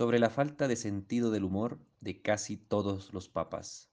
sobre 0.00 0.18
la 0.18 0.30
falta 0.30 0.66
de 0.66 0.76
sentido 0.76 1.30
del 1.30 1.44
humor 1.44 1.78
de 2.00 2.22
casi 2.22 2.56
todos 2.56 3.12
los 3.12 3.28
papas. 3.28 3.90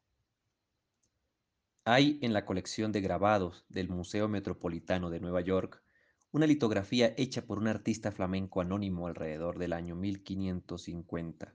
Hay 1.83 2.17
en 2.21 2.31
la 2.31 2.45
colección 2.45 2.93
de 2.93 3.01
grabados 3.01 3.65
del 3.67 3.89
Museo 3.89 4.29
Metropolitano 4.29 5.09
de 5.09 5.19
Nueva 5.19 5.41
York 5.41 5.83
una 6.31 6.47
litografía 6.47 7.13
hecha 7.17 7.45
por 7.45 7.57
un 7.57 7.67
artista 7.67 8.13
flamenco 8.13 8.61
anónimo 8.61 9.07
alrededor 9.07 9.59
del 9.59 9.73
año 9.73 9.97
1550. 9.97 11.53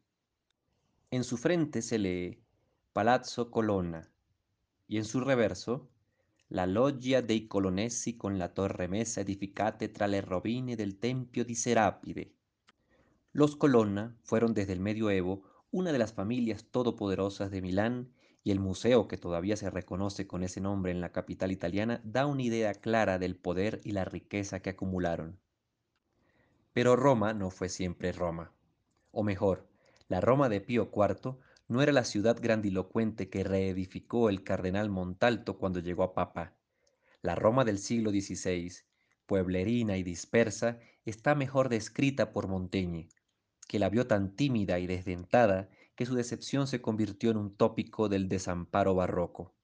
En 1.12 1.24
su 1.24 1.38
frente 1.38 1.80
se 1.80 1.98
lee 1.98 2.44
Palazzo 2.92 3.50
Colonna 3.50 4.12
y 4.86 4.98
en 4.98 5.06
su 5.06 5.20
reverso 5.20 5.88
la 6.50 6.66
loggia 6.66 7.22
dei 7.22 7.48
Colonnesi 7.48 8.18
con 8.18 8.38
la 8.38 8.52
torre 8.52 8.86
mesa 8.86 9.22
edificate 9.22 9.88
tra 9.88 10.06
le 10.06 10.20
rovine 10.20 10.76
del 10.76 10.98
Tempio 10.98 11.42
di 11.42 11.54
Serapide. 11.54 12.41
Los 13.34 13.56
Colonna 13.56 14.14
fueron 14.24 14.52
desde 14.52 14.74
el 14.74 14.80
medioevo 14.80 15.42
una 15.70 15.90
de 15.90 15.98
las 15.98 16.12
familias 16.12 16.66
todopoderosas 16.70 17.50
de 17.50 17.62
Milán 17.62 18.12
y 18.44 18.50
el 18.50 18.60
museo 18.60 19.08
que 19.08 19.16
todavía 19.16 19.56
se 19.56 19.70
reconoce 19.70 20.26
con 20.26 20.42
ese 20.42 20.60
nombre 20.60 20.92
en 20.92 21.00
la 21.00 21.12
capital 21.12 21.50
italiana 21.50 22.02
da 22.04 22.26
una 22.26 22.42
idea 22.42 22.74
clara 22.74 23.18
del 23.18 23.36
poder 23.36 23.80
y 23.84 23.92
la 23.92 24.04
riqueza 24.04 24.60
que 24.60 24.68
acumularon. 24.68 25.40
Pero 26.74 26.94
Roma 26.94 27.32
no 27.32 27.48
fue 27.48 27.70
siempre 27.70 28.12
Roma. 28.12 28.52
O 29.12 29.22
mejor, 29.22 29.66
la 30.08 30.20
Roma 30.20 30.50
de 30.50 30.60
Pío 30.60 30.90
IV 30.94 31.38
no 31.68 31.80
era 31.80 31.92
la 31.92 32.04
ciudad 32.04 32.36
grandilocuente 32.38 33.30
que 33.30 33.44
reedificó 33.44 34.28
el 34.28 34.44
cardenal 34.44 34.90
Montalto 34.90 35.56
cuando 35.56 35.80
llegó 35.80 36.02
a 36.02 36.12
papa. 36.12 36.52
La 37.22 37.34
Roma 37.34 37.64
del 37.64 37.78
siglo 37.78 38.10
XVI, 38.10 38.72
pueblerina 39.24 39.96
y 39.96 40.02
dispersa, 40.02 40.80
está 41.06 41.34
mejor 41.34 41.70
descrita 41.70 42.32
por 42.32 42.46
Montaigne, 42.46 43.08
que 43.72 43.78
la 43.78 43.88
vio 43.88 44.06
tan 44.06 44.36
tímida 44.36 44.78
y 44.80 44.86
desdentada 44.86 45.70
que 45.94 46.04
su 46.04 46.14
decepción 46.14 46.66
se 46.66 46.82
convirtió 46.82 47.30
en 47.30 47.38
un 47.38 47.56
tópico 47.56 48.10
del 48.10 48.28
desamparo 48.28 48.94
barroco. 48.94 49.54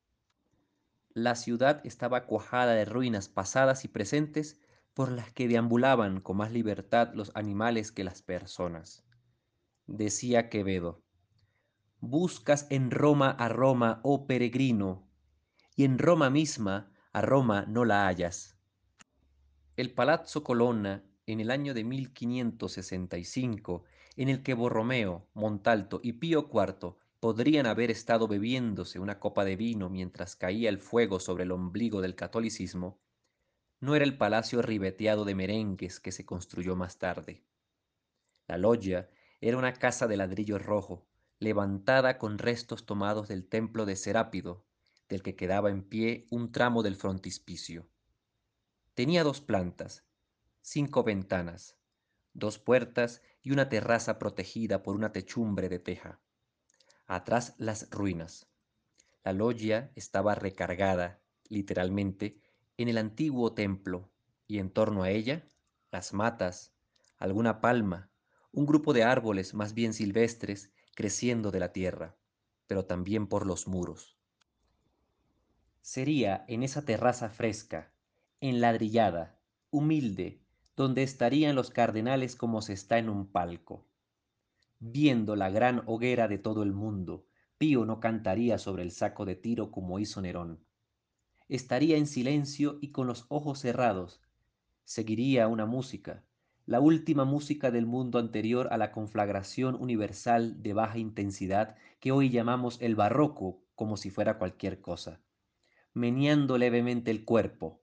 La 1.12 1.34
ciudad 1.34 1.83
estaba 1.84 2.25
cuajada 2.25 2.73
de 2.73 2.87
ruinas 2.87 3.28
pasadas 3.28 3.84
y 3.84 3.89
presentes 3.89 4.62
por 4.95 5.12
las 5.12 5.31
que 5.33 5.47
deambulaban 5.47 6.23
con 6.23 6.39
más 6.39 6.53
libertad 6.53 7.11
los 7.12 7.33
animales 7.34 7.92
que 7.92 8.03
las 8.03 8.23
personas. 8.23 9.05
Decía 9.87 10.48
Quevedo, 10.48 11.03
buscas 12.00 12.67
en 12.70 12.91
Roma 12.91 13.33
a 13.33 13.50
Roma, 13.50 14.00
oh 14.05 14.27
peregrino, 14.27 15.06
y 15.77 15.84
en 15.84 15.98
Roma 15.98 16.31
misma 16.31 16.91
a 17.12 17.20
Roma 17.20 17.67
no 17.69 17.84
la 17.84 18.06
hallas. 18.06 18.56
El 19.77 19.93
Palazzo 19.93 20.45
Colonna, 20.45 21.05
en 21.27 21.41
el 21.41 21.50
año 21.50 21.75
de 21.75 21.84
1565, 21.84 23.84
en 24.19 24.29
el 24.29 24.43
que 24.43 24.53
Borromeo, 24.53 25.29
Montalto 25.33 26.01
y 26.03 26.15
Pío 26.15 26.51
IV 26.53 26.97
podrían 27.21 27.67
haber 27.67 27.93
estado 27.93 28.27
bebiéndose 28.27 28.99
una 28.99 29.21
copa 29.21 29.45
de 29.45 29.55
vino 29.55 29.89
mientras 29.89 30.35
caía 30.35 30.69
el 30.71 30.79
fuego 30.79 31.21
sobre 31.21 31.45
el 31.45 31.53
ombligo 31.53 32.01
del 32.01 32.17
catolicismo, 32.17 32.99
no 33.79 33.95
era 33.95 34.05
el 34.05 34.19
palacio 34.19 34.61
ribeteado 34.61 35.25
de 35.25 35.37
merengues 35.37 36.01
que 36.01 36.11
se 36.11 36.27
construyó 36.27 36.75
más 36.75 36.99
tarde. 36.99 37.45
La 38.49 38.59
loggia 38.59 39.09
era 39.41 39.57
una 39.57 39.73
casa 39.73 40.09
de 40.09 40.17
ladrillo 40.17 40.59
rojo, 40.59 41.07
levantada 41.39 42.19
con 42.19 42.39
restos 42.39 42.87
tomados 42.87 43.29
del 43.29 43.47
templo 43.47 43.87
de 43.87 43.95
Serápido, 43.95 44.65
del 45.09 45.23
que 45.23 45.37
quedaba 45.37 45.71
en 45.71 45.85
pie 45.85 46.27
un 46.31 46.51
tramo 46.51 46.83
del 46.83 46.97
frontispicio. 46.97 47.87
Tenía 48.95 49.23
dos 49.23 49.41
plantas, 49.41 50.03
cinco 50.61 51.05
ventanas, 51.05 51.77
dos 52.33 52.59
puertas 52.59 53.23
y 53.49 53.51
una 53.51 53.71
terraza 53.71 54.19
protegida 54.19 54.83
por 54.83 54.95
una 54.95 55.11
techumbre 55.11 55.71
de 55.71 55.79
teja. 55.79 56.21
Atrás 57.07 57.55
las 57.57 57.89
ruinas. 57.89 58.47
La 59.25 59.33
loggia 59.33 59.91
estaba 59.95 60.35
recargada, 60.35 61.23
literalmente, 61.49 62.43
en 62.77 62.89
el 62.89 62.99
antiguo 62.99 63.55
templo, 63.55 64.12
y 64.47 64.59
en 64.59 64.69
torno 64.69 65.03
a 65.03 65.09
ella, 65.09 65.47
las 65.91 66.12
matas, 66.12 66.75
alguna 67.17 67.62
palma, 67.62 68.11
un 68.53 68.67
grupo 68.67 68.93
de 68.93 69.05
árboles 69.05 69.55
más 69.55 69.72
bien 69.72 69.95
silvestres 69.95 70.71
creciendo 70.95 71.51
de 71.51 71.61
la 71.61 71.72
tierra, 71.72 72.19
pero 72.67 72.84
también 72.84 73.28
por 73.28 73.47
los 73.47 73.67
muros. 73.67 74.19
Sería 75.81 76.45
en 76.49 76.62
esa 76.62 76.84
terraza 76.84 77.31
fresca, 77.31 77.95
enladrillada, 78.43 79.41
humilde, 79.71 80.43
donde 80.78 81.03
estarían 81.03 81.56
los 81.56 81.71
cardenales 81.71 82.37
como 82.37 82.62
se 82.62 82.72
está 82.72 82.99
en 82.99 83.09
un 83.09 83.27
palco. 83.27 83.84
Viendo 84.78 85.34
la 85.34 85.50
gran 85.50 85.83
hoguera 85.87 86.28
de 86.28 86.39
todo 86.39 86.62
el 86.62 86.72
mundo, 86.72 87.27
Pío 87.59 87.84
no 87.84 87.99
cantaría 87.99 88.59
sobre 88.59 88.84
el 88.84 88.93
saco 88.93 89.25
de 89.25 89.34
tiro 89.34 89.72
como 89.72 89.99
hizo 89.99 90.22
Nerón. 90.22 90.61
Estaría 91.49 91.97
en 91.97 92.06
silencio 92.06 92.78
y 92.81 92.93
con 92.93 93.09
los 93.09 93.27
ojos 93.28 93.59
cerrados. 93.59 94.22
Seguiría 94.84 95.49
una 95.49 95.66
música, 95.66 96.22
la 96.65 96.78
última 96.78 97.25
música 97.25 97.72
del 97.72 97.84
mundo 97.84 98.21
anterior 98.21 98.69
a 98.71 98.78
la 98.78 98.93
conflagración 98.93 99.75
universal 99.75 100.62
de 100.62 100.75
baja 100.75 100.99
intensidad 100.99 101.75
que 101.99 102.12
hoy 102.12 102.31
llamamos 102.31 102.81
el 102.81 102.95
barroco 102.95 103.65
como 103.75 103.97
si 103.97 104.10
fuera 104.10 104.39
cualquier 104.39 104.81
cosa. 104.81 105.21
Meneando 105.93 106.56
levemente 106.56 107.10
el 107.10 107.25
cuerpo, 107.25 107.83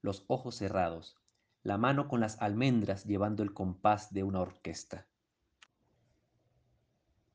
los 0.00 0.24
ojos 0.26 0.56
cerrados, 0.56 1.21
la 1.62 1.78
mano 1.78 2.08
con 2.08 2.20
las 2.20 2.40
almendras 2.42 3.04
llevando 3.04 3.42
el 3.42 3.54
compás 3.54 4.12
de 4.12 4.24
una 4.24 4.40
orquesta. 4.40 5.06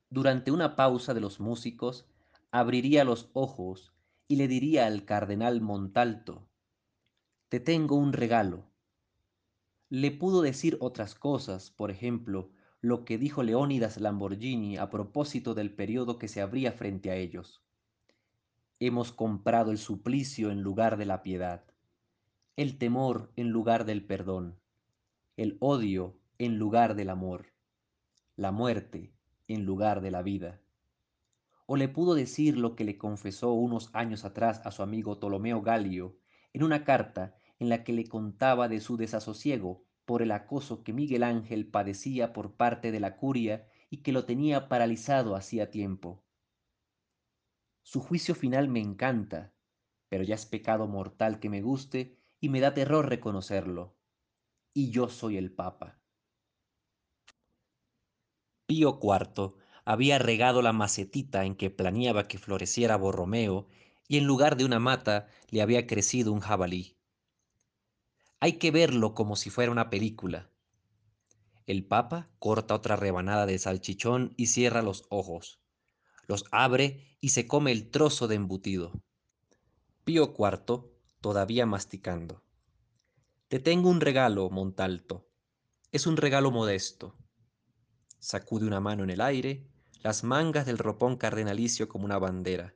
Durante 0.09 0.51
una 0.51 0.75
pausa 0.75 1.13
de 1.13 1.21
los 1.21 1.39
músicos, 1.39 2.09
abriría 2.51 3.03
los 3.03 3.29
ojos 3.33 3.93
y 4.27 4.35
le 4.35 4.47
diría 4.47 4.85
al 4.85 5.05
cardenal 5.05 5.61
Montalto, 5.61 6.47
Te 7.49 7.59
tengo 7.59 7.95
un 7.95 8.11
regalo. 8.11 8.69
Le 9.89 10.11
pudo 10.11 10.41
decir 10.41 10.77
otras 10.81 11.15
cosas, 11.15 11.71
por 11.71 11.91
ejemplo, 11.91 12.51
lo 12.81 13.05
que 13.05 13.17
dijo 13.17 13.44
Leónidas 13.44 13.97
Lamborghini 13.97 14.77
a 14.77 14.89
propósito 14.89 15.53
del 15.53 15.73
periodo 15.73 16.19
que 16.19 16.27
se 16.27 16.41
abría 16.41 16.73
frente 16.73 17.09
a 17.09 17.15
ellos. 17.15 17.63
Hemos 18.79 19.13
comprado 19.13 19.71
el 19.71 19.77
suplicio 19.77 20.51
en 20.51 20.61
lugar 20.61 20.97
de 20.97 21.05
la 21.05 21.23
piedad 21.23 21.66
el 22.57 22.79
temor 22.79 23.31
en 23.35 23.51
lugar 23.51 23.85
del 23.85 24.03
perdón, 24.03 24.59
el 25.35 25.57
odio 25.59 26.18
en 26.40 26.57
lugar 26.57 26.95
del 26.95 27.12
amor, 27.12 27.53
la 28.35 28.51
muerte 28.51 29.13
en 29.47 29.63
lugar 29.63 30.01
de 30.01 30.09
la 30.09 30.23
vida. 30.23 30.59
O 31.68 31.75
le 31.75 31.88
pudo 31.88 32.16
decir 32.16 32.57
lo 32.57 32.75
que 32.75 32.84
le 32.84 32.97
confesó 32.97 33.53
unos 33.53 33.91
años 33.94 34.25
atrás 34.25 34.59
a 34.66 34.72
su 34.72 34.81
amigo 34.81 35.19
Ptolomeo 35.19 35.62
Galio 35.62 36.18
en 36.51 36.63
una 36.63 36.84
carta 36.84 37.35
en 37.59 37.69
la 37.69 37.84
que 37.84 37.94
le 37.94 38.07
contaba 38.07 38.68
de 38.68 38.79
su 38.79 38.97
desasosiego 38.97 39.84
por 40.06 40.24
el 40.24 40.31
acoso 40.31 40.84
que 40.84 40.94
Miguel 40.94 41.22
Ángel 41.22 41.68
padecía 41.68 42.34
por 42.34 42.56
parte 42.56 42.91
de 42.91 43.00
la 43.00 43.18
curia 43.18 43.68
y 43.91 43.97
que 43.97 44.12
lo 44.12 44.25
tenía 44.25 44.68
paralizado 44.68 45.35
hacía 45.35 45.69
tiempo. 45.69 46.24
Su 47.84 48.01
juicio 48.01 48.34
final 48.34 48.68
me 48.68 48.79
encanta, 48.79 49.53
pero 50.09 50.24
ya 50.24 50.34
es 50.34 50.47
pecado 50.47 50.88
mortal 50.88 51.39
que 51.39 51.51
me 51.51 51.62
guste 51.62 52.16
y 52.40 52.50
me 52.50 52.59
da 52.59 52.74
terror 52.74 53.09
reconocerlo. 53.09 53.98
Y 54.74 54.92
yo 54.92 55.09
soy 55.09 55.38
el 55.38 55.52
Papa. 55.52 56.00
Pío 58.68 59.00
IV 59.02 59.56
había 59.86 60.20
regado 60.20 60.62
la 60.62 60.74
macetita 60.74 61.46
en 61.46 61.56
que 61.56 61.70
planeaba 61.70 62.28
que 62.28 62.38
floreciera 62.38 62.98
Borromeo 62.98 63.68
y 64.08 64.18
en 64.18 64.25
lugar 64.25 64.58
de 64.58 64.66
una 64.66 64.80
mata 64.80 65.30
le 65.50 65.62
había 65.62 65.88
crecido 65.88 66.34
un 66.34 66.42
jabalí. 66.42 66.98
Hay 68.40 68.54
que 68.54 68.72
verlo 68.72 69.14
como 69.14 69.36
si 69.36 69.50
fuera 69.50 69.72
una 69.72 69.90
película. 69.90 70.52
El 71.66 71.86
Papa 71.86 72.30
corta 72.40 72.75
otra 72.75 72.96
rebanada 72.96 73.46
de 73.46 73.58
salchichón 73.58 74.33
y 74.38 74.48
cierra 74.48 74.81
los 74.81 75.06
ojos. 75.10 75.60
Los 76.28 76.45
abre 76.51 77.18
y 77.19 77.30
se 77.30 77.48
come 77.48 77.72
el 77.72 77.90
trozo 77.90 78.28
de 78.28 78.36
embutido. 78.36 78.92
Pío 80.04 80.33
IV 80.38 80.96
todavía 81.22 81.66
masticando. 81.66 82.44
Te 83.48 83.60
tengo 83.60 83.90
un 83.90 84.02
regalo, 84.02 84.50
Montalto. 84.50 85.30
Es 85.92 86.06
un 86.06 86.18
regalo 86.18 86.52
modesto. 86.52 87.16
Sacude 88.19 88.68
una 88.68 88.80
mano 88.80 89.04
en 89.04 89.10
el 89.10 89.22
aire, 89.22 89.68
las 90.04 90.24
mangas 90.24 90.66
del 90.66 90.78
ropón 90.78 91.18
cardenalicio 91.18 91.88
como 91.88 92.06
una 92.06 92.18
bandera. 92.18 92.75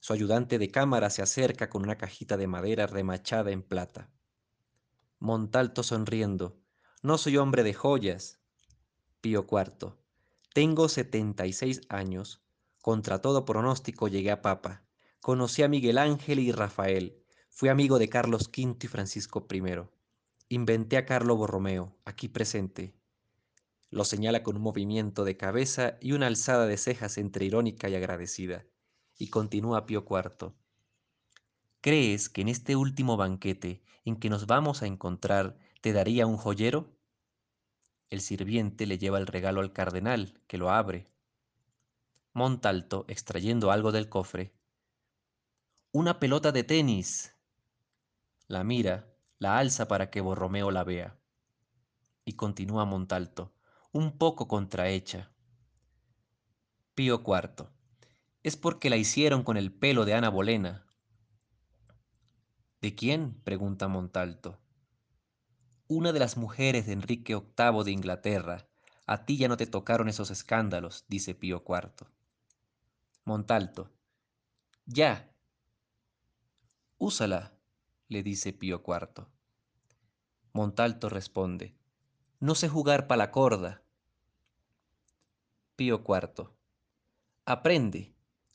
Su 0.00 0.12
ayudante 0.12 0.58
de 0.58 0.70
cámara 0.70 1.10
se 1.10 1.22
acerca 1.22 1.68
con 1.68 1.82
una 1.82 1.96
cajita 1.96 2.36
de 2.36 2.46
madera 2.46 2.86
remachada 2.86 3.50
en 3.50 3.62
plata. 3.62 4.10
Montalto 5.18 5.82
sonriendo. 5.82 6.60
No 7.02 7.18
soy 7.18 7.36
hombre 7.36 7.62
de 7.64 7.74
joyas. 7.74 8.38
Pío 9.20 9.46
IV. 9.50 9.94
Tengo 10.54 10.88
setenta 10.88 11.46
y 11.46 11.52
seis 11.52 11.80
años. 11.88 12.42
Contra 12.80 13.20
todo 13.20 13.44
pronóstico 13.44 14.08
llegué 14.08 14.30
a 14.30 14.42
papa. 14.42 14.84
Conocí 15.20 15.62
a 15.62 15.68
Miguel 15.68 15.98
Ángel 15.98 16.38
y 16.38 16.52
Rafael. 16.52 17.24
Fui 17.58 17.70
amigo 17.70 17.98
de 17.98 18.08
Carlos 18.08 18.52
V 18.56 18.76
y 18.80 18.86
Francisco 18.86 19.44
I. 19.50 19.62
Inventé 20.48 20.96
a 20.96 21.04
Carlo 21.04 21.34
Borromeo, 21.34 21.92
aquí 22.04 22.28
presente. 22.28 22.94
Lo 23.90 24.04
señala 24.04 24.44
con 24.44 24.54
un 24.54 24.62
movimiento 24.62 25.24
de 25.24 25.36
cabeza 25.36 25.98
y 26.00 26.12
una 26.12 26.28
alzada 26.28 26.68
de 26.68 26.76
cejas 26.76 27.18
entre 27.18 27.46
irónica 27.46 27.88
y 27.88 27.96
agradecida. 27.96 28.64
Y 29.18 29.30
continúa 29.30 29.86
Pío 29.86 30.04
IV. 30.08 30.52
¿Crees 31.80 32.28
que 32.28 32.42
en 32.42 32.48
este 32.48 32.76
último 32.76 33.16
banquete 33.16 33.82
en 34.04 34.20
que 34.20 34.30
nos 34.30 34.46
vamos 34.46 34.82
a 34.82 34.86
encontrar 34.86 35.58
te 35.80 35.92
daría 35.92 36.28
un 36.28 36.36
joyero? 36.36 36.96
El 38.08 38.20
sirviente 38.20 38.86
le 38.86 38.98
lleva 38.98 39.18
el 39.18 39.26
regalo 39.26 39.62
al 39.62 39.72
cardenal, 39.72 40.40
que 40.46 40.58
lo 40.58 40.70
abre. 40.70 41.08
Montalto, 42.34 43.04
extrayendo 43.08 43.72
algo 43.72 43.90
del 43.90 44.08
cofre. 44.08 44.54
Una 45.90 46.20
pelota 46.20 46.52
de 46.52 46.62
tenis. 46.62 47.34
La 48.48 48.64
mira, 48.64 49.14
la 49.38 49.58
alza 49.58 49.86
para 49.86 50.10
que 50.10 50.20
Borromeo 50.20 50.72
la 50.72 50.82
vea. 50.82 51.16
Y 52.24 52.32
continúa 52.32 52.84
Montalto, 52.84 53.54
un 53.92 54.18
poco 54.18 54.48
contrahecha. 54.48 55.30
Pío 56.94 57.22
IV. 57.24 57.68
Es 58.42 58.56
porque 58.56 58.90
la 58.90 58.96
hicieron 58.96 59.44
con 59.44 59.56
el 59.56 59.72
pelo 59.72 60.04
de 60.04 60.14
Ana 60.14 60.30
Bolena. 60.30 60.86
¿De 62.80 62.96
quién? 62.96 63.40
pregunta 63.44 63.86
Montalto 63.86 64.58
una 65.88 66.12
de 66.12 66.18
las 66.18 66.36
mujeres 66.36 66.86
de 66.86 66.92
Enrique 66.92 67.34
VIII 67.34 67.82
de 67.82 67.90
Inglaterra. 67.90 68.68
A 69.06 69.24
ti 69.24 69.38
ya 69.38 69.48
no 69.48 69.56
te 69.56 69.66
tocaron 69.66 70.08
esos 70.10 70.30
escándalos, 70.30 71.06
dice 71.08 71.34
Pío 71.34 71.64
IV. 71.66 72.06
Montalto. 73.24 73.90
Ya. 74.84 75.32
Úsala, 76.98 77.57
le 78.08 78.22
dice 78.22 78.52
Pío 78.52 78.82
IV. 78.86 79.26
Montalto 80.52 81.08
responde. 81.08 81.76
No 82.40 82.54
sé 82.54 82.68
jugar 82.68 83.06
pa' 83.06 83.16
la 83.16 83.30
corda. 83.30 83.82
Pío 85.76 86.02
IV. 86.06 86.48
Aprende. 87.44 88.14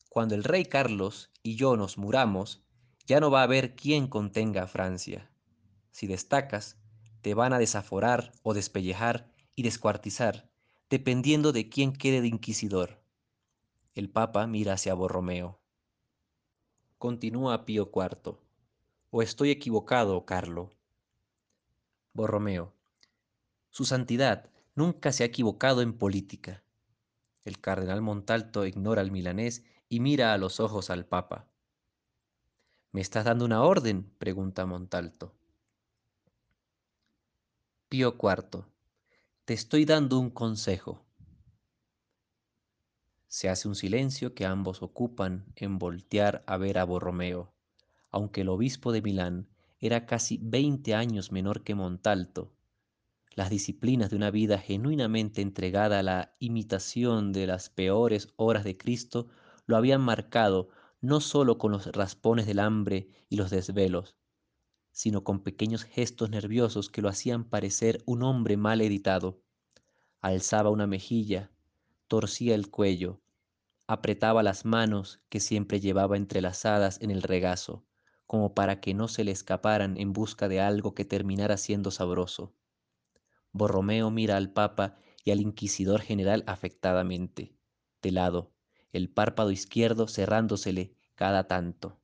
Cuando 0.10 0.36
el 0.36 0.44
rey 0.44 0.66
Carlos 0.66 1.32
y 1.44 1.56
yo 1.56 1.78
nos 1.78 1.98
muramos, 1.98 2.64
ya 3.06 3.20
no 3.20 3.30
va 3.32 3.42
a 3.42 3.44
haber 3.44 3.76
quien 3.76 4.08
contenga 4.08 4.64
a 4.64 4.68
Francia. 4.68 5.32
Si 5.92 6.08
destacas, 6.08 6.78
te 7.22 7.34
van 7.34 7.54
a 7.54 7.60
desaforar 7.60 8.32
o 8.42 8.54
despellejar 8.54 9.32
y 9.56 9.64
descuartizar, 9.64 10.50
dependiendo 10.90 11.52
de 11.52 11.70
quién 11.70 11.94
quede 11.94 12.22
de 12.22 12.28
inquisidor. 12.28 13.04
El 13.94 14.10
Papa 14.10 14.48
mira 14.48 14.74
hacia 14.74 14.94
Borromeo. 14.94 15.60
Continúa 16.98 17.66
Pío 17.66 17.92
IV. 17.94 18.38
¿O 19.16 19.22
estoy 19.22 19.52
equivocado, 19.52 20.26
Carlo? 20.26 20.72
Borromeo. 22.14 22.74
Su 23.70 23.86
santidad 23.86 24.50
nunca 24.74 25.12
se 25.12 25.22
ha 25.22 25.28
equivocado 25.28 25.84
en 25.84 25.96
política. 25.96 26.64
El 27.46 27.62
cardenal 27.62 28.02
Montalto 28.02 28.66
ignora 28.66 29.02
al 29.02 29.12
milanés 29.12 29.64
y 29.88 30.00
mira 30.00 30.34
a 30.34 30.40
los 30.40 30.60
ojos 30.60 30.90
al 30.90 31.06
Papa. 31.06 31.48
¿Me 32.92 33.02
estás 33.02 33.26
dando 33.26 33.46
una 33.46 33.62
orden? 33.62 34.12
pregunta 34.18 34.66
Montalto. 34.66 35.36
Pío 37.90 38.18
IV. 38.20 38.66
Te 39.46 39.54
estoy 39.54 39.86
dando 39.86 40.18
un 40.18 40.32
consejo. 40.32 41.06
Se 43.28 43.48
hace 43.48 43.68
un 43.68 43.76
silencio 43.76 44.34
que 44.34 44.48
ambos 44.48 44.82
ocupan 44.82 45.46
en 45.56 45.78
voltear 45.78 46.44
a 46.48 46.58
ver 46.58 46.80
a 46.80 46.84
Borromeo, 46.84 47.53
aunque 48.14 48.42
el 48.42 48.50
obispo 48.50 48.92
de 48.92 49.02
Milán 49.02 49.50
era 49.80 50.06
casi 50.06 50.40
veinte 50.42 50.94
años 50.94 51.32
menor 51.32 51.64
que 51.64 51.76
Montalto. 51.76 52.54
Las 53.36 53.50
disciplinas 53.50 54.12
de 54.12 54.16
una 54.16 54.30
vida 54.30 54.60
genuinamente 54.60 55.42
entregada 55.42 56.00
a 56.00 56.04
la 56.04 56.36
imitación 56.40 57.34
de 57.34 57.48
las 57.48 57.70
peores 57.70 58.30
horas 58.36 58.64
de 58.64 58.78
Cristo 58.78 59.28
lo 59.66 59.76
habían 59.76 60.00
marcado 60.00 60.70
no 61.02 61.20
sólo 61.20 61.58
con 61.58 61.72
los 61.72 61.88
raspones 61.88 62.46
del 62.46 62.60
hambre 62.60 63.10
y 63.30 63.36
los 63.36 63.50
desvelos, 63.50 64.16
sino 64.92 65.24
con 65.24 65.42
pequeños 65.42 65.84
gestos 65.84 66.30
nerviosos 66.30 66.90
que 66.90 67.02
lo 67.02 67.10
hacían 67.10 67.44
parecer 67.44 68.04
un 68.06 68.22
hombre 68.22 68.58
mal 68.58 68.80
editado. 68.82 69.42
Alzaba 70.22 70.70
una 70.70 70.86
mejilla, 70.86 71.52
torcía 72.08 72.54
el 72.54 72.70
cuello, 72.70 73.22
apretaba 73.88 74.44
las 74.44 74.66
manos 74.66 75.20
que 75.30 75.40
siempre 75.40 75.80
llevaba 75.80 76.16
entrelazadas 76.16 77.02
en 77.02 77.10
el 77.10 77.24
regazo, 77.24 77.84
como 78.28 78.54
para 78.54 78.80
que 78.80 78.94
no 78.94 79.08
se 79.08 79.24
le 79.24 79.32
escaparan 79.32 79.98
en 79.98 80.14
busca 80.14 80.48
de 80.48 80.60
algo 80.60 80.94
que 80.94 81.06
terminara 81.06 81.58
siendo 81.58 81.92
sabroso. 81.92 82.54
Borromeo 83.52 84.10
mira 84.10 84.38
al 84.38 84.52
Papa 84.52 84.98
y 85.24 85.32
al 85.32 85.40
Inquisidor 85.40 86.02
General 86.02 86.44
afectadamente, 86.48 87.56
de 88.02 88.12
lado, 88.12 88.52
el 88.92 89.10
párpado 89.10 89.52
izquierdo 89.52 90.08
cerrándosele 90.08 90.96
cada 91.16 91.48
tanto. 91.48 92.00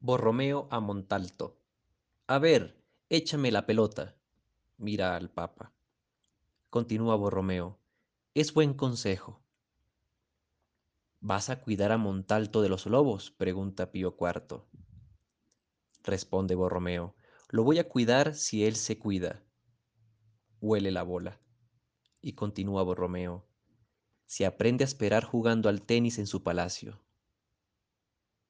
Borromeo 0.00 0.68
a 0.70 0.80
Montalto. 0.80 1.58
A 2.26 2.38
ver, 2.38 2.82
échame 3.08 3.52
la 3.52 3.66
pelota. 3.66 4.16
Mira 4.76 5.16
al 5.16 5.30
Papa. 5.30 5.72
Continúa 6.70 7.14
Borromeo. 7.16 7.78
Es 8.34 8.54
buen 8.54 8.74
consejo. 8.74 9.41
¿Vas 11.24 11.50
a 11.50 11.60
cuidar 11.60 11.92
a 11.92 11.98
Montalto 11.98 12.62
de 12.62 12.68
los 12.68 12.86
lobos? 12.86 13.30
pregunta 13.30 13.92
Pío 13.92 14.16
IV. 14.20 14.64
Responde 16.02 16.56
Borromeo. 16.56 17.14
Lo 17.48 17.62
voy 17.62 17.78
a 17.78 17.88
cuidar 17.88 18.34
si 18.34 18.64
él 18.64 18.74
se 18.74 18.98
cuida. 18.98 19.40
Huele 20.60 20.90
la 20.90 21.04
bola. 21.04 21.40
Y 22.20 22.32
continúa 22.32 22.82
Borromeo. 22.82 23.46
Se 24.26 24.46
aprende 24.46 24.82
a 24.82 24.86
esperar 24.86 25.22
jugando 25.22 25.68
al 25.68 25.82
tenis 25.82 26.18
en 26.18 26.26
su 26.26 26.42
palacio. 26.42 27.04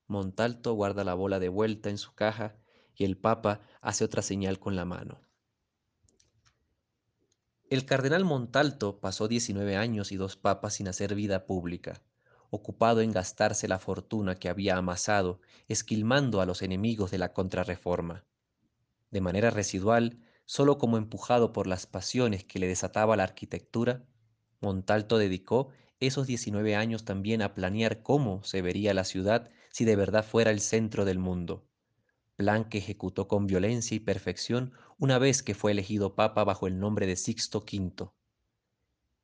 Montalto 0.06 0.72
guarda 0.72 1.04
la 1.04 1.12
bola 1.12 1.38
de 1.40 1.50
vuelta 1.50 1.90
en 1.90 1.98
su 1.98 2.14
caja 2.14 2.56
y 2.94 3.04
el 3.04 3.18
Papa 3.18 3.60
hace 3.82 4.02
otra 4.02 4.22
señal 4.22 4.58
con 4.58 4.76
la 4.76 4.86
mano. 4.86 5.20
El 7.68 7.84
cardenal 7.84 8.24
Montalto 8.24 8.98
pasó 8.98 9.28
19 9.28 9.76
años 9.76 10.10
y 10.10 10.16
dos 10.16 10.36
papas 10.36 10.72
sin 10.72 10.88
hacer 10.88 11.14
vida 11.14 11.44
pública, 11.44 12.02
ocupado 12.54 13.00
en 13.00 13.12
gastarse 13.12 13.66
la 13.66 13.78
fortuna 13.78 14.34
que 14.34 14.50
había 14.50 14.76
amasado, 14.76 15.40
esquilmando 15.68 16.42
a 16.42 16.46
los 16.46 16.60
enemigos 16.60 17.10
de 17.10 17.16
la 17.16 17.32
contrarreforma. 17.32 18.26
De 19.10 19.22
manera 19.22 19.48
residual, 19.48 20.18
solo 20.44 20.76
como 20.76 20.98
empujado 20.98 21.54
por 21.54 21.66
las 21.66 21.86
pasiones 21.86 22.44
que 22.44 22.58
le 22.58 22.68
desataba 22.68 23.16
la 23.16 23.22
arquitectura, 23.22 24.04
Montalto 24.60 25.16
dedicó 25.16 25.70
esos 25.98 26.26
19 26.26 26.76
años 26.76 27.06
también 27.06 27.40
a 27.40 27.54
planear 27.54 28.02
cómo 28.02 28.44
se 28.44 28.60
vería 28.60 28.92
la 28.92 29.04
ciudad 29.04 29.48
si 29.70 29.86
de 29.86 29.96
verdad 29.96 30.22
fuera 30.22 30.50
el 30.50 30.60
centro 30.60 31.06
del 31.06 31.18
mundo, 31.18 31.66
plan 32.36 32.68
que 32.68 32.78
ejecutó 32.78 33.28
con 33.28 33.46
violencia 33.46 33.96
y 33.96 34.00
perfección 34.00 34.72
una 34.98 35.18
vez 35.18 35.42
que 35.42 35.54
fue 35.54 35.72
elegido 35.72 36.14
papa 36.14 36.44
bajo 36.44 36.66
el 36.66 36.78
nombre 36.78 37.06
de 37.06 37.16
Sixto 37.16 37.60
V. 37.60 38.10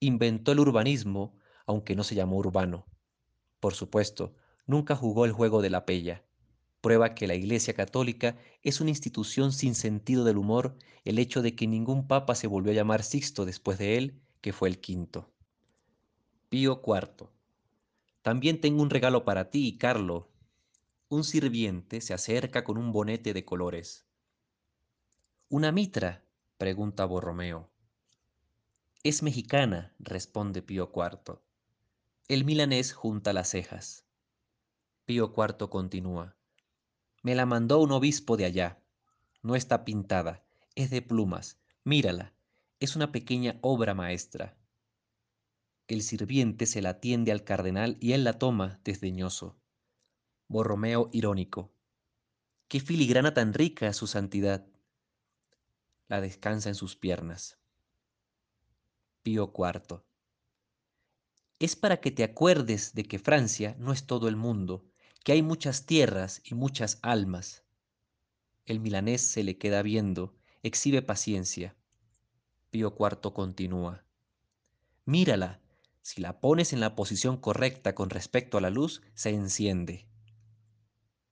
Inventó 0.01 0.53
el 0.53 0.61
urbanismo, 0.61 1.37
aunque 1.67 1.95
no 1.95 2.05
se 2.05 2.15
llamó 2.15 2.39
urbano. 2.39 2.87
Por 3.61 3.75
supuesto, 3.75 4.35
nunca 4.67 4.95
jugó 4.95 5.25
el 5.25 5.33
juego 5.33 5.63
de 5.63 5.71
la 5.71 5.85
pella, 5.85 6.23
prueba 6.81 7.15
que 7.15 7.27
la 7.27 7.35
Iglesia 7.35 7.75
Católica 7.75 8.37
es 8.63 8.81
una 8.81 8.91
institución 8.91 9.53
sin 9.53 9.75
sentido 9.75 10.25
del 10.25 10.39
humor 10.39 10.77
el 11.05 11.19
hecho 11.19 11.43
de 11.43 11.57
que 11.57 11.67
ningún 11.67 12.07
papa 12.07 12.35
se 12.35 12.47
volvió 12.47 12.73
a 12.73 12.75
llamar 12.75 13.03
Sixto 13.03 13.45
después 13.45 13.79
de 13.79 13.97
él, 13.97 14.21
que 14.41 14.53
fue 14.53 14.69
el 14.69 14.79
quinto. 14.79 15.31
Pío 16.49 16.83
IV. 16.87 17.29
También 18.23 18.61
tengo 18.61 18.83
un 18.83 18.91
regalo 18.91 19.25
para 19.25 19.51
ti, 19.51 19.77
Carlo. 19.79 20.29
Un 21.09 21.25
sirviente 21.25 22.01
se 22.01 22.15
acerca 22.15 22.65
con 22.65 22.79
un 22.79 22.93
bonete 22.93 23.33
de 23.33 23.45
colores. 23.45 24.07
¿Una 25.49 25.73
mitra? 25.73 26.25
pregunta 26.59 27.05
Borromeo. 27.07 27.71
Es 29.03 29.23
mexicana, 29.23 29.95
responde 29.99 30.61
Pío 30.61 30.93
IV. 30.95 31.39
El 32.29 32.45
milanés 32.45 32.93
junta 32.93 33.33
las 33.33 33.49
cejas. 33.49 34.05
Pío 35.07 35.33
IV 35.35 35.71
continúa. 35.71 36.37
Me 37.23 37.35
la 37.35 37.47
mandó 37.47 37.79
un 37.79 37.91
obispo 37.91 38.37
de 38.37 38.45
allá. 38.45 38.83
No 39.41 39.57
está 39.57 39.87
pintada, 39.87 40.45
es 40.75 40.91
de 40.91 41.01
plumas. 41.01 41.59
Mírala, 41.85 42.35
es 42.81 42.97
una 42.97 43.13
pequeña 43.13 43.59
obra 43.63 43.95
maestra. 43.95 44.59
El 45.87 46.03
sirviente 46.03 46.67
se 46.67 46.83
la 46.83 47.01
tiende 47.01 47.33
al 47.33 47.45
cardenal 47.45 47.97
y 47.99 48.13
él 48.13 48.25
la 48.25 48.39
toma, 48.39 48.79
desdeñoso. 48.85 49.57
Borromeo 50.49 51.09
irónico. 51.15 51.73
¡Qué 52.69 52.81
filigrana 52.81 53.33
tan 53.33 53.55
rica, 53.55 53.91
su 53.95 54.07
santidad! 54.07 54.67
La 56.09 56.21
descansa 56.21 56.69
en 56.69 56.75
sus 56.75 56.95
piernas. 56.95 57.57
Pío 59.23 59.51
IV. 59.57 60.03
Es 61.59 61.75
para 61.75 62.01
que 62.01 62.11
te 62.11 62.23
acuerdes 62.23 62.95
de 62.95 63.05
que 63.05 63.19
Francia 63.19 63.75
no 63.79 63.93
es 63.93 64.07
todo 64.07 64.29
el 64.29 64.37
mundo, 64.37 64.85
que 65.25 65.33
hay 65.33 65.43
muchas 65.43 65.87
tierras 65.87 66.41
y 66.45 66.55
muchas 66.55 66.99
almas. 67.03 67.65
El 68.65 68.81
milanés 68.81 69.23
se 69.23 69.43
le 69.43 69.59
queda 69.59 69.83
viendo, 69.83 70.37
exhibe 70.63 71.03
paciencia. 71.03 71.75
Pío 72.71 72.95
IV 72.99 73.33
continúa. 73.33 74.05
Mírala, 75.05 75.61
si 76.03 76.21
la 76.21 76.41
pones 76.41 76.73
en 76.73 76.81
la 76.81 76.95
posición 76.95 77.39
correcta 77.39 77.95
con 77.95 78.11
respecto 78.11 78.57
a 78.57 78.61
la 78.61 78.71
luz, 78.71 79.03
se 79.15 79.31
enciende. 79.31 80.07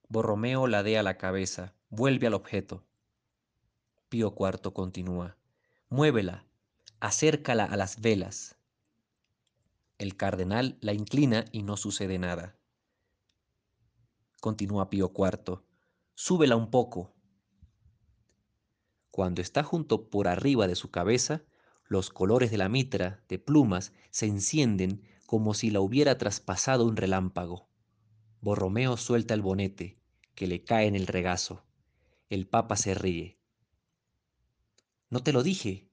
Borromeo 0.09 0.67
ladea 0.67 1.03
la 1.03 1.19
cabeza, 1.19 1.75
vuelve 1.89 2.27
al 2.27 2.35
objeto. 2.35 2.85
Pío 4.09 4.35
IV 4.39 4.73
continúa. 4.73 5.37
Muévela, 5.89 6.47
acércala 7.01 7.65
a 7.65 7.77
las 7.77 8.01
velas. 8.01 8.56
El 9.99 10.17
cardenal 10.17 10.77
la 10.81 10.93
inclina 10.93 11.47
y 11.53 11.63
no 11.63 11.79
sucede 11.79 12.19
nada. 12.19 12.59
Continúa 14.41 14.91
Pío 14.91 15.11
IV. 15.17 15.63
Súbela 16.15 16.57
un 16.57 16.71
poco. 16.71 17.15
Cuando 19.11 19.41
está 19.41 19.63
junto 19.63 20.11
por 20.11 20.29
arriba 20.29 20.67
de 20.69 20.75
su 20.75 20.91
cabeza, 20.91 21.45
los 21.87 22.11
colores 22.11 22.51
de 22.51 22.59
la 22.59 22.69
mitra, 22.69 23.25
de 23.29 23.39
plumas, 23.39 23.93
se 24.11 24.27
encienden 24.27 25.03
como 25.25 25.55
si 25.55 25.71
la 25.71 25.81
hubiera 25.81 26.19
traspasado 26.19 26.85
un 26.85 26.97
relámpago. 26.97 27.71
Borromeo 28.43 28.99
suelta 28.99 29.33
el 29.33 29.41
bonete, 29.41 29.99
que 30.35 30.47
le 30.47 30.63
cae 30.63 30.87
en 30.87 30.95
el 30.95 31.07
regazo. 31.07 31.65
El 32.29 32.47
papa 32.47 32.77
se 32.77 32.95
ríe. 32.95 33.39
No 35.09 35.23
te 35.23 35.33
lo 35.33 35.43
dije, 35.43 35.89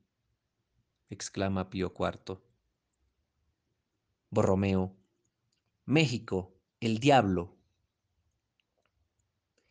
exclama 1.10 1.69
Pío 1.69 1.93
IV. 1.98 2.41
Borromeo. 4.34 4.96
México, 5.86 6.56
el 6.80 6.98
diablo. 6.98 7.56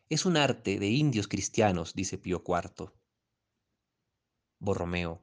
Es 0.07 0.25
un 0.25 0.37
arte 0.37 0.79
de 0.79 0.87
indios 0.87 1.27
cristianos, 1.27 1.95
dice 1.95 2.17
Pío 2.17 2.41
IV. 2.47 2.93
Borromeo. 4.59 5.21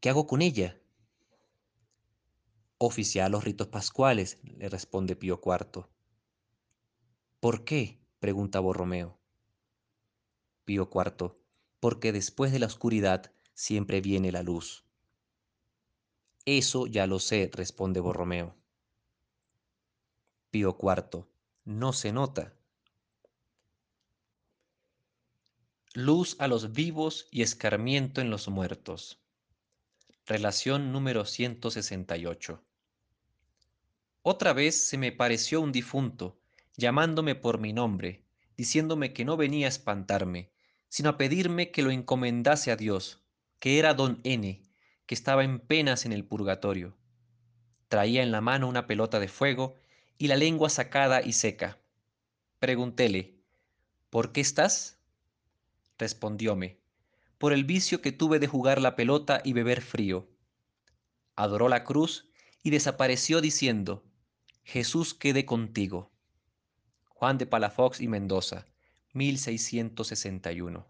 ¿Qué 0.00 0.10
hago 0.10 0.26
con 0.26 0.42
ella? 0.42 0.80
Oficial 2.78 3.30
los 3.30 3.44
ritos 3.44 3.68
pascuales, 3.68 4.40
le 4.42 4.68
responde 4.68 5.14
Pío 5.14 5.40
IV. 5.40 5.86
¿Por 7.38 7.64
qué? 7.64 8.00
pregunta 8.18 8.58
Borromeo. 8.58 9.16
Pío 10.64 10.90
IV. 10.92 11.36
Porque 11.78 12.10
después 12.10 12.50
de 12.50 12.58
la 12.58 12.66
oscuridad 12.66 13.30
siempre 13.54 14.00
viene 14.00 14.32
la 14.32 14.42
luz. 14.42 14.84
Eso 16.46 16.88
ya 16.88 17.06
lo 17.06 17.20
sé, 17.20 17.48
responde 17.52 18.00
Borromeo. 18.00 18.55
Pío 20.50 20.76
IV. 20.80 21.26
No 21.64 21.92
se 21.92 22.12
nota. 22.12 22.54
Luz 25.94 26.36
a 26.38 26.46
los 26.46 26.72
vivos 26.72 27.26
y 27.30 27.42
escarmiento 27.42 28.20
en 28.20 28.30
los 28.30 28.48
muertos. 28.48 29.18
Relación 30.26 30.92
número 30.92 31.24
168. 31.24 32.62
Otra 34.22 34.52
vez 34.52 34.88
se 34.88 34.98
me 34.98 35.12
pareció 35.12 35.60
un 35.60 35.72
difunto, 35.72 36.38
llamándome 36.76 37.34
por 37.34 37.58
mi 37.58 37.72
nombre, 37.72 38.24
diciéndome 38.56 39.12
que 39.12 39.24
no 39.24 39.36
venía 39.36 39.66
a 39.66 39.68
espantarme, 39.68 40.50
sino 40.88 41.10
a 41.10 41.16
pedirme 41.16 41.70
que 41.70 41.82
lo 41.82 41.90
encomendase 41.90 42.70
a 42.70 42.76
Dios, 42.76 43.22
que 43.58 43.78
era 43.78 43.94
don 43.94 44.20
N, 44.24 44.62
que 45.06 45.14
estaba 45.14 45.44
en 45.44 45.60
penas 45.60 46.04
en 46.04 46.12
el 46.12 46.24
purgatorio. 46.24 46.96
Traía 47.88 48.22
en 48.22 48.32
la 48.32 48.40
mano 48.40 48.68
una 48.68 48.86
pelota 48.86 49.20
de 49.20 49.28
fuego 49.28 49.76
y 50.18 50.28
la 50.28 50.36
lengua 50.36 50.70
sacada 50.70 51.22
y 51.22 51.32
seca. 51.32 51.78
Preguntéle, 52.58 53.38
¿por 54.10 54.32
qué 54.32 54.40
estás? 54.40 54.98
Respondióme, 55.98 56.78
por 57.38 57.52
el 57.52 57.64
vicio 57.64 58.00
que 58.00 58.12
tuve 58.12 58.38
de 58.38 58.46
jugar 58.46 58.80
la 58.80 58.96
pelota 58.96 59.40
y 59.44 59.52
beber 59.52 59.82
frío. 59.82 60.28
Adoró 61.34 61.68
la 61.68 61.84
cruz 61.84 62.28
y 62.62 62.70
desapareció 62.70 63.40
diciendo, 63.40 64.04
Jesús 64.64 65.14
quede 65.14 65.44
contigo. 65.44 66.10
Juan 67.08 67.38
de 67.38 67.46
Palafox 67.46 68.00
y 68.00 68.08
Mendoza, 68.08 68.66
1661. 69.12 70.86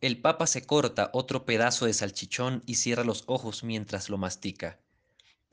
El 0.00 0.20
papa 0.20 0.46
se 0.46 0.66
corta 0.66 1.10
otro 1.12 1.44
pedazo 1.44 1.86
de 1.86 1.94
salchichón 1.94 2.62
y 2.66 2.74
cierra 2.74 3.04
los 3.04 3.24
ojos 3.26 3.64
mientras 3.64 4.08
lo 4.08 4.18
mastica, 4.18 4.80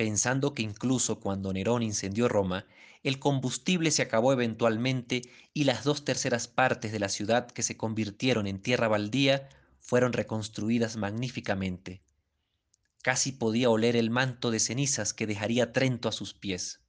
pensando 0.01 0.55
que 0.55 0.63
incluso 0.63 1.19
cuando 1.19 1.53
Nerón 1.53 1.83
incendió 1.83 2.27
Roma, 2.27 2.65
el 3.03 3.19
combustible 3.19 3.91
se 3.91 4.01
acabó 4.01 4.33
eventualmente 4.33 5.21
y 5.53 5.65
las 5.65 5.83
dos 5.83 6.03
terceras 6.03 6.47
partes 6.47 6.91
de 6.91 6.97
la 6.97 7.07
ciudad 7.07 7.51
que 7.51 7.61
se 7.61 7.77
convirtieron 7.77 8.47
en 8.47 8.59
tierra 8.59 8.87
baldía 8.87 9.47
fueron 9.79 10.11
reconstruidas 10.11 10.97
magníficamente. 10.97 12.01
Casi 13.03 13.31
podía 13.31 13.69
oler 13.69 13.95
el 13.95 14.09
manto 14.09 14.49
de 14.49 14.59
cenizas 14.59 15.13
que 15.13 15.27
dejaría 15.27 15.71
Trento 15.71 16.09
a 16.09 16.11
sus 16.11 16.33
pies. 16.33 16.81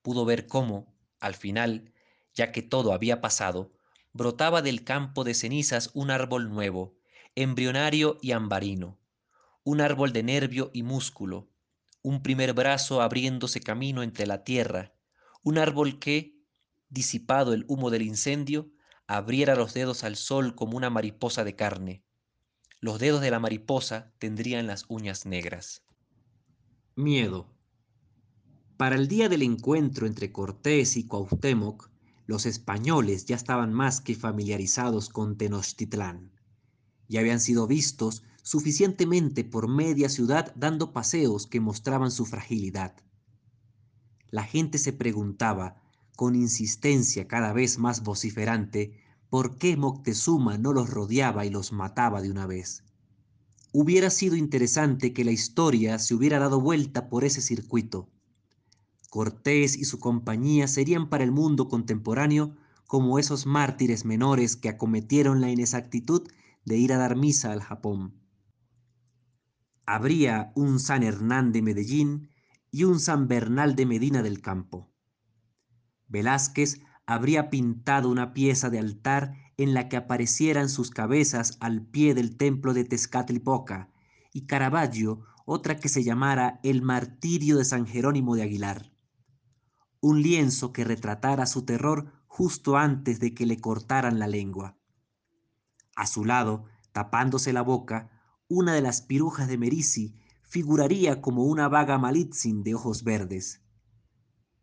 Pudo 0.00 0.24
ver 0.24 0.46
cómo, 0.46 0.94
al 1.20 1.34
final, 1.34 1.92
ya 2.32 2.50
que 2.50 2.62
todo 2.62 2.94
había 2.94 3.20
pasado, 3.20 3.74
brotaba 4.14 4.62
del 4.62 4.84
campo 4.84 5.22
de 5.22 5.34
cenizas 5.34 5.90
un 5.92 6.10
árbol 6.10 6.48
nuevo, 6.48 6.96
embrionario 7.34 8.16
y 8.22 8.32
ambarino, 8.32 8.98
un 9.64 9.82
árbol 9.82 10.14
de 10.14 10.22
nervio 10.22 10.70
y 10.72 10.82
músculo, 10.82 11.49
un 12.02 12.22
primer 12.22 12.54
brazo 12.54 13.02
abriéndose 13.02 13.60
camino 13.60 14.02
entre 14.02 14.26
la 14.26 14.44
tierra, 14.44 14.94
un 15.42 15.58
árbol 15.58 15.98
que, 15.98 16.38
disipado 16.88 17.52
el 17.52 17.64
humo 17.68 17.90
del 17.90 18.02
incendio, 18.02 18.70
abriera 19.06 19.56
los 19.56 19.74
dedos 19.74 20.04
al 20.04 20.16
sol 20.16 20.54
como 20.54 20.76
una 20.76 20.90
mariposa 20.90 21.44
de 21.44 21.56
carne. 21.56 22.04
Los 22.80 22.98
dedos 22.98 23.20
de 23.20 23.30
la 23.30 23.40
mariposa 23.40 24.12
tendrían 24.18 24.66
las 24.66 24.86
uñas 24.88 25.26
negras. 25.26 25.82
Miedo. 26.96 27.54
Para 28.76 28.96
el 28.96 29.08
día 29.08 29.28
del 29.28 29.42
encuentro 29.42 30.06
entre 30.06 30.32
Cortés 30.32 30.96
y 30.96 31.06
Cuauhtémoc, 31.06 31.90
los 32.26 32.46
españoles 32.46 33.26
ya 33.26 33.36
estaban 33.36 33.72
más 33.72 34.00
que 34.00 34.14
familiarizados 34.14 35.08
con 35.08 35.36
Tenochtitlán. 35.36 36.32
Ya 37.08 37.20
habían 37.20 37.40
sido 37.40 37.66
vistos 37.66 38.22
suficientemente 38.42 39.44
por 39.44 39.68
media 39.68 40.08
ciudad 40.08 40.52
dando 40.56 40.92
paseos 40.92 41.46
que 41.46 41.60
mostraban 41.60 42.10
su 42.10 42.26
fragilidad. 42.26 42.94
La 44.30 44.44
gente 44.44 44.78
se 44.78 44.92
preguntaba 44.92 45.82
con 46.16 46.36
insistencia 46.36 47.26
cada 47.26 47.52
vez 47.52 47.78
más 47.78 48.02
vociferante, 48.02 48.92
por 49.30 49.56
qué 49.56 49.76
Moctezuma 49.76 50.58
no 50.58 50.72
los 50.72 50.90
rodeaba 50.90 51.46
y 51.46 51.50
los 51.50 51.72
mataba 51.72 52.20
de 52.20 52.30
una 52.30 52.46
vez. 52.46 52.84
Hubiera 53.72 54.10
sido 54.10 54.36
interesante 54.36 55.12
que 55.12 55.24
la 55.24 55.30
historia 55.30 55.98
se 55.98 56.14
hubiera 56.14 56.38
dado 56.38 56.60
vuelta 56.60 57.08
por 57.08 57.24
ese 57.24 57.40
circuito. 57.40 58.08
Cortés 59.08 59.76
y 59.76 59.84
su 59.84 59.98
compañía 59.98 60.68
serían 60.68 61.08
para 61.08 61.24
el 61.24 61.32
mundo 61.32 61.68
contemporáneo 61.68 62.54
como 62.86 63.18
esos 63.18 63.46
mártires 63.46 64.04
menores 64.04 64.56
que 64.56 64.68
acometieron 64.68 65.40
la 65.40 65.50
inexactitud 65.50 66.28
de 66.64 66.76
ir 66.76 66.92
a 66.92 66.98
dar 66.98 67.16
misa 67.16 67.52
al 67.52 67.62
Japón. 67.62 68.19
Habría 69.92 70.52
un 70.54 70.78
San 70.78 71.02
Hernán 71.02 71.50
de 71.50 71.62
Medellín 71.62 72.30
y 72.70 72.84
un 72.84 73.00
San 73.00 73.26
Bernal 73.26 73.74
de 73.74 73.86
Medina 73.86 74.22
del 74.22 74.40
Campo. 74.40 74.88
Velázquez 76.06 76.80
habría 77.06 77.50
pintado 77.50 78.08
una 78.08 78.32
pieza 78.32 78.70
de 78.70 78.78
altar 78.78 79.34
en 79.56 79.74
la 79.74 79.88
que 79.88 79.96
aparecieran 79.96 80.68
sus 80.68 80.92
cabezas 80.92 81.56
al 81.58 81.82
pie 81.82 82.14
del 82.14 82.36
templo 82.36 82.72
de 82.72 82.84
Tezcatlipoca 82.84 83.90
y 84.32 84.46
Caravaggio 84.46 85.24
otra 85.44 85.74
que 85.74 85.88
se 85.88 86.04
llamara 86.04 86.60
El 86.62 86.82
martirio 86.82 87.56
de 87.56 87.64
San 87.64 87.84
Jerónimo 87.84 88.36
de 88.36 88.44
Aguilar. 88.44 88.92
Un 90.00 90.22
lienzo 90.22 90.72
que 90.72 90.84
retratara 90.84 91.46
su 91.46 91.64
terror 91.64 92.12
justo 92.28 92.76
antes 92.76 93.18
de 93.18 93.34
que 93.34 93.44
le 93.44 93.58
cortaran 93.58 94.20
la 94.20 94.28
lengua. 94.28 94.76
A 95.96 96.06
su 96.06 96.24
lado, 96.24 96.66
tapándose 96.92 97.52
la 97.52 97.62
boca, 97.62 98.19
una 98.50 98.74
de 98.74 98.82
las 98.82 99.00
pirujas 99.00 99.48
de 99.48 99.56
Merisi 99.56 100.14
figuraría 100.42 101.22
como 101.22 101.44
una 101.44 101.68
vaga 101.68 101.96
Malitzin 101.96 102.62
de 102.62 102.74
ojos 102.74 103.02
verdes 103.02 103.62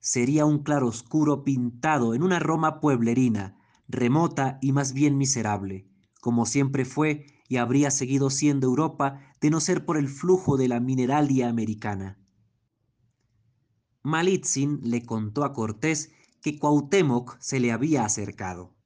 sería 0.08 0.46
un 0.46 0.64
claroscuro 0.64 1.44
pintado 1.44 2.14
en 2.14 2.24
una 2.24 2.40
Roma 2.40 2.80
pueblerina, 2.80 3.58
remota 3.90 4.58
y 4.62 4.72
más 4.72 4.94
bien 4.94 5.18
miserable, 5.18 5.86
como 6.22 6.46
siempre 6.46 6.86
fue 6.86 7.26
y 7.50 7.58
habría 7.58 7.92
seguido 7.92 8.30
siendo 8.30 8.68
Europa 8.68 9.20
de 9.42 9.50
no 9.50 9.60
ser 9.60 9.86
por 9.86 9.98
el 9.98 10.08
flujo 10.08 10.56
de 10.56 10.70
la 10.70 10.80
mineralia 10.80 11.50
americana. 11.50 12.18
Malitzin 14.02 14.80
le 14.82 15.06
contó 15.06 15.44
a 15.44 15.52
Cortés 15.52 16.14
que 16.42 16.58
Cuauhtémoc 16.58 17.38
se 17.42 17.60
le 17.60 17.74
había 17.74 18.06
acercado. 18.06 18.77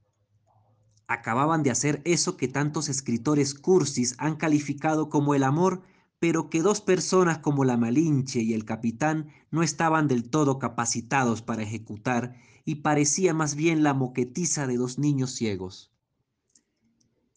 Acababan 1.12 1.62
de 1.62 1.72
hacer 1.72 2.01
eso 2.06 2.38
que 2.38 2.48
tantos 2.48 2.88
escritores 2.88 3.53
cursis 3.53 4.15
han 4.18 4.36
calificado 4.38 5.10
como 5.10 5.36
el 5.36 5.44
amor 5.44 5.82
pero 6.22 6.51
que 6.51 6.62
dos 6.62 6.82
personas 6.82 7.39
como 7.39 7.65
la 7.65 7.77
Malinche 7.77 8.41
y 8.44 8.53
el 8.53 8.63
capitán 8.63 9.30
no 9.50 9.63
estaban 9.63 10.08
del 10.08 10.30
todo 10.30 10.60
capacitados 10.60 11.41
para 11.41 11.63
ejecutar 11.63 12.36
y 12.63 12.75
parecía 12.75 13.34
más 13.34 13.56
bien 13.56 13.82
la 13.82 13.96
moquetiza 13.96 14.68
de 14.68 14.77
dos 14.77 15.00
niños 15.00 15.32
ciegos. 15.32 15.91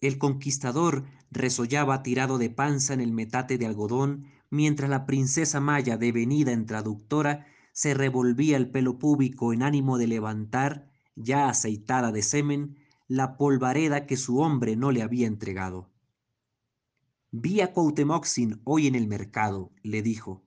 El 0.02 0.18
conquistador 0.18 1.06
resollaba 1.30 2.02
tirado 2.02 2.36
de 2.36 2.50
panza 2.50 2.92
en 2.92 3.00
el 3.00 3.10
metate 3.10 3.56
de 3.56 3.64
algodón, 3.64 4.26
mientras 4.50 4.90
la 4.90 5.06
princesa 5.06 5.60
Maya, 5.60 5.96
devenida 5.96 6.52
en 6.52 6.66
traductora, 6.66 7.46
se 7.72 7.94
revolvía 7.94 8.58
el 8.58 8.70
pelo 8.70 8.98
púbico 8.98 9.54
en 9.54 9.62
ánimo 9.62 9.96
de 9.96 10.08
levantar, 10.08 10.90
ya 11.16 11.48
aceitada 11.48 12.12
de 12.12 12.20
semen, 12.20 12.76
la 13.06 13.36
polvareda 13.36 14.06
que 14.06 14.16
su 14.16 14.38
hombre 14.38 14.76
no 14.76 14.90
le 14.90 15.02
había 15.02 15.26
entregado. 15.26 15.90
Vi 17.30 17.60
a 17.60 17.72
Coutemoxin 17.72 18.60
hoy 18.64 18.86
en 18.86 18.94
el 18.94 19.08
mercado, 19.08 19.72
le 19.82 20.02
dijo, 20.02 20.42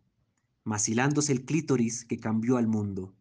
macilándose 0.63 1.33
el 1.33 1.45
clítoris 1.45 2.05
que 2.05 2.19
cambió 2.19 2.57
al 2.57 2.67
mundo. 2.67 3.13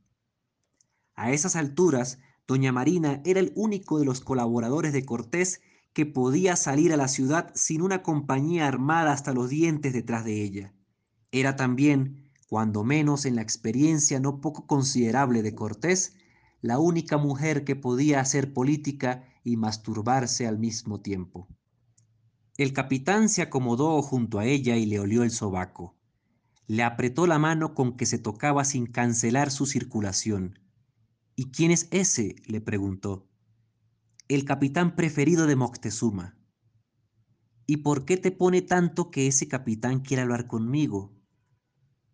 A 1.14 1.32
esas 1.32 1.56
alturas, 1.56 2.18
doña 2.46 2.72
Marina 2.72 3.20
era 3.24 3.40
el 3.40 3.52
único 3.54 3.98
de 3.98 4.04
los 4.04 4.20
colaboradores 4.20 4.92
de 4.92 5.04
Cortés 5.04 5.60
que 5.92 6.06
podía 6.06 6.56
salir 6.56 6.92
a 6.92 6.96
la 6.96 7.08
ciudad 7.08 7.50
sin 7.54 7.82
una 7.82 8.02
compañía 8.02 8.66
armada 8.66 9.12
hasta 9.12 9.32
los 9.32 9.48
dientes 9.48 9.92
detrás 9.92 10.24
de 10.24 10.42
ella. 10.42 10.74
Era 11.32 11.56
también, 11.56 12.30
cuando 12.48 12.84
menos 12.84 13.26
en 13.26 13.34
la 13.34 13.42
experiencia 13.42 14.20
no 14.20 14.40
poco 14.40 14.66
considerable 14.66 15.42
de 15.42 15.54
Cortés, 15.54 16.14
la 16.66 16.80
única 16.80 17.16
mujer 17.16 17.64
que 17.64 17.76
podía 17.76 18.20
hacer 18.20 18.52
política 18.52 19.24
y 19.44 19.56
masturbarse 19.56 20.48
al 20.48 20.58
mismo 20.58 21.00
tiempo. 21.00 21.48
El 22.56 22.72
capitán 22.72 23.28
se 23.28 23.42
acomodó 23.42 24.02
junto 24.02 24.40
a 24.40 24.46
ella 24.46 24.76
y 24.76 24.86
le 24.86 24.98
olió 24.98 25.22
el 25.22 25.30
sobaco. 25.30 25.96
Le 26.66 26.82
apretó 26.82 27.28
la 27.28 27.38
mano 27.38 27.74
con 27.74 27.96
que 27.96 28.04
se 28.04 28.18
tocaba 28.18 28.64
sin 28.64 28.86
cancelar 28.86 29.52
su 29.52 29.66
circulación. 29.66 30.58
¿Y 31.36 31.50
quién 31.52 31.70
es 31.70 31.86
ese? 31.92 32.34
le 32.46 32.60
preguntó. 32.60 33.28
El 34.26 34.44
capitán 34.44 34.96
preferido 34.96 35.46
de 35.46 35.54
Moctezuma. 35.54 36.36
¿Y 37.66 37.78
por 37.78 38.04
qué 38.04 38.16
te 38.16 38.32
pone 38.32 38.62
tanto 38.62 39.12
que 39.12 39.28
ese 39.28 39.46
capitán 39.46 40.00
quiera 40.00 40.24
hablar 40.24 40.48
conmigo? 40.48 41.12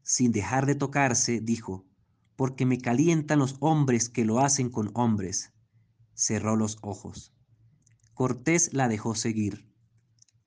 Sin 0.02 0.30
dejar 0.30 0.66
de 0.66 0.74
tocarse, 0.74 1.40
dijo, 1.40 1.86
porque 2.36 2.66
me 2.66 2.78
calientan 2.78 3.38
los 3.38 3.56
hombres 3.60 4.08
que 4.08 4.24
lo 4.24 4.40
hacen 4.40 4.70
con 4.70 4.90
hombres. 4.94 5.52
Cerró 6.14 6.56
los 6.56 6.78
ojos. 6.82 7.32
Cortés 8.14 8.72
la 8.72 8.88
dejó 8.88 9.14
seguir. 9.14 9.68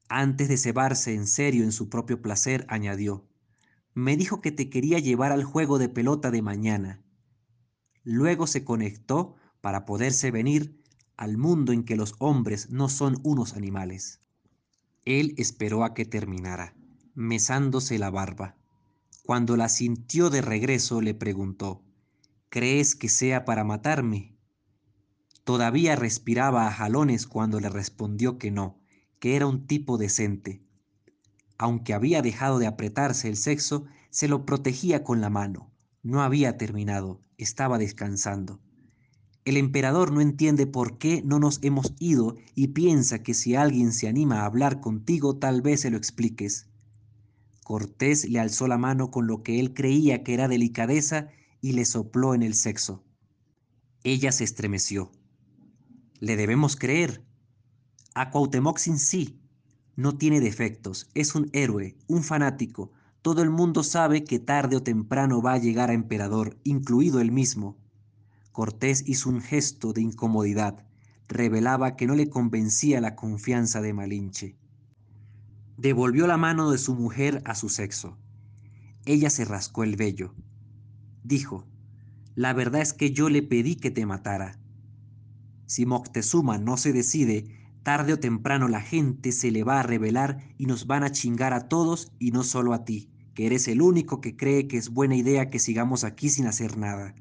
Antes 0.08 0.48
de 0.50 0.58
cebarse 0.58 1.14
en 1.14 1.28
serio 1.28 1.64
en 1.64 1.72
su 1.72 1.90
propio 1.90 2.22
placer, 2.22 2.66
añadió, 2.70 3.28
me 3.94 4.18
dijo 4.18 4.42
que 4.42 4.52
te 4.52 4.70
quería 4.70 5.00
llevar 5.00 5.32
al 5.32 5.44
juego 5.44 5.80
de 5.80 5.90
pelota 5.90 6.30
de 6.30 6.42
mañana. 6.42 7.02
Luego 8.04 8.46
se 8.46 8.64
conectó 8.64 9.36
para 9.62 9.86
poderse 9.86 10.30
venir 10.32 10.84
al 11.18 11.38
mundo 11.38 11.72
en 11.72 11.84
que 11.86 11.96
los 11.96 12.14
hombres 12.20 12.70
no 12.70 12.90
son 12.90 13.18
unos 13.24 13.56
animales. 13.56 14.20
Él 15.06 15.34
esperó 15.38 15.84
a 15.84 15.94
que 15.94 16.06
terminara, 16.06 16.76
mesándose 17.14 17.98
la 17.98 18.10
barba. 18.10 18.58
Cuando 19.26 19.58
la 19.58 19.70
sintió 19.70 20.30
de 20.30 20.42
regreso, 20.42 21.02
le 21.02 21.16
preguntó, 21.16 21.82
¿Crees 22.50 22.96
que 22.96 23.10
sea 23.10 23.44
para 23.44 23.64
matarme? 23.64 24.38
Todavía 25.44 25.96
respiraba 25.96 26.68
a 26.68 26.72
jalones 26.72 27.26
cuando 27.26 27.60
le 27.60 27.70
respondió 27.70 28.38
que 28.38 28.52
no, 28.52 28.78
que 29.18 29.36
era 29.36 29.48
un 29.48 29.66
tipo 29.66 29.98
decente. 29.98 30.62
Aunque 31.58 31.96
había 31.96 32.22
dejado 32.22 32.60
de 32.60 32.68
apretarse 32.68 33.28
el 33.28 33.36
sexo, 33.36 33.86
se 34.12 34.28
lo 34.28 34.46
protegía 34.46 35.04
con 35.04 35.22
la 35.22 35.32
mano. 35.32 35.72
No 36.04 36.22
había 36.22 36.56
terminado, 36.58 37.24
estaba 37.40 37.80
descansando. 37.80 38.60
El 39.44 39.58
emperador 39.58 40.12
no 40.12 40.22
entiende 40.22 40.68
por 40.68 41.00
qué 41.00 41.24
no 41.26 41.40
nos 41.40 41.58
hemos 41.64 41.96
ido 41.98 42.36
y 42.54 42.68
piensa 42.68 43.24
que 43.24 43.34
si 43.34 43.56
alguien 43.56 43.92
se 43.92 44.08
anima 44.08 44.42
a 44.42 44.46
hablar 44.46 44.82
contigo 44.82 45.38
tal 45.38 45.64
vez 45.64 45.82
se 45.82 45.90
lo 45.90 45.98
expliques. 45.98 46.68
Cortés 47.66 48.30
le 48.30 48.40
alzó 48.40 48.68
la 48.68 48.78
mano 48.78 49.10
con 49.10 49.26
lo 49.26 49.42
que 49.42 49.60
él 49.60 49.74
creía 49.74 50.24
que 50.24 50.36
era 50.36 50.48
delicadeza 50.48 51.30
y 51.62 51.72
le 51.72 51.84
sopló 51.84 52.36
en 52.36 52.44
el 52.44 52.54
sexo. 52.54 53.04
Ella 54.04 54.32
se 54.32 54.44
estremeció. 54.44 55.12
¿Le 56.20 56.36
debemos 56.36 56.76
creer? 56.76 57.26
A 58.14 58.30
Cuauhtémoc 58.30 58.78
sin 58.78 59.00
sí. 59.00 59.40
No 59.96 60.16
tiene 60.16 60.42
defectos, 60.42 61.10
es 61.16 61.34
un 61.34 61.50
héroe, 61.54 61.98
un 62.06 62.22
fanático. 62.22 62.92
Todo 63.24 63.42
el 63.42 63.50
mundo 63.50 63.82
sabe 63.82 64.26
que 64.26 64.38
tarde 64.38 64.76
o 64.76 64.84
temprano 64.84 65.42
va 65.42 65.54
a 65.54 65.58
llegar 65.58 65.90
a 65.90 65.94
emperador, 65.94 66.60
incluido 66.66 67.20
él 67.20 67.32
mismo. 67.32 67.80
Cortés 68.52 69.04
hizo 69.08 69.28
un 69.28 69.42
gesto 69.42 69.92
de 69.92 70.02
incomodidad. 70.02 70.86
Revelaba 71.28 71.96
que 71.96 72.06
no 72.06 72.14
le 72.14 72.30
convencía 72.30 73.02
la 73.02 73.16
confianza 73.16 73.82
de 73.82 73.92
Malinche. 73.92 74.56
Devolvió 75.78 76.28
la 76.28 76.38
mano 76.38 76.72
de 76.72 76.78
su 76.78 76.96
mujer 76.96 77.42
a 77.46 77.56
su 77.56 77.70
sexo. 77.70 78.18
Ella 79.06 79.30
se 79.30 79.46
rascó 79.46 79.84
el 79.84 79.96
vello. 79.96 80.34
Dijo, 81.24 81.66
la 82.36 82.54
verdad 82.54 82.82
es 82.82 82.94
que 82.94 83.12
yo 83.12 83.30
le 83.30 83.42
pedí 83.42 83.76
que 83.76 83.92
te 83.92 84.06
matara. 84.06 84.60
Si 85.66 85.86
Moctezuma 85.86 86.58
no 86.58 86.78
se 86.78 86.94
decide, 86.94 87.66
Tarde 87.86 88.14
o 88.14 88.20
temprano 88.20 88.68
la 88.68 88.82
gente 88.82 89.32
se 89.32 89.52
le 89.52 89.64
va 89.64 89.80
a 89.80 89.84
revelar 89.84 90.40
y 90.58 90.66
nos 90.66 90.88
van 90.88 91.04
a 91.04 91.12
chingar 91.12 91.54
a 91.54 91.68
todos 91.68 92.12
y 92.18 92.32
no 92.32 92.42
solo 92.42 92.74
a 92.74 92.84
ti, 92.84 93.12
que 93.36 93.46
eres 93.46 93.68
el 93.68 93.80
único 93.80 94.22
que 94.22 94.36
cree 94.36 94.68
que 94.68 94.78
es 94.78 94.90
buena 94.90 95.16
idea 95.16 95.52
que 95.52 95.60
sigamos 95.60 96.04
aquí 96.04 96.30
sin 96.30 96.48
hacer 96.48 96.80
nada. 96.80 97.14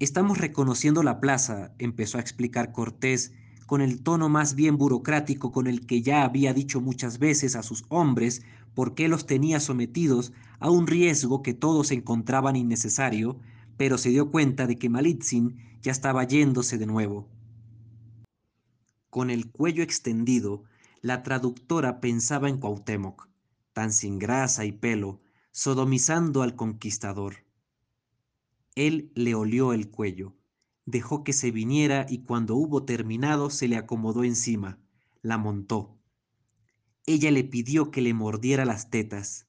Estamos 0.00 0.38
reconociendo 0.38 1.04
la 1.04 1.20
plaza, 1.20 1.72
empezó 1.78 2.18
a 2.18 2.20
explicar 2.20 2.72
Cortés 2.72 3.32
con 3.66 3.80
el 3.80 4.02
tono 4.02 4.28
más 4.28 4.54
bien 4.54 4.78
burocrático 4.78 5.52
con 5.52 5.66
el 5.66 5.86
que 5.86 6.00
ya 6.00 6.22
había 6.22 6.54
dicho 6.54 6.80
muchas 6.80 7.18
veces 7.18 7.56
a 7.56 7.62
sus 7.62 7.84
hombres 7.88 8.42
por 8.74 8.94
qué 8.94 9.08
los 9.08 9.26
tenía 9.26 9.58
sometidos 9.60 10.32
a 10.60 10.70
un 10.70 10.86
riesgo 10.86 11.42
que 11.42 11.54
todos 11.54 11.90
encontraban 11.90 12.56
innecesario, 12.56 13.38
pero 13.76 13.98
se 13.98 14.10
dio 14.10 14.30
cuenta 14.30 14.66
de 14.66 14.78
que 14.78 14.88
Malitzin 14.88 15.56
ya 15.82 15.92
estaba 15.92 16.24
yéndose 16.24 16.78
de 16.78 16.86
nuevo. 16.86 17.28
Con 19.10 19.30
el 19.30 19.50
cuello 19.50 19.82
extendido, 19.82 20.64
la 21.00 21.22
traductora 21.22 22.00
pensaba 22.00 22.48
en 22.48 22.58
Cuauhtémoc, 22.58 23.28
tan 23.72 23.92
sin 23.92 24.18
grasa 24.18 24.64
y 24.64 24.72
pelo, 24.72 25.20
sodomizando 25.52 26.42
al 26.42 26.54
conquistador. 26.54 27.44
Él 28.74 29.10
le 29.14 29.34
olió 29.34 29.72
el 29.72 29.88
cuello, 29.88 30.35
dejó 30.86 31.24
que 31.24 31.32
se 31.32 31.50
viniera 31.50 32.06
y 32.08 32.22
cuando 32.22 32.56
hubo 32.56 32.84
terminado 32.84 33.50
se 33.50 33.68
le 33.68 33.76
acomodó 33.76 34.24
encima, 34.24 34.78
la 35.20 35.36
montó. 35.36 35.98
Ella 37.04 37.30
le 37.30 37.44
pidió 37.44 37.90
que 37.90 38.00
le 38.00 38.14
mordiera 38.14 38.64
las 38.64 38.88
tetas. 38.88 39.46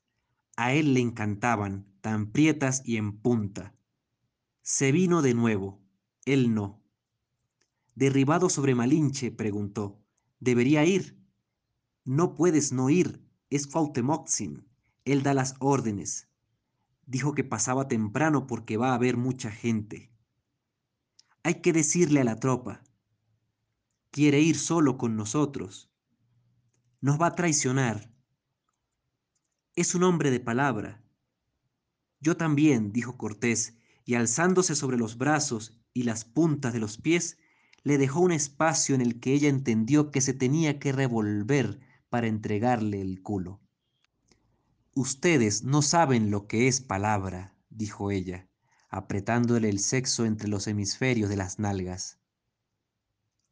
A 0.57 0.73
él 0.73 0.93
le 0.93 0.99
encantaban, 0.99 1.87
tan 2.01 2.31
prietas 2.31 2.81
y 2.83 2.97
en 2.97 3.17
punta. 3.19 3.75
Se 4.63 4.91
vino 4.91 5.21
de 5.21 5.33
nuevo, 5.33 5.81
él 6.25 6.53
no. 6.53 6.83
Derribado 7.95 8.49
sobre 8.49 8.75
Malinche, 8.75 9.31
preguntó, 9.31 10.03
¿debería 10.39 10.83
ir? 10.85 11.17
No 12.03 12.35
puedes 12.35 12.73
no 12.73 12.89
ir, 12.89 13.23
es 13.49 13.65
Cuauhtémoc 13.67 14.27
él 15.05 15.23
da 15.23 15.33
las 15.33 15.55
órdenes. 15.59 16.27
Dijo 17.05 17.33
que 17.33 17.45
pasaba 17.45 17.87
temprano 17.87 18.45
porque 18.45 18.75
va 18.75 18.91
a 18.91 18.95
haber 18.95 19.15
mucha 19.15 19.51
gente. 19.51 20.11
Hay 21.43 21.61
que 21.61 21.73
decirle 21.73 22.21
a 22.21 22.23
la 22.23 22.39
tropa. 22.39 22.83
Quiere 24.11 24.39
ir 24.41 24.57
solo 24.57 24.97
con 24.97 25.15
nosotros. 25.15 25.91
Nos 27.01 27.21
va 27.21 27.27
a 27.27 27.35
traicionar. 27.35 28.11
Es 29.75 29.95
un 29.95 30.03
hombre 30.03 30.31
de 30.31 30.39
palabra. 30.39 31.03
Yo 32.19 32.35
también, 32.35 32.91
dijo 32.91 33.17
Cortés, 33.17 33.77
y 34.05 34.15
alzándose 34.15 34.75
sobre 34.75 34.97
los 34.97 35.17
brazos 35.17 35.79
y 35.93 36.03
las 36.03 36.25
puntas 36.25 36.73
de 36.73 36.79
los 36.79 36.97
pies, 36.97 37.37
le 37.83 37.97
dejó 37.97 38.21
un 38.21 38.31
espacio 38.31 38.95
en 38.95 39.01
el 39.01 39.19
que 39.19 39.33
ella 39.33 39.49
entendió 39.49 40.11
que 40.11 40.21
se 40.21 40.33
tenía 40.33 40.79
que 40.79 40.91
revolver 40.91 41.79
para 42.09 42.27
entregarle 42.27 43.01
el 43.01 43.21
culo. 43.21 43.61
Ustedes 44.93 45.63
no 45.63 45.81
saben 45.81 46.31
lo 46.31 46.47
que 46.47 46.67
es 46.67 46.81
palabra, 46.81 47.55
dijo 47.69 48.09
ella, 48.09 48.46
apretándole 48.89 49.69
el 49.69 49.79
sexo 49.79 50.25
entre 50.25 50.47
los 50.47 50.67
hemisferios 50.67 51.29
de 51.29 51.37
las 51.37 51.59
nalgas. 51.59 52.19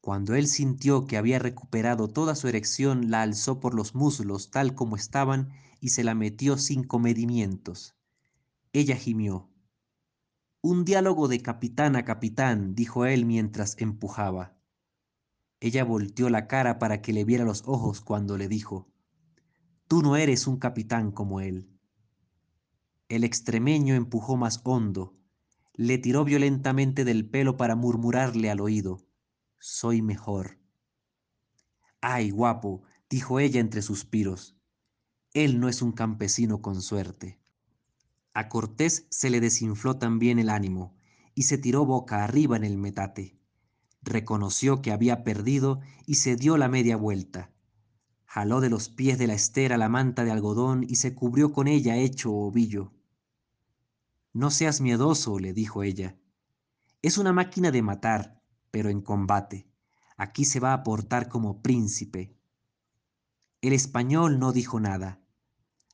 Cuando 0.01 0.35
él 0.35 0.47
sintió 0.47 1.07
que 1.07 1.17
había 1.17 1.39
recuperado 1.39 2.07
toda 2.07 2.35
su 2.35 2.47
erección, 2.47 3.09
la 3.09 3.23
alzó 3.23 3.59
por 3.59 3.73
los 3.73 3.95
muslos 3.95 4.51
tal 4.51 4.75
como 4.75 4.95
estaban 4.95 5.49
y 5.79 5.89
se 5.89 6.03
la 6.03 6.13
metió 6.13 6.57
sin 6.57 6.83
comedimientos. 6.83 7.95
Ella 8.71 8.95
gimió. 8.95 9.49
Un 10.61 10.85
diálogo 10.85 11.27
de 11.27 11.41
capitán 11.41 11.95
a 11.95 12.05
capitán, 12.05 12.75
dijo 12.75 13.05
él 13.05 13.25
mientras 13.25 13.75
empujaba. 13.79 14.55
Ella 15.59 15.83
volteó 15.83 16.29
la 16.29 16.47
cara 16.47 16.77
para 16.77 17.01
que 17.01 17.13
le 17.13 17.23
viera 17.23 17.45
los 17.45 17.63
ojos 17.65 18.01
cuando 18.01 18.37
le 18.37 18.47
dijo, 18.47 18.87
Tú 19.87 20.01
no 20.01 20.15
eres 20.15 20.47
un 20.47 20.57
capitán 20.57 21.11
como 21.11 21.41
él. 21.41 21.69
El 23.09 23.23
extremeño 23.23 23.93
empujó 23.95 24.37
más 24.37 24.61
hondo, 24.63 25.15
le 25.77 25.97
tiró 25.97 26.23
violentamente 26.23 27.03
del 27.03 27.29
pelo 27.29 27.57
para 27.57 27.75
murmurarle 27.75 28.49
al 28.49 28.61
oído, 28.61 29.05
Soy 29.59 30.01
mejor. 30.01 30.59
Ay, 32.01 32.29
guapo, 32.29 32.83
dijo 33.09 33.39
ella 33.39 33.59
entre 33.59 33.81
suspiros. 33.81 34.55
Él 35.33 35.59
no 35.59 35.67
es 35.69 35.81
un 35.81 35.91
campesino 35.91 36.61
con 36.61 36.81
suerte. 36.81 37.39
A 38.33 38.47
Cortés 38.47 39.07
se 39.09 39.29
le 39.29 39.39
desinfló 39.39 39.97
también 39.97 40.39
el 40.39 40.49
ánimo 40.49 40.95
y 41.33 41.43
se 41.43 41.57
tiró 41.57 41.85
boca 41.85 42.23
arriba 42.23 42.55
en 42.55 42.63
el 42.63 42.77
metate. 42.77 43.37
Reconoció 44.01 44.81
que 44.81 44.91
había 44.91 45.23
perdido 45.23 45.81
y 46.05 46.15
se 46.15 46.35
dio 46.35 46.57
la 46.57 46.69
media 46.69 46.95
vuelta. 46.95 47.51
Jaló 48.25 48.61
de 48.61 48.69
los 48.69 48.89
pies 48.89 49.17
de 49.17 49.27
la 49.27 49.33
estera 49.33 49.77
la 49.77 49.89
manta 49.89 50.23
de 50.23 50.31
algodón 50.31 50.85
y 50.87 50.97
se 50.97 51.15
cubrió 51.15 51.51
con 51.51 51.67
ella 51.67 51.97
hecho 51.97 52.31
ovillo. 52.31 52.94
No 54.35 54.51
seas 54.51 54.81
miedoso, 54.81 55.39
le 55.39 55.53
dijo 55.53 55.81
ella. 55.81 56.17
Es 57.01 57.17
una 57.17 57.31
máquina 57.31 57.71
de 57.71 57.81
matar, 57.81 58.43
pero 58.69 58.89
en 58.89 58.99
combate. 58.99 59.65
Aquí 60.17 60.43
se 60.43 60.59
va 60.59 60.73
a 60.73 60.83
portar 60.83 61.29
como 61.29 61.61
príncipe. 61.61 62.35
El 63.61 63.71
español 63.71 64.37
no 64.37 64.51
dijo 64.51 64.81
nada. 64.81 65.21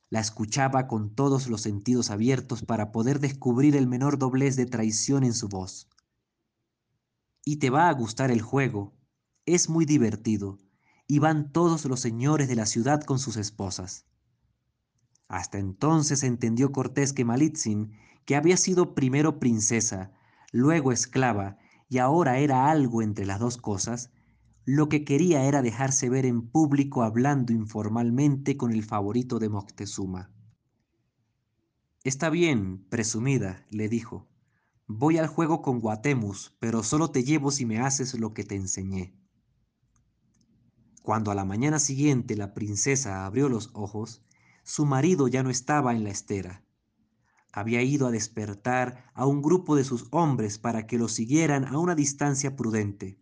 La 0.08 0.18
escuchaba 0.18 0.88
con 0.88 1.14
todos 1.14 1.46
los 1.46 1.60
sentidos 1.60 2.10
abiertos 2.10 2.64
para 2.64 2.90
poder 2.90 3.20
descubrir 3.20 3.76
el 3.76 3.86
menor 3.86 4.18
doblez 4.18 4.56
de 4.56 4.66
traición 4.66 5.22
en 5.22 5.34
su 5.34 5.48
voz. 5.48 5.88
Y 7.44 7.58
te 7.58 7.70
va 7.70 7.88
a 7.88 7.92
gustar 7.94 8.32
el 8.32 8.42
juego. 8.42 8.92
Es 9.46 9.68
muy 9.68 9.84
divertido. 9.84 10.58
Y 11.06 11.20
van 11.20 11.52
todos 11.52 11.84
los 11.84 12.00
señores 12.00 12.48
de 12.48 12.56
la 12.56 12.66
ciudad 12.66 13.04
con 13.04 13.20
sus 13.20 13.36
esposas. 13.36 14.04
Hasta 15.32 15.58
entonces 15.58 16.24
entendió 16.24 16.72
Cortés 16.72 17.14
que 17.14 17.24
Malitzin 17.24 17.92
que 18.26 18.36
había 18.36 18.58
sido 18.58 18.94
primero 18.94 19.40
princesa, 19.40 20.12
luego 20.52 20.92
esclava 20.92 21.56
y 21.88 21.98
ahora 21.98 22.36
era 22.38 22.70
algo 22.70 23.00
entre 23.00 23.24
las 23.24 23.40
dos 23.40 23.56
cosas, 23.56 24.10
lo 24.66 24.90
que 24.90 25.04
quería 25.04 25.46
era 25.46 25.62
dejarse 25.62 26.10
ver 26.10 26.26
en 26.26 26.42
público 26.46 27.02
hablando 27.02 27.54
informalmente 27.54 28.58
con 28.58 28.72
el 28.72 28.84
favorito 28.84 29.38
de 29.38 29.48
Moctezuma. 29.48 30.30
Está 32.04 32.28
bien, 32.28 32.84
presumida, 32.90 33.64
le 33.70 33.88
dijo. 33.88 34.28
Voy 34.86 35.16
al 35.16 35.28
juego 35.28 35.62
con 35.62 35.80
Guatemus, 35.80 36.54
pero 36.60 36.82
solo 36.82 37.10
te 37.10 37.24
llevo 37.24 37.50
si 37.50 37.64
me 37.64 37.80
haces 37.80 38.12
lo 38.20 38.34
que 38.34 38.44
te 38.44 38.54
enseñé. 38.54 39.14
Cuando 41.02 41.30
a 41.30 41.34
la 41.34 41.46
mañana 41.46 41.78
siguiente 41.78 42.36
la 42.36 42.52
princesa 42.52 43.24
abrió 43.24 43.48
los 43.48 43.70
ojos, 43.72 44.22
su 44.62 44.86
marido 44.86 45.28
ya 45.28 45.42
no 45.42 45.50
estaba 45.50 45.92
en 45.92 46.04
la 46.04 46.10
estera 46.10 46.62
había 47.52 47.82
ido 47.82 48.06
a 48.06 48.10
despertar 48.10 49.10
a 49.14 49.26
un 49.26 49.42
grupo 49.42 49.76
de 49.76 49.84
sus 49.84 50.08
hombres 50.10 50.58
para 50.58 50.86
que 50.86 50.98
lo 50.98 51.08
siguieran 51.08 51.66
a 51.66 51.78
una 51.78 51.94
distancia 51.94 52.56
prudente. 52.56 53.20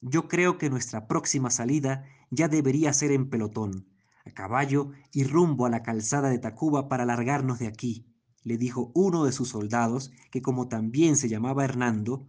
Yo 0.00 0.28
creo 0.28 0.56
que 0.56 0.70
nuestra 0.70 1.06
próxima 1.06 1.50
salida 1.50 2.04
ya 2.30 2.48
debería 2.48 2.92
ser 2.92 3.12
en 3.12 3.28
pelotón, 3.28 3.88
a 4.24 4.30
caballo 4.30 4.90
y 5.12 5.24
rumbo 5.24 5.66
a 5.66 5.70
la 5.70 5.82
calzada 5.82 6.30
de 6.30 6.38
Tacuba 6.38 6.88
para 6.88 7.04
largarnos 7.04 7.58
de 7.58 7.66
aquí, 7.66 8.06
le 8.42 8.56
dijo 8.56 8.92
uno 8.94 9.24
de 9.24 9.32
sus 9.32 9.48
soldados, 9.48 10.12
que 10.30 10.40
como 10.40 10.68
también 10.68 11.16
se 11.16 11.28
llamaba 11.28 11.64
Hernando, 11.64 12.26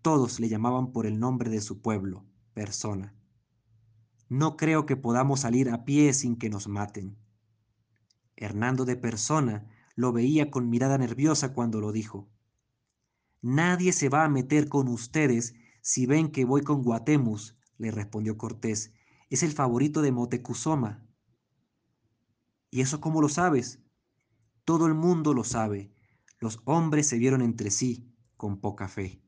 todos 0.00 0.40
le 0.40 0.48
llamaban 0.48 0.92
por 0.92 1.06
el 1.06 1.18
nombre 1.18 1.50
de 1.50 1.60
su 1.60 1.82
pueblo, 1.82 2.24
persona. 2.54 3.15
No 4.28 4.56
creo 4.56 4.86
que 4.86 4.96
podamos 4.96 5.40
salir 5.40 5.70
a 5.70 5.84
pie 5.84 6.12
sin 6.12 6.36
que 6.36 6.50
nos 6.50 6.68
maten. 6.68 7.16
Hernando 8.36 8.84
de 8.84 8.96
persona 8.96 9.70
lo 9.94 10.12
veía 10.12 10.50
con 10.50 10.68
mirada 10.68 10.98
nerviosa 10.98 11.54
cuando 11.54 11.80
lo 11.80 11.92
dijo. 11.92 12.28
Nadie 13.40 13.92
se 13.92 14.08
va 14.08 14.24
a 14.24 14.28
meter 14.28 14.68
con 14.68 14.88
ustedes 14.88 15.54
si 15.80 16.06
ven 16.06 16.32
que 16.32 16.44
voy 16.44 16.62
con 16.62 16.82
Guatemus, 16.82 17.56
le 17.78 17.92
respondió 17.92 18.36
Cortés. 18.36 18.92
Es 19.30 19.42
el 19.42 19.52
favorito 19.52 20.02
de 20.02 20.10
Motecuzoma. 20.10 21.06
¿Y 22.70 22.80
eso 22.80 23.00
cómo 23.00 23.20
lo 23.20 23.28
sabes? 23.28 23.80
Todo 24.64 24.86
el 24.86 24.94
mundo 24.94 25.32
lo 25.32 25.44
sabe. 25.44 25.92
Los 26.40 26.60
hombres 26.64 27.08
se 27.08 27.18
vieron 27.18 27.40
entre 27.40 27.70
sí 27.70 28.12
con 28.36 28.60
poca 28.60 28.88
fe. 28.88 29.22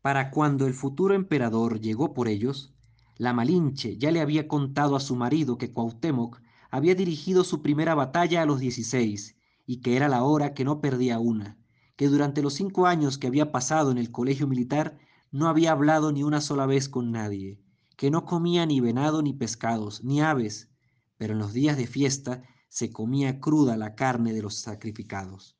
Para 0.00 0.30
cuando 0.30 0.66
el 0.66 0.74
futuro 0.74 1.14
emperador 1.14 1.80
llegó 1.80 2.14
por 2.14 2.28
ellos, 2.28 2.74
la 3.20 3.34
Malinche 3.34 3.98
ya 3.98 4.10
le 4.10 4.22
había 4.22 4.48
contado 4.48 4.96
a 4.96 5.00
su 5.00 5.14
marido 5.14 5.58
que 5.58 5.74
Cuauhtémoc 5.74 6.40
había 6.70 6.94
dirigido 6.94 7.44
su 7.44 7.60
primera 7.60 7.94
batalla 7.94 8.40
a 8.40 8.46
los 8.46 8.60
16 8.60 9.36
y 9.66 9.82
que 9.82 9.94
era 9.94 10.08
la 10.08 10.22
hora 10.22 10.54
que 10.54 10.64
no 10.64 10.80
perdía 10.80 11.18
una, 11.18 11.58
que 11.96 12.08
durante 12.08 12.40
los 12.40 12.54
cinco 12.54 12.86
años 12.86 13.18
que 13.18 13.26
había 13.26 13.52
pasado 13.52 13.90
en 13.90 13.98
el 13.98 14.10
colegio 14.10 14.46
militar 14.46 14.96
no 15.30 15.48
había 15.48 15.72
hablado 15.72 16.12
ni 16.12 16.22
una 16.22 16.40
sola 16.40 16.64
vez 16.64 16.88
con 16.88 17.12
nadie, 17.12 17.60
que 17.98 18.10
no 18.10 18.24
comía 18.24 18.64
ni 18.64 18.80
venado 18.80 19.20
ni 19.20 19.34
pescados, 19.34 20.02
ni 20.02 20.22
aves, 20.22 20.70
pero 21.18 21.34
en 21.34 21.40
los 21.40 21.52
días 21.52 21.76
de 21.76 21.86
fiesta 21.86 22.42
se 22.70 22.90
comía 22.90 23.38
cruda 23.38 23.76
la 23.76 23.96
carne 23.96 24.32
de 24.32 24.40
los 24.40 24.54
sacrificados. 24.54 25.58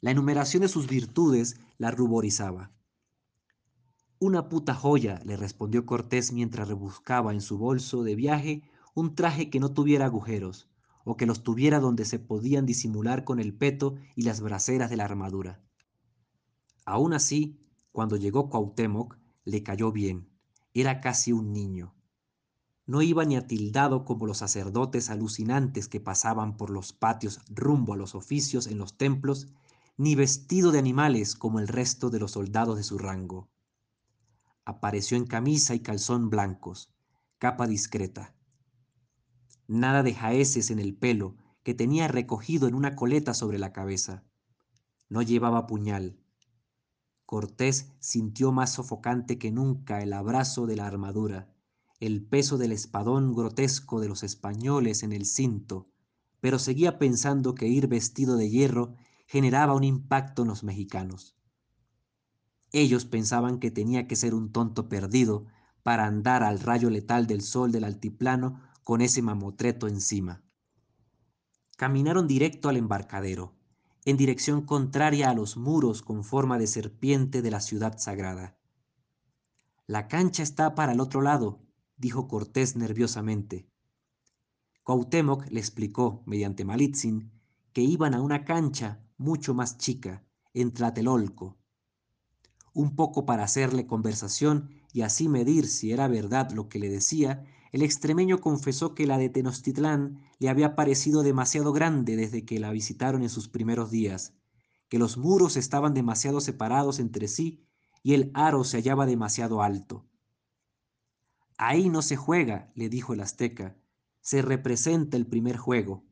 La 0.00 0.10
enumeración 0.10 0.62
de 0.62 0.68
sus 0.68 0.88
virtudes 0.88 1.60
la 1.78 1.92
ruborizaba. 1.92 2.72
Una 4.22 4.50
puta 4.50 4.74
joya, 4.74 5.18
le 5.24 5.38
respondió 5.38 5.86
Cortés 5.86 6.30
mientras 6.30 6.68
rebuscaba 6.68 7.32
en 7.32 7.40
su 7.40 7.56
bolso 7.56 8.02
de 8.02 8.14
viaje 8.14 8.62
un 8.94 9.14
traje 9.14 9.48
que 9.48 9.60
no 9.60 9.72
tuviera 9.72 10.04
agujeros, 10.04 10.68
o 11.04 11.16
que 11.16 11.24
los 11.24 11.42
tuviera 11.42 11.80
donde 11.80 12.04
se 12.04 12.18
podían 12.18 12.66
disimular 12.66 13.24
con 13.24 13.40
el 13.40 13.54
peto 13.54 13.94
y 14.14 14.24
las 14.24 14.42
braceras 14.42 14.90
de 14.90 14.98
la 14.98 15.06
armadura. 15.06 15.62
Aún 16.84 17.14
así, 17.14 17.64
cuando 17.92 18.16
llegó 18.16 18.50
Cuauhtémoc, 18.50 19.16
le 19.46 19.62
cayó 19.62 19.90
bien. 19.90 20.28
Era 20.74 21.00
casi 21.00 21.32
un 21.32 21.54
niño. 21.54 21.94
No 22.84 23.00
iba 23.00 23.24
ni 23.24 23.36
atildado 23.36 24.04
como 24.04 24.26
los 24.26 24.36
sacerdotes 24.36 25.08
alucinantes 25.08 25.88
que 25.88 25.98
pasaban 25.98 26.58
por 26.58 26.68
los 26.68 26.92
patios 26.92 27.40
rumbo 27.48 27.94
a 27.94 27.96
los 27.96 28.14
oficios 28.14 28.66
en 28.66 28.76
los 28.76 28.98
templos, 28.98 29.48
ni 29.96 30.14
vestido 30.14 30.72
de 30.72 30.78
animales 30.78 31.36
como 31.36 31.58
el 31.58 31.68
resto 31.68 32.10
de 32.10 32.20
los 32.20 32.32
soldados 32.32 32.76
de 32.76 32.82
su 32.82 32.98
rango. 32.98 33.48
Apareció 34.70 35.16
en 35.16 35.26
camisa 35.26 35.74
y 35.74 35.80
calzón 35.80 36.30
blancos, 36.30 36.94
capa 37.38 37.66
discreta, 37.66 38.36
nada 39.66 40.04
de 40.04 40.14
jaeces 40.14 40.70
en 40.70 40.78
el 40.78 40.94
pelo, 40.94 41.34
que 41.64 41.74
tenía 41.74 42.06
recogido 42.06 42.68
en 42.68 42.76
una 42.76 42.94
coleta 42.94 43.34
sobre 43.34 43.58
la 43.58 43.72
cabeza. 43.72 44.22
No 45.08 45.22
llevaba 45.22 45.66
puñal. 45.66 46.20
Cortés 47.26 47.90
sintió 47.98 48.52
más 48.52 48.74
sofocante 48.74 49.40
que 49.40 49.50
nunca 49.50 50.04
el 50.04 50.12
abrazo 50.12 50.66
de 50.66 50.76
la 50.76 50.86
armadura, 50.86 51.52
el 51.98 52.24
peso 52.24 52.56
del 52.56 52.70
espadón 52.70 53.34
grotesco 53.34 53.98
de 53.98 54.06
los 54.06 54.22
españoles 54.22 55.02
en 55.02 55.12
el 55.12 55.26
cinto, 55.26 55.88
pero 56.40 56.60
seguía 56.60 56.96
pensando 56.96 57.56
que 57.56 57.66
ir 57.66 57.88
vestido 57.88 58.36
de 58.36 58.48
hierro 58.48 58.94
generaba 59.26 59.74
un 59.74 59.82
impacto 59.82 60.42
en 60.42 60.48
los 60.48 60.62
mexicanos. 60.62 61.39
Ellos 62.72 63.04
pensaban 63.04 63.58
que 63.58 63.70
tenía 63.70 64.06
que 64.06 64.16
ser 64.16 64.34
un 64.34 64.52
tonto 64.52 64.88
perdido 64.88 65.46
para 65.82 66.06
andar 66.06 66.42
al 66.42 66.60
rayo 66.60 66.90
letal 66.90 67.26
del 67.26 67.42
sol 67.42 67.72
del 67.72 67.84
altiplano 67.84 68.60
con 68.84 69.00
ese 69.00 69.22
mamotreto 69.22 69.88
encima. 69.88 70.42
Caminaron 71.76 72.26
directo 72.26 72.68
al 72.68 72.76
embarcadero, 72.76 73.54
en 74.04 74.16
dirección 74.16 74.62
contraria 74.62 75.30
a 75.30 75.34
los 75.34 75.56
muros 75.56 76.02
con 76.02 76.24
forma 76.24 76.58
de 76.58 76.66
serpiente 76.66 77.42
de 77.42 77.50
la 77.50 77.60
ciudad 77.60 77.98
sagrada. 77.98 78.58
La 79.86 80.08
cancha 80.08 80.42
está 80.42 80.74
para 80.74 80.92
el 80.92 81.00
otro 81.00 81.20
lado, 81.20 81.60
dijo 81.96 82.28
Cortés 82.28 82.76
nerviosamente. 82.76 83.68
Cuauhtémoc 84.84 85.48
le 85.50 85.60
explicó, 85.60 86.22
mediante 86.26 86.64
Malitzin, 86.64 87.32
que 87.72 87.82
iban 87.82 88.14
a 88.14 88.20
una 88.20 88.44
cancha 88.44 89.04
mucho 89.18 89.54
más 89.54 89.78
chica, 89.78 90.24
en 90.54 90.72
Tlatelolco, 90.72 91.59
un 92.72 92.94
poco 92.94 93.26
para 93.26 93.44
hacerle 93.44 93.86
conversación 93.86 94.70
y 94.92 95.02
así 95.02 95.28
medir 95.28 95.66
si 95.66 95.92
era 95.92 96.08
verdad 96.08 96.50
lo 96.52 96.68
que 96.68 96.78
le 96.78 96.88
decía 96.88 97.44
el 97.72 97.82
extremeño 97.82 98.40
confesó 98.40 98.94
que 98.94 99.06
la 99.06 99.16
de 99.18 99.28
Tenochtitlán 99.28 100.20
le 100.38 100.48
había 100.48 100.74
parecido 100.74 101.22
demasiado 101.22 101.72
grande 101.72 102.16
desde 102.16 102.44
que 102.44 102.58
la 102.58 102.72
visitaron 102.72 103.22
en 103.22 103.28
sus 103.28 103.48
primeros 103.48 103.90
días, 103.90 104.34
que 104.88 104.98
los 104.98 105.16
muros 105.16 105.56
estaban 105.56 105.94
demasiado 105.94 106.40
separados 106.40 106.98
entre 106.98 107.28
sí 107.28 107.64
y 108.02 108.14
el 108.14 108.30
aro 108.34 108.64
se 108.64 108.78
hallaba 108.78 109.06
demasiado 109.06 109.62
alto. 109.62 110.04
Ahí 111.58 111.90
no 111.90 112.02
se 112.02 112.16
juega, 112.16 112.72
le 112.74 112.88
dijo 112.88 113.12
el 113.12 113.20
azteca, 113.20 113.76
se 114.20 114.42
representa 114.42 115.16
el 115.16 115.26
primer 115.26 115.56
juego. 115.56 116.02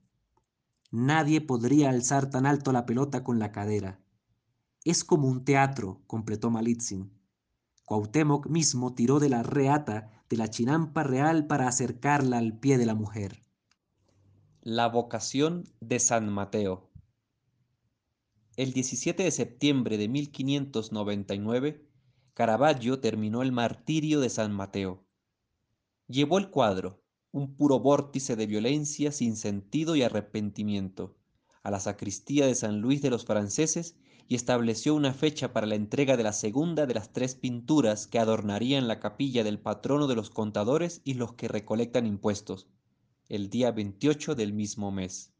Nadie 0.90 1.40
podría 1.40 1.90
alzar 1.90 2.30
tan 2.30 2.46
alto 2.46 2.70
la 2.70 2.86
pelota 2.86 3.24
con 3.24 3.38
la 3.38 3.50
cadera. 3.50 4.00
Es 4.88 5.04
como 5.04 5.28
un 5.28 5.44
teatro, 5.44 6.00
completó 6.06 6.48
Malitzin. 6.50 7.12
Cuauhtémoc 7.84 8.46
mismo 8.46 8.94
tiró 8.94 9.18
de 9.18 9.28
la 9.28 9.42
reata 9.42 10.24
de 10.30 10.38
la 10.38 10.48
chinampa 10.48 11.02
real 11.02 11.46
para 11.46 11.68
acercarla 11.68 12.38
al 12.38 12.58
pie 12.58 12.78
de 12.78 12.86
la 12.86 12.94
mujer. 12.94 13.44
La 14.62 14.88
vocación 14.88 15.64
de 15.82 15.98
San 15.98 16.32
Mateo. 16.32 16.88
El 18.56 18.72
17 18.72 19.24
de 19.24 19.30
septiembre 19.30 19.98
de 19.98 20.08
1599, 20.08 21.86
Caravaggio 22.32 22.98
terminó 22.98 23.42
el 23.42 23.52
martirio 23.52 24.20
de 24.20 24.30
San 24.30 24.52
Mateo. 24.52 25.04
Llevó 26.06 26.38
el 26.38 26.48
cuadro, 26.48 27.02
un 27.30 27.56
puro 27.56 27.78
vórtice 27.78 28.36
de 28.36 28.46
violencia 28.46 29.12
sin 29.12 29.36
sentido 29.36 29.96
y 29.96 30.02
arrepentimiento, 30.02 31.14
a 31.62 31.70
la 31.70 31.78
sacristía 31.78 32.46
de 32.46 32.54
San 32.54 32.80
Luis 32.80 33.02
de 33.02 33.10
los 33.10 33.26
franceses 33.26 33.94
y 34.28 34.34
estableció 34.34 34.94
una 34.94 35.14
fecha 35.14 35.54
para 35.54 35.66
la 35.66 35.74
entrega 35.74 36.18
de 36.18 36.22
la 36.22 36.34
segunda 36.34 36.84
de 36.84 36.92
las 36.92 37.14
tres 37.14 37.34
pinturas 37.34 38.06
que 38.06 38.18
adornarían 38.18 38.86
la 38.86 39.00
capilla 39.00 39.42
del 39.42 39.58
patrono 39.58 40.06
de 40.06 40.16
los 40.16 40.28
contadores 40.28 41.00
y 41.02 41.14
los 41.14 41.32
que 41.32 41.48
recolectan 41.48 42.04
impuestos, 42.04 42.68
el 43.30 43.48
día 43.48 43.72
28 43.72 44.34
del 44.34 44.52
mismo 44.52 44.90
mes. 44.92 45.32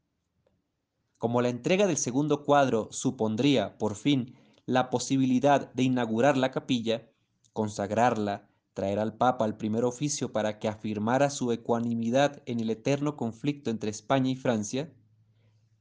Como 1.19 1.43
la 1.43 1.51
entrega 1.51 1.87
del 1.87 1.99
segundo 1.99 2.45
cuadro 2.45 2.89
supondría, 2.91 3.77
por 3.77 3.95
fin, 3.95 4.35
la 4.65 4.89
posibilidad 4.89 5.71
de 5.75 5.83
inaugurar 5.83 6.39
la 6.39 6.51
capilla, 6.51 7.11
consagrarla, 7.53 8.49
traer 8.73 9.01
al 9.01 9.17
Papa 9.19 9.45
al 9.45 9.59
primer 9.59 9.85
oficio 9.85 10.33
para 10.33 10.59
que 10.59 10.69
afirmara 10.69 11.29
su 11.29 11.53
ecuanimidad 11.53 12.43
en 12.47 12.61
el 12.61 12.71
eterno 12.71 13.17
conflicto 13.17 13.71
entre 13.71 13.91
España 13.91 14.31
y 14.31 14.37
Francia, 14.37 14.91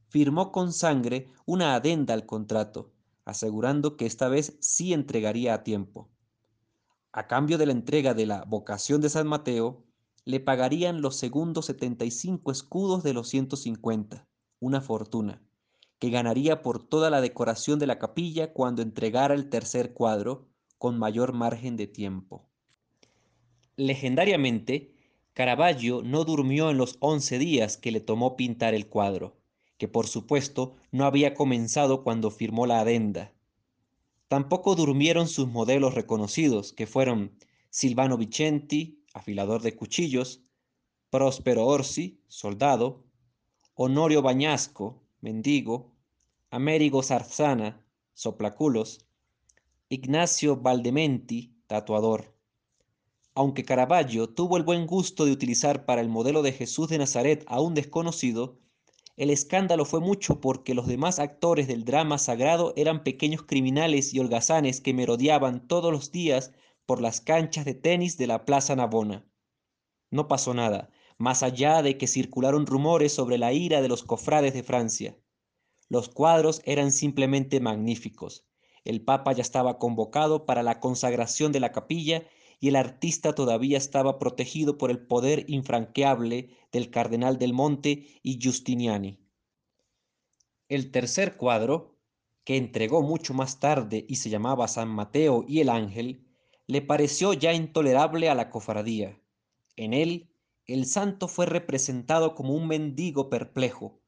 firmó 0.10 0.52
con 0.52 0.74
sangre 0.74 1.30
una 1.46 1.76
adenda 1.76 2.14
al 2.14 2.26
contrato, 2.26 2.92
asegurando 3.28 3.98
que 3.98 4.06
esta 4.06 4.30
vez 4.30 4.56
sí 4.62 4.94
entregaría 4.94 5.54
a 5.54 5.64
tiempo. 5.64 6.10
A 7.12 7.28
cambio 7.28 7.58
de 7.58 7.66
la 7.66 7.74
entrega 7.74 8.14
de 8.14 8.26
la 8.26 8.46
vocación 8.46 9.02
de 9.02 9.10
San 9.10 9.28
Mateo, 9.28 9.84
le 10.24 10.40
pagarían 10.40 11.02
los 11.02 11.18
segundos 11.18 11.66
75 11.66 12.54
escudos 12.54 13.04
de 13.04 13.14
los 13.14 13.28
150, 13.28 14.26
una 14.62 14.80
fortuna, 14.80 15.42
que 16.00 16.10
ganaría 16.10 16.62
por 16.62 16.88
toda 16.88 17.10
la 17.10 17.20
decoración 17.20 17.80
de 17.80 17.88
la 17.88 18.00
capilla 18.00 18.54
cuando 18.54 18.82
entregara 18.82 19.36
el 19.36 19.50
tercer 19.50 19.94
cuadro, 19.94 20.48
con 20.78 20.98
mayor 20.98 21.34
margen 21.34 21.76
de 21.76 21.88
tiempo. 21.88 22.48
Legendariamente, 23.76 24.96
Caravaggio 25.34 26.02
no 26.02 26.24
durmió 26.24 26.70
en 26.70 26.78
los 26.78 26.96
once 27.02 27.40
días 27.40 27.76
que 27.76 27.92
le 27.92 28.00
tomó 28.00 28.38
pintar 28.38 28.74
el 28.74 28.88
cuadro 28.88 29.37
que 29.78 29.88
por 29.88 30.08
supuesto 30.08 30.76
no 30.92 31.06
había 31.06 31.34
comenzado 31.34 32.04
cuando 32.04 32.32
firmó 32.32 32.66
la 32.66 32.80
adenda. 32.80 33.34
Tampoco 34.28 34.76
durmieron 34.76 35.28
sus 35.28 35.48
modelos 35.48 35.94
reconocidos, 35.94 36.74
que 36.74 36.88
fueron 36.88 37.38
Silvano 37.70 38.18
Vicenti, 38.18 39.04
afilador 39.14 39.62
de 39.62 39.76
cuchillos, 39.76 40.42
Próspero 41.10 41.66
Orsi, 41.66 42.22
soldado, 42.28 43.06
Honorio 43.76 44.22
Bañasco, 44.22 45.04
mendigo, 45.22 45.94
Amérigo 46.50 47.04
Zarzana, 47.04 47.86
soplaculos, 48.14 49.06
Ignacio 49.90 50.58
Valdementi, 50.58 51.56
tatuador. 51.68 52.36
Aunque 53.36 53.64
Caravaggio 53.64 54.28
tuvo 54.28 54.58
el 54.58 54.64
buen 54.64 54.88
gusto 54.88 55.26
de 55.26 55.32
utilizar 55.32 55.86
para 55.86 56.02
el 56.02 56.10
modelo 56.10 56.42
de 56.42 56.52
Jesús 56.52 56.90
de 56.90 56.98
Nazaret 56.98 57.46
a 57.48 57.62
un 57.62 57.74
desconocido, 57.74 58.60
el 59.18 59.32
escándalo 59.32 59.84
fue 59.84 60.00
mucho 60.00 60.40
porque 60.40 60.76
los 60.76 60.86
demás 60.86 61.18
actores 61.18 61.68
del 61.68 61.86
drama 61.86 62.20
sagrado 62.20 62.74
eran 62.76 63.04
pequeños 63.04 63.42
criminales 63.42 64.14
y 64.14 64.20
holgazanes 64.20 64.80
que 64.80 64.94
merodeaban 64.94 65.68
todos 65.68 65.92
los 65.92 66.12
días 66.12 66.54
por 66.86 67.02
las 67.02 67.20
canchas 67.20 67.66
de 67.66 67.74
tenis 67.74 68.18
de 68.18 68.28
la 68.28 68.46
Plaza 68.46 68.76
Navona. 68.76 69.26
No 70.12 70.28
pasó 70.28 70.54
nada, 70.54 70.92
más 71.18 71.42
allá 71.42 71.82
de 71.82 71.98
que 71.98 72.06
circularon 72.06 72.68
rumores 72.68 73.12
sobre 73.12 73.40
la 73.40 73.54
ira 73.54 73.82
de 73.82 73.90
los 73.90 74.04
cofrades 74.04 74.54
de 74.54 74.62
Francia. 74.62 75.18
Los 75.90 76.10
cuadros 76.10 76.62
eran 76.64 76.92
simplemente 76.92 77.60
magníficos. 77.60 78.46
El 78.84 79.02
Papa 79.02 79.34
ya 79.34 79.42
estaba 79.42 79.80
convocado 79.80 80.46
para 80.46 80.62
la 80.62 80.80
consagración 80.80 81.52
de 81.52 81.60
la 81.60 81.72
capilla 81.72 82.24
y 82.60 82.70
el 82.70 82.76
artista 82.76 83.34
todavía 83.34 83.78
estaba 83.78 84.20
protegido 84.20 84.78
por 84.78 84.90
el 84.90 85.00
poder 85.00 85.46
infranqueable 85.48 86.50
del 86.72 86.90
cardenal 86.90 87.38
del 87.38 87.54
Monte 87.54 88.20
y 88.24 88.40
Giustiniani. 88.40 89.20
El 90.70 90.92
tercer 90.92 91.38
cuadro, 91.38 91.96
que 92.44 92.58
entregó 92.58 93.02
mucho 93.02 93.34
más 93.34 93.60
tarde 93.60 94.06
y 94.08 94.16
se 94.16 94.30
llamaba 94.30 94.68
San 94.68 94.90
Mateo 94.90 95.46
y 95.48 95.60
el 95.60 95.70
Ángel, 95.70 96.26
le 96.66 96.82
pareció 96.82 97.34
ya 97.34 97.54
intolerable 97.54 98.30
a 98.30 98.36
la 98.36 98.50
cofradía. 98.50 99.22
En 99.76 99.94
él, 99.94 100.30
el 100.66 100.86
santo 100.86 101.28
fue 101.28 101.46
representado 101.46 102.36
como 102.36 102.54
un 102.54 102.68
mendigo 102.68 103.30
perplejo. 103.30 104.02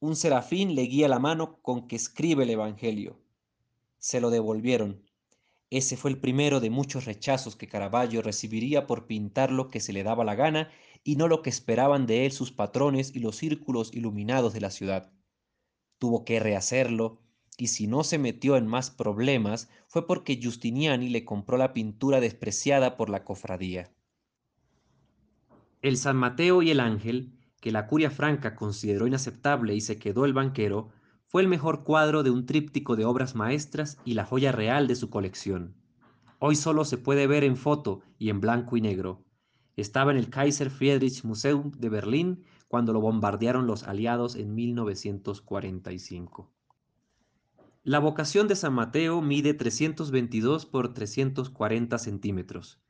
Un 0.00 0.16
serafín 0.16 0.74
le 0.74 0.82
guía 0.82 1.06
la 1.06 1.20
mano 1.20 1.60
con 1.62 1.86
que 1.86 1.94
escribe 1.94 2.44
el 2.44 2.50
Evangelio. 2.50 3.20
Se 3.98 4.20
lo 4.20 4.30
devolvieron. 4.30 5.04
Ese 5.70 5.96
fue 5.96 6.10
el 6.10 6.18
primero 6.18 6.58
de 6.58 6.68
muchos 6.68 7.04
rechazos 7.04 7.54
que 7.54 7.68
Caravaggio 7.68 8.22
recibiría 8.22 8.88
por 8.88 9.06
pintar 9.06 9.52
lo 9.52 9.68
que 9.68 9.78
se 9.78 9.92
le 9.92 10.02
daba 10.02 10.24
la 10.24 10.34
gana 10.34 10.68
y 11.04 11.14
no 11.14 11.28
lo 11.28 11.42
que 11.42 11.50
esperaban 11.50 12.06
de 12.06 12.26
él 12.26 12.32
sus 12.32 12.50
patrones 12.50 13.14
y 13.14 13.20
los 13.20 13.36
círculos 13.36 13.94
iluminados 13.94 14.52
de 14.52 14.60
la 14.60 14.70
ciudad. 14.70 15.12
Tuvo 15.98 16.24
que 16.24 16.40
rehacerlo, 16.40 17.22
y 17.56 17.68
si 17.68 17.86
no 17.86 18.04
se 18.04 18.18
metió 18.18 18.56
en 18.56 18.66
más 18.66 18.90
problemas 18.90 19.68
fue 19.86 20.06
porque 20.06 20.36
Giustiniani 20.36 21.08
le 21.08 21.24
compró 21.24 21.56
la 21.56 21.72
pintura 21.72 22.20
despreciada 22.20 22.96
por 22.96 23.08
la 23.08 23.22
cofradía. 23.22 23.92
El 25.82 25.96
San 25.96 26.16
Mateo 26.16 26.62
y 26.62 26.70
el 26.70 26.80
Ángel, 26.80 27.32
que 27.60 27.70
la 27.70 27.86
curia 27.86 28.10
franca 28.10 28.56
consideró 28.56 29.06
inaceptable 29.06 29.74
y 29.74 29.80
se 29.80 29.98
quedó 29.98 30.24
el 30.24 30.32
banquero, 30.32 30.90
fue 31.30 31.42
el 31.42 31.48
mejor 31.48 31.84
cuadro 31.84 32.24
de 32.24 32.30
un 32.32 32.44
tríptico 32.44 32.96
de 32.96 33.04
obras 33.04 33.36
maestras 33.36 33.98
y 34.04 34.14
la 34.14 34.24
joya 34.24 34.50
real 34.50 34.88
de 34.88 34.96
su 34.96 35.10
colección. 35.10 35.76
Hoy 36.40 36.56
solo 36.56 36.84
se 36.84 36.98
puede 36.98 37.28
ver 37.28 37.44
en 37.44 37.56
foto 37.56 38.00
y 38.18 38.30
en 38.30 38.40
blanco 38.40 38.76
y 38.76 38.80
negro. 38.80 39.22
Estaba 39.76 40.10
en 40.10 40.16
el 40.16 40.28
Kaiser 40.28 40.70
Friedrich 40.70 41.22
Museum 41.22 41.70
de 41.70 41.88
Berlín 41.88 42.42
cuando 42.66 42.92
lo 42.92 43.00
bombardearon 43.00 43.68
los 43.68 43.84
aliados 43.84 44.34
en 44.34 44.56
1945. 44.56 46.52
La 47.84 48.00
vocación 48.00 48.48
de 48.48 48.56
San 48.56 48.72
Mateo 48.72 49.22
mide 49.22 49.54
322 49.54 50.66
por 50.66 50.92
340 50.94 51.96
centímetros. 51.98 52.80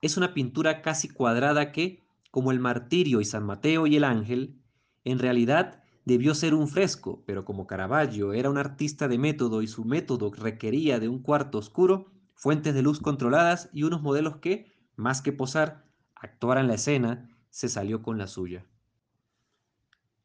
Es 0.00 0.16
una 0.16 0.32
pintura 0.32 0.80
casi 0.80 1.10
cuadrada 1.10 1.72
que, 1.72 2.02
como 2.30 2.52
el 2.52 2.58
martirio 2.58 3.20
y 3.20 3.26
San 3.26 3.44
Mateo 3.44 3.86
y 3.86 3.96
el 3.96 4.04
ángel, 4.04 4.62
en 5.04 5.18
realidad 5.18 5.81
debió 6.04 6.34
ser 6.34 6.54
un 6.54 6.68
fresco, 6.68 7.22
pero 7.26 7.44
como 7.44 7.66
Caravaggio 7.66 8.32
era 8.32 8.50
un 8.50 8.58
artista 8.58 9.08
de 9.08 9.18
método 9.18 9.62
y 9.62 9.66
su 9.66 9.84
método 9.84 10.32
requería 10.32 10.98
de 10.98 11.08
un 11.08 11.20
cuarto 11.20 11.58
oscuro, 11.58 12.06
fuentes 12.34 12.74
de 12.74 12.82
luz 12.82 13.00
controladas 13.00 13.68
y 13.72 13.84
unos 13.84 14.02
modelos 14.02 14.36
que, 14.36 14.72
más 14.96 15.22
que 15.22 15.32
posar, 15.32 15.84
actuaran 16.14 16.68
la 16.68 16.74
escena, 16.74 17.28
se 17.50 17.68
salió 17.68 18.02
con 18.02 18.18
la 18.18 18.26
suya. 18.26 18.66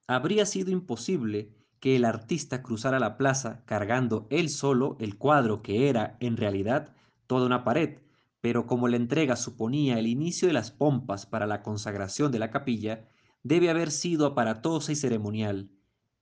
Habría 0.08 0.46
sido 0.46 0.72
imposible 0.72 1.54
que 1.80 1.96
el 1.96 2.06
artista 2.06 2.64
cruzara 2.64 3.00
la 3.00 3.18
plaza 3.18 3.64
cargando 3.66 4.28
él 4.30 4.50
solo 4.50 4.96
el 5.00 5.18
cuadro 5.18 5.62
que 5.62 5.90
era, 5.90 6.18
en 6.20 6.38
realidad, 6.38 6.96
toda 7.28 7.46
una 7.46 7.64
pared, 7.64 8.00
pero 8.42 8.66
como 8.66 8.88
la 8.88 8.98
entrega 8.98 9.36
suponía 9.36 10.00
el 10.00 10.08
inicio 10.08 10.48
de 10.48 10.54
las 10.54 10.72
pompas 10.72 11.26
para 11.26 11.46
la 11.46 11.62
consagración 11.62 12.32
de 12.32 12.40
la 12.40 12.50
capilla, 12.50 13.10
debe 13.48 13.70
haber 13.70 13.92
sido 13.92 14.26
aparatosa 14.26 14.92
y 14.92 14.96
ceremonial, 14.96 15.72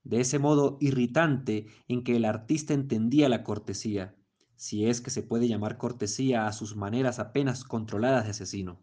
de 0.04 0.20
ese 0.20 0.38
modo 0.38 0.78
irritante 0.80 1.66
en 1.88 2.04
que 2.04 2.16
el 2.16 2.24
artista 2.24 2.72
entendía 2.72 3.28
la 3.28 3.42
cortesía, 3.42 4.14
si 4.54 4.86
es 4.86 5.00
que 5.00 5.10
se 5.10 5.22
puede 5.22 5.48
llamar 5.48 5.76
cortesía 5.76 6.46
a 6.46 6.52
sus 6.52 6.76
maneras 6.76 7.18
apenas 7.18 7.64
controladas 7.64 8.24
de 8.24 8.30
asesino. 8.30 8.80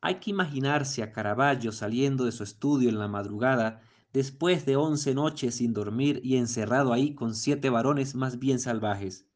Hay 0.00 0.16
que 0.16 0.30
imaginarse 0.30 1.02
a 1.02 1.12
Caravaggio 1.12 1.72
saliendo 1.72 2.24
de 2.24 2.32
su 2.32 2.42
estudio 2.42 2.88
en 2.88 2.98
la 2.98 3.06
madrugada 3.06 3.82
después 4.12 4.66
de 4.66 4.76
once 4.76 5.14
noches 5.14 5.56
sin 5.56 5.72
dormir 5.72 6.20
y 6.24 6.36
encerrado 6.36 6.92
ahí 6.92 7.14
con 7.14 7.34
siete 7.34 7.70
varones 7.70 8.14
más 8.14 8.38
bien 8.38 8.58
salvajes. 8.58 9.26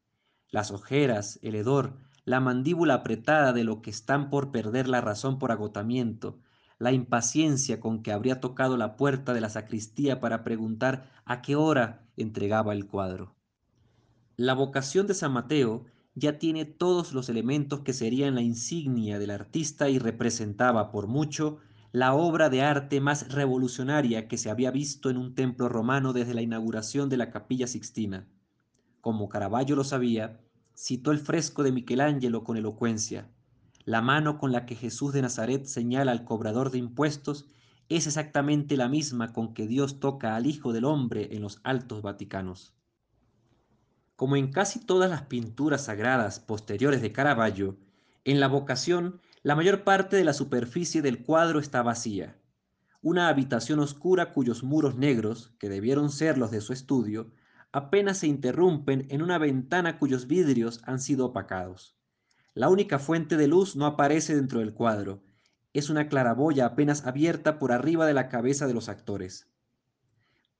Las 0.51 0.73
ojeras, 0.73 1.39
el 1.43 1.55
hedor, 1.55 1.99
la 2.25 2.41
mandíbula 2.41 2.95
apretada 2.95 3.53
de 3.53 3.63
lo 3.63 3.83
que 3.83 3.91
están 3.91 4.31
por 4.31 4.51
perder 4.51 4.89
la 4.89 5.01
razón 5.01 5.39
por 5.39 5.53
agotamiento, 5.53 6.41
la 6.85 6.93
impaciencia 6.93 7.81
con 7.81 8.03
que 8.03 8.13
habría 8.13 8.43
tocado 8.43 8.77
la 8.77 8.99
puerta 8.99 9.33
de 9.33 9.41
la 9.41 9.49
sacristía 9.49 10.21
para 10.21 10.45
preguntar 10.45 11.11
a 11.25 11.41
qué 11.41 11.57
hora 11.57 12.07
entregaba 12.19 12.75
el 12.75 12.87
cuadro. 12.87 13.35
La 14.37 14.53
vocación 14.53 15.07
de 15.07 15.15
San 15.15 15.33
Mateo 15.33 15.87
ya 16.15 16.39
tiene 16.39 16.67
todos 16.67 17.15
los 17.15 17.31
elementos 17.31 17.81
que 17.81 17.95
serían 17.95 18.35
la 18.35 18.43
insignia 18.43 19.19
del 19.19 19.31
artista 19.31 19.89
y 19.89 19.99
representaba 19.99 20.91
por 20.91 21.07
mucho 21.07 21.57
la 21.91 22.13
obra 22.13 22.51
de 22.51 22.61
arte 22.61 23.01
más 23.01 23.33
revolucionaria 23.33 24.29
que 24.29 24.37
se 24.37 24.51
había 24.51 24.71
visto 24.71 25.09
en 25.09 25.17
un 25.17 25.35
templo 25.35 25.71
romano 25.71 26.13
desde 26.13 26.35
la 26.35 26.43
inauguración 26.43 27.09
de 27.09 27.17
la 27.17 27.31
capilla 27.31 27.67
sixtina. 27.67 28.29
Como 29.01 29.31
Caravaggio 29.31 29.75
lo 29.75 29.85
sabía, 29.85 30.39
citó 30.77 31.13
el 31.13 31.19
fresco 31.19 31.63
de 31.63 31.73
Michelangelo 31.73 32.45
con 32.45 32.59
elocuencia. 32.59 33.31
La 33.85 34.01
mano 34.01 34.39
con 34.39 34.51
la 34.51 34.65
que 34.65 34.77
Jesús 34.77 35.13
de 35.13 35.21
Nazaret 35.21 35.67
señala 35.67 36.13
al 36.13 36.25
cobrador 36.25 36.71
de 36.71 36.79
impuestos 36.79 37.47
es 37.91 38.07
exactamente 38.07 38.79
la 38.79 38.89
misma 38.89 39.35
con 39.35 39.53
que 39.53 39.67
Dios 39.67 40.01
toca 40.01 40.37
al 40.37 40.47
Hijo 40.47 40.73
del 40.73 40.87
Hombre 40.87 41.29
en 41.33 41.43
los 41.43 41.61
altos 41.65 42.01
vaticanos. 42.01 42.73
Como 44.17 44.37
en 44.37 44.51
casi 44.51 44.81
todas 44.81 45.11
las 45.11 45.23
pinturas 45.23 45.85
sagradas 45.85 46.41
posteriores 46.41 47.03
de 47.03 47.13
Caravaggio, 47.13 47.77
en 48.25 48.41
la 48.41 48.49
vocación 48.49 49.21
La 49.43 49.55
mayor 49.55 49.85
parte 49.85 50.17
de 50.17 50.25
la 50.25 50.33
superficie 50.33 51.03
del 51.03 51.23
cuadro 51.23 51.61
está 51.61 51.83
vacía. 51.83 52.39
Una 53.03 53.29
habitación 53.29 53.81
oscura 53.81 54.33
cuyos 54.33 54.63
muros 54.63 54.97
negros, 54.97 55.53
que 55.59 55.69
debieron 55.69 56.09
ser 56.11 56.39
los 56.39 56.51
de 56.51 56.63
su 56.63 56.73
estudio, 56.73 57.31
apenas 57.71 58.17
se 58.17 58.29
interrumpen 58.29 59.07
en 59.11 59.21
una 59.21 59.37
ventana 59.37 59.99
cuyos 59.99 60.27
vidrios 60.27 60.81
han 60.85 61.01
sido 61.01 61.27
opacados. 61.27 61.99
La 62.55 62.69
única 62.69 63.01
fuente 63.01 63.37
de 63.37 63.49
luz 63.49 63.75
no 63.75 63.85
aparece 63.85 64.37
dentro 64.37 64.61
del 64.61 64.75
cuadro. 64.75 65.25
Es 65.73 65.91
una 65.91 66.09
claraboya 66.09 66.67
apenas 66.67 67.05
abierta 67.05 67.59
por 67.59 67.73
arriba 67.73 68.07
de 68.07 68.15
la 68.15 68.29
cabeza 68.29 68.69
de 68.69 68.75
los 68.75 68.89
actores. 68.89 69.51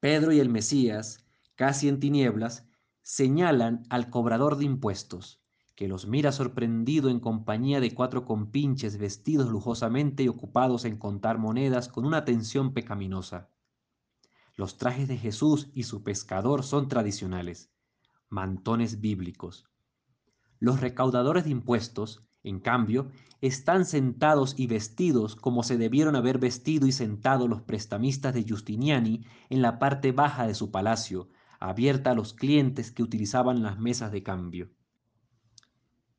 Pedro 0.01 0.33
y 0.33 0.41
el 0.41 0.49
Mesías, 0.49 1.25
casi 1.55 1.89
en 1.89 2.01
tinieblas, 2.01 2.67
señalan 3.03 3.85
al 3.91 4.11
cobrador 4.11 4.57
de 4.57 4.65
impuestos, 4.65 5.41
que 5.77 5.87
los 5.87 6.09
mira 6.09 6.33
sorprendido 6.33 7.11
en 7.11 7.21
compañía 7.21 7.79
de 7.79 7.95
cuatro 7.95 8.25
compinches 8.25 8.99
vestidos 8.99 9.49
lujosamente 9.49 10.25
y 10.25 10.29
ocupados 10.29 10.85
en 10.85 10.99
contar 10.99 11.39
monedas 11.39 11.89
con 11.89 12.05
una 12.07 12.17
atención 12.17 12.75
pecaminosa. 12.75 13.51
Los 14.57 14.79
trajes 14.79 15.07
de 15.07 15.17
Jesús 15.17 15.69
y 15.75 15.85
su 15.85 16.03
pescador 16.03 16.65
son 16.65 16.89
tradicionales, 16.89 17.71
mantones 18.29 19.01
bíblicos. 19.01 19.69
Los 20.65 20.81
recaudadores 20.81 21.45
de 21.45 21.51
impuestos, 21.51 22.25
en 22.43 22.59
cambio, 22.59 23.11
están 23.43 23.85
sentados 23.85 24.55
y 24.57 24.67
vestidos 24.67 25.37
como 25.37 25.63
se 25.63 25.77
debieron 25.77 26.17
haber 26.17 26.39
vestido 26.39 26.87
y 26.87 26.93
sentado 26.93 27.49
los 27.49 27.61
prestamistas 27.61 28.33
de 28.33 28.47
Justiniani 28.49 29.27
en 29.51 29.61
la 29.61 29.79
parte 29.79 30.13
baja 30.13 30.47
de 30.47 30.55
su 30.55 30.71
palacio, 30.71 31.29
abierta 31.61 32.13
a 32.13 32.15
los 32.15 32.33
clientes 32.33 32.93
que 32.93 33.03
utilizaban 33.03 33.63
las 33.63 33.79
mesas 33.79 34.11
de 34.11 34.23
cambio. 34.23 34.71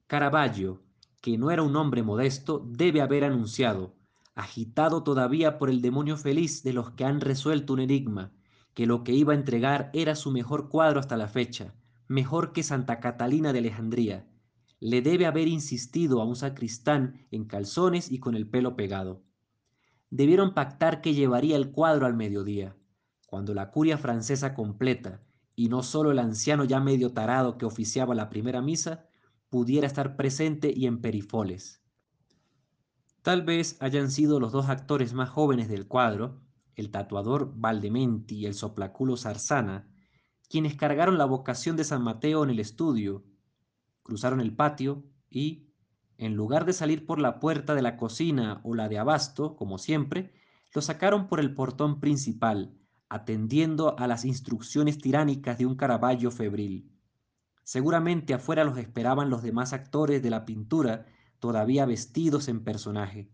Caravaggio, 0.05 0.83
que 1.21 1.39
no 1.39 1.49
era 1.49 1.63
un 1.63 1.75
hombre 1.75 2.03
modesto, 2.03 2.63
debe 2.69 3.01
haber 3.01 3.23
anunciado, 3.23 3.95
agitado 4.35 5.01
todavía 5.01 5.57
por 5.57 5.71
el 5.71 5.81
demonio 5.81 6.17
feliz 6.17 6.61
de 6.61 6.73
los 6.73 6.91
que 6.91 7.03
han 7.03 7.19
resuelto 7.19 7.73
un 7.73 7.79
enigma, 7.79 8.31
que 8.75 8.85
lo 8.85 9.03
que 9.03 9.13
iba 9.13 9.33
a 9.33 9.37
entregar 9.37 9.89
era 9.93 10.13
su 10.13 10.29
mejor 10.29 10.69
cuadro 10.69 10.99
hasta 10.99 11.17
la 11.17 11.29
fecha, 11.29 11.73
mejor 12.07 12.53
que 12.53 12.61
Santa 12.61 12.99
Catalina 12.99 13.51
de 13.51 13.57
Alejandría. 13.57 14.27
Le 14.79 15.01
debe 15.01 15.25
haber 15.25 15.47
insistido 15.47 16.21
a 16.21 16.25
un 16.25 16.35
sacristán 16.35 17.27
en 17.31 17.45
calzones 17.45 18.11
y 18.11 18.19
con 18.19 18.35
el 18.35 18.47
pelo 18.47 18.75
pegado. 18.75 19.23
Debieron 20.09 20.53
pactar 20.53 21.01
que 21.01 21.13
llevaría 21.13 21.55
el 21.55 21.71
cuadro 21.71 22.05
al 22.05 22.15
mediodía, 22.15 22.75
cuando 23.27 23.53
la 23.53 23.71
curia 23.71 23.97
francesa 23.97 24.53
completa, 24.53 25.21
y 25.55 25.69
no 25.69 25.83
solo 25.83 26.11
el 26.11 26.19
anciano 26.19 26.65
ya 26.65 26.79
medio 26.79 27.13
tarado 27.13 27.57
que 27.57 27.65
oficiaba 27.65 28.13
la 28.15 28.29
primera 28.29 28.61
misa, 28.61 29.05
pudiera 29.49 29.87
estar 29.87 30.15
presente 30.15 30.73
y 30.75 30.85
en 30.85 31.01
perifoles. 31.01 31.81
Tal 33.21 33.41
vez 33.41 33.77
hayan 33.79 34.11
sido 34.11 34.39
los 34.39 34.51
dos 34.51 34.69
actores 34.69 35.13
más 35.13 35.29
jóvenes 35.29 35.67
del 35.67 35.87
cuadro, 35.87 36.41
el 36.75 36.91
tatuador 36.91 37.53
Valdementi 37.55 38.35
y 38.35 38.45
el 38.45 38.53
soplaculo 38.53 39.17
Zarzana, 39.17 39.89
quienes 40.49 40.75
cargaron 40.75 41.17
la 41.17 41.25
vocación 41.25 41.75
de 41.75 41.83
San 41.85 42.03
Mateo 42.03 42.43
en 42.43 42.51
el 42.51 42.59
estudio, 42.59 43.23
cruzaron 44.05 44.39
el 44.39 44.55
patio 44.55 45.03
y, 45.29 45.67
en 46.17 46.35
lugar 46.35 46.63
de 46.65 46.73
salir 46.73 47.05
por 47.05 47.19
la 47.19 47.39
puerta 47.39 47.73
de 47.73 47.81
la 47.81 47.97
cocina 47.97 48.61
o 48.63 48.75
la 48.75 48.87
de 48.87 48.99
abasto, 48.99 49.57
como 49.57 49.77
siempre, 49.79 50.31
lo 50.73 50.81
sacaron 50.81 51.27
por 51.27 51.39
el 51.39 51.55
portón 51.55 51.99
principal, 51.99 52.77
atendiendo 53.09 53.97
a 53.97 54.07
las 54.07 54.23
instrucciones 54.23 54.99
tiránicas 54.99 55.57
de 55.57 55.65
un 55.65 55.75
Caravaggio 55.75 56.29
febril. 56.29 56.91
Seguramente 57.63 58.35
afuera 58.35 58.63
los 58.63 58.77
esperaban 58.77 59.31
los 59.31 59.41
demás 59.41 59.73
actores 59.73 60.21
de 60.21 60.29
la 60.29 60.45
pintura 60.45 61.07
todavía 61.39 61.85
vestidos 61.85 62.47
en 62.47 62.63
personaje. 62.63 63.31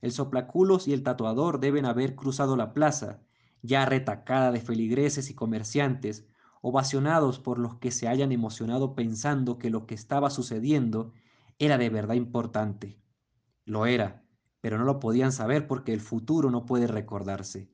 El 0.00 0.12
soplaculos 0.12 0.86
y 0.86 0.92
el 0.92 1.02
tatuador 1.02 1.58
deben 1.58 1.84
haber 1.84 2.14
cruzado 2.14 2.56
la 2.56 2.72
plaza, 2.72 3.22
ya 3.60 3.84
retacada 3.86 4.52
de 4.52 4.60
feligreses 4.60 5.30
y 5.30 5.34
comerciantes, 5.34 6.28
ovacionados 6.62 7.40
por 7.40 7.58
los 7.58 7.76
que 7.76 7.90
se 7.90 8.08
hayan 8.08 8.32
emocionado 8.32 8.94
pensando 8.94 9.58
que 9.58 9.68
lo 9.68 9.86
que 9.86 9.94
estaba 9.94 10.30
sucediendo 10.30 11.12
era 11.58 11.76
de 11.76 11.90
verdad 11.90 12.14
importante. 12.14 12.98
Lo 13.64 13.84
era, 13.84 14.24
pero 14.60 14.78
no 14.78 14.84
lo 14.84 15.00
podían 15.00 15.32
saber 15.32 15.66
porque 15.66 15.92
el 15.92 16.00
futuro 16.00 16.50
no 16.50 16.64
puede 16.64 16.86
recordarse. 16.86 17.68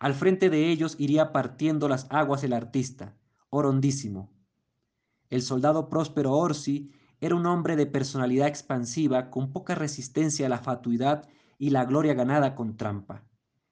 Al 0.00 0.14
frente 0.14 0.50
de 0.50 0.68
ellos 0.68 0.96
iría 0.98 1.32
partiendo 1.32 1.88
las 1.88 2.06
aguas 2.10 2.42
el 2.44 2.52
artista, 2.52 3.16
orondísimo. 3.50 4.32
El 5.30 5.42
soldado 5.42 5.88
próspero 5.88 6.32
Orsi 6.32 6.90
era 7.20 7.36
un 7.36 7.46
hombre 7.46 7.76
de 7.76 7.86
personalidad 7.86 8.48
expansiva 8.48 9.30
con 9.30 9.52
poca 9.52 9.74
resistencia 9.74 10.46
a 10.46 10.48
la 10.48 10.58
fatuidad 10.58 11.28
y 11.56 11.70
la 11.70 11.84
gloria 11.84 12.14
ganada 12.14 12.54
con 12.54 12.76
trampa. 12.76 13.27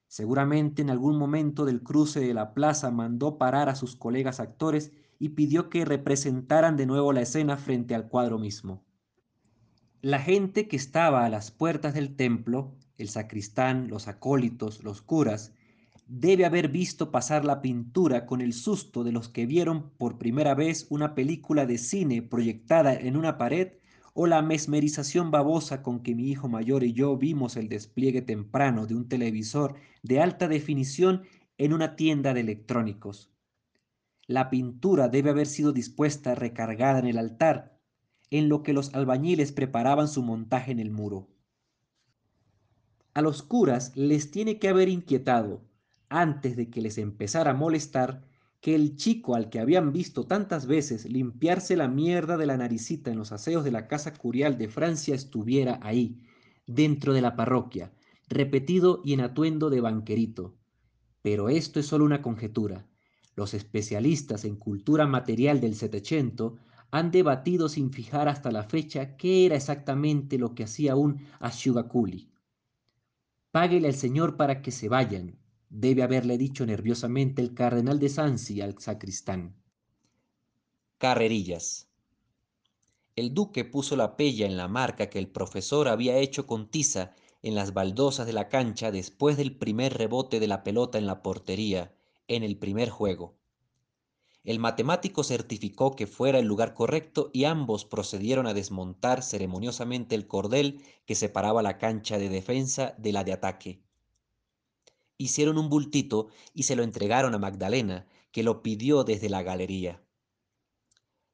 Seguramente 0.09 0.83
en 0.83 0.90
algún 0.90 1.19
momento 1.19 1.64
del 1.64 1.83
cruce 1.83 2.21
de 2.21 2.35
la 2.35 2.55
plaza 2.55 2.90
mandó 2.90 3.38
parar 3.38 3.69
a 3.69 3.75
sus 3.75 3.97
colegas 3.97 4.40
actores 4.40 4.92
y 5.19 5.31
pidió 5.31 5.69
que 5.69 5.85
representaran 5.85 6.77
de 6.77 6.87
nuevo 6.87 7.12
la 7.12 7.23
escena 7.23 7.57
frente 7.57 7.95
al 7.95 8.09
cuadro 8.09 8.38
mismo. 8.38 8.85
La 10.03 10.21
gente 10.21 10.69
que 10.69 10.77
estaba 10.77 11.25
a 11.25 11.29
las 11.29 11.51
puertas 11.51 11.95
del 11.95 12.14
templo, 12.14 12.77
el 12.97 13.09
sacristán, 13.09 13.88
los 13.88 14.09
acólitos, 14.09 14.85
los 14.85 15.03
curas, 15.03 15.53
debe 16.07 16.45
haber 16.45 16.69
visto 16.69 17.11
pasar 17.11 17.45
la 17.45 17.61
pintura 17.61 18.27
con 18.27 18.40
el 18.40 18.53
susto 18.53 19.03
de 19.03 19.12
los 19.12 19.29
que 19.29 19.47
vieron 19.47 19.90
por 19.99 20.19
primera 20.19 20.55
vez 20.55 20.87
una 20.90 21.14
película 21.14 21.66
de 21.66 21.79
cine 21.79 22.23
proyectada 22.23 22.95
en 22.95 23.16
una 23.16 23.38
pared 23.38 23.73
o 24.18 24.26
la 24.26 24.40
mesmerización 24.40 25.31
babosa 25.31 25.83
con 25.83 26.02
que 26.02 26.14
mi 26.14 26.31
hijo 26.31 26.48
mayor 26.48 26.85
y 26.85 26.94
yo 26.94 27.18
vimos 27.18 27.55
el 27.57 27.68
despliegue 27.68 28.22
temprano 28.22 28.87
de 28.87 28.94
un 28.94 29.11
televisor 29.11 29.74
de 30.02 30.22
alta 30.22 30.48
definición 30.48 31.24
en 31.59 31.74
una 31.74 31.96
tienda 31.96 32.33
de 32.33 32.40
electrónicos. 32.40 33.31
La 34.26 34.48
pintura 34.48 35.11
debe 35.11 35.29
haber 35.29 35.46
sido 35.46 35.72
dispuesta 35.72 36.35
recargada 36.35 36.98
en 36.98 37.07
el 37.07 37.18
altar, 37.18 37.79
en 38.31 38.48
lo 38.48 38.62
que 38.62 38.72
los 38.72 38.94
albañiles 38.94 39.52
preparaban 39.52 40.09
su 40.09 40.22
montaje 40.22 40.72
en 40.72 40.81
el 40.81 40.90
muro. 40.90 41.29
A 43.12 43.20
los 43.20 43.42
curas 43.42 43.94
les 43.96 44.31
tiene 44.31 44.59
que 44.59 44.70
haber 44.70 44.88
inquietado 44.88 45.62
antes 46.09 46.57
de 46.57 46.70
que 46.70 46.81
les 46.81 46.96
empezara 46.96 47.50
a 47.50 47.55
molestar, 47.55 48.26
que 48.66 48.74
el 48.74 48.96
chico 48.96 49.37
al 49.37 49.48
que 49.48 49.61
habían 49.61 49.92
visto 49.92 50.26
tantas 50.26 50.66
veces 50.66 51.09
limpiarse 51.09 51.76
la 51.76 51.87
mierda 51.87 52.37
de 52.37 52.46
la 52.46 52.57
naricita 52.57 53.12
en 53.12 53.16
los 53.16 53.31
aseos 53.31 53.62
de 53.62 53.70
la 53.70 53.87
casa 53.87 54.12
curial 54.12 54.59
de 54.59 54.66
Francia 54.66 55.14
estuviera 55.14 55.79
ahí, 55.83 56.24
dentro 56.66 57.12
de 57.12 57.20
la 57.20 57.37
parroquia, 57.37 57.92
repetido 58.29 59.02
y 59.05 59.12
en 59.12 59.20
atuendo 59.20 59.70
de 59.70 59.81
banquerito. 59.81 60.57
Pero 61.22 61.48
esto 61.48 61.79
es 61.79 61.87
solo 61.87 62.05
una 62.05 62.22
conjetura. 62.22 62.88
Los 63.37 63.55
especialistas 63.55 64.44
en 64.44 64.57
cultura 64.57 65.07
material 65.07 65.61
del 65.61 65.76
Setecento 65.76 66.57
han 66.90 67.12
debatido 67.12 67.68
sin 67.68 67.92
fijar 67.92 68.26
hasta 68.26 68.50
la 68.50 68.64
fecha 68.64 69.16
qué 69.16 69.46
era 69.46 69.55
exactamente 69.55 70.38
lo 70.38 70.57
que 70.57 70.64
hacía 70.64 70.96
un 70.96 71.20
Ashugakuli. 71.38 72.33
Páguele 73.52 73.87
al 73.87 73.94
Señor 73.94 74.37
para 74.37 74.61
que 74.61 74.72
se 74.72 74.88
vayan, 74.88 75.38
debe 75.68 76.02
haberle 76.02 76.38
dicho 76.38 76.64
nerviosamente 76.64 77.42
el 77.42 77.55
cardenal 77.55 77.98
de 77.98 78.09
Sansi 78.09 78.61
al 78.61 78.79
sacristán. 78.79 79.57
Carrerillas. 80.98 81.88
El 83.16 83.35
duque 83.35 83.64
puso 83.64 83.96
la 83.96 84.16
pella 84.16 84.46
en 84.46 84.57
la 84.57 84.68
marca 84.68 85.11
que 85.11 85.18
el 85.18 85.29
profesor 85.29 85.88
había 85.88 86.18
hecho 86.18 86.46
con 86.46 86.70
tiza 86.70 87.14
en 87.42 87.55
las 87.55 87.74
baldosas 87.74 88.26
de 88.26 88.33
la 88.33 88.48
cancha 88.48 88.90
después 88.90 89.37
del 89.37 89.57
primer 89.57 89.96
rebote 89.96 90.40
de 90.40 90.46
la 90.46 90.62
pelota 90.62 90.98
en 90.98 91.07
la 91.07 91.22
portería, 91.22 91.94
en 92.29 92.42
el 92.42 92.57
primer 92.59 92.90
juego. 92.90 93.37
El 94.44 94.59
matemático 94.59 95.24
certificó 95.24 95.96
que 95.96 96.07
fuera 96.07 96.38
el 96.38 96.46
lugar 96.46 96.74
correcto 96.74 97.31
y 97.33 97.44
ambos 97.44 97.85
procedieron 97.85 98.46
a 98.46 98.55
desmontar 98.55 99.22
ceremoniosamente 99.22 100.14
el 100.14 100.29
cordel 100.29 100.82
que 101.05 101.16
separaba 101.16 101.62
la 101.62 101.78
cancha 101.78 102.18
de 102.18 102.28
defensa 102.28 102.95
de 102.99 103.12
la 103.12 103.24
de 103.24 103.32
ataque 103.32 103.86
hicieron 105.19 105.59
un 105.59 105.69
bultito 105.69 106.29
y 106.55 106.64
se 106.64 106.77
lo 106.77 106.83
entregaron 106.83 107.35
a 107.35 107.39
Magdalena, 107.39 108.07
que 108.33 108.43
lo 108.43 108.62
pidió 108.62 109.05
desde 109.05 109.29
la 109.29 109.43
galería. 109.43 110.03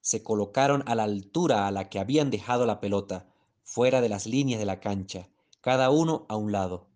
Se 0.00 0.22
colocaron 0.22 0.82
a 0.86 0.94
la 0.94 1.04
altura 1.04 1.66
a 1.66 1.70
la 1.70 1.88
que 1.88 1.98
habían 1.98 2.30
dejado 2.30 2.66
la 2.66 2.80
pelota, 2.80 3.28
fuera 3.62 4.00
de 4.00 4.08
las 4.08 4.26
líneas 4.26 4.58
de 4.58 4.66
la 4.66 4.80
cancha, 4.80 5.28
cada 5.60 5.90
uno 5.90 6.26
a 6.28 6.36
un 6.36 6.52
lado. 6.52 6.88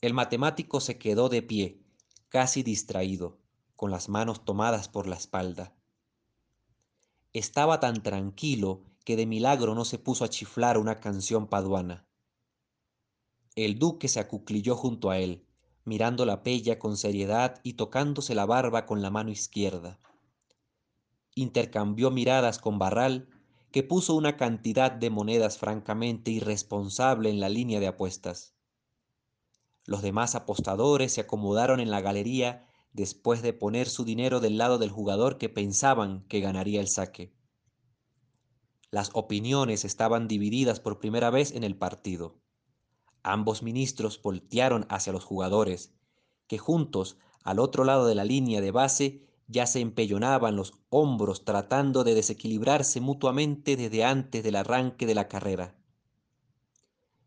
El 0.00 0.14
matemático 0.14 0.80
se 0.80 0.98
quedó 0.98 1.28
de 1.28 1.42
pie, 1.42 1.82
casi 2.28 2.62
distraído, 2.62 3.38
con 3.76 3.90
las 3.90 4.08
manos 4.08 4.44
tomadas 4.44 4.88
por 4.88 5.06
la 5.06 5.16
espalda. 5.16 5.74
Estaba 7.32 7.80
tan 7.80 8.02
tranquilo 8.02 8.82
que 9.04 9.16
de 9.16 9.26
milagro 9.26 9.74
no 9.74 9.84
se 9.84 9.98
puso 9.98 10.24
a 10.24 10.28
chiflar 10.28 10.76
una 10.76 11.00
canción 11.00 11.46
paduana. 11.46 12.06
El 13.54 13.78
duque 13.78 14.08
se 14.08 14.18
acuclilló 14.18 14.76
junto 14.76 15.10
a 15.10 15.18
él, 15.18 15.44
mirando 15.84 16.24
la 16.24 16.42
pella 16.42 16.78
con 16.78 16.96
seriedad 16.96 17.60
y 17.62 17.74
tocándose 17.74 18.34
la 18.34 18.46
barba 18.46 18.86
con 18.86 19.02
la 19.02 19.10
mano 19.10 19.30
izquierda. 19.30 20.00
Intercambió 21.34 22.10
miradas 22.10 22.58
con 22.58 22.78
Barral, 22.78 23.28
que 23.70 23.82
puso 23.82 24.14
una 24.14 24.36
cantidad 24.36 24.92
de 24.92 25.10
monedas 25.10 25.58
francamente 25.58 26.30
irresponsable 26.30 27.30
en 27.30 27.40
la 27.40 27.48
línea 27.48 27.80
de 27.80 27.88
apuestas. 27.88 28.54
Los 29.84 30.02
demás 30.02 30.34
apostadores 30.34 31.12
se 31.12 31.22
acomodaron 31.22 31.80
en 31.80 31.90
la 31.90 32.00
galería 32.00 32.68
después 32.92 33.42
de 33.42 33.52
poner 33.52 33.88
su 33.88 34.04
dinero 34.04 34.40
del 34.40 34.58
lado 34.58 34.78
del 34.78 34.90
jugador 34.90 35.38
que 35.38 35.48
pensaban 35.48 36.24
que 36.28 36.40
ganaría 36.40 36.80
el 36.80 36.88
saque. 36.88 37.34
Las 38.90 39.10
opiniones 39.14 39.84
estaban 39.84 40.28
divididas 40.28 40.80
por 40.80 41.00
primera 41.00 41.30
vez 41.30 41.52
en 41.52 41.64
el 41.64 41.76
partido. 41.76 42.41
Ambos 43.22 43.62
ministros 43.62 44.20
voltearon 44.20 44.86
hacia 44.88 45.12
los 45.12 45.24
jugadores, 45.24 45.92
que 46.48 46.58
juntos, 46.58 47.18
al 47.44 47.58
otro 47.58 47.84
lado 47.84 48.06
de 48.06 48.14
la 48.14 48.24
línea 48.24 48.60
de 48.60 48.70
base, 48.70 49.26
ya 49.48 49.66
se 49.66 49.80
empellonaban 49.80 50.56
los 50.56 50.74
hombros 50.88 51.44
tratando 51.44 52.04
de 52.04 52.14
desequilibrarse 52.14 53.00
mutuamente 53.00 53.76
desde 53.76 54.04
antes 54.04 54.42
del 54.42 54.56
arranque 54.56 55.06
de 55.06 55.14
la 55.14 55.28
carrera. 55.28 55.76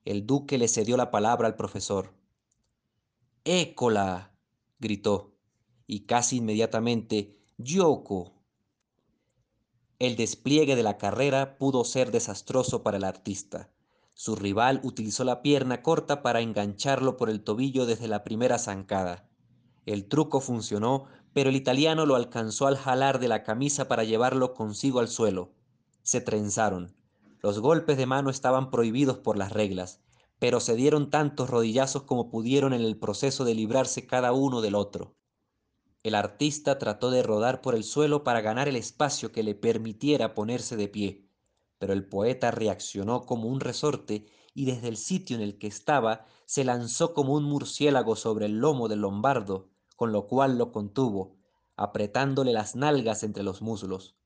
El 0.05 0.25
duque 0.25 0.57
le 0.57 0.67
cedió 0.67 0.97
la 0.97 1.11
palabra 1.11 1.47
al 1.47 1.55
profesor. 1.55 2.13
¡Écola! 3.43 4.33
gritó, 4.79 5.35
y 5.87 6.01
casi 6.01 6.37
inmediatamente, 6.37 7.37
¡Yoko! 7.57 8.33
El 9.97 10.15
despliegue 10.15 10.75
de 10.75 10.83
la 10.83 10.97
carrera 10.97 11.57
pudo 11.57 11.85
ser 11.85 12.11
desastroso 12.11 12.83
para 12.83 12.97
el 12.97 13.03
artista. 13.03 13.69
Su 14.17 14.37
rival 14.37 14.79
utilizó 14.83 15.25
la 15.25 15.41
pierna 15.41 15.83
corta 15.83 16.23
para 16.23 16.39
engancharlo 16.39 17.17
por 17.17 17.29
el 17.29 17.43
tobillo 17.43 17.85
desde 17.85 18.07
la 18.07 18.23
primera 18.23 18.57
zancada. 18.57 19.27
El 19.85 20.07
truco 20.07 20.39
funcionó, 20.39 21.03
pero 21.33 21.49
el 21.49 21.57
italiano 21.57 22.05
lo 22.05 22.15
alcanzó 22.15 22.65
al 22.67 22.77
jalar 22.77 23.19
de 23.19 23.27
la 23.27 23.43
camisa 23.43 23.89
para 23.89 24.05
llevarlo 24.05 24.53
consigo 24.53 24.99
al 24.99 25.09
suelo. 25.09 25.51
Se 26.01 26.21
trenzaron. 26.21 26.95
Los 27.41 27.59
golpes 27.59 27.97
de 27.97 28.05
mano 28.05 28.29
estaban 28.29 28.71
prohibidos 28.71 29.17
por 29.17 29.37
las 29.37 29.51
reglas, 29.51 29.99
pero 30.39 30.61
se 30.61 30.77
dieron 30.77 31.09
tantos 31.09 31.49
rodillazos 31.49 32.03
como 32.03 32.29
pudieron 32.29 32.71
en 32.71 32.81
el 32.81 32.97
proceso 32.97 33.43
de 33.43 33.53
librarse 33.53 34.07
cada 34.07 34.31
uno 34.31 34.61
del 34.61 34.75
otro. 34.75 35.13
El 36.03 36.15
artista 36.15 36.79
trató 36.79 37.11
de 37.11 37.21
rodar 37.21 37.59
por 37.59 37.75
el 37.75 37.83
suelo 37.83 38.23
para 38.23 38.39
ganar 38.39 38.69
el 38.69 38.77
espacio 38.77 39.33
que 39.33 39.43
le 39.43 39.55
permitiera 39.55 40.33
ponerse 40.33 40.77
de 40.77 40.87
pie, 40.87 41.24
pero 41.77 41.93
el 41.93 42.07
poeta 42.07 42.51
reaccionó 42.51 43.25
como 43.25 43.47
un 43.47 43.59
resorte 43.59 44.25
y 44.53 44.65
desde 44.65 44.87
el 44.87 44.97
sitio 44.97 45.35
en 45.35 45.41
el 45.41 45.57
que 45.57 45.67
estaba 45.67 46.25
se 46.45 46.63
lanzó 46.63 47.13
como 47.13 47.33
un 47.33 47.43
murciélago 47.43 48.15
sobre 48.15 48.45
el 48.45 48.59
lomo 48.59 48.87
del 48.87 49.01
lombardo, 49.01 49.69
con 49.95 50.11
lo 50.11 50.27
cual 50.27 50.57
lo 50.57 50.71
contuvo, 50.71 51.37
apretándole 51.75 52.53
las 52.53 52.75
nalgas 52.75 53.23
entre 53.23 53.43
los 53.43 53.61
muslos. 53.61 54.17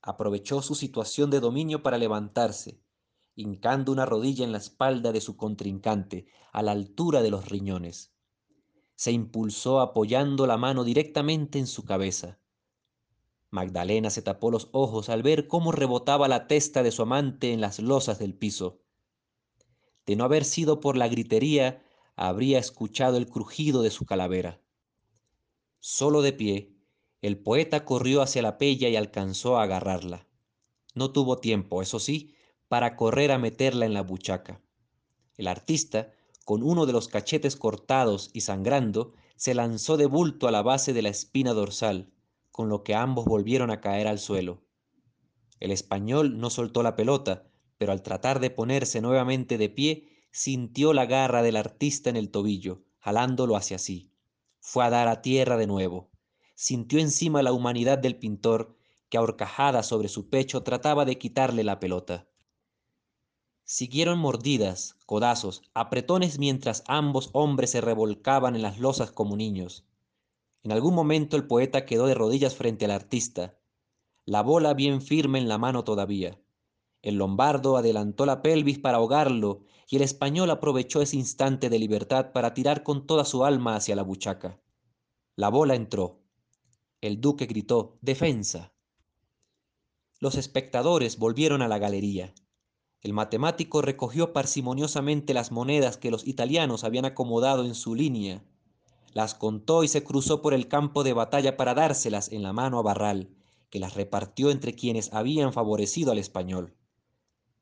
Aprovechó 0.00 0.62
su 0.62 0.74
situación 0.74 1.30
de 1.30 1.40
dominio 1.40 1.82
para 1.82 1.98
levantarse, 1.98 2.80
hincando 3.34 3.92
una 3.92 4.06
rodilla 4.06 4.44
en 4.44 4.52
la 4.52 4.58
espalda 4.58 5.12
de 5.12 5.20
su 5.20 5.36
contrincante, 5.36 6.26
a 6.52 6.62
la 6.62 6.72
altura 6.72 7.22
de 7.22 7.30
los 7.30 7.48
riñones 7.48 8.12
se 8.98 9.12
impulsó 9.12 9.78
apoyando 9.78 10.48
la 10.48 10.56
mano 10.56 10.82
directamente 10.82 11.60
en 11.60 11.68
su 11.68 11.84
cabeza. 11.84 12.40
Magdalena 13.50 14.10
se 14.10 14.22
tapó 14.22 14.50
los 14.50 14.68
ojos 14.72 15.08
al 15.08 15.22
ver 15.22 15.46
cómo 15.46 15.72
rebotaba 15.72 16.28
la 16.28 16.46
testa 16.46 16.82
de 16.82 16.90
su 16.90 17.02
amante 17.02 17.52
en 17.52 17.60
las 17.60 17.78
losas 17.78 18.18
del 18.18 18.34
piso. 18.34 18.80
De 20.06 20.16
no 20.16 20.24
haber 20.24 20.44
sido 20.44 20.80
por 20.80 20.96
la 20.96 21.08
gritería, 21.08 21.82
habría 22.16 22.58
escuchado 22.58 23.16
el 23.16 23.28
crujido 23.28 23.82
de 23.82 23.90
su 23.90 24.04
calavera. 24.04 24.60
Solo 25.80 26.22
de 26.22 26.32
pie, 26.32 26.74
el 27.22 27.38
poeta 27.38 27.84
corrió 27.84 28.22
hacia 28.22 28.42
la 28.42 28.58
pella 28.58 28.88
y 28.88 28.96
alcanzó 28.96 29.58
a 29.58 29.62
agarrarla. 29.62 30.26
No 30.94 31.12
tuvo 31.12 31.38
tiempo, 31.38 31.80
eso 31.80 32.00
sí, 32.00 32.34
para 32.68 32.96
correr 32.96 33.32
a 33.32 33.38
meterla 33.38 33.86
en 33.86 33.94
la 33.94 34.02
buchaca. 34.02 34.60
El 35.36 35.48
artista, 35.48 36.12
con 36.44 36.62
uno 36.62 36.86
de 36.86 36.92
los 36.92 37.08
cachetes 37.08 37.56
cortados 37.56 38.30
y 38.32 38.42
sangrando, 38.42 39.12
se 39.36 39.54
lanzó 39.54 39.96
de 39.96 40.06
bulto 40.06 40.48
a 40.48 40.50
la 40.50 40.62
base 40.62 40.92
de 40.92 41.02
la 41.02 41.08
espina 41.08 41.54
dorsal, 41.54 42.12
con 42.58 42.68
lo 42.68 42.82
que 42.82 42.96
ambos 42.96 43.24
volvieron 43.24 43.70
a 43.70 43.80
caer 43.80 44.08
al 44.08 44.18
suelo. 44.18 44.64
El 45.60 45.70
español 45.70 46.40
no 46.40 46.50
soltó 46.50 46.82
la 46.82 46.96
pelota, 46.96 47.46
pero 47.76 47.92
al 47.92 48.02
tratar 48.02 48.40
de 48.40 48.50
ponerse 48.50 49.00
nuevamente 49.00 49.58
de 49.58 49.68
pie, 49.68 50.26
sintió 50.32 50.92
la 50.92 51.06
garra 51.06 51.42
del 51.42 51.54
artista 51.54 52.10
en 52.10 52.16
el 52.16 52.32
tobillo, 52.32 52.82
jalándolo 52.98 53.54
hacia 53.54 53.78
sí. 53.78 54.10
Fue 54.58 54.84
a 54.84 54.90
dar 54.90 55.06
a 55.06 55.22
tierra 55.22 55.56
de 55.56 55.68
nuevo. 55.68 56.10
Sintió 56.56 56.98
encima 56.98 57.44
la 57.44 57.52
humanidad 57.52 57.96
del 57.96 58.16
pintor, 58.16 58.76
que 59.08 59.18
ahorcajada 59.18 59.84
sobre 59.84 60.08
su 60.08 60.28
pecho 60.28 60.64
trataba 60.64 61.04
de 61.04 61.16
quitarle 61.16 61.62
la 61.62 61.78
pelota. 61.78 62.26
Siguieron 63.62 64.18
mordidas, 64.18 64.96
codazos, 65.06 65.62
apretones 65.74 66.40
mientras 66.40 66.82
ambos 66.88 67.30
hombres 67.34 67.70
se 67.70 67.80
revolcaban 67.80 68.56
en 68.56 68.62
las 68.62 68.80
losas 68.80 69.12
como 69.12 69.36
niños. 69.36 69.87
En 70.68 70.72
algún 70.72 70.94
momento 70.94 71.38
el 71.38 71.46
poeta 71.46 71.86
quedó 71.86 72.06
de 72.06 72.12
rodillas 72.12 72.54
frente 72.54 72.84
al 72.84 72.90
artista, 72.90 73.58
la 74.26 74.42
bola 74.42 74.74
bien 74.74 75.00
firme 75.00 75.38
en 75.38 75.48
la 75.48 75.56
mano 75.56 75.82
todavía. 75.82 76.42
El 77.00 77.14
lombardo 77.14 77.78
adelantó 77.78 78.26
la 78.26 78.42
pelvis 78.42 78.78
para 78.78 78.98
ahogarlo 78.98 79.62
y 79.88 79.96
el 79.96 80.02
español 80.02 80.50
aprovechó 80.50 81.00
ese 81.00 81.16
instante 81.16 81.70
de 81.70 81.78
libertad 81.78 82.32
para 82.32 82.52
tirar 82.52 82.82
con 82.82 83.06
toda 83.06 83.24
su 83.24 83.46
alma 83.46 83.76
hacia 83.76 83.96
la 83.96 84.02
buchaca. 84.02 84.60
La 85.36 85.48
bola 85.48 85.74
entró. 85.74 86.20
El 87.00 87.18
duque 87.18 87.46
gritó 87.46 87.96
Defensa. 88.02 88.74
Los 90.20 90.34
espectadores 90.34 91.16
volvieron 91.16 91.62
a 91.62 91.68
la 91.68 91.78
galería. 91.78 92.34
El 93.00 93.14
matemático 93.14 93.80
recogió 93.80 94.34
parsimoniosamente 94.34 95.32
las 95.32 95.50
monedas 95.50 95.96
que 95.96 96.10
los 96.10 96.26
italianos 96.26 96.84
habían 96.84 97.06
acomodado 97.06 97.64
en 97.64 97.74
su 97.74 97.94
línea, 97.94 98.44
las 99.12 99.34
contó 99.34 99.84
y 99.84 99.88
se 99.88 100.04
cruzó 100.04 100.42
por 100.42 100.54
el 100.54 100.68
campo 100.68 101.04
de 101.04 101.12
batalla 101.12 101.56
para 101.56 101.74
dárselas 101.74 102.30
en 102.32 102.42
la 102.42 102.52
mano 102.52 102.78
a 102.78 102.82
Barral, 102.82 103.30
que 103.70 103.78
las 103.78 103.94
repartió 103.94 104.50
entre 104.50 104.74
quienes 104.74 105.12
habían 105.12 105.52
favorecido 105.52 106.12
al 106.12 106.18
español. 106.18 106.74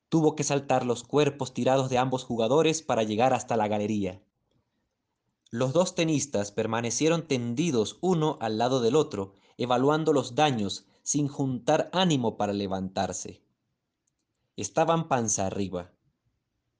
Tuvo 0.08 0.36
que 0.36 0.44
saltar 0.44 0.86
los 0.86 1.02
cuerpos 1.02 1.52
tirados 1.52 1.90
de 1.90 1.98
ambos 1.98 2.24
jugadores 2.24 2.82
para 2.82 3.02
llegar 3.02 3.32
hasta 3.32 3.56
la 3.56 3.68
galería. 3.68 4.22
Los 5.50 5.72
dos 5.72 5.94
tenistas 5.94 6.52
permanecieron 6.52 7.26
tendidos 7.26 7.98
uno 8.00 8.38
al 8.40 8.58
lado 8.58 8.80
del 8.80 8.96
otro, 8.96 9.32
evaluando 9.56 10.12
los 10.12 10.34
daños 10.34 10.86
sin 11.02 11.28
juntar 11.28 11.90
ánimo 11.92 12.36
para 12.36 12.52
levantarse 12.52 13.46
estaban 14.56 15.08
panza 15.08 15.46
arriba. 15.46 15.92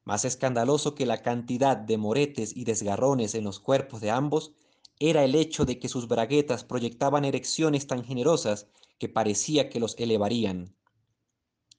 Más 0.07 0.25
escandaloso 0.25 0.95
que 0.95 1.05
la 1.05 1.21
cantidad 1.21 1.77
de 1.77 1.99
moretes 1.99 2.57
y 2.57 2.63
desgarrones 2.63 3.35
en 3.35 3.43
los 3.43 3.59
cuerpos 3.59 4.01
de 4.01 4.13
ambos 4.13 4.53
era 5.01 5.25
el 5.25 5.35
hecho 5.35 5.65
de 5.65 5.81
que 5.81 5.89
sus 5.89 6.07
braguetas 6.07 6.63
proyectaban 6.63 7.25
erecciones 7.25 7.89
tan 7.89 8.05
generosas 8.05 8.69
que 8.99 9.09
parecía 9.09 9.69
que 9.69 9.81
los 9.81 9.99
elevarían. 9.99 10.77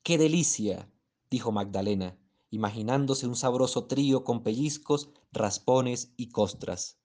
¡Qué 0.03 0.17
delicia! 0.17 0.91
dijo 1.31 1.53
Magdalena, 1.53 2.17
imaginándose 2.49 3.27
un 3.27 3.37
sabroso 3.37 3.85
trío 3.85 4.25
con 4.25 4.43
pellizcos, 4.43 5.09
raspones 5.31 6.11
y 6.17 6.27
costras. 6.27 6.99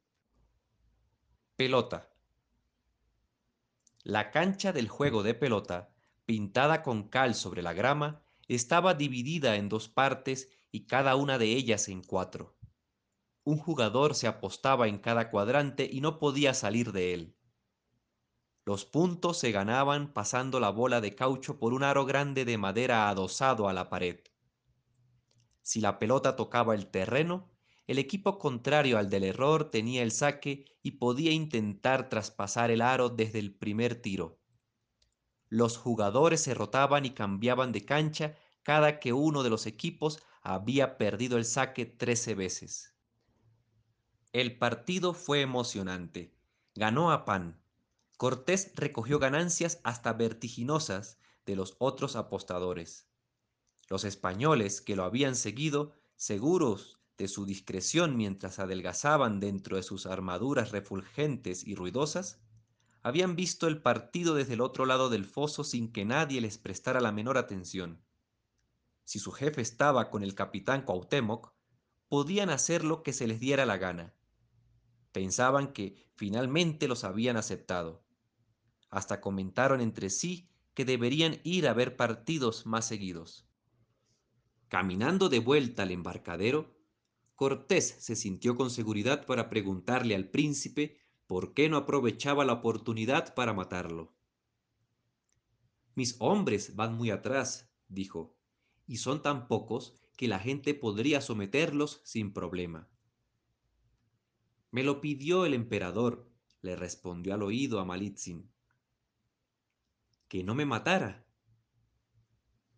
Pelota. 1.55 2.11
La 4.03 4.33
cancha 4.33 4.73
del 4.73 4.89
juego 4.89 5.23
de 5.23 5.35
pelota, 5.35 5.95
pintada 6.27 6.83
con 6.83 7.05
cal 7.05 7.37
sobre 7.37 7.63
la 7.63 7.75
grama, 7.75 8.23
estaba 8.49 8.95
dividida 8.95 9.55
en 9.55 9.69
dos 9.69 9.89
partes 9.89 10.49
y 10.73 10.87
cada 10.87 11.15
una 11.15 11.39
de 11.39 11.53
ellas 11.53 11.89
en 11.89 12.03
cuatro. 12.03 12.59
Un 13.45 13.59
jugador 13.59 14.15
se 14.15 14.27
apostaba 14.27 14.89
en 14.89 14.99
cada 14.99 15.31
cuadrante 15.31 15.89
y 15.91 16.01
no 16.01 16.19
podía 16.19 16.55
salir 16.55 16.93
de 16.93 17.13
él. 17.15 17.37
Los 18.65 18.87
puntos 18.87 19.39
se 19.39 19.53
ganaban 19.53 20.13
pasando 20.13 20.61
la 20.61 20.71
bola 20.71 21.01
de 21.01 21.15
caucho 21.15 21.59
por 21.59 21.75
un 21.75 21.83
aro 21.83 22.07
grande 22.07 22.45
de 22.45 22.57
madera 22.57 23.09
adosado 23.09 23.69
a 23.69 23.73
la 23.73 23.91
pared. 23.91 24.21
Si 25.61 25.81
la 25.81 25.99
pelota 25.99 26.37
tocaba 26.37 26.75
el 26.75 26.87
terreno, 26.87 27.51
el 27.87 27.99
equipo 27.99 28.39
contrario 28.39 28.97
al 28.97 29.11
del 29.11 29.25
error 29.25 29.71
tenía 29.71 30.03
el 30.03 30.13
saque 30.13 30.65
y 30.83 30.93
podía 30.93 31.33
intentar 31.33 32.09
traspasar 32.09 32.71
el 32.71 32.81
aro 32.81 33.11
desde 33.11 33.41
el 33.41 33.55
primer 33.55 34.01
tiro. 34.01 34.41
Los 35.49 35.77
jugadores 35.77 36.41
se 36.41 36.55
rotaban 36.55 37.05
y 37.05 37.11
cambiaban 37.11 37.73
de 37.73 37.85
cancha 37.85 38.37
cada 38.63 39.01
que 39.01 39.13
uno 39.13 39.43
de 39.43 39.51
los 39.51 39.67
equipos 39.67 40.23
había 40.43 40.99
perdido 40.99 41.39
el 41.39 41.45
saque 41.45 41.87
13 41.87 42.35
veces. 42.35 42.95
El 44.33 44.59
partido 44.59 45.15
fue 45.15 45.41
emocionante. 45.41 46.35
Ganó 46.75 47.13
a 47.13 47.25
Pan. 47.25 47.61
Cortés 48.17 48.73
recogió 48.75 49.19
ganancias 49.19 49.81
hasta 49.85 50.13
vertiginosas 50.13 51.19
de 51.47 51.55
los 51.55 51.77
otros 51.79 52.17
apostadores. 52.17 53.09
Los 53.89 54.05
españoles 54.05 54.81
que 54.81 54.97
lo 54.97 55.05
habían 55.05 55.37
seguido, 55.37 55.93
seguros 56.17 56.99
de 57.19 57.29
su 57.29 57.45
discreción 57.45 58.17
mientras 58.17 58.59
adelgazaban 58.59 59.39
dentro 59.39 59.77
de 59.77 59.83
sus 59.83 60.07
armaduras 60.07 60.73
refulgentes 60.73 61.65
y 61.67 61.75
ruidosas, 61.75 62.41
habían 63.03 63.37
visto 63.37 63.69
el 63.69 63.83
partido 63.83 64.35
desde 64.35 64.55
el 64.55 64.61
otro 64.61 64.87
lado 64.87 65.09
del 65.09 65.25
foso 65.25 65.63
sin 65.63 65.93
que 65.93 66.05
nadie 66.05 66.41
les 66.41 66.59
prestara 66.59 67.01
la 67.01 67.13
menor 67.13 67.37
atención. 67.39 68.03
Si 69.05 69.19
su 69.19 69.33
jefe 69.33 69.61
estaba 69.61 70.11
con 70.11 70.23
el 70.23 70.35
capitán 70.35 70.83
Cuauhtémoc, 70.83 71.53
podían 72.09 72.51
hacer 72.51 72.85
lo 72.85 73.03
que 73.03 73.13
se 73.13 73.27
les 73.27 73.41
diera 73.41 73.67
la 73.67 73.79
gana. 73.79 74.15
Pensaban 75.13 75.73
que 75.73 76.11
finalmente 76.15 76.89
los 76.89 77.05
habían 77.05 77.37
aceptado. 77.37 78.05
Hasta 78.91 79.21
comentaron 79.21 79.81
entre 79.81 80.11
sí 80.11 80.49
que 80.75 80.85
deberían 80.85 81.41
ir 81.45 81.67
a 81.69 81.75
ver 81.75 81.97
partidos 81.97 82.67
más 82.67 82.87
seguidos. 82.87 83.49
Caminando 84.69 85.29
de 85.29 85.39
vuelta 85.39 85.83
al 85.83 85.91
embarcadero, 85.91 86.75
Cortés 87.35 87.97
se 87.99 88.15
sintió 88.15 88.55
con 88.57 88.71
seguridad 88.71 89.27
para 89.27 89.51
preguntarle 89.51 90.15
al 90.15 90.29
príncipe 90.29 90.99
por 91.27 91.55
qué 91.55 91.69
no 91.69 91.77
aprovechaba 91.77 92.45
la 92.45 92.55
oportunidad 92.55 93.35
para 93.35 93.53
matarlo. 93.53 94.15
Mis 95.95 96.17
hombres 96.21 96.77
van 96.77 96.95
muy 96.95 97.11
atrás, 97.11 97.71
dijo, 97.89 98.37
y 98.87 98.97
son 98.97 99.23
tan 99.23 99.49
pocos 99.49 99.95
que 100.17 100.29
la 100.29 100.39
gente 100.39 100.75
podría 100.75 101.21
someterlos 101.21 102.01
sin 102.05 102.33
problema. 102.33 102.89
Me 104.71 104.83
lo 104.83 105.01
pidió 105.01 105.45
el 105.45 105.55
emperador, 105.55 106.31
le 106.61 106.77
respondió 106.77 107.35
al 107.35 107.43
oído 107.43 107.81
a 107.81 107.85
Malitzin. 107.85 108.51
Que 110.29 110.43
no 110.45 110.55
me 110.55 110.65
matara. 110.65 111.27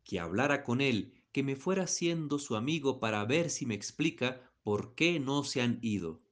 Que 0.03 0.19
hablara 0.19 0.65
con 0.65 0.81
él, 0.81 1.23
que 1.33 1.43
me 1.43 1.57
fuera 1.57 1.87
siendo 1.87 2.39
su 2.39 2.57
amigo 2.57 3.01
para 3.01 3.25
ver 3.25 3.51
si 3.51 3.67
me 3.67 3.75
explica 3.75 4.51
por 4.63 4.95
qué 4.95 5.21
no 5.21 5.45
se 5.45 5.63
han 5.63 5.79
ido. 5.83 6.23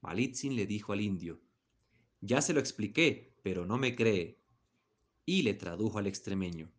Malitzin 0.00 0.56
le 0.56 0.66
dijo 0.66 0.92
al 0.92 1.00
indio, 1.00 1.40
ya 2.20 2.42
se 2.42 2.52
lo 2.52 2.60
expliqué, 2.60 3.34
pero 3.42 3.66
no 3.66 3.78
me 3.78 3.96
cree. 3.96 4.38
Y 5.26 5.42
le 5.42 5.54
tradujo 5.54 5.98
al 5.98 6.06
extremeño. 6.06 6.70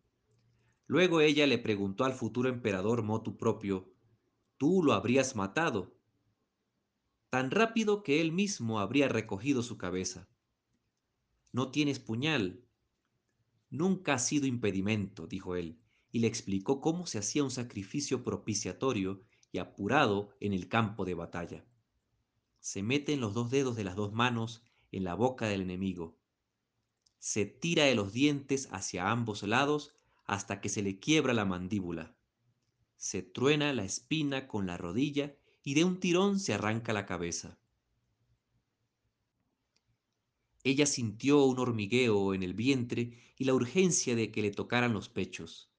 Luego 0.92 1.22
ella 1.22 1.46
le 1.46 1.56
preguntó 1.56 2.04
al 2.04 2.12
futuro 2.12 2.50
emperador 2.50 3.02
motu 3.02 3.38
propio, 3.38 3.94
¿tú 4.58 4.82
lo 4.82 4.92
habrías 4.92 5.34
matado? 5.34 5.96
tan 7.30 7.50
rápido 7.50 8.02
que 8.02 8.20
él 8.20 8.30
mismo 8.30 8.78
habría 8.78 9.08
recogido 9.08 9.62
su 9.62 9.78
cabeza. 9.78 10.28
No 11.50 11.70
tienes 11.70 11.98
puñal. 11.98 12.66
Nunca 13.70 14.12
ha 14.12 14.18
sido 14.18 14.46
impedimento, 14.46 15.26
dijo 15.26 15.56
él, 15.56 15.80
y 16.10 16.18
le 16.18 16.26
explicó 16.26 16.82
cómo 16.82 17.06
se 17.06 17.16
hacía 17.16 17.42
un 17.42 17.50
sacrificio 17.50 18.22
propiciatorio 18.22 19.22
y 19.50 19.60
apurado 19.60 20.28
en 20.40 20.52
el 20.52 20.68
campo 20.68 21.06
de 21.06 21.14
batalla. 21.14 21.64
Se 22.60 22.82
meten 22.82 23.18
los 23.18 23.32
dos 23.32 23.50
dedos 23.50 23.76
de 23.76 23.84
las 23.84 23.96
dos 23.96 24.12
manos 24.12 24.62
en 24.90 25.04
la 25.04 25.14
boca 25.14 25.46
del 25.48 25.62
enemigo. 25.62 26.18
Se 27.18 27.46
tira 27.46 27.84
de 27.84 27.94
los 27.94 28.12
dientes 28.12 28.68
hacia 28.72 29.10
ambos 29.10 29.42
lados 29.42 29.94
hasta 30.24 30.60
que 30.60 30.68
se 30.68 30.82
le 30.82 30.98
quiebra 30.98 31.34
la 31.34 31.44
mandíbula. 31.44 32.14
Se 32.96 33.22
truena 33.22 33.72
la 33.72 33.84
espina 33.84 34.46
con 34.46 34.66
la 34.66 34.76
rodilla 34.76 35.36
y 35.64 35.74
de 35.74 35.84
un 35.84 35.98
tirón 35.98 36.38
se 36.38 36.54
arranca 36.54 36.92
la 36.92 37.06
cabeza. 37.06 37.58
Ella 40.64 40.86
sintió 40.86 41.44
un 41.44 41.58
hormigueo 41.58 42.34
en 42.34 42.42
el 42.42 42.54
vientre 42.54 43.18
y 43.36 43.44
la 43.44 43.54
urgencia 43.54 44.14
de 44.14 44.30
que 44.30 44.42
le 44.42 44.52
tocaran 44.52 44.92
los 44.92 45.08
pechos. 45.08 45.72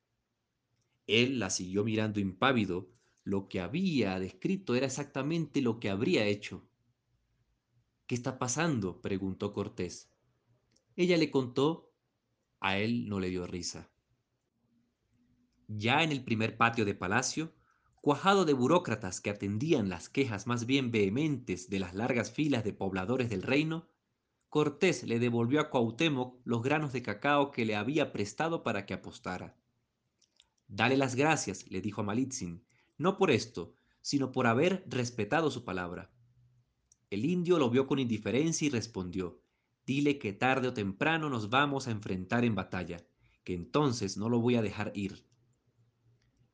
Él 1.07 1.39
la 1.39 1.49
siguió 1.49 1.83
mirando 1.83 2.19
impávido. 2.19 2.89
Lo 3.23 3.47
que 3.47 3.61
había 3.61 4.19
descrito 4.19 4.75
era 4.75 4.87
exactamente 4.87 5.61
lo 5.61 5.79
que 5.79 5.89
habría 5.89 6.25
hecho. 6.25 6.67
¿Qué 8.05 8.15
está 8.15 8.37
pasando? 8.37 9.01
preguntó 9.01 9.53
Cortés. 9.53 10.09
Ella 10.97 11.17
le 11.17 11.31
contó. 11.31 11.93
A 12.59 12.77
él 12.77 13.07
no 13.07 13.19
le 13.19 13.29
dio 13.29 13.47
risa. 13.47 13.92
Ya 15.67 16.03
en 16.03 16.11
el 16.11 16.23
primer 16.23 16.57
patio 16.57 16.85
de 16.85 16.93
palacio, 16.93 17.53
cuajado 18.01 18.45
de 18.45 18.53
burócratas 18.53 19.21
que 19.21 19.29
atendían 19.29 19.89
las 19.89 20.09
quejas 20.09 20.45
más 20.45 20.65
bien 20.65 20.91
vehementes 20.91 21.69
de 21.69 21.79
las 21.79 21.93
largas 21.93 22.31
filas 22.31 22.63
de 22.63 22.73
pobladores 22.73 23.29
del 23.29 23.43
reino, 23.43 23.87
Cortés 24.49 25.01
le 25.03 25.17
devolvió 25.17 25.61
a 25.61 25.69
Cuauhtémoc 25.71 26.39
los 26.43 26.61
granos 26.61 26.93
de 26.93 27.01
cacao 27.01 27.49
que 27.49 27.65
le 27.65 27.75
había 27.75 28.11
prestado 28.11 28.61
para 28.61 28.85
que 28.85 28.93
apostara. 28.93 29.57
Dale 30.67 30.95
las 30.95 31.15
gracias, 31.15 31.71
le 31.71 31.81
dijo 31.81 32.01
a 32.01 32.03
Malitzin, 32.03 32.63
no 32.97 33.17
por 33.17 33.31
esto, 33.31 33.73
sino 34.01 34.31
por 34.31 34.45
haber 34.45 34.83
respetado 34.87 35.49
su 35.49 35.63
palabra. 35.63 36.11
El 37.09 37.25
indio 37.25 37.57
lo 37.57 37.69
vio 37.69 37.87
con 37.87 37.99
indiferencia 37.99 38.67
y 38.67 38.69
respondió, 38.69 39.41
dile 39.85 40.19
que 40.19 40.33
tarde 40.33 40.67
o 40.67 40.73
temprano 40.73 41.29
nos 41.29 41.49
vamos 41.49 41.87
a 41.87 41.91
enfrentar 41.91 42.45
en 42.45 42.53
batalla, 42.53 43.03
que 43.43 43.53
entonces 43.53 44.17
no 44.17 44.29
lo 44.29 44.39
voy 44.39 44.55
a 44.55 44.61
dejar 44.61 44.91
ir. 44.93 45.25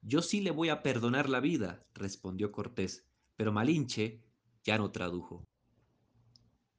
Yo 0.02 0.22
sí 0.22 0.42
le 0.42 0.52
voy 0.52 0.70
a 0.70 0.82
perdonar 0.82 1.30
la 1.30 1.40
vida, 1.40 1.86
respondió 1.94 2.52
Cortés, 2.52 3.06
pero 3.36 3.52
Malinche 3.52 4.24
ya 4.64 4.78
no 4.78 4.92
tradujo. 4.92 5.46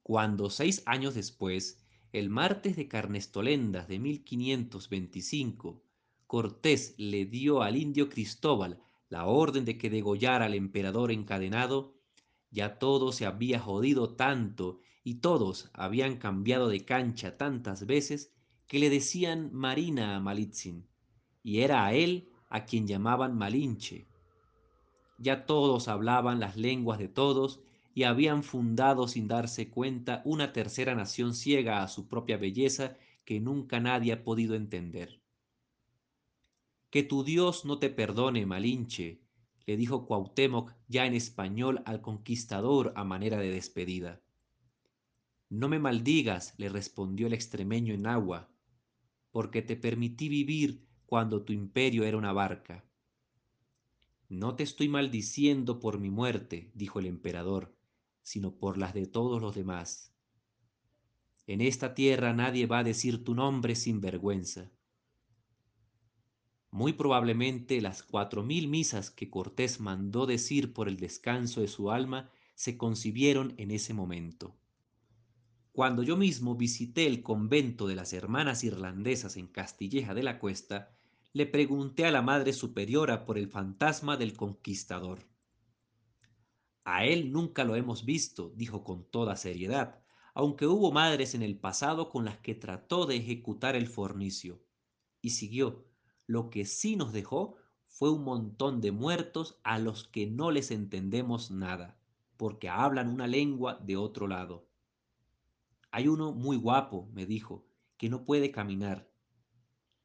Cuando 0.02 0.50
seis 0.50 0.82
años 0.86 1.14
después, 1.14 1.84
el 2.12 2.30
martes 2.30 2.76
de 2.76 2.88
Carnestolendas 2.88 3.88
de 3.88 3.98
1525, 3.98 5.84
Cortés 6.26 6.94
le 6.96 7.26
dio 7.26 7.62
al 7.62 7.76
indio 7.76 8.08
Cristóbal 8.08 8.80
la 9.08 9.26
orden 9.26 9.64
de 9.64 9.76
que 9.76 9.90
degollara 9.90 10.46
al 10.46 10.54
emperador 10.54 11.12
encadenado, 11.12 11.94
ya 12.50 12.78
todo 12.78 13.12
se 13.12 13.26
había 13.26 13.60
jodido 13.60 14.14
tanto 14.14 14.80
y 15.04 15.16
todos 15.16 15.70
habían 15.72 16.16
cambiado 16.16 16.68
de 16.68 16.84
cancha 16.84 17.36
tantas 17.36 17.86
veces 17.86 18.32
que 18.66 18.78
le 18.78 18.88
decían 18.88 19.50
Marina 19.52 20.16
a 20.16 20.20
Malitzin, 20.20 20.88
y 21.42 21.60
era 21.60 21.84
a 21.84 21.92
él 21.92 22.29
a 22.50 22.66
quien 22.66 22.86
llamaban 22.86 23.38
Malinche. 23.38 24.06
Ya 25.18 25.46
todos 25.46 25.88
hablaban 25.88 26.40
las 26.40 26.56
lenguas 26.56 26.98
de 26.98 27.08
todos 27.08 27.60
y 27.94 28.02
habían 28.02 28.42
fundado 28.42 29.08
sin 29.08 29.28
darse 29.28 29.70
cuenta 29.70 30.22
una 30.24 30.52
tercera 30.52 30.94
nación 30.94 31.34
ciega 31.34 31.82
a 31.82 31.88
su 31.88 32.08
propia 32.08 32.36
belleza 32.36 32.96
que 33.24 33.40
nunca 33.40 33.80
nadie 33.80 34.12
ha 34.12 34.24
podido 34.24 34.54
entender. 34.54 35.20
Que 36.90 37.02
tu 37.02 37.22
Dios 37.22 37.64
no 37.64 37.78
te 37.78 37.88
perdone, 37.88 38.46
Malinche, 38.46 39.20
le 39.66 39.76
dijo 39.76 40.06
Cuauhtémoc 40.06 40.72
ya 40.88 41.06
en 41.06 41.14
español 41.14 41.82
al 41.84 42.00
conquistador 42.00 42.92
a 42.96 43.04
manera 43.04 43.38
de 43.38 43.50
despedida. 43.50 44.20
No 45.48 45.68
me 45.68 45.78
maldigas, 45.78 46.54
le 46.58 46.68
respondió 46.68 47.28
el 47.28 47.32
extremeño 47.32 47.94
en 47.94 48.06
agua, 48.06 48.50
porque 49.30 49.62
te 49.62 49.76
permití 49.76 50.28
vivir 50.28 50.89
cuando 51.10 51.42
tu 51.42 51.52
imperio 51.52 52.04
era 52.04 52.16
una 52.16 52.32
barca. 52.32 52.84
No 54.28 54.54
te 54.54 54.62
estoy 54.62 54.88
maldiciendo 54.88 55.80
por 55.80 55.98
mi 55.98 56.08
muerte, 56.08 56.70
dijo 56.72 57.00
el 57.00 57.06
emperador, 57.06 57.74
sino 58.22 58.54
por 58.54 58.78
las 58.78 58.94
de 58.94 59.06
todos 59.06 59.42
los 59.42 59.56
demás. 59.56 60.14
En 61.48 61.62
esta 61.62 61.94
tierra 61.94 62.32
nadie 62.32 62.66
va 62.66 62.78
a 62.78 62.84
decir 62.84 63.24
tu 63.24 63.34
nombre 63.34 63.74
sin 63.74 64.00
vergüenza. 64.00 64.70
Muy 66.70 66.92
probablemente 66.92 67.80
las 67.80 68.04
cuatro 68.04 68.44
mil 68.44 68.68
misas 68.68 69.10
que 69.10 69.30
Cortés 69.30 69.80
mandó 69.80 70.26
decir 70.26 70.72
por 70.72 70.86
el 70.86 70.96
descanso 70.96 71.60
de 71.60 71.66
su 71.66 71.90
alma 71.90 72.30
se 72.54 72.78
concibieron 72.78 73.54
en 73.56 73.72
ese 73.72 73.94
momento. 73.94 74.54
Cuando 75.72 76.04
yo 76.04 76.16
mismo 76.16 76.54
visité 76.54 77.08
el 77.08 77.24
convento 77.24 77.88
de 77.88 77.96
las 77.96 78.12
hermanas 78.12 78.62
irlandesas 78.62 79.36
en 79.36 79.48
Castilleja 79.48 80.14
de 80.14 80.22
la 80.22 80.38
Cuesta, 80.38 80.96
le 81.32 81.46
pregunté 81.46 82.06
a 82.06 82.10
la 82.10 82.22
Madre 82.22 82.52
Superiora 82.52 83.24
por 83.24 83.38
el 83.38 83.48
fantasma 83.48 84.16
del 84.16 84.36
conquistador. 84.36 85.28
A 86.84 87.04
él 87.04 87.30
nunca 87.30 87.62
lo 87.62 87.76
hemos 87.76 88.04
visto, 88.04 88.52
dijo 88.56 88.82
con 88.82 89.04
toda 89.04 89.36
seriedad, 89.36 90.02
aunque 90.34 90.66
hubo 90.66 90.90
madres 90.90 91.36
en 91.36 91.42
el 91.42 91.56
pasado 91.56 92.08
con 92.08 92.24
las 92.24 92.38
que 92.38 92.56
trató 92.56 93.06
de 93.06 93.16
ejecutar 93.16 93.76
el 93.76 93.86
fornicio. 93.86 94.60
Y 95.20 95.30
siguió, 95.30 95.86
lo 96.26 96.50
que 96.50 96.64
sí 96.64 96.96
nos 96.96 97.12
dejó 97.12 97.56
fue 97.86 98.10
un 98.10 98.24
montón 98.24 98.80
de 98.80 98.90
muertos 98.90 99.60
a 99.62 99.78
los 99.78 100.08
que 100.08 100.26
no 100.26 100.50
les 100.50 100.72
entendemos 100.72 101.52
nada, 101.52 102.00
porque 102.36 102.68
hablan 102.68 103.08
una 103.08 103.28
lengua 103.28 103.74
de 103.74 103.96
otro 103.96 104.26
lado. 104.26 104.68
Hay 105.92 106.08
uno 106.08 106.32
muy 106.32 106.56
guapo, 106.56 107.08
me 107.12 107.24
dijo, 107.24 107.66
que 107.96 108.08
no 108.08 108.24
puede 108.24 108.50
caminar, 108.50 109.09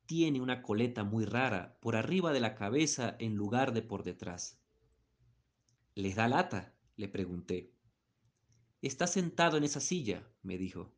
tiene 0.06 0.42
una 0.42 0.62
coleta 0.62 1.04
muy 1.04 1.26
rara 1.26 1.78
por 1.82 1.96
arriba 1.96 2.34
de 2.34 2.40
la 2.40 2.56
cabeza 2.56 3.16
en 3.20 3.36
lugar 3.36 3.74
de 3.74 3.82
por 3.82 4.04
detrás. 4.04 4.60
¿Les 5.96 6.16
da 6.16 6.28
lata? 6.28 6.76
le 6.98 7.08
pregunté. 7.08 7.74
Está 8.82 9.08
sentado 9.08 9.58
en 9.58 9.64
esa 9.64 9.80
silla, 9.80 10.30
me 10.44 10.58
dijo. 10.58 10.94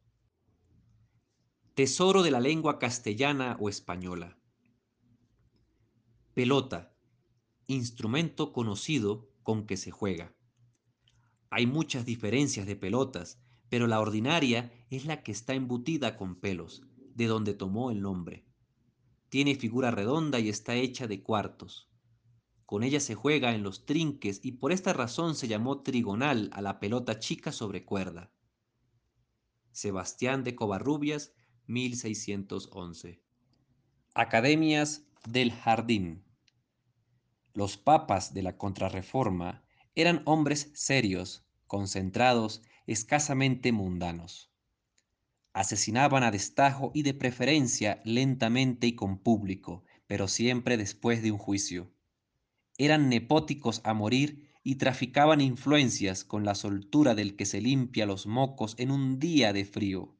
Tesoro 1.74 2.24
de 2.24 2.32
la 2.32 2.40
lengua 2.40 2.80
castellana 2.80 3.58
o 3.60 3.70
española. 3.70 4.38
Pelota, 6.34 6.96
instrumento 7.68 8.52
conocido 8.52 9.30
con 9.44 9.66
que 9.66 9.78
se 9.78 9.92
juega. 9.92 10.36
Hay 11.50 11.66
muchas 11.66 12.06
diferencias 12.06 12.66
de 12.66 12.76
pelotas, 12.76 13.40
pero 13.70 13.88
la 13.88 14.00
ordinaria 14.00 14.72
es 14.90 15.06
la 15.06 15.24
que 15.24 15.32
está 15.32 15.54
embutida 15.54 16.18
con 16.18 16.40
pelos, 16.40 16.84
de 17.16 17.28
donde 17.28 17.54
tomó 17.54 17.92
el 17.92 18.02
nombre. 18.02 18.47
Tiene 19.30 19.56
figura 19.56 19.92
redonda 19.92 20.40
y 20.40 20.50
está 20.50 20.76
hecha 20.76 21.08
de 21.08 21.22
cuartos. 21.22 21.90
Con 22.66 22.84
ella 22.84 23.00
se 23.00 23.16
juega 23.16 23.54
en 23.54 23.64
los 23.64 23.86
trinques 23.86 24.40
y 24.44 24.54
por 24.54 24.72
esta 24.72 24.94
razón 24.94 25.36
se 25.36 25.48
llamó 25.48 25.84
trigonal 25.84 26.50
a 26.54 26.62
la 26.62 26.80
pelota 26.80 27.20
chica 27.20 27.52
sobre 27.52 27.86
cuerda. 27.86 28.32
Sebastián 29.72 30.44
de 30.44 30.56
Covarrubias, 30.56 31.34
1611. 31.68 33.22
Academias 34.14 35.08
del 35.28 35.52
Jardín. 35.52 36.24
Los 37.54 37.78
papas 37.78 38.34
de 38.34 38.44
la 38.44 38.58
Contrarreforma 38.58 39.64
eran 39.96 40.22
hombres 40.26 40.72
serios, 40.74 41.46
concentrados, 41.68 42.62
escasamente 42.86 43.72
mundanos. 43.72 44.52
Asesinaban 45.58 46.22
a 46.22 46.30
destajo 46.30 46.92
y 46.94 47.02
de 47.02 47.16
preferencia 47.16 48.00
lentamente 48.06 48.86
y 48.86 48.94
con 48.94 49.18
público, 49.18 49.84
pero 50.06 50.28
siempre 50.28 50.78
después 50.78 51.24
de 51.24 51.32
un 51.32 51.40
juicio. 51.40 51.92
Eran 52.78 53.10
nepóticos 53.10 53.82
a 53.84 53.96
morir 53.96 54.52
y 54.62 54.76
traficaban 54.76 55.42
influencias 55.42 56.24
con 56.24 56.46
la 56.46 56.54
soltura 56.54 57.16
del 57.16 57.36
que 57.36 57.48
se 57.48 57.60
limpia 57.60 58.06
los 58.06 58.28
mocos 58.28 58.76
en 58.78 58.92
un 58.92 59.18
día 59.18 59.52
de 59.52 59.66
frío. 59.66 60.16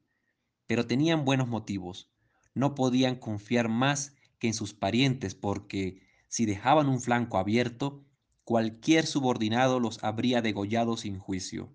Pero 0.66 0.88
tenían 0.88 1.24
buenos 1.24 1.46
motivos. 1.46 2.10
No 2.52 2.74
podían 2.74 3.14
confiar 3.14 3.68
más 3.68 4.16
que 4.40 4.48
en 4.48 4.54
sus 4.54 4.74
parientes 4.74 5.36
porque, 5.36 6.02
si 6.26 6.46
dejaban 6.46 6.88
un 6.88 7.00
flanco 7.00 7.38
abierto, 7.38 8.04
cualquier 8.42 9.06
subordinado 9.06 9.78
los 9.78 10.02
habría 10.02 10.42
degollado 10.42 10.96
sin 10.96 11.20
juicio. 11.20 11.72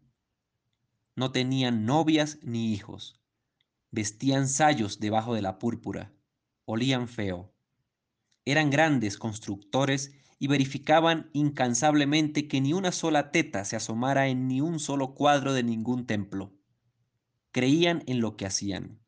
No 1.15 1.31
tenían 1.31 1.85
novias 1.85 2.39
ni 2.43 2.73
hijos. 2.73 3.22
Vestían 3.93 4.49
sayos 4.49 4.99
debajo 4.99 5.33
de 5.33 5.41
la 5.41 5.57
púrpura. 5.57 6.11
Olían 6.65 7.07
feo. 7.07 7.53
Eran 8.43 8.69
grandes 8.69 9.17
constructores 9.17 10.11
y 10.37 10.47
verificaban 10.47 11.29
incansablemente 11.31 12.49
que 12.49 12.59
ni 12.59 12.73
una 12.73 12.91
sola 12.91 13.31
teta 13.31 13.63
se 13.63 13.77
asomara 13.77 14.27
en 14.27 14.49
ni 14.49 14.59
un 14.59 14.81
solo 14.81 15.15
cuadro 15.15 15.53
de 15.53 15.63
ningún 15.63 16.05
templo. 16.05 16.53
Creían 17.51 18.03
en 18.05 18.19
lo 18.19 18.35
que 18.35 18.45
hacían. 18.45 18.99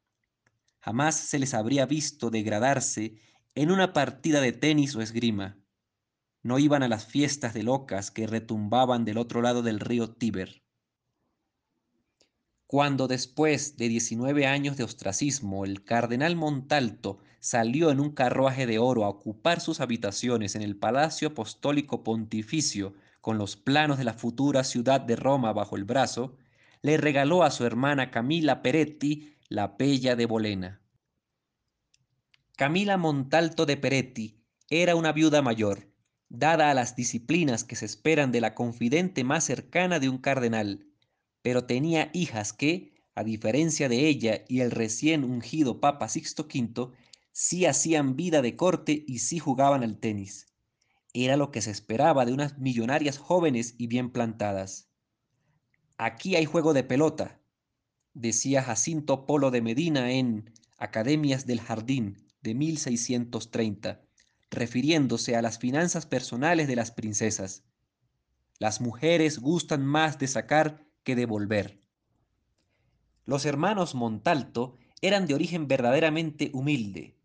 Jamás 0.79 1.15
se 1.15 1.39
les 1.39 1.53
habría 1.53 1.85
visto 1.85 2.29
degradarse 2.29 3.15
en 3.55 3.71
una 3.71 3.91
partida 3.91 4.39
de 4.39 4.53
tenis 4.53 4.95
o 4.95 5.01
esgrima 5.01 5.57
no 6.45 6.59
iban 6.59 6.83
a 6.83 6.87
las 6.87 7.07
fiestas 7.07 7.55
de 7.55 7.63
locas 7.63 8.11
que 8.11 8.27
retumbaban 8.27 9.03
del 9.03 9.17
otro 9.17 9.41
lado 9.41 9.63
del 9.63 9.79
río 9.79 10.11
Tíber. 10.11 10.63
Cuando 12.67 13.07
después 13.07 13.77
de 13.77 13.87
19 13.89 14.47
años 14.47 14.75
de 14.75 14.83
ostracismo 14.83 15.65
el 15.65 15.83
cardenal 15.83 16.35
Montalto 16.35 17.19
salió 17.39 17.91
en 17.91 17.99
un 17.99 18.11
carruaje 18.11 18.65
de 18.65 18.79
oro 18.79 19.05
a 19.05 19.09
ocupar 19.09 19.61
sus 19.61 19.81
habitaciones 19.81 20.55
en 20.55 20.63
el 20.63 20.75
Palacio 20.75 21.27
Apostólico 21.27 22.03
Pontificio 22.03 22.95
con 23.21 23.37
los 23.37 23.55
planos 23.55 23.99
de 23.99 24.03
la 24.03 24.15
futura 24.15 24.63
ciudad 24.63 24.99
de 24.99 25.15
Roma 25.15 25.53
bajo 25.53 25.75
el 25.75 25.83
brazo, 25.83 26.37
le 26.81 26.97
regaló 26.97 27.43
a 27.43 27.51
su 27.51 27.65
hermana 27.65 28.09
Camila 28.09 28.63
Peretti 28.63 29.35
la 29.47 29.77
Pella 29.77 30.15
de 30.15 30.25
Bolena. 30.25 30.81
Camila 32.55 32.97
Montalto 32.97 33.67
de 33.67 33.77
Peretti 33.77 34.43
era 34.69 34.95
una 34.95 35.11
viuda 35.11 35.43
mayor, 35.43 35.91
dada 36.29 36.71
a 36.71 36.73
las 36.73 36.95
disciplinas 36.95 37.63
que 37.63 37.75
se 37.75 37.85
esperan 37.85 38.31
de 38.31 38.41
la 38.41 38.55
confidente 38.55 39.23
más 39.23 39.43
cercana 39.43 39.99
de 39.99 40.09
un 40.09 40.17
cardenal, 40.17 40.87
pero 41.45 41.65
tenía 41.65 42.09
hijas 42.11 42.53
que, 42.53 42.91
a 43.13 43.23
diferencia 43.23 43.87
de 43.87 44.07
ella 44.07 44.43
y 44.47 44.61
el 44.61 44.71
recién 44.71 45.23
ungido 45.23 45.79
Papa 45.79 46.09
Sixto 46.09 46.47
V, 46.51 46.89
sí 47.33 47.67
hacían 47.67 48.15
vida 48.15 48.41
de 48.41 48.55
corte 48.55 49.05
y 49.07 49.19
sí 49.19 49.37
jugaban 49.37 49.83
al 49.83 49.99
tenis. 49.99 50.47
Era 51.13 51.37
lo 51.37 51.51
que 51.51 51.61
se 51.61 51.69
esperaba 51.69 52.25
de 52.25 52.33
unas 52.33 52.57
millonarias 52.57 53.19
jóvenes 53.19 53.75
y 53.77 53.85
bien 53.85 54.09
plantadas. 54.09 54.89
Aquí 55.99 56.35
hay 56.35 56.45
juego 56.45 56.73
de 56.73 56.83
pelota, 56.83 57.39
decía 58.15 58.63
Jacinto 58.63 59.27
Polo 59.27 59.51
de 59.51 59.61
Medina 59.61 60.13
en 60.13 60.51
Academias 60.79 61.45
del 61.45 61.61
Jardín 61.61 62.25
de 62.41 62.55
1630 62.55 64.01
refiriéndose 64.49 65.35
a 65.35 65.43
las 65.43 65.59
finanzas 65.59 66.07
personales 66.07 66.67
de 66.67 66.75
las 66.75 66.89
princesas. 66.89 67.65
Las 68.57 68.81
mujeres 68.81 69.37
gustan 69.37 69.85
más 69.85 70.17
de 70.17 70.27
sacar 70.27 70.84
que 71.05 71.15
de 71.15 71.25
volver. 71.25 71.79
Los 73.23 73.45
hermanos 73.45 73.95
Montalto 73.95 74.75
eran 75.01 75.27
de 75.27 75.35
origen 75.35 75.69
verdaderamente 75.69 76.51
humilde. 76.53 77.15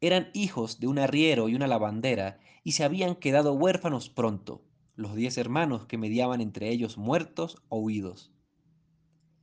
Eran 0.00 0.30
hijos 0.34 0.78
de 0.78 0.86
un 0.86 1.00
arriero 1.00 1.48
y 1.48 1.56
una 1.56 1.66
lavandera 1.66 2.38
y 2.62 2.72
se 2.72 2.84
habían 2.84 3.16
quedado 3.16 3.54
huérfanos 3.54 4.08
pronto, 4.08 4.64
los 4.94 5.16
diez 5.16 5.38
hermanos 5.38 5.86
que 5.86 5.98
mediaban 5.98 6.40
entre 6.40 6.68
ellos 6.68 6.96
muertos 6.96 7.62
o 7.68 7.78
huidos. 7.78 8.32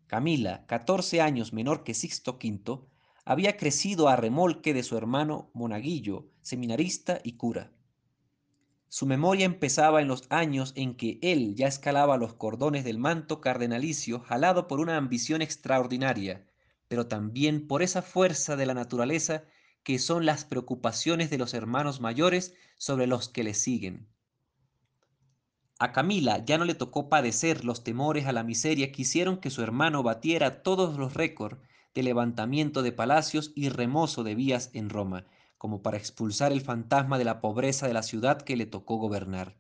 Camila, 0.08 0.66
catorce 0.66 1.22
años 1.22 1.52
menor 1.52 1.84
que 1.84 1.94
Sixto 1.94 2.40
V, 2.42 2.82
había 3.26 3.58
crecido 3.58 4.08
a 4.08 4.16
remolque 4.16 4.74
de 4.74 4.84
su 4.84 4.98
hermano 4.98 5.52
monaguillo, 5.54 6.32
seminarista 6.42 7.20
y 7.24 7.34
cura. 7.34 7.72
Su 8.92 9.06
memoria 9.06 9.46
empezaba 9.46 10.02
en 10.02 10.08
los 10.08 10.24
años 10.30 10.74
en 10.76 10.96
que 10.96 11.20
él 11.22 11.54
ya 11.54 11.68
escalaba 11.68 12.18
los 12.18 12.34
cordones 12.34 12.84
del 12.84 12.98
manto 12.98 13.40
cardenalicio 13.40 14.20
jalado 14.20 14.68
por 14.68 14.80
una 14.80 14.98
ambición 14.98 15.44
extraordinaria, 15.44 16.48
pero 16.88 17.06
también 17.06 17.68
por 17.68 17.84
esa 17.84 18.02
fuerza 18.02 18.56
de 18.56 18.66
la 18.66 18.74
naturaleza 18.74 19.44
que 19.84 20.00
son 20.00 20.26
las 20.26 20.44
preocupaciones 20.44 21.30
de 21.30 21.38
los 21.38 21.54
hermanos 21.54 22.02
mayores 22.02 22.56
sobre 22.78 23.06
los 23.06 23.30
que 23.30 23.44
le 23.44 23.54
siguen. 23.54 24.08
A 25.78 25.92
Camila 25.92 26.44
ya 26.44 26.58
no 26.58 26.66
le 26.66 26.74
tocó 26.74 27.10
padecer 27.10 27.64
los 27.64 27.84
temores 27.84 28.26
a 28.26 28.34
la 28.34 28.44
miseria 28.44 28.92
que 28.92 29.04
hicieron 29.04 29.38
que 29.38 29.52
su 29.52 29.62
hermano 29.62 30.02
batiera 30.02 30.64
todos 30.64 30.98
los 30.98 31.14
récords 31.14 31.60
de 31.94 32.02
levantamiento 32.02 32.82
de 32.82 32.92
palacios 32.92 33.52
y 33.56 33.70
remozo 33.70 34.24
de 34.24 34.34
vías 34.34 34.72
en 34.74 34.90
Roma, 34.90 35.26
como 35.60 35.84
para 35.84 35.98
expulsar 35.98 36.54
el 36.54 36.62
fantasma 36.62 37.20
de 37.20 37.26
la 37.26 37.42
pobreza 37.42 37.86
de 37.86 37.94
la 37.94 38.02
ciudad 38.02 38.42
que 38.42 38.56
le 38.56 38.66
tocó 38.66 38.96
gobernar. 38.96 39.58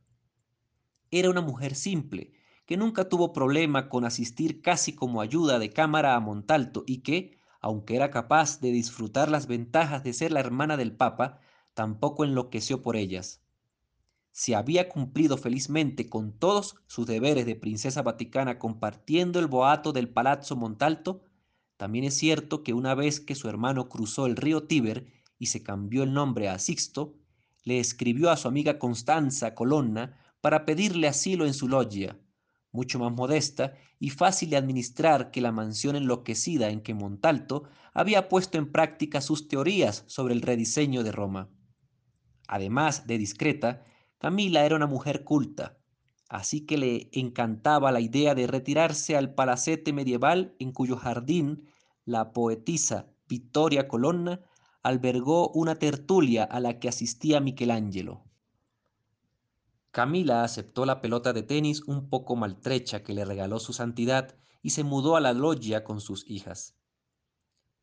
Era 1.12 1.30
una 1.30 1.42
mujer 1.42 1.76
simple, 1.76 2.32
que 2.66 2.78
nunca 2.78 3.10
tuvo 3.10 3.34
problema 3.34 3.90
con 3.90 4.06
asistir 4.06 4.62
casi 4.62 4.96
como 4.96 5.20
ayuda 5.22 5.60
de 5.60 5.72
cámara 5.72 6.16
a 6.16 6.20
Montalto 6.22 6.86
y 6.88 7.02
que, 7.02 7.38
aunque 7.60 7.98
era 7.98 8.12
capaz 8.12 8.62
de 8.62 8.72
disfrutar 8.72 9.30
las 9.30 9.46
ventajas 9.48 10.04
de 10.04 10.14
ser 10.14 10.32
la 10.32 10.40
hermana 10.40 10.78
del 10.78 10.96
Papa, 10.96 11.42
tampoco 11.74 12.24
enloqueció 12.24 12.82
por 12.82 12.96
ellas. 12.96 13.42
Si 14.32 14.54
había 14.54 14.88
cumplido 14.88 15.36
felizmente 15.36 16.08
con 16.08 16.32
todos 16.32 16.78
sus 16.88 17.08
deberes 17.08 17.46
de 17.46 17.56
princesa 17.56 18.04
vaticana 18.04 18.58
compartiendo 18.58 19.40
el 19.40 19.48
boato 19.48 19.92
del 19.92 20.08
Palazzo 20.08 20.56
Montalto, 20.56 21.24
también 21.76 22.06
es 22.06 22.16
cierto 22.16 22.64
que 22.64 22.74
una 22.74 22.96
vez 22.96 23.20
que 23.20 23.36
su 23.36 23.50
hermano 23.50 23.90
cruzó 23.90 24.28
el 24.28 24.38
río 24.38 24.64
Tíber 24.64 25.19
y 25.40 25.48
se 25.48 25.64
cambió 25.64 26.04
el 26.04 26.14
nombre 26.14 26.50
a 26.50 26.60
Sixto, 26.60 27.16
le 27.64 27.80
escribió 27.80 28.30
a 28.30 28.38
su 28.38 28.48
amiga 28.48 28.78
Constanza 28.78 29.56
Colonna 29.56 30.18
para 30.42 30.66
pedirle 30.66 31.08
asilo 31.08 31.46
en 31.46 31.54
su 31.54 31.68
loggia, 31.68 32.20
mucho 32.72 33.00
más 33.00 33.12
modesta 33.12 33.74
y 34.00 34.12
fácil 34.12 34.52
de 34.52 34.58
administrar 34.58 35.32
que 35.32 35.42
la 35.42 35.52
mansión 35.52 35.96
enloquecida 35.96 36.70
en 36.70 36.82
que 36.82 36.94
Montalto 36.94 37.64
había 37.94 38.30
puesto 38.30 38.58
en 38.58 38.72
práctica 38.72 39.22
sus 39.22 39.48
teorías 39.48 40.04
sobre 40.08 40.34
el 40.34 40.42
rediseño 40.42 41.04
de 41.04 41.12
Roma. 41.12 41.50
Además 42.48 43.08
de 43.08 43.18
discreta, 43.18 43.86
Camila 44.18 44.66
era 44.66 44.76
una 44.76 44.88
mujer 44.88 45.24
culta, 45.24 45.78
así 46.30 46.66
que 46.66 46.78
le 46.78 47.10
encantaba 47.14 47.92
la 47.92 48.02
idea 48.02 48.36
de 48.36 48.48
retirarse 48.48 49.16
al 49.16 49.34
palacete 49.34 49.94
medieval 49.94 50.56
en 50.60 50.72
cuyo 50.72 50.98
jardín 50.98 51.68
la 52.06 52.34
poetisa 52.34 53.08
Vittoria 53.28 53.88
Colonna 53.88 54.42
albergó 54.84 55.50
una 55.50 55.76
tertulia 55.76 56.44
a 56.44 56.60
la 56.60 56.80
que 56.80 56.90
asistía 56.90 57.40
Michelangelo. 57.40 58.24
Camila 59.92 60.44
aceptó 60.44 60.86
la 60.86 61.02
pelota 61.02 61.34
de 61.34 61.44
tenis 61.44 61.82
un 61.84 62.10
poco 62.10 62.36
maltrecha 62.36 63.04
que 63.04 63.14
le 63.14 63.26
regaló 63.26 63.60
su 63.60 63.74
santidad 63.74 64.36
y 64.62 64.70
se 64.70 64.84
mudó 64.84 65.16
a 65.16 65.22
la 65.22 65.34
loggia 65.34 65.84
con 65.84 66.00
sus 66.00 66.30
hijas. 66.30 66.76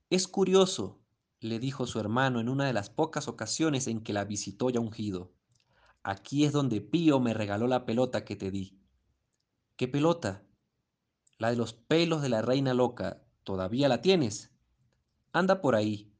Es 0.08 0.28
curioso, 0.28 1.00
le 1.40 1.58
dijo 1.58 1.86
su 1.86 1.98
hermano 1.98 2.40
en 2.40 2.48
una 2.48 2.66
de 2.66 2.72
las 2.72 2.90
pocas 2.90 3.28
ocasiones 3.28 3.88
en 3.88 4.00
que 4.02 4.12
la 4.12 4.24
visitó 4.24 4.70
ya 4.70 4.80
ungido. 4.80 5.32
Aquí 6.02 6.44
es 6.44 6.52
donde 6.52 6.80
Pío 6.80 7.18
me 7.18 7.34
regaló 7.34 7.66
la 7.66 7.84
pelota 7.84 8.24
que 8.24 8.36
te 8.36 8.50
di. 8.52 8.78
¿Qué 9.76 9.88
pelota? 9.88 10.44
La 11.38 11.50
de 11.50 11.56
los 11.56 11.74
pelos 11.74 12.22
de 12.22 12.28
la 12.28 12.40
reina 12.40 12.72
loca. 12.72 13.22
¿Todavía 13.42 13.88
la 13.88 14.00
tienes? 14.00 14.52
Anda 15.32 15.60
por 15.60 15.74
ahí. 15.74 16.15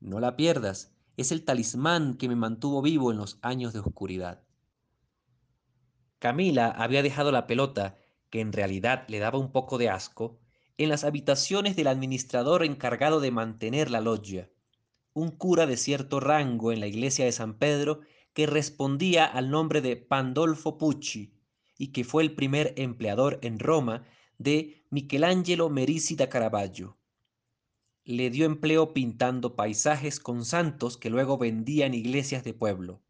No 0.00 0.20
la 0.20 0.36
pierdas. 0.36 0.92
Es 1.16 1.32
el 1.32 1.44
talismán 1.44 2.14
que 2.14 2.28
me 2.28 2.36
mantuvo 2.36 2.82
vivo 2.82 3.10
en 3.12 3.18
los 3.18 3.38
años 3.42 3.72
de 3.72 3.80
oscuridad. 3.80 4.42
Camila 6.18 6.70
había 6.70 7.02
dejado 7.02 7.32
la 7.32 7.46
pelota, 7.46 7.98
que 8.30 8.40
en 8.40 8.52
realidad 8.52 9.04
le 9.08 9.18
daba 9.18 9.38
un 9.38 9.52
poco 9.52 9.78
de 9.78 9.90
asco, 9.90 10.40
en 10.76 10.88
las 10.88 11.04
habitaciones 11.04 11.76
del 11.76 11.86
administrador 11.86 12.64
encargado 12.64 13.20
de 13.20 13.30
mantener 13.30 13.90
la 13.90 14.00
loggia. 14.00 14.50
un 15.12 15.30
cura 15.30 15.66
de 15.66 15.76
cierto 15.76 16.18
rango 16.18 16.72
en 16.72 16.80
la 16.80 16.88
iglesia 16.88 17.24
de 17.24 17.32
San 17.32 17.58
Pedro 17.58 18.00
que 18.32 18.46
respondía 18.46 19.24
al 19.24 19.48
nombre 19.50 19.80
de 19.80 19.96
Pandolfo 19.96 20.76
Pucci 20.76 21.32
y 21.78 21.92
que 21.92 22.02
fue 22.02 22.24
el 22.24 22.34
primer 22.34 22.74
empleador 22.76 23.38
en 23.42 23.60
Roma 23.60 24.04
de 24.38 24.84
Michelangelo 24.90 25.70
Merisi 25.70 26.16
da 26.16 26.28
Caravaggio. 26.28 26.98
Le 28.06 28.28
dio 28.28 28.44
empleo 28.44 28.92
pintando 28.92 29.56
paisajes 29.56 30.20
con 30.20 30.44
santos 30.44 30.98
que 30.98 31.08
luego 31.08 31.38
vendía 31.38 31.86
en 31.86 31.94
iglesias 31.94 32.44
de 32.44 32.52
pueblo. 32.52 33.00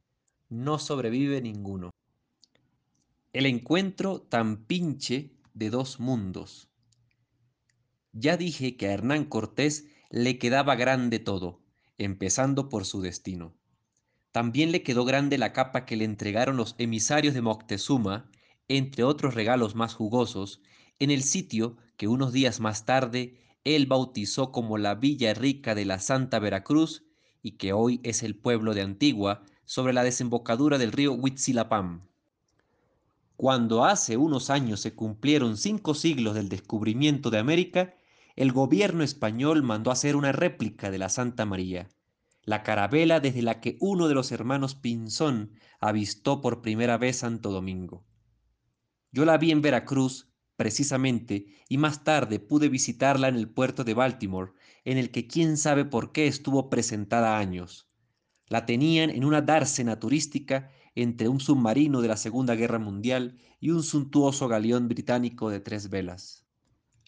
No 0.49 0.79
sobrevive 0.79 1.41
ninguno. 1.41 1.91
El 3.33 3.47
encuentro 3.47 4.21
tan 4.21 4.67
pinche 4.67 5.33
de 5.53 5.71
dos 5.71 5.99
mundos. 5.99 6.69
Ya 8.13 8.37
dije 8.37 8.77
que 8.77 8.87
a 8.87 8.93
Hernán 8.93 9.25
Cortés 9.25 9.89
le 10.11 10.39
quedaba 10.39 10.77
grande 10.77 11.19
todo, 11.19 11.61
empezando 11.99 12.69
por 12.69 12.85
su 12.85 13.01
destino. 13.01 13.53
También 14.31 14.71
le 14.71 14.85
quedó 14.85 15.05
grande 15.05 15.39
la 15.39 15.53
capa 15.53 15.85
que 15.87 15.97
le 15.97 16.05
entregaron 16.05 16.57
los 16.57 16.77
emisarios 16.79 17.35
de 17.35 17.43
Moctezuma, 17.43 18.31
entre 18.69 19.03
otros 19.03 19.35
regalos 19.35 19.75
más 19.75 19.95
jugosos, 19.95 20.63
en 21.01 21.11
el 21.11 21.25
sitio 21.25 21.77
que 21.97 22.07
unos 22.07 22.33
días 22.33 22.61
más 22.61 22.85
tarde 22.85 23.44
él 23.65 23.87
bautizó 23.87 24.53
como 24.53 24.79
la 24.79 24.95
Villa 24.95 25.35
Rica 25.35 25.75
de 25.75 25.87
la 25.87 25.99
Santa 25.99 26.39
Veracruz 26.39 27.05
y 27.43 27.53
que 27.53 27.73
hoy 27.73 28.01
es 28.05 28.23
el 28.23 28.37
pueblo 28.37 28.75
de 28.75 28.83
Antigua, 28.83 29.43
sobre 29.65 29.95
la 29.95 30.05
desembocadura 30.05 30.79
del 30.79 30.93
río 30.93 31.13
Huitzilapam. 31.13 32.07
Cuando 33.37 33.85
hace 33.85 34.17
unos 34.17 34.51
años 34.51 34.81
se 34.81 34.95
cumplieron 34.95 35.57
cinco 35.57 35.95
siglos 35.95 36.35
del 36.35 36.49
descubrimiento 36.49 37.31
de 37.31 37.39
América, 37.39 37.95
el 38.37 38.53
gobierno 38.53 39.03
español 39.03 39.63
mandó 39.63 39.91
hacer 39.91 40.17
una 40.17 40.33
réplica 40.33 40.91
de 40.91 40.99
la 40.99 41.09
Santa 41.09 41.47
María, 41.47 41.89
la 42.43 42.63
carabela 42.63 43.21
desde 43.21 43.43
la 43.43 43.61
que 43.61 43.77
uno 43.81 44.09
de 44.09 44.15
los 44.15 44.33
hermanos 44.33 44.75
Pinzón 44.75 45.53
avistó 45.81 46.41
por 46.41 46.63
primera 46.63 46.99
vez 46.99 47.19
Santo 47.19 47.51
Domingo. 47.51 48.05
Yo 49.13 49.25
la 49.25 49.39
vi 49.39 49.51
en 49.51 49.63
Veracruz, 49.63 50.29
precisamente, 50.57 51.47
y 51.69 51.79
más 51.79 52.05
tarde 52.05 52.39
pude 52.39 52.69
visitarla 52.69 53.29
en 53.29 53.37
el 53.37 53.49
puerto 53.49 53.85
de 53.85 53.95
Baltimore, 53.95 54.53
en 54.85 54.99
el 54.99 55.11
que 55.11 55.27
quién 55.27 55.57
sabe 55.57 55.85
por 55.85 56.13
qué 56.13 56.27
estuvo 56.27 56.71
presentada 56.71 57.39
años. 57.39 57.89
La 58.49 58.67
tenían 58.67 59.11
en 59.11 59.25
una 59.25 59.41
dársena 59.41 59.99
turística 59.99 60.71
entre 60.95 61.29
un 61.29 61.41
submarino 61.41 62.01
de 62.03 62.09
la 62.09 62.17
Segunda 62.17 62.55
Guerra 62.55 62.79
Mundial 62.79 63.39
y 63.61 63.71
un 63.71 63.83
suntuoso 63.83 64.49
galeón 64.49 64.89
británico 64.89 65.51
de 65.51 65.61
tres 65.61 65.89
velas. 65.91 66.45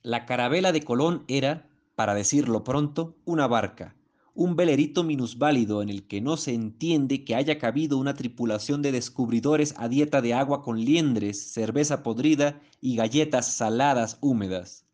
La 0.02 0.26
carabela 0.26 0.72
de 0.72 0.82
Colón 0.82 1.24
era, 1.28 1.68
para 1.94 2.14
decirlo 2.14 2.64
pronto, 2.64 3.16
una 3.24 3.46
barca, 3.46 3.95
un 4.36 4.54
velerito 4.54 5.02
minusválido 5.02 5.80
en 5.80 5.88
el 5.88 6.06
que 6.06 6.20
no 6.20 6.36
se 6.36 6.52
entiende 6.52 7.24
que 7.24 7.34
haya 7.34 7.58
cabido 7.58 7.96
una 7.96 8.12
tripulación 8.12 8.82
de 8.82 8.92
descubridores 8.92 9.74
a 9.78 9.88
dieta 9.88 10.20
de 10.20 10.34
agua 10.34 10.62
con 10.62 10.78
liendres, 10.78 11.52
cerveza 11.54 12.02
podrida 12.02 12.60
y 12.82 12.96
galletas 12.96 13.50
saladas 13.54 14.18
húmedas. 14.20 14.84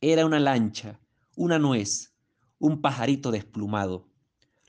Era 0.00 0.24
una 0.24 0.40
lancha, 0.40 0.98
una 1.36 1.58
nuez, 1.58 2.14
un 2.58 2.80
pajarito 2.80 3.30
desplumado. 3.30 4.08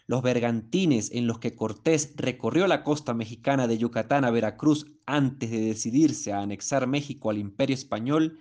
Los 0.06 0.22
bergantines 0.22 1.10
en 1.14 1.26
los 1.26 1.40
que 1.40 1.56
Cortés 1.56 2.12
recorrió 2.18 2.68
la 2.68 2.84
costa 2.84 3.14
mexicana 3.14 3.68
de 3.68 3.78
Yucatán 3.78 4.26
a 4.26 4.32
Veracruz 4.32 4.86
antes 5.06 5.50
de 5.50 5.62
decidirse 5.62 6.34
a 6.34 6.42
anexar 6.42 6.88
México 6.88 7.30
al 7.30 7.38
imperio 7.38 7.74
español 7.74 8.38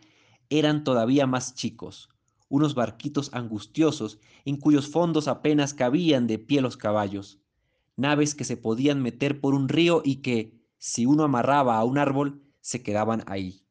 eran 0.50 0.82
todavía 0.82 1.28
más 1.28 1.54
chicos, 1.54 2.08
unos 2.52 2.74
barquitos 2.74 3.30
angustiosos 3.32 4.18
en 4.44 4.58
cuyos 4.58 4.86
fondos 4.86 5.26
apenas 5.26 5.72
cabían 5.72 6.26
de 6.26 6.38
pie 6.38 6.60
los 6.60 6.76
caballos, 6.76 7.40
naves 7.96 8.34
que 8.34 8.44
se 8.44 8.58
podían 8.58 9.00
meter 9.00 9.40
por 9.40 9.54
un 9.54 9.70
río 9.70 10.02
y 10.04 10.16
que, 10.16 10.60
si 10.76 11.06
uno 11.06 11.24
amarraba 11.24 11.78
a 11.78 11.84
un 11.84 11.96
árbol, 11.96 12.42
se 12.60 12.82
quedaban 12.82 13.24
ahí. 13.26 13.64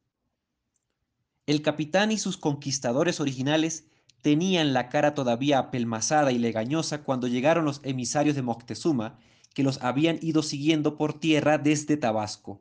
El 1.46 1.62
capitán 1.62 2.10
y 2.10 2.18
sus 2.18 2.36
conquistadores 2.36 3.20
originales 3.20 3.86
tenían 4.20 4.72
la 4.72 4.88
cara 4.88 5.14
todavía 5.14 5.60
apelmazada 5.60 6.32
y 6.32 6.38
legañosa 6.40 7.04
cuando 7.04 7.28
llegaron 7.28 7.64
los 7.64 7.80
emisarios 7.84 8.34
de 8.34 8.42
Moctezuma, 8.42 9.20
que 9.54 9.62
los 9.62 9.80
habían 9.80 10.18
ido 10.22 10.42
siguiendo 10.42 10.96
por 10.96 11.20
tierra 11.20 11.56
desde 11.56 11.96
Tabasco. 11.96 12.60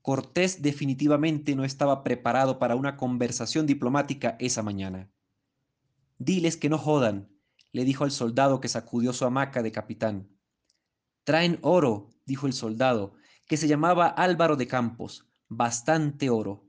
Cortés 0.00 0.62
definitivamente 0.62 1.54
no 1.54 1.64
estaba 1.64 2.02
preparado 2.04 2.58
para 2.58 2.74
una 2.74 2.96
conversación 2.96 3.66
diplomática 3.66 4.36
esa 4.40 4.62
mañana. 4.62 5.10
Diles 6.18 6.56
que 6.56 6.68
no 6.68 6.78
jodan, 6.78 7.28
le 7.72 7.84
dijo 7.84 8.04
al 8.04 8.10
soldado 8.10 8.60
que 8.60 8.68
sacudió 8.68 9.12
su 9.12 9.24
hamaca 9.24 9.62
de 9.62 9.72
capitán. 9.72 10.30
Traen 11.24 11.58
oro, 11.62 12.10
dijo 12.24 12.46
el 12.46 12.52
soldado, 12.52 13.14
que 13.46 13.56
se 13.56 13.68
llamaba 13.68 14.06
Álvaro 14.06 14.56
de 14.56 14.66
Campos, 14.66 15.26
bastante 15.48 16.30
oro. 16.30 16.64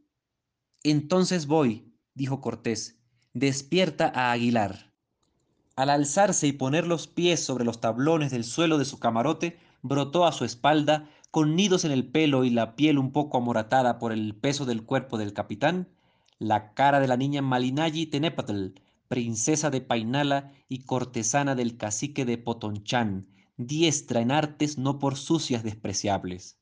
Entonces 0.84 1.48
voy, 1.48 1.94
dijo 2.14 2.42
Cortés, 2.42 3.00
despierta 3.34 4.12
a 4.14 4.32
Aguilar. 4.32 4.94
Al 5.76 5.92
alzarse 5.92 6.48
y 6.48 6.54
poner 6.54 6.88
los 6.88 7.08
pies 7.08 7.44
sobre 7.44 7.64
los 7.64 7.80
tablones 7.80 8.32
del 8.32 8.44
suelo 8.44 8.78
de 8.78 8.86
su 8.86 9.00
camarote, 9.00 9.60
brotó 9.82 10.26
a 10.26 10.32
su 10.32 10.44
espalda, 10.44 11.10
con 11.32 11.56
nidos 11.56 11.86
en 11.86 11.92
el 11.92 12.10
pelo 12.10 12.44
y 12.44 12.50
la 12.50 12.76
piel 12.76 12.98
un 12.98 13.12
poco 13.12 13.38
amoratada 13.38 14.00
por 14.00 14.12
el 14.12 14.36
peso 14.36 14.66
del 14.66 14.84
cuerpo 14.84 15.18
del 15.18 15.34
capitán, 15.34 15.88
la 16.40 16.74
cara 16.74 17.00
de 17.00 17.08
la 17.08 17.18
niña 17.18 17.42
Malinayi 17.42 18.08
Tenepatl, 18.08 18.70
princesa 19.08 19.70
de 19.70 19.82
Painala 19.82 20.52
y 20.68 20.80
cortesana 20.80 21.56
del 21.56 21.78
cacique 21.78 22.26
de 22.26 22.38
Potonchán, 22.38 23.28
diestra 23.58 24.22
en 24.22 24.32
artes 24.32 24.78
no 24.78 25.00
por 25.00 25.18
sucias 25.18 25.64
despreciables. 25.64 26.60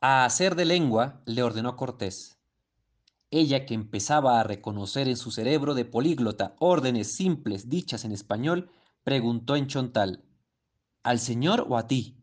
A 0.00 0.24
hacer 0.24 0.54
de 0.54 0.64
lengua 0.64 1.22
le 1.26 1.42
ordenó 1.42 1.76
Cortés. 1.76 2.38
Ella 3.30 3.66
que 3.66 3.74
empezaba 3.74 4.38
a 4.38 4.44
reconocer 4.44 5.08
en 5.08 5.16
su 5.16 5.30
cerebro 5.30 5.74
de 5.74 5.84
políglota 5.84 6.54
órdenes 6.58 7.12
simples 7.12 7.68
dichas 7.68 8.04
en 8.04 8.12
español, 8.12 8.70
preguntó 9.02 9.56
en 9.56 9.66
chontal, 9.66 10.24
¿al 11.02 11.18
señor 11.18 11.66
o 11.68 11.76
a 11.76 11.86
ti? 11.86 12.16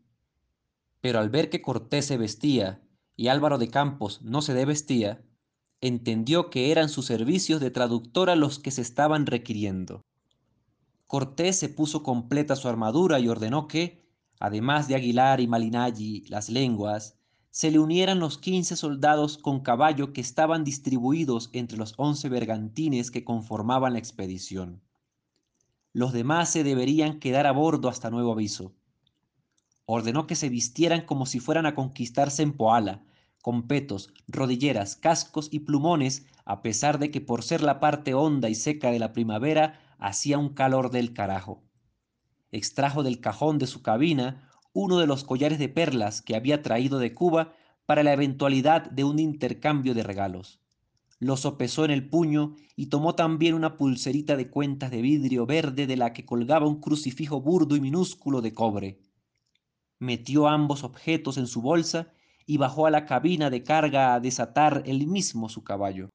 Pero 1.00 1.18
al 1.18 1.30
ver 1.30 1.50
que 1.50 1.62
Cortés 1.62 2.06
se 2.06 2.16
vestía 2.16 2.82
y 3.14 3.28
Álvaro 3.28 3.58
de 3.58 3.68
Campos 3.68 4.22
no 4.22 4.42
se 4.42 4.54
devestía, 4.54 5.25
entendió 5.80 6.50
que 6.50 6.70
eran 6.70 6.88
sus 6.88 7.06
servicios 7.06 7.60
de 7.60 7.70
traductora 7.70 8.36
los 8.36 8.58
que 8.58 8.70
se 8.70 8.82
estaban 8.82 9.26
requiriendo. 9.26 10.02
Cortés 11.06 11.58
se 11.58 11.68
puso 11.68 12.02
completa 12.02 12.56
su 12.56 12.68
armadura 12.68 13.20
y 13.20 13.28
ordenó 13.28 13.68
que, 13.68 14.04
además 14.40 14.88
de 14.88 14.96
Aguilar 14.96 15.40
y 15.40 15.46
Malinalli, 15.46 16.24
las 16.28 16.48
lenguas, 16.48 17.16
se 17.50 17.70
le 17.70 17.78
unieran 17.78 18.18
los 18.18 18.36
quince 18.36 18.76
soldados 18.76 19.38
con 19.38 19.60
caballo 19.60 20.12
que 20.12 20.20
estaban 20.20 20.64
distribuidos 20.64 21.48
entre 21.52 21.78
los 21.78 21.94
once 21.96 22.28
bergantines 22.28 23.10
que 23.10 23.24
conformaban 23.24 23.94
la 23.94 23.98
expedición. 23.98 24.82
Los 25.94 26.12
demás 26.12 26.50
se 26.50 26.64
deberían 26.64 27.18
quedar 27.18 27.46
a 27.46 27.52
bordo 27.52 27.88
hasta 27.88 28.10
nuevo 28.10 28.32
aviso. 28.32 28.74
Ordenó 29.86 30.26
que 30.26 30.34
se 30.34 30.50
vistieran 30.50 31.06
como 31.06 31.24
si 31.24 31.40
fueran 31.40 31.64
a 31.64 31.74
conquistarse 31.74 32.42
en 32.42 32.52
Poala, 32.52 33.02
con 33.46 33.68
petos, 33.68 34.12
rodilleras, 34.26 34.96
cascos 34.96 35.50
y 35.52 35.60
plumones, 35.60 36.26
a 36.44 36.62
pesar 36.62 36.98
de 36.98 37.12
que 37.12 37.20
por 37.20 37.44
ser 37.44 37.62
la 37.62 37.78
parte 37.78 38.12
honda 38.12 38.48
y 38.48 38.56
seca 38.56 38.90
de 38.90 38.98
la 38.98 39.12
primavera 39.12 39.78
hacía 40.00 40.36
un 40.36 40.48
calor 40.48 40.90
del 40.90 41.12
carajo. 41.12 41.62
Extrajo 42.50 43.04
del 43.04 43.20
cajón 43.20 43.58
de 43.58 43.68
su 43.68 43.82
cabina 43.82 44.50
uno 44.72 44.98
de 44.98 45.06
los 45.06 45.22
collares 45.22 45.60
de 45.60 45.68
perlas 45.68 46.22
que 46.22 46.34
había 46.34 46.60
traído 46.60 46.98
de 46.98 47.14
Cuba 47.14 47.52
para 47.86 48.02
la 48.02 48.12
eventualidad 48.12 48.90
de 48.90 49.04
un 49.04 49.20
intercambio 49.20 49.94
de 49.94 50.02
regalos. 50.02 50.58
Lo 51.20 51.36
sopesó 51.36 51.84
en 51.84 51.92
el 51.92 52.08
puño 52.08 52.56
y 52.74 52.86
tomó 52.86 53.14
también 53.14 53.54
una 53.54 53.76
pulserita 53.76 54.36
de 54.36 54.50
cuentas 54.50 54.90
de 54.90 55.02
vidrio 55.02 55.46
verde 55.46 55.86
de 55.86 55.96
la 55.96 56.12
que 56.12 56.24
colgaba 56.24 56.66
un 56.66 56.80
crucifijo 56.80 57.40
burdo 57.40 57.76
y 57.76 57.80
minúsculo 57.80 58.42
de 58.42 58.52
cobre. 58.52 58.98
Metió 60.00 60.48
ambos 60.48 60.82
objetos 60.82 61.38
en 61.38 61.46
su 61.46 61.62
bolsa 61.62 62.10
y 62.46 62.56
bajó 62.56 62.86
a 62.86 62.90
la 62.90 63.04
cabina 63.04 63.50
de 63.50 63.62
carga 63.62 64.14
a 64.14 64.20
desatar 64.20 64.82
él 64.86 65.06
mismo 65.06 65.48
su 65.48 65.64
caballo. 65.64 66.10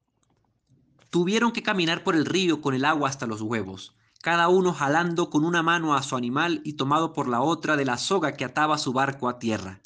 Tuvieron 1.10 1.52
que 1.52 1.62
caminar 1.62 2.02
por 2.02 2.16
el 2.16 2.24
río 2.24 2.62
con 2.62 2.74
el 2.74 2.86
agua 2.86 3.10
hasta 3.10 3.26
los 3.26 3.42
huevos, 3.42 3.94
cada 4.22 4.48
uno 4.48 4.72
jalando 4.72 5.28
con 5.28 5.44
una 5.44 5.62
mano 5.62 5.94
a 5.94 6.02
su 6.02 6.16
animal 6.16 6.62
y 6.64 6.74
tomado 6.74 7.12
por 7.12 7.28
la 7.28 7.42
otra 7.42 7.76
de 7.76 7.84
la 7.84 7.98
soga 7.98 8.32
que 8.32 8.44
ataba 8.44 8.78
su 8.78 8.92
barco 8.92 9.28
a 9.28 9.38
tierra. 9.38 9.82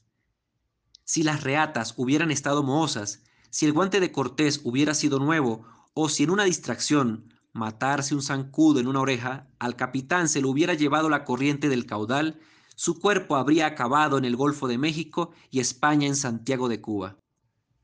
Si 1.05 1.23
las 1.23 1.43
reatas 1.43 1.95
hubieran 1.97 2.31
estado 2.31 2.63
mohosas, 2.63 3.23
si 3.51 3.67
el 3.67 3.73
guante 3.73 3.99
de 3.99 4.13
Cortés 4.13 4.61
hubiera 4.63 4.95
sido 4.95 5.19
nuevo, 5.19 5.65
o 5.95 6.09
si 6.09 6.25
en 6.25 6.31
una 6.31 6.45
distracción, 6.45 7.33
matarse 7.53 8.15
un 8.15 8.23
zancudo 8.23 8.81
en 8.81 8.87
una 8.87 9.01
oreja, 9.01 9.47
al 9.59 9.77
capitán 9.77 10.29
se 10.29 10.43
le 10.43 10.47
hubiera 10.47 10.75
llevado 10.75 11.09
la 11.09 11.25
corriente 11.25 11.69
del 11.69 11.87
caudal, 11.87 12.39
su 12.77 13.01
cuerpo 13.01 13.37
habría 13.37 13.67
acabado 13.67 14.19
en 14.19 14.27
el 14.27 14.37
Golfo 14.37 14.69
de 14.69 14.77
México 14.77 15.33
y 15.51 15.61
España 15.61 16.07
en 16.07 16.15
Santiago 16.15 16.69
de 16.69 16.83
Cuba. 16.83 17.17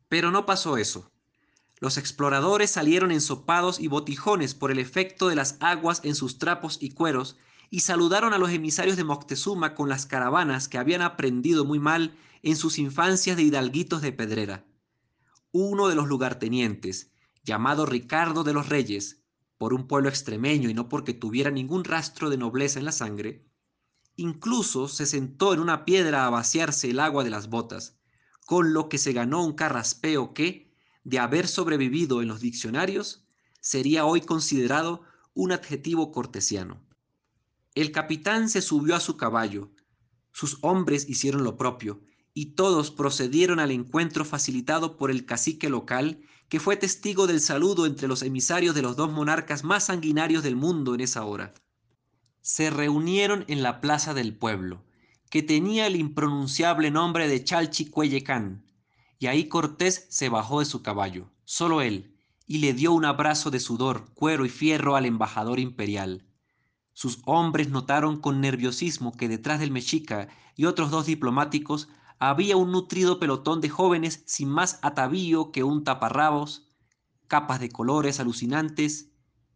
Pero 0.09 0.31
no 0.31 0.45
pasó 0.45 0.77
eso. 0.77 1.11
Los 1.81 1.97
exploradores 1.97 2.71
salieron 2.71 3.11
ensopados 3.11 3.81
y 3.81 3.89
botijones 3.89 4.55
por 4.55 4.71
el 4.71 4.79
efecto 4.79 5.29
de 5.29 5.35
las 5.35 5.57
aguas 5.61 6.03
en 6.05 6.15
sus 6.15 6.39
trapos 6.39 6.77
y 6.79 6.91
cueros 6.91 7.39
y 7.71 7.81
saludaron 7.81 8.35
a 8.35 8.39
los 8.39 8.51
emisarios 8.51 8.99
de 8.99 9.05
Moctezuma 9.05 9.75
con 9.75 9.89
las 9.89 10.05
caravanas 10.05 10.69
que 10.69 10.77
habían 10.77 11.01
aprendido 11.01 11.65
muy 11.65 11.79
mal 11.79 12.15
en 12.43 12.57
sus 12.57 12.79
infancias 12.79 13.39
de 13.39 13.45
hidalguitos 13.45 14.03
de 14.03 14.13
Pedrera. 14.13 14.67
Uno 15.53 15.89
de 15.89 15.95
los 15.95 16.07
lugartenientes, 16.07 17.13
llamado 17.45 17.87
Ricardo 17.87 18.45
de 18.45 18.53
los 18.53 18.69
Reyes, 18.69 19.23
por 19.57 19.73
un 19.73 19.87
pueblo 19.87 20.11
extremeño 20.11 20.69
y 20.69 20.75
no 20.75 20.91
porque 20.91 21.15
tuviera 21.15 21.51
ningún 21.51 21.85
rastro 21.85 22.29
de 22.29 22.37
nobleza 22.37 22.79
en 22.79 22.85
la 22.85 22.93
sangre, 22.93 23.47
incluso 24.23 24.89
se 24.89 25.05
sentó 25.05 25.53
en 25.53 25.61
una 25.61 25.85
piedra 25.85 26.27
a 26.27 26.31
vaciarse 26.31 26.91
el 26.91 27.01
agua 27.01 27.25
de 27.25 27.31
las 27.31 27.49
botas, 27.49 27.99
con 28.47 28.73
lo 28.73 28.89
que 28.89 28.99
se 28.99 29.13
ganó 29.13 29.45
un 29.45 29.53
carraspeo 29.53 30.33
que, 30.33 30.73
de 31.05 31.19
haber 31.19 31.49
sobrevivido 31.49 32.23
en 32.23 32.29
los 32.29 32.41
diccionarios, 32.41 33.27
sería 33.61 34.05
hoy 34.05 34.21
considerado 34.21 35.03
un 35.35 35.53
adjetivo 35.53 36.13
cortesiano. 36.13 36.81
El 37.75 37.93
capitán 37.93 38.49
se 38.49 38.63
subió 38.63 38.95
a 38.95 39.01
su 39.01 39.17
caballo, 39.17 39.71
sus 40.33 40.59
hombres 40.63 41.09
hicieron 41.09 41.45
lo 41.45 41.57
propio, 41.57 42.01
y 42.35 42.55
todos 42.55 42.91
procedieron 42.91 43.59
al 43.61 43.71
encuentro 43.71 44.25
facilitado 44.25 44.97
por 44.97 45.11
el 45.11 45.27
cacique 45.27 45.69
local, 45.69 46.23
que 46.49 46.61
fue 46.61 46.77
testigo 46.77 47.27
del 47.27 47.41
saludo 47.41 47.87
entre 47.87 48.09
los 48.09 48.23
emisarios 48.23 48.75
de 48.75 48.83
los 48.83 48.97
dos 48.97 49.11
monarcas 49.11 49.65
más 49.65 49.87
sanguinarios 49.87 50.43
del 50.43 50.57
mundo 50.57 50.95
en 50.95 51.01
esa 51.01 51.25
hora. 51.25 51.55
Se 52.43 52.71
reunieron 52.71 53.45
en 53.47 53.63
la 53.63 53.81
plaza 53.81 54.15
del 54.15 54.37
pueblo, 54.37 54.83
que 55.31 55.45
tenía 55.45 55.87
el 55.87 55.95
impronunciable 55.95 56.91
nombre 56.91 57.29
de 57.29 57.45
Chalchicueyecán, 57.45 58.67
y 59.21 59.29
ahí 59.29 59.49
Cortés 59.49 60.09
se 60.11 60.29
bajó 60.29 60.59
de 60.59 60.67
su 60.67 60.83
caballo, 60.83 61.31
solo 61.45 61.83
él, 61.83 62.17
y 62.49 62.59
le 62.59 62.75
dio 62.75 62.93
un 62.93 63.05
abrazo 63.05 63.53
de 63.53 63.61
sudor, 63.61 64.13
cuero 64.15 64.45
y 64.45 64.49
fierro 64.49 64.97
al 64.97 65.07
embajador 65.07 65.61
imperial. 65.61 66.27
Sus 66.93 67.21
hombres 67.27 67.69
notaron 67.69 68.21
con 68.21 68.41
nerviosismo 68.41 69.17
que 69.17 69.29
detrás 69.29 69.61
del 69.61 69.71
mexica 69.71 70.27
y 70.57 70.65
otros 70.65 70.91
dos 70.91 71.07
diplomáticos 71.07 71.91
había 72.19 72.57
un 72.57 72.73
nutrido 72.73 73.21
pelotón 73.21 73.61
de 73.61 73.69
jóvenes 73.69 74.25
sin 74.27 74.49
más 74.49 74.81
atavío 74.83 75.53
que 75.53 75.63
un 75.63 75.85
taparrabos, 75.85 76.67
capas 77.29 77.61
de 77.61 77.69
colores 77.69 78.19
alucinantes 78.19 79.12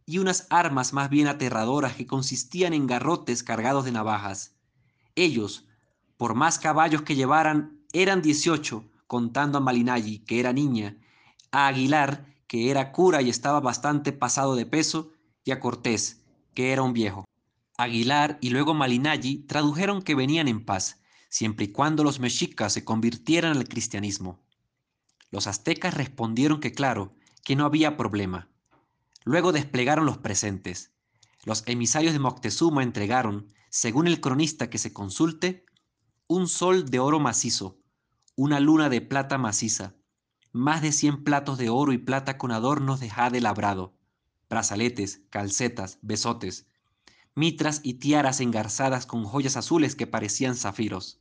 y 0.06 0.18
unas 0.18 0.46
armas 0.50 0.92
más 0.92 1.10
bien 1.10 1.26
aterradoras 1.26 1.94
que 1.96 2.06
consistían 2.06 2.72
en 2.72 2.86
garrotes 2.86 3.42
cargados 3.42 3.84
de 3.84 3.92
navajas. 3.92 4.54
Ellos, 5.16 5.66
por 6.16 6.34
más 6.34 6.58
caballos 6.58 7.02
que 7.02 7.16
llevaran, 7.16 7.80
eran 7.92 8.22
dieciocho, 8.22 8.84
contando 9.06 9.58
a 9.58 9.60
Malinalli, 9.60 10.20
que 10.20 10.38
era 10.38 10.52
niña, 10.52 10.96
a 11.50 11.66
Aguilar, 11.66 12.26
que 12.46 12.70
era 12.70 12.92
cura 12.92 13.20
y 13.20 13.30
estaba 13.30 13.60
bastante 13.60 14.12
pasado 14.12 14.54
de 14.54 14.66
peso, 14.66 15.12
y 15.44 15.50
a 15.50 15.60
Cortés, 15.60 16.22
que 16.54 16.72
era 16.72 16.82
un 16.82 16.92
viejo. 16.92 17.24
Aguilar 17.76 18.38
y 18.40 18.50
luego 18.50 18.74
Malinalli 18.74 19.38
tradujeron 19.46 20.02
que 20.02 20.14
venían 20.14 20.48
en 20.48 20.64
paz, 20.64 21.02
siempre 21.28 21.66
y 21.66 21.72
cuando 21.72 22.04
los 22.04 22.20
mexicas 22.20 22.72
se 22.72 22.84
convirtieran 22.84 23.56
al 23.56 23.68
cristianismo. 23.68 24.40
Los 25.30 25.46
aztecas 25.46 25.94
respondieron 25.94 26.60
que 26.60 26.72
claro, 26.72 27.12
que 27.44 27.56
no 27.56 27.64
había 27.64 27.96
problema. 27.96 28.48
Luego 29.26 29.50
desplegaron 29.50 30.06
los 30.06 30.18
presentes. 30.18 30.92
Los 31.44 31.64
emisarios 31.66 32.12
de 32.12 32.20
Moctezuma 32.20 32.84
entregaron, 32.84 33.52
según 33.70 34.06
el 34.06 34.20
cronista 34.20 34.70
que 34.70 34.78
se 34.78 34.92
consulte, 34.92 35.66
un 36.28 36.46
sol 36.46 36.88
de 36.88 37.00
oro 37.00 37.18
macizo, 37.18 37.80
una 38.36 38.60
luna 38.60 38.88
de 38.88 39.00
plata 39.00 39.36
maciza, 39.36 39.96
más 40.52 40.80
de 40.80 40.92
cien 40.92 41.24
platos 41.24 41.58
de 41.58 41.70
oro 41.70 41.92
y 41.92 41.98
plata 41.98 42.38
con 42.38 42.52
adornos 42.52 43.00
de 43.00 43.10
jade 43.10 43.40
labrado, 43.40 43.98
brazaletes, 44.48 45.22
calcetas, 45.28 45.98
besotes, 46.02 46.68
mitras 47.34 47.80
y 47.82 47.94
tiaras 47.94 48.40
engarzadas 48.40 49.06
con 49.06 49.24
joyas 49.24 49.56
azules 49.56 49.96
que 49.96 50.06
parecían 50.06 50.54
zafiros, 50.54 51.20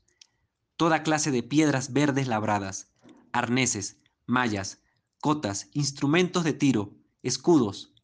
toda 0.78 1.02
clase 1.02 1.32
de 1.32 1.42
piedras 1.42 1.92
verdes 1.92 2.28
labradas, 2.28 2.92
arneses, 3.32 3.98
mallas, 4.28 4.84
cotas, 5.22 5.70
instrumentos 5.74 6.44
de 6.44 6.54
tiro, 6.54 6.94
escudos, 7.24 7.95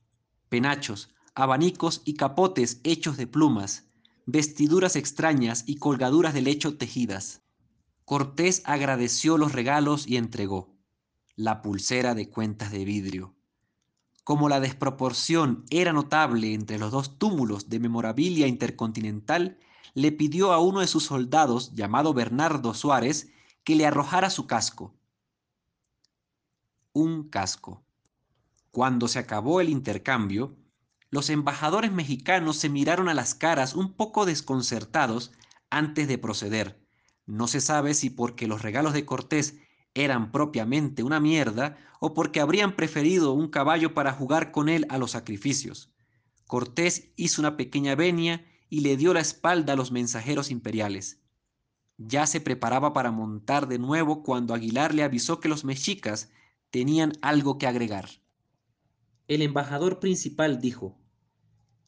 penachos, 0.51 1.15
abanicos 1.33 2.01
y 2.03 2.15
capotes 2.15 2.81
hechos 2.83 3.15
de 3.15 3.25
plumas, 3.25 3.85
vestiduras 4.25 4.97
extrañas 4.97 5.63
y 5.65 5.77
colgaduras 5.77 6.33
de 6.33 6.41
lecho 6.41 6.77
tejidas. 6.77 7.41
Cortés 8.03 8.61
agradeció 8.65 9.37
los 9.37 9.53
regalos 9.53 10.05
y 10.05 10.17
entregó 10.17 10.75
la 11.37 11.61
pulsera 11.61 12.15
de 12.15 12.29
cuentas 12.29 12.69
de 12.73 12.83
vidrio, 12.83 13.33
como 14.25 14.49
la 14.49 14.59
desproporción 14.59 15.63
era 15.69 15.93
notable 15.93 16.53
entre 16.53 16.77
los 16.77 16.91
dos 16.91 17.17
túmulos 17.17 17.69
de 17.69 17.79
memorabilia 17.79 18.45
intercontinental, 18.45 19.57
le 19.93 20.11
pidió 20.11 20.51
a 20.51 20.59
uno 20.59 20.81
de 20.81 20.87
sus 20.87 21.05
soldados, 21.05 21.73
llamado 21.75 22.13
Bernardo 22.13 22.73
Suárez, 22.73 23.31
que 23.63 23.75
le 23.75 23.85
arrojara 23.85 24.29
su 24.29 24.47
casco. 24.47 24.93
Un 26.93 27.29
casco. 27.29 27.83
Cuando 28.71 29.09
se 29.09 29.19
acabó 29.19 29.59
el 29.59 29.67
intercambio, 29.67 30.57
los 31.09 31.29
embajadores 31.29 31.91
mexicanos 31.91 32.55
se 32.55 32.69
miraron 32.69 33.09
a 33.09 33.13
las 33.13 33.35
caras 33.35 33.75
un 33.75 33.93
poco 33.93 34.25
desconcertados 34.25 35.33
antes 35.69 36.07
de 36.07 36.17
proceder. 36.17 36.81
No 37.25 37.47
se 37.47 37.59
sabe 37.59 37.93
si 37.93 38.09
porque 38.09 38.47
los 38.47 38.61
regalos 38.61 38.93
de 38.93 39.05
Cortés 39.05 39.57
eran 39.93 40.31
propiamente 40.31 41.03
una 41.03 41.19
mierda 41.19 41.77
o 41.99 42.13
porque 42.13 42.39
habrían 42.39 42.77
preferido 42.77 43.33
un 43.33 43.49
caballo 43.49 43.93
para 43.93 44.13
jugar 44.13 44.51
con 44.53 44.69
él 44.69 44.85
a 44.87 44.97
los 44.97 45.11
sacrificios. 45.11 45.93
Cortés 46.47 47.11
hizo 47.17 47.41
una 47.41 47.57
pequeña 47.57 47.95
venia 47.95 48.45
y 48.69 48.79
le 48.79 48.95
dio 48.95 49.13
la 49.13 49.19
espalda 49.19 49.73
a 49.73 49.75
los 49.75 49.91
mensajeros 49.91 50.49
imperiales. 50.49 51.21
Ya 51.97 52.25
se 52.25 52.39
preparaba 52.39 52.93
para 52.93 53.11
montar 53.11 53.67
de 53.67 53.79
nuevo 53.79 54.23
cuando 54.23 54.53
Aguilar 54.53 54.95
le 54.95 55.03
avisó 55.03 55.41
que 55.41 55.49
los 55.49 55.65
mexicas 55.65 56.29
tenían 56.69 57.11
algo 57.21 57.57
que 57.57 57.67
agregar. 57.67 58.20
El 59.31 59.41
embajador 59.41 60.01
principal 60.01 60.59
dijo, 60.59 60.99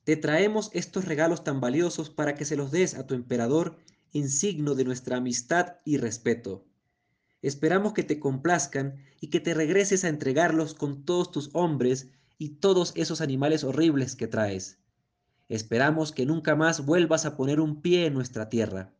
Te 0.05 0.15
traemos 0.15 0.69
estos 0.71 1.03
regalos 1.03 1.43
tan 1.43 1.59
valiosos 1.59 2.09
para 2.09 2.35
que 2.35 2.45
se 2.45 2.55
los 2.55 2.71
des 2.71 2.95
a 2.95 3.05
tu 3.05 3.15
emperador 3.15 3.75
en 4.13 4.29
signo 4.29 4.75
de 4.75 4.85
nuestra 4.85 5.17
amistad 5.17 5.73
y 5.83 5.97
respeto. 5.97 6.65
Esperamos 7.41 7.91
que 7.91 8.03
te 8.03 8.17
complazcan 8.17 8.95
y 9.19 9.27
que 9.27 9.41
te 9.41 9.53
regreses 9.53 10.05
a 10.05 10.07
entregarlos 10.07 10.73
con 10.73 11.03
todos 11.03 11.31
tus 11.31 11.49
hombres 11.51 12.11
y 12.37 12.59
todos 12.61 12.93
esos 12.95 13.19
animales 13.19 13.65
horribles 13.65 14.15
que 14.15 14.27
traes. 14.27 14.79
Esperamos 15.49 16.13
que 16.13 16.25
nunca 16.25 16.55
más 16.55 16.85
vuelvas 16.85 17.25
a 17.25 17.35
poner 17.35 17.59
un 17.59 17.81
pie 17.81 18.05
en 18.05 18.13
nuestra 18.13 18.47
tierra. 18.47 18.93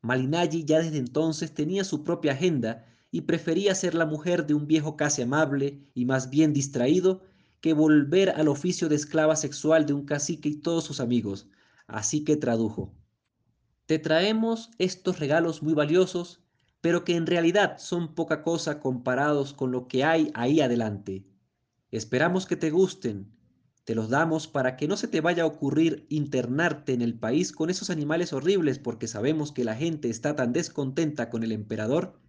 Malinalli 0.00 0.64
ya 0.64 0.80
desde 0.80 0.98
entonces 0.98 1.54
tenía 1.54 1.84
su 1.84 2.02
propia 2.02 2.32
agenda 2.32 2.84
y 3.10 3.22
prefería 3.22 3.74
ser 3.74 3.94
la 3.94 4.06
mujer 4.06 4.46
de 4.46 4.54
un 4.54 4.66
viejo 4.66 4.96
casi 4.96 5.22
amable 5.22 5.82
y 5.94 6.04
más 6.04 6.30
bien 6.30 6.52
distraído 6.52 7.22
que 7.60 7.72
volver 7.72 8.30
al 8.30 8.48
oficio 8.48 8.88
de 8.88 8.96
esclava 8.96 9.36
sexual 9.36 9.86
de 9.86 9.94
un 9.94 10.04
cacique 10.04 10.48
y 10.48 10.56
todos 10.56 10.84
sus 10.84 11.00
amigos. 11.00 11.48
Así 11.86 12.24
que 12.24 12.36
tradujo. 12.36 12.94
Te 13.86 13.98
traemos 13.98 14.70
estos 14.78 15.18
regalos 15.18 15.62
muy 15.62 15.74
valiosos 15.74 16.42
pero 16.80 17.04
que 17.04 17.16
en 17.16 17.26
realidad 17.26 17.78
son 17.78 18.14
poca 18.14 18.42
cosa 18.42 18.80
comparados 18.80 19.52
con 19.52 19.72
lo 19.72 19.88
que 19.88 20.04
hay 20.04 20.30
ahí 20.34 20.60
adelante. 20.60 21.26
Esperamos 21.90 22.46
que 22.46 22.56
te 22.56 22.70
gusten. 22.70 23.32
Te 23.84 23.94
los 23.94 24.10
damos 24.10 24.46
para 24.46 24.76
que 24.76 24.86
no 24.86 24.96
se 24.96 25.08
te 25.08 25.20
vaya 25.20 25.44
a 25.44 25.46
ocurrir 25.46 26.06
internarte 26.10 26.92
en 26.92 27.02
el 27.02 27.18
país 27.18 27.52
con 27.52 27.70
esos 27.70 27.90
animales 27.90 28.32
horribles 28.32 28.78
porque 28.78 29.08
sabemos 29.08 29.50
que 29.50 29.64
la 29.64 29.74
gente 29.74 30.10
está 30.10 30.36
tan 30.36 30.52
descontenta 30.52 31.30
con 31.30 31.42
el 31.42 31.52
emperador 31.52 32.20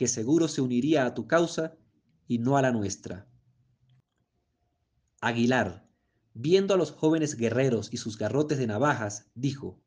que 0.00 0.08
seguro 0.08 0.48
se 0.48 0.62
uniría 0.62 1.04
a 1.04 1.12
tu 1.12 1.26
causa 1.26 1.76
y 2.26 2.38
no 2.38 2.56
a 2.56 2.62
la 2.62 2.72
nuestra. 2.72 3.28
Aguilar, 5.20 5.86
viendo 6.32 6.72
a 6.72 6.78
los 6.78 6.90
jóvenes 6.90 7.36
guerreros 7.36 7.90
y 7.92 7.98
sus 7.98 8.16
garrotes 8.16 8.56
de 8.56 8.66
navajas, 8.66 9.26
dijo, 9.34 9.78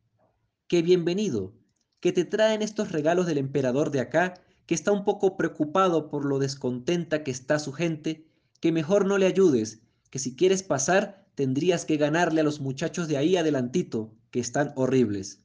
¡Qué 0.67 0.83
bienvenido! 0.83 1.55
que 1.99 2.11
te 2.11 2.25
traen 2.25 2.61
estos 2.61 2.91
regalos 2.91 3.25
del 3.25 3.39
emperador 3.39 3.89
de 3.89 4.01
acá, 4.01 4.35
que 4.67 4.75
está 4.75 4.91
un 4.91 5.03
poco 5.03 5.35
preocupado 5.35 6.11
por 6.11 6.25
lo 6.25 6.37
descontenta 6.37 7.23
que 7.23 7.31
está 7.31 7.57
su 7.57 7.73
gente, 7.73 8.27
que 8.59 8.71
mejor 8.71 9.07
no 9.07 9.17
le 9.17 9.25
ayudes, 9.25 9.81
que 10.11 10.19
si 10.19 10.35
quieres 10.35 10.61
pasar 10.61 11.25
tendrías 11.33 11.85
que 11.85 11.97
ganarle 11.97 12.41
a 12.41 12.43
los 12.43 12.61
muchachos 12.61 13.07
de 13.07 13.17
ahí 13.17 13.35
adelantito, 13.35 14.13
que 14.29 14.39
están 14.39 14.73
horribles. 14.75 15.39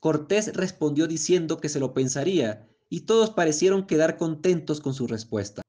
Cortés 0.00 0.56
respondió 0.56 1.06
diciendo 1.06 1.58
que 1.58 1.68
se 1.68 1.78
lo 1.78 1.94
pensaría, 1.94 2.68
y 2.92 3.06
todos 3.06 3.30
parecieron 3.30 3.86
quedar 3.86 4.18
contentos 4.18 4.82
con 4.82 4.92
su 4.92 5.06
respuesta. 5.06 5.62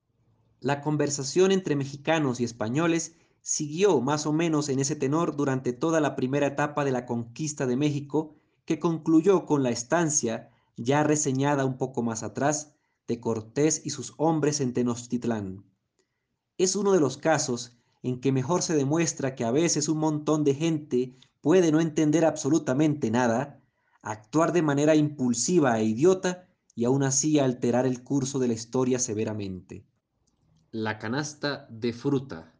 La 0.59 0.81
conversación 0.81 1.53
entre 1.53 1.77
mexicanos 1.77 2.41
y 2.41 2.43
españoles 2.43 3.15
siguió 3.39 4.01
más 4.01 4.25
o 4.25 4.33
menos 4.33 4.67
en 4.67 4.79
ese 4.79 4.97
tenor 4.97 5.37
durante 5.37 5.71
toda 5.71 6.01
la 6.01 6.17
primera 6.17 6.47
etapa 6.47 6.83
de 6.83 6.91
la 6.91 7.05
conquista 7.05 7.65
de 7.65 7.77
México, 7.77 8.35
que 8.65 8.77
concluyó 8.77 9.45
con 9.45 9.63
la 9.63 9.69
estancia, 9.69 10.51
ya 10.75 11.01
reseñada 11.03 11.63
un 11.63 11.77
poco 11.77 12.03
más 12.03 12.23
atrás, 12.23 12.75
de 13.07 13.21
Cortés 13.21 13.85
y 13.85 13.91
sus 13.91 14.13
hombres 14.17 14.59
en 14.59 14.73
Tenochtitlán. 14.73 15.63
Es 16.57 16.75
uno 16.75 16.91
de 16.91 16.99
los 16.99 17.15
casos 17.15 17.77
en 18.01 18.19
que 18.19 18.33
mejor 18.33 18.63
se 18.63 18.75
demuestra 18.75 19.33
que 19.33 19.45
a 19.45 19.51
veces 19.51 19.87
un 19.87 19.99
montón 19.99 20.43
de 20.43 20.55
gente 20.55 21.15
puede 21.39 21.71
no 21.71 21.79
entender 21.79 22.25
absolutamente 22.25 23.11
nada, 23.11 23.63
actuar 24.01 24.51
de 24.51 24.61
manera 24.61 24.93
impulsiva 24.95 25.79
e 25.79 25.85
idiota 25.85 26.49
y 26.75 26.85
aún 26.85 27.03
así 27.03 27.39
alterar 27.39 27.85
el 27.85 28.03
curso 28.03 28.39
de 28.39 28.47
la 28.47 28.53
historia 28.53 28.99
severamente. 28.99 29.85
La 30.71 30.97
canasta 30.97 31.67
de 31.69 31.93
fruta. 31.93 32.55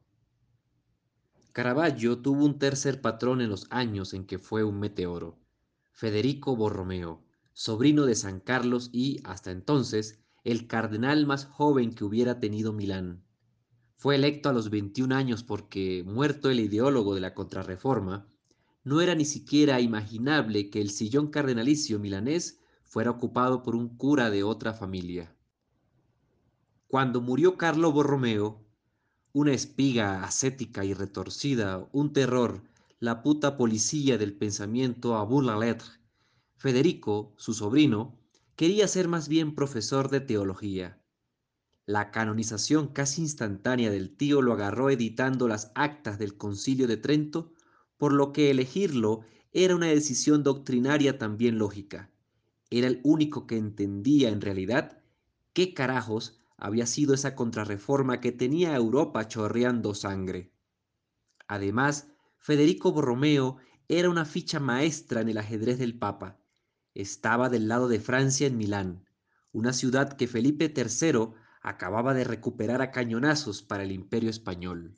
Caravaggio 1.52 2.20
tuvo 2.20 2.46
un 2.46 2.60
tercer 2.60 3.02
patrón 3.02 3.42
en 3.42 3.50
los 3.50 3.68
años 3.70 4.14
en 4.14 4.26
que 4.26 4.40
fue 4.40 4.64
un 4.64 4.80
meteoro, 4.80 5.40
Federico 5.92 6.56
Borromeo, 6.56 7.24
sobrino 7.54 8.06
de 8.06 8.16
San 8.16 8.40
Carlos 8.40 8.90
y, 8.92 9.20
hasta 9.24 9.52
entonces, 9.52 10.20
el 10.44 10.68
cardenal 10.68 11.26
más 11.26 11.46
joven 11.46 11.94
que 11.94 12.04
hubiera 12.04 12.40
tenido 12.40 12.74
Milán. 12.74 13.24
Fue 13.96 14.16
electo 14.16 14.50
a 14.50 14.54
los 14.54 14.70
21 14.70 15.16
años 15.16 15.44
porque, 15.44 16.04
muerto 16.06 16.50
el 16.50 16.60
ideólogo 16.60 17.16
de 17.16 17.22
la 17.22 17.34
contrarreforma, 17.34 18.28
no 18.84 19.00
era 19.00 19.16
ni 19.16 19.24
siquiera 19.24 19.80
imaginable 19.80 20.70
que 20.70 20.82
el 20.82 20.90
sillón 20.90 21.28
cardenalicio 21.28 22.00
milanés 22.00 22.60
fuera 22.94 23.10
ocupado 23.10 23.64
por 23.64 23.76
un 23.76 23.98
cura 23.98 24.30
de 24.30 24.44
otra 24.44 24.72
familia. 24.72 25.36
Cuando 26.86 27.22
murió 27.22 27.58
Carlo 27.58 27.92
Borromeo, 27.92 28.64
una 29.32 29.52
espiga 29.52 30.24
ascética 30.24 30.86
y 30.86 30.94
retorcida, 30.94 31.90
un 31.92 32.14
terror, 32.14 32.62
la 33.00 33.24
puta 33.24 33.58
policía 33.58 34.20
del 34.20 34.38
pensamiento 34.38 35.18
a 35.18 35.28
la 35.42 35.58
lettre, 35.58 35.90
Federico, 36.56 37.34
su 37.36 37.56
sobrino, 37.56 38.16
quería 38.56 38.88
ser 38.88 39.08
más 39.08 39.28
bien 39.28 39.56
profesor 39.56 40.12
de 40.12 40.22
teología. 40.22 41.02
La 41.88 42.12
canonización 42.12 42.90
casi 42.90 43.24
instantánea 43.24 43.90
del 43.90 44.16
tío 44.16 44.44
lo 44.44 44.54
agarró 44.54 44.92
editando 44.92 45.48
las 45.48 45.72
actas 45.74 46.20
del 46.20 46.38
concilio 46.38 46.86
de 46.86 46.98
Trento, 46.98 47.56
por 47.98 48.14
lo 48.14 48.34
que 48.34 48.52
elegirlo 48.52 49.22
era 49.52 49.76
una 49.76 49.88
decisión 49.88 50.44
doctrinaria 50.44 51.18
también 51.18 51.58
lógica. 51.58 52.13
Era 52.76 52.88
el 52.88 53.02
único 53.04 53.46
que 53.46 53.56
entendía 53.56 54.30
en 54.30 54.42
realidad 54.42 54.98
qué 55.54 55.76
carajos 55.76 56.40
había 56.58 56.88
sido 56.88 57.14
esa 57.14 57.36
contrarreforma 57.36 58.20
que 58.20 58.32
tenía 58.32 58.72
a 58.72 58.78
Europa 58.78 59.28
chorreando 59.28 59.94
sangre. 59.94 60.52
Además, 61.48 62.08
Federico 62.40 62.92
Borromeo 62.92 63.58
era 63.88 64.10
una 64.10 64.26
ficha 64.26 64.60
maestra 64.60 65.22
en 65.22 65.30
el 65.30 65.38
ajedrez 65.38 65.78
del 65.78 66.00
Papa. 66.00 66.40
Estaba 66.96 67.48
del 67.48 67.68
lado 67.68 67.88
de 67.88 68.00
Francia 68.00 68.48
en 68.48 68.58
Milán, 68.58 69.06
una 69.52 69.72
ciudad 69.72 70.14
que 70.14 70.26
Felipe 70.26 70.74
III 70.76 71.28
acababa 71.62 72.16
de 72.16 72.24
recuperar 72.24 72.82
a 72.82 72.90
cañonazos 72.90 73.62
para 73.62 73.84
el 73.84 73.92
imperio 73.92 74.32
español. 74.32 74.98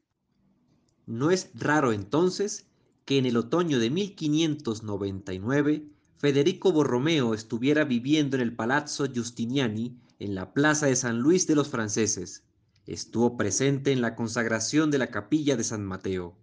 No 1.05 1.29
es 1.29 1.51
raro 1.53 1.91
entonces 1.91 2.69
que 3.03 3.17
en 3.17 3.25
el 3.25 3.35
otoño 3.35 3.79
de 3.79 3.89
1599 3.89 5.89
Federico 6.17 6.71
Borromeo 6.71 7.33
estuviera 7.33 7.83
viviendo 7.83 8.37
en 8.37 8.41
el 8.41 8.55
Palazzo 8.55 9.05
Giustiniani 9.05 9.99
en 10.19 10.33
la 10.33 10.53
plaza 10.53 10.85
de 10.85 10.95
San 10.95 11.19
Luis 11.19 11.45
de 11.45 11.55
los 11.55 11.67
franceses. 11.67 12.43
Estuvo 12.85 13.35
presente 13.35 13.91
en 13.91 13.99
la 13.99 14.15
consagración 14.15 14.91
de 14.91 14.97
la 14.97 15.11
capilla 15.11 15.57
de 15.57 15.65
San 15.65 15.83
Mateo. 15.83 16.37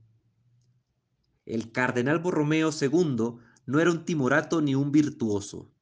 El 1.46 1.72
cardenal 1.72 2.18
Borromeo 2.18 2.70
II 2.78 3.38
no 3.64 3.80
era 3.80 3.90
un 3.90 4.04
timorato 4.04 4.60
ni 4.60 4.74
un 4.74 4.92
virtuoso. 4.92 5.72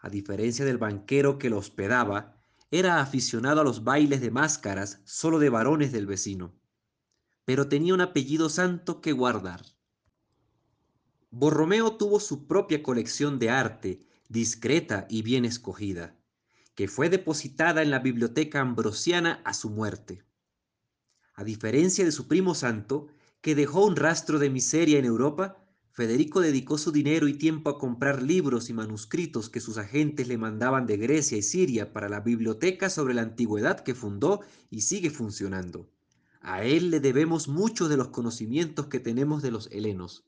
A 0.00 0.08
diferencia 0.08 0.64
del 0.64 0.78
banquero 0.78 1.38
que 1.38 1.50
lo 1.50 1.58
hospedaba, 1.58 2.42
era 2.70 3.00
aficionado 3.00 3.60
a 3.60 3.64
los 3.64 3.84
bailes 3.84 4.22
de 4.22 4.30
máscaras 4.30 5.00
solo 5.04 5.38
de 5.38 5.50
varones 5.50 5.92
del 5.92 6.06
vecino, 6.06 6.54
pero 7.44 7.68
tenía 7.68 7.94
un 7.94 8.00
apellido 8.00 8.48
santo 8.48 9.00
que 9.00 9.12
guardar. 9.12 9.75
Borromeo 11.30 11.96
tuvo 11.96 12.20
su 12.20 12.46
propia 12.46 12.82
colección 12.82 13.38
de 13.38 13.50
arte, 13.50 14.00
discreta 14.28 15.06
y 15.10 15.22
bien 15.22 15.44
escogida, 15.44 16.16
que 16.74 16.88
fue 16.88 17.08
depositada 17.08 17.82
en 17.82 17.90
la 17.90 17.98
biblioteca 17.98 18.60
ambrosiana 18.60 19.42
a 19.44 19.52
su 19.52 19.70
muerte. 19.70 20.22
A 21.34 21.44
diferencia 21.44 22.04
de 22.04 22.12
su 22.12 22.28
primo 22.28 22.54
santo, 22.54 23.08
que 23.40 23.54
dejó 23.54 23.84
un 23.84 23.96
rastro 23.96 24.38
de 24.38 24.50
miseria 24.50 24.98
en 24.98 25.04
Europa, 25.04 25.56
Federico 25.96 26.40
dedicó 26.40 26.76
su 26.76 26.92
dinero 26.92 27.26
y 27.26 27.34
tiempo 27.34 27.70
a 27.70 27.78
comprar 27.78 28.22
libros 28.22 28.68
y 28.68 28.74
manuscritos 28.74 29.48
que 29.48 29.60
sus 29.60 29.78
agentes 29.78 30.28
le 30.28 30.36
mandaban 30.36 30.86
de 30.86 30.98
Grecia 30.98 31.38
y 31.38 31.42
Siria 31.42 31.92
para 31.94 32.10
la 32.10 32.20
biblioteca 32.20 32.90
sobre 32.90 33.14
la 33.14 33.22
antigüedad 33.22 33.80
que 33.80 33.94
fundó 33.94 34.42
y 34.68 34.82
sigue 34.82 35.08
funcionando. 35.08 35.90
A 36.42 36.64
él 36.64 36.90
le 36.90 37.00
debemos 37.00 37.48
muchos 37.48 37.88
de 37.88 37.96
los 37.96 38.08
conocimientos 38.08 38.88
que 38.88 39.00
tenemos 39.00 39.42
de 39.42 39.50
los 39.50 39.70
helenos. 39.72 40.24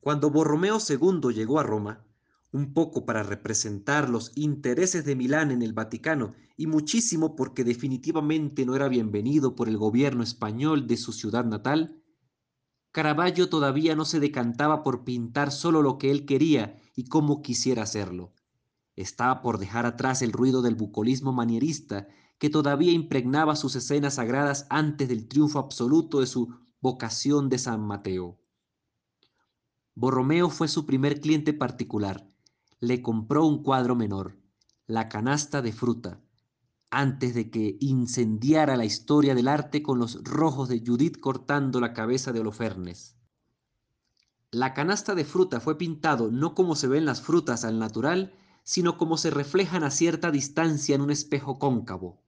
Cuando 0.00 0.30
Borromeo 0.30 0.78
II 0.78 1.32
llegó 1.34 1.60
a 1.60 1.62
Roma, 1.62 2.06
un 2.52 2.72
poco 2.72 3.04
para 3.04 3.22
representar 3.22 4.08
los 4.08 4.32
intereses 4.34 5.04
de 5.04 5.14
Milán 5.14 5.50
en 5.50 5.62
el 5.62 5.72
Vaticano 5.72 6.34
y 6.56 6.66
muchísimo 6.66 7.36
porque 7.36 7.64
definitivamente 7.64 8.66
no 8.66 8.74
era 8.74 8.88
bienvenido 8.88 9.54
por 9.54 9.68
el 9.68 9.76
gobierno 9.76 10.22
español 10.22 10.86
de 10.86 10.96
su 10.96 11.12
ciudad 11.12 11.44
natal, 11.44 12.00
Caravaggio 12.92 13.48
todavía 13.48 13.94
no 13.94 14.04
se 14.04 14.18
decantaba 14.18 14.82
por 14.82 15.04
pintar 15.04 15.52
solo 15.52 15.80
lo 15.80 15.96
que 15.96 16.10
él 16.10 16.26
quería 16.26 16.76
y 16.96 17.04
cómo 17.04 17.40
quisiera 17.40 17.84
hacerlo. 17.84 18.34
Estaba 18.96 19.42
por 19.42 19.58
dejar 19.58 19.86
atrás 19.86 20.22
el 20.22 20.32
ruido 20.32 20.60
del 20.60 20.74
bucolismo 20.74 21.32
manierista 21.32 22.08
que 22.38 22.50
todavía 22.50 22.90
impregnaba 22.90 23.54
sus 23.54 23.76
escenas 23.76 24.14
sagradas 24.14 24.66
antes 24.70 25.08
del 25.08 25.28
triunfo 25.28 25.60
absoluto 25.60 26.18
de 26.20 26.26
su 26.26 26.52
vocación 26.80 27.48
de 27.48 27.58
San 27.58 27.80
Mateo. 27.80 28.40
Borromeo 30.00 30.48
fue 30.48 30.66
su 30.66 30.86
primer 30.86 31.20
cliente 31.20 31.52
particular. 31.52 32.26
Le 32.78 33.02
compró 33.02 33.44
un 33.44 33.62
cuadro 33.62 33.94
menor, 33.94 34.38
La 34.86 35.10
canasta 35.10 35.60
de 35.60 35.72
fruta, 35.72 36.22
antes 36.90 37.34
de 37.34 37.50
que 37.50 37.76
incendiara 37.80 38.78
la 38.78 38.86
historia 38.86 39.34
del 39.34 39.46
arte 39.46 39.82
con 39.82 39.98
los 39.98 40.24
rojos 40.24 40.70
de 40.70 40.82
Judith 40.82 41.20
cortando 41.20 41.80
la 41.80 41.92
cabeza 41.92 42.32
de 42.32 42.40
Holofernes. 42.40 43.18
La 44.50 44.72
canasta 44.72 45.14
de 45.14 45.26
fruta 45.26 45.60
fue 45.60 45.76
pintado 45.76 46.30
no 46.30 46.54
como 46.54 46.76
se 46.76 46.88
ven 46.88 47.04
las 47.04 47.20
frutas 47.20 47.66
al 47.66 47.78
natural, 47.78 48.32
sino 48.62 48.96
como 48.96 49.18
se 49.18 49.28
reflejan 49.28 49.84
a 49.84 49.90
cierta 49.90 50.30
distancia 50.30 50.94
en 50.94 51.02
un 51.02 51.10
espejo 51.10 51.58
cóncavo. 51.58 52.22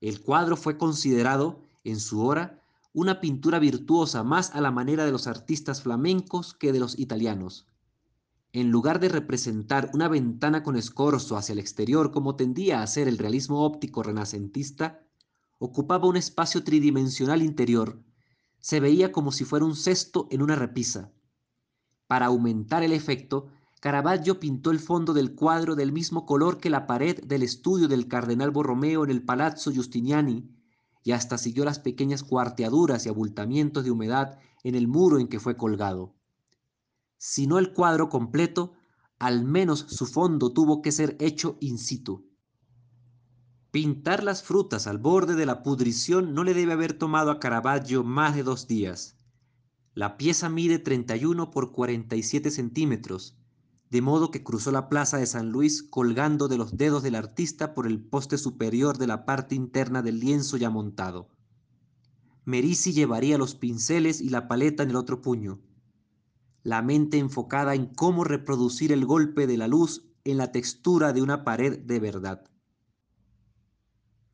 El 0.00 0.22
cuadro 0.22 0.56
fue 0.56 0.78
considerado, 0.78 1.60
en 1.84 2.00
su 2.00 2.24
hora, 2.24 2.63
una 2.94 3.20
pintura 3.20 3.58
virtuosa 3.58 4.22
más 4.22 4.54
a 4.54 4.60
la 4.60 4.70
manera 4.70 5.04
de 5.04 5.10
los 5.10 5.26
artistas 5.26 5.82
flamencos 5.82 6.54
que 6.54 6.72
de 6.72 6.78
los 6.78 6.96
italianos, 6.96 7.66
en 8.52 8.70
lugar 8.70 9.00
de 9.00 9.08
representar 9.08 9.90
una 9.94 10.06
ventana 10.06 10.62
con 10.62 10.76
escorzo 10.76 11.36
hacia 11.36 11.54
el 11.54 11.58
exterior 11.58 12.12
como 12.12 12.36
tendía 12.36 12.82
a 12.82 12.86
ser 12.86 13.08
el 13.08 13.18
realismo 13.18 13.64
óptico 13.64 14.04
renacentista, 14.04 15.02
ocupaba 15.58 16.06
un 16.06 16.16
espacio 16.16 16.62
tridimensional 16.62 17.42
interior, 17.42 18.00
se 18.60 18.78
veía 18.78 19.10
como 19.10 19.32
si 19.32 19.44
fuera 19.44 19.64
un 19.64 19.74
cesto 19.74 20.28
en 20.30 20.40
una 20.40 20.54
repisa. 20.54 21.10
Para 22.06 22.26
aumentar 22.26 22.84
el 22.84 22.92
efecto, 22.92 23.48
Caravaggio 23.80 24.38
pintó 24.38 24.70
el 24.70 24.78
fondo 24.78 25.14
del 25.14 25.34
cuadro 25.34 25.74
del 25.74 25.90
mismo 25.90 26.24
color 26.26 26.58
que 26.58 26.70
la 26.70 26.86
pared 26.86 27.24
del 27.24 27.42
estudio 27.42 27.88
del 27.88 28.06
cardenal 28.06 28.52
Borromeo 28.52 29.02
en 29.02 29.10
el 29.10 29.24
Palazzo 29.24 29.72
Giustiniani, 29.72 30.48
y 31.04 31.12
hasta 31.12 31.38
siguió 31.38 31.64
las 31.64 31.78
pequeñas 31.78 32.24
cuarteaduras 32.24 33.06
y 33.06 33.08
abultamientos 33.08 33.84
de 33.84 33.92
humedad 33.92 34.40
en 34.64 34.74
el 34.74 34.88
muro 34.88 35.20
en 35.20 35.28
que 35.28 35.38
fue 35.38 35.56
colgado 35.56 36.16
si 37.26 37.46
no 37.46 37.58
el 37.58 37.72
cuadro 37.72 38.10
completo, 38.10 38.74
al 39.18 39.46
menos 39.46 39.86
su 39.88 40.04
fondo 40.04 40.52
tuvo 40.52 40.82
que 40.82 40.92
ser 40.92 41.16
hecho 41.20 41.56
in 41.58 41.78
situ. 41.78 42.28
Pintar 43.70 44.22
las 44.22 44.42
frutas 44.42 44.86
al 44.86 44.98
borde 44.98 45.34
de 45.34 45.46
la 45.46 45.62
pudrición 45.62 46.34
no 46.34 46.44
le 46.44 46.52
debe 46.52 46.74
haber 46.74 46.92
tomado 46.92 47.30
a 47.30 47.40
Caravaggio 47.40 48.04
más 48.04 48.36
de 48.36 48.42
dos 48.42 48.68
días. 48.68 49.16
La 49.94 50.18
pieza 50.18 50.50
mide 50.50 50.78
31 50.78 51.50
por 51.50 51.72
47 51.72 52.50
centímetros, 52.50 53.38
de 53.90 54.02
modo 54.02 54.30
que 54.30 54.42
cruzó 54.42 54.72
la 54.72 54.88
plaza 54.88 55.18
de 55.18 55.26
San 55.26 55.50
Luis 55.50 55.82
colgando 55.82 56.48
de 56.48 56.58
los 56.58 56.76
dedos 56.76 57.02
del 57.02 57.14
artista 57.14 57.74
por 57.74 57.86
el 57.86 58.00
poste 58.00 58.38
superior 58.38 58.98
de 58.98 59.06
la 59.06 59.24
parte 59.24 59.54
interna 59.54 60.02
del 60.02 60.20
lienzo 60.20 60.56
ya 60.56 60.70
montado. 60.70 61.28
Merisi 62.44 62.92
llevaría 62.92 63.38
los 63.38 63.54
pinceles 63.54 64.20
y 64.20 64.28
la 64.28 64.48
paleta 64.48 64.82
en 64.82 64.90
el 64.90 64.96
otro 64.96 65.22
puño 65.22 65.60
la 66.64 66.80
mente 66.80 67.18
enfocada 67.18 67.74
en 67.74 67.86
cómo 67.86 68.24
reproducir 68.24 68.90
el 68.90 69.04
golpe 69.04 69.46
de 69.46 69.58
la 69.58 69.68
luz 69.68 70.06
en 70.24 70.38
la 70.38 70.50
textura 70.50 71.12
de 71.12 71.20
una 71.20 71.44
pared 71.44 71.78
de 71.78 72.00
verdad. 72.00 72.42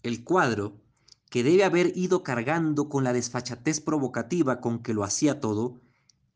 El 0.05 0.23
cuadro, 0.23 0.81
que 1.29 1.43
debe 1.43 1.65
haber 1.65 1.97
ido 1.97 2.23
cargando 2.23 2.89
con 2.89 3.03
la 3.03 3.13
desfachatez 3.13 3.81
provocativa 3.81 4.61
con 4.61 4.81
que 4.83 4.95
lo 4.95 5.03
hacía 5.03 5.41
todo, 5.41 5.81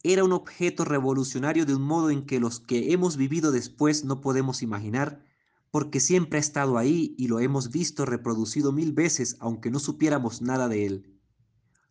era 0.04 0.22
un 0.22 0.32
objeto 0.32 0.84
revolucionario 0.84 1.64
de 1.64 1.74
un 1.74 1.82
modo 1.82 2.10
en 2.10 2.26
que 2.26 2.38
los 2.38 2.60
que 2.60 2.92
hemos 2.92 3.16
vivido 3.16 3.50
después 3.52 4.04
no 4.04 4.20
podemos 4.20 4.62
imaginar, 4.62 5.24
porque 5.70 5.98
siempre 5.98 6.38
ha 6.38 6.40
estado 6.40 6.78
ahí 6.78 7.14
y 7.18 7.26
lo 7.26 7.40
hemos 7.40 7.70
visto 7.70 8.04
reproducido 8.04 8.70
mil 8.70 8.92
veces 8.92 9.36
aunque 9.40 9.70
no 9.70 9.80
supiéramos 9.80 10.42
nada 10.42 10.68
de 10.68 10.86
él. 10.86 11.20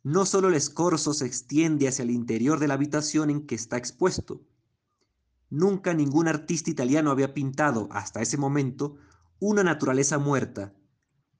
no 0.03 0.25
solo 0.25 0.49
el 0.49 0.53
escorzo 0.53 1.13
se 1.13 1.25
extiende 1.25 1.87
hacia 1.87 2.03
el 2.03 2.11
interior 2.11 2.59
de 2.59 2.67
la 2.67 2.75
habitación 2.75 3.29
en 3.29 3.47
que 3.47 3.55
está 3.55 3.77
expuesto. 3.77 4.41
Nunca 5.49 5.93
ningún 5.93 6.27
artista 6.27 6.69
italiano 6.69 7.09
había 7.09 7.33
pintado, 7.33 7.87
hasta 7.91 8.21
ese 8.21 8.37
momento, 8.37 8.97
una 9.39 9.63
naturaleza 9.63 10.19
muerta. 10.19 10.73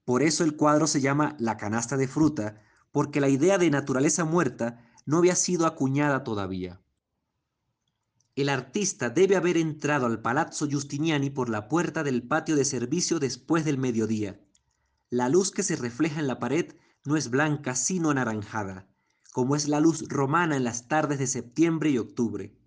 Por 0.04 0.22
eso 0.22 0.44
el 0.44 0.56
cuadro 0.56 0.86
se 0.86 1.00
llama 1.00 1.36
La 1.38 1.56
canasta 1.56 1.96
de 1.96 2.08
fruta, 2.08 2.62
porque 2.90 3.20
la 3.20 3.28
idea 3.28 3.58
de 3.58 3.70
naturaleza 3.70 4.24
muerta 4.24 4.83
no 5.06 5.18
había 5.18 5.34
sido 5.34 5.66
acuñada 5.66 6.24
todavía. 6.24 6.80
El 8.36 8.48
artista 8.48 9.10
debe 9.10 9.36
haber 9.36 9.56
entrado 9.56 10.06
al 10.06 10.20
Palazzo 10.20 10.66
Giustiniani 10.66 11.30
por 11.30 11.48
la 11.48 11.68
puerta 11.68 12.02
del 12.02 12.22
patio 12.26 12.56
de 12.56 12.64
servicio 12.64 13.20
después 13.20 13.64
del 13.64 13.78
mediodía. 13.78 14.40
La 15.08 15.28
luz 15.28 15.52
que 15.52 15.62
se 15.62 15.76
refleja 15.76 16.18
en 16.18 16.26
la 16.26 16.40
pared 16.40 16.74
no 17.04 17.16
es 17.16 17.30
blanca 17.30 17.76
sino 17.76 18.10
anaranjada, 18.10 18.88
como 19.32 19.54
es 19.54 19.68
la 19.68 19.78
luz 19.78 20.08
romana 20.08 20.56
en 20.56 20.64
las 20.64 20.88
tardes 20.88 21.18
de 21.20 21.28
septiembre 21.28 21.90
y 21.90 21.98
octubre. 21.98 22.58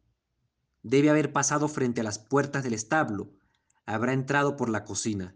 Debe 0.83 1.09
haber 1.09 1.33
pasado 1.33 1.67
frente 1.67 1.99
a 1.99 2.03
las 2.05 2.19
puertas 2.19 2.63
del 2.63 2.73
establo, 2.73 3.33
habrá 3.85 4.13
entrado 4.13 4.55
por 4.55 4.69
la 4.69 4.85
cocina. 4.85 5.35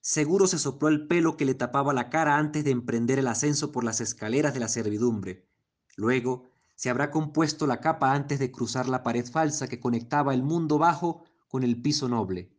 Seguro 0.00 0.46
se 0.46 0.58
sopló 0.58 0.88
el 0.88 1.06
pelo 1.06 1.36
que 1.36 1.44
le 1.44 1.54
tapaba 1.54 1.92
la 1.92 2.08
cara 2.08 2.38
antes 2.38 2.64
de 2.64 2.70
emprender 2.70 3.18
el 3.18 3.26
ascenso 3.26 3.72
por 3.72 3.84
las 3.84 4.00
escaleras 4.00 4.54
de 4.54 4.60
la 4.60 4.68
servidumbre. 4.68 5.48
Luego 5.96 6.44
se 6.74 6.90
habrá 6.90 7.10
compuesto 7.10 7.66
la 7.66 7.80
capa 7.80 8.14
antes 8.14 8.38
de 8.38 8.50
cruzar 8.50 8.88
la 8.88 9.02
pared 9.02 9.26
falsa 9.26 9.68
que 9.68 9.80
conectaba 9.80 10.34
el 10.34 10.42
mundo 10.42 10.78
bajo 10.78 11.22
con 11.48 11.62
el 11.62 11.80
piso 11.80 12.08
noble, 12.08 12.50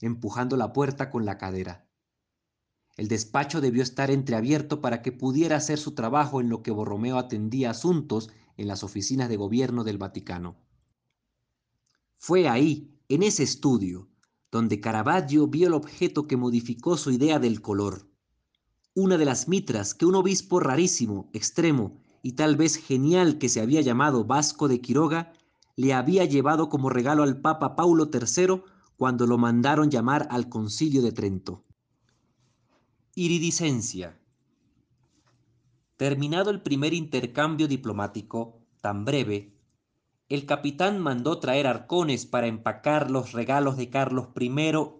empujando 0.00 0.56
la 0.56 0.72
puerta 0.72 1.10
con 1.10 1.26
la 1.26 1.36
cadera. 1.36 1.86
El 2.96 3.08
despacho 3.08 3.60
debió 3.60 3.82
estar 3.82 4.10
entreabierto 4.10 4.80
para 4.80 5.02
que 5.02 5.12
pudiera 5.12 5.56
hacer 5.56 5.78
su 5.78 5.94
trabajo 5.94 6.40
en 6.40 6.48
lo 6.48 6.62
que 6.62 6.70
Borromeo 6.70 7.18
atendía 7.18 7.70
asuntos 7.70 8.30
en 8.56 8.66
las 8.66 8.82
oficinas 8.82 9.28
de 9.28 9.36
gobierno 9.36 9.84
del 9.84 9.98
Vaticano. 9.98 10.56
Fue 12.16 12.48
ahí, 12.48 12.98
en 13.08 13.22
ese 13.22 13.44
estudio, 13.44 14.08
donde 14.50 14.80
Caravaggio 14.80 15.46
vio 15.46 15.68
el 15.68 15.74
objeto 15.74 16.26
que 16.26 16.36
modificó 16.36 16.96
su 16.96 17.12
idea 17.12 17.38
del 17.38 17.62
color. 17.62 18.10
Una 18.94 19.16
de 19.16 19.26
las 19.26 19.46
mitras 19.46 19.94
que 19.94 20.06
un 20.06 20.16
obispo 20.16 20.58
rarísimo, 20.58 21.30
extremo 21.32 22.00
y 22.22 22.32
tal 22.32 22.56
vez 22.56 22.76
genial 22.76 23.38
que 23.38 23.48
se 23.48 23.60
había 23.60 23.80
llamado 23.80 24.24
Vasco 24.24 24.68
de 24.68 24.80
Quiroga 24.80 25.32
le 25.76 25.94
había 25.94 26.24
llevado 26.24 26.68
como 26.68 26.90
regalo 26.90 27.22
al 27.22 27.40
Papa 27.40 27.76
Paulo 27.76 28.10
III 28.12 28.62
cuando 28.96 29.26
lo 29.26 29.38
mandaron 29.38 29.90
llamar 29.90 30.26
al 30.30 30.48
concilio 30.48 31.02
de 31.02 31.12
Trento. 31.12 31.64
Iridiscencia. 33.14 34.18
Terminado 35.96 36.50
el 36.50 36.62
primer 36.62 36.94
intercambio 36.94 37.68
diplomático, 37.68 38.60
tan 38.80 39.04
breve, 39.04 39.58
el 40.28 40.44
capitán 40.44 40.98
mandó 41.00 41.38
traer 41.38 41.66
arcones 41.66 42.26
para 42.26 42.48
empacar 42.48 43.10
los 43.10 43.32
regalos 43.32 43.76
de 43.76 43.88
Carlos 43.88 44.28
I 44.38 44.50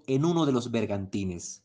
en 0.06 0.24
uno 0.24 0.46
de 0.46 0.52
los 0.52 0.70
bergantines. 0.70 1.64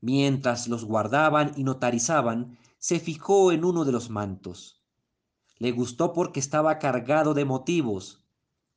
Mientras 0.00 0.66
los 0.66 0.84
guardaban 0.84 1.52
y 1.56 1.62
notarizaban, 1.62 2.58
se 2.84 3.00
fijó 3.00 3.50
en 3.50 3.64
uno 3.64 3.86
de 3.86 3.92
los 3.92 4.10
mantos. 4.10 4.84
Le 5.56 5.72
gustó 5.72 6.12
porque 6.12 6.38
estaba 6.38 6.78
cargado 6.78 7.32
de 7.32 7.46
motivos. 7.46 8.26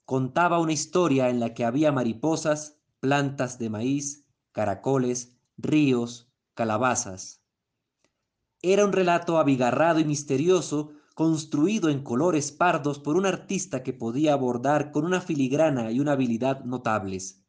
Contaba 0.05 0.59
una 0.59 0.71
historia 0.71 1.29
en 1.29 1.41
la 1.41 1.53
que 1.53 1.65
había 1.65 1.91
mariposas, 1.91 2.79
plantas 3.01 3.59
de 3.59 3.69
maíz, 3.69 4.25
caracoles, 4.53 5.35
ríos, 5.57 6.31
calabazas. 6.53 7.41
Era 8.61 8.85
un 8.85 8.93
relato 8.93 9.39
abigarrado 9.39 9.99
y 9.99 10.05
misterioso, 10.05 10.93
construido 11.13 11.89
en 11.89 12.01
colores 12.01 12.53
pardos 12.53 12.99
por 12.99 13.17
un 13.17 13.25
artista 13.25 13.83
que 13.83 13.91
podía 13.91 14.31
abordar 14.31 14.93
con 14.93 15.03
una 15.03 15.19
filigrana 15.19 15.91
y 15.91 15.99
una 15.99 16.13
habilidad 16.13 16.63
notables. 16.63 17.43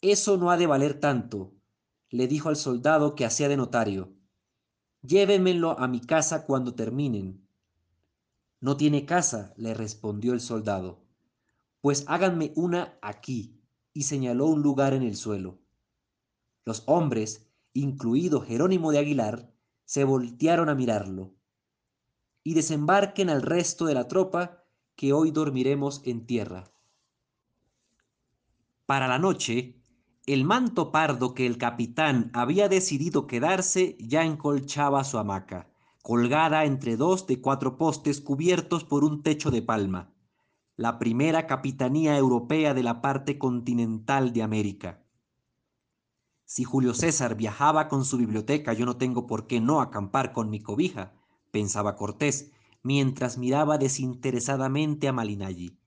Eso 0.00 0.38
no 0.38 0.50
ha 0.50 0.56
de 0.56 0.66
valer 0.66 0.98
tanto, 0.98 1.52
le 2.08 2.28
dijo 2.28 2.48
al 2.48 2.56
soldado 2.56 3.14
que 3.14 3.26
hacía 3.26 3.50
de 3.50 3.58
notario. 3.58 4.17
Llévenmelo 5.02 5.78
a 5.78 5.86
mi 5.86 6.00
casa 6.00 6.44
cuando 6.44 6.74
terminen. 6.74 7.46
No 8.60 8.76
tiene 8.76 9.06
casa, 9.06 9.54
le 9.56 9.72
respondió 9.72 10.32
el 10.32 10.40
soldado. 10.40 11.04
Pues 11.80 12.04
háganme 12.08 12.52
una 12.56 12.98
aquí, 13.00 13.60
y 13.92 14.02
señaló 14.02 14.46
un 14.46 14.62
lugar 14.62 14.94
en 14.94 15.04
el 15.04 15.16
suelo. 15.16 15.58
Los 16.64 16.82
hombres, 16.86 17.46
incluido 17.72 18.40
Jerónimo 18.40 18.90
de 18.90 18.98
Aguilar, 18.98 19.52
se 19.84 20.02
voltearon 20.04 20.68
a 20.68 20.74
mirarlo. 20.74 21.32
Y 22.42 22.54
desembarquen 22.54 23.30
al 23.30 23.42
resto 23.42 23.86
de 23.86 23.94
la 23.94 24.08
tropa, 24.08 24.64
que 24.96 25.12
hoy 25.12 25.30
dormiremos 25.30 26.02
en 26.04 26.26
tierra. 26.26 26.72
Para 28.84 29.06
la 29.06 29.20
noche, 29.20 29.77
el 30.28 30.44
manto 30.44 30.92
pardo 30.92 31.32
que 31.32 31.46
el 31.46 31.56
capitán 31.56 32.30
había 32.34 32.68
decidido 32.68 33.26
quedarse 33.26 33.96
ya 33.98 34.24
encolchaba 34.24 35.02
su 35.04 35.16
hamaca, 35.16 35.70
colgada 36.02 36.66
entre 36.66 36.98
dos 36.98 37.26
de 37.26 37.40
cuatro 37.40 37.78
postes 37.78 38.20
cubiertos 38.20 38.84
por 38.84 39.04
un 39.04 39.22
techo 39.22 39.50
de 39.50 39.62
palma, 39.62 40.12
la 40.76 40.98
primera 40.98 41.46
capitanía 41.46 42.18
europea 42.18 42.74
de 42.74 42.82
la 42.82 43.00
parte 43.00 43.38
continental 43.38 44.34
de 44.34 44.42
América. 44.42 45.02
Si 46.44 46.62
Julio 46.62 46.92
César 46.92 47.34
viajaba 47.34 47.88
con 47.88 48.04
su 48.04 48.18
biblioteca, 48.18 48.74
yo 48.74 48.84
no 48.84 48.98
tengo 48.98 49.26
por 49.26 49.46
qué 49.46 49.62
no 49.62 49.80
acampar 49.80 50.32
con 50.32 50.50
mi 50.50 50.60
cobija, 50.60 51.14
pensaba 51.52 51.96
Cortés, 51.96 52.52
mientras 52.82 53.38
miraba 53.38 53.78
desinteresadamente 53.78 55.08
a 55.08 55.14
Malinalli. 55.14 55.78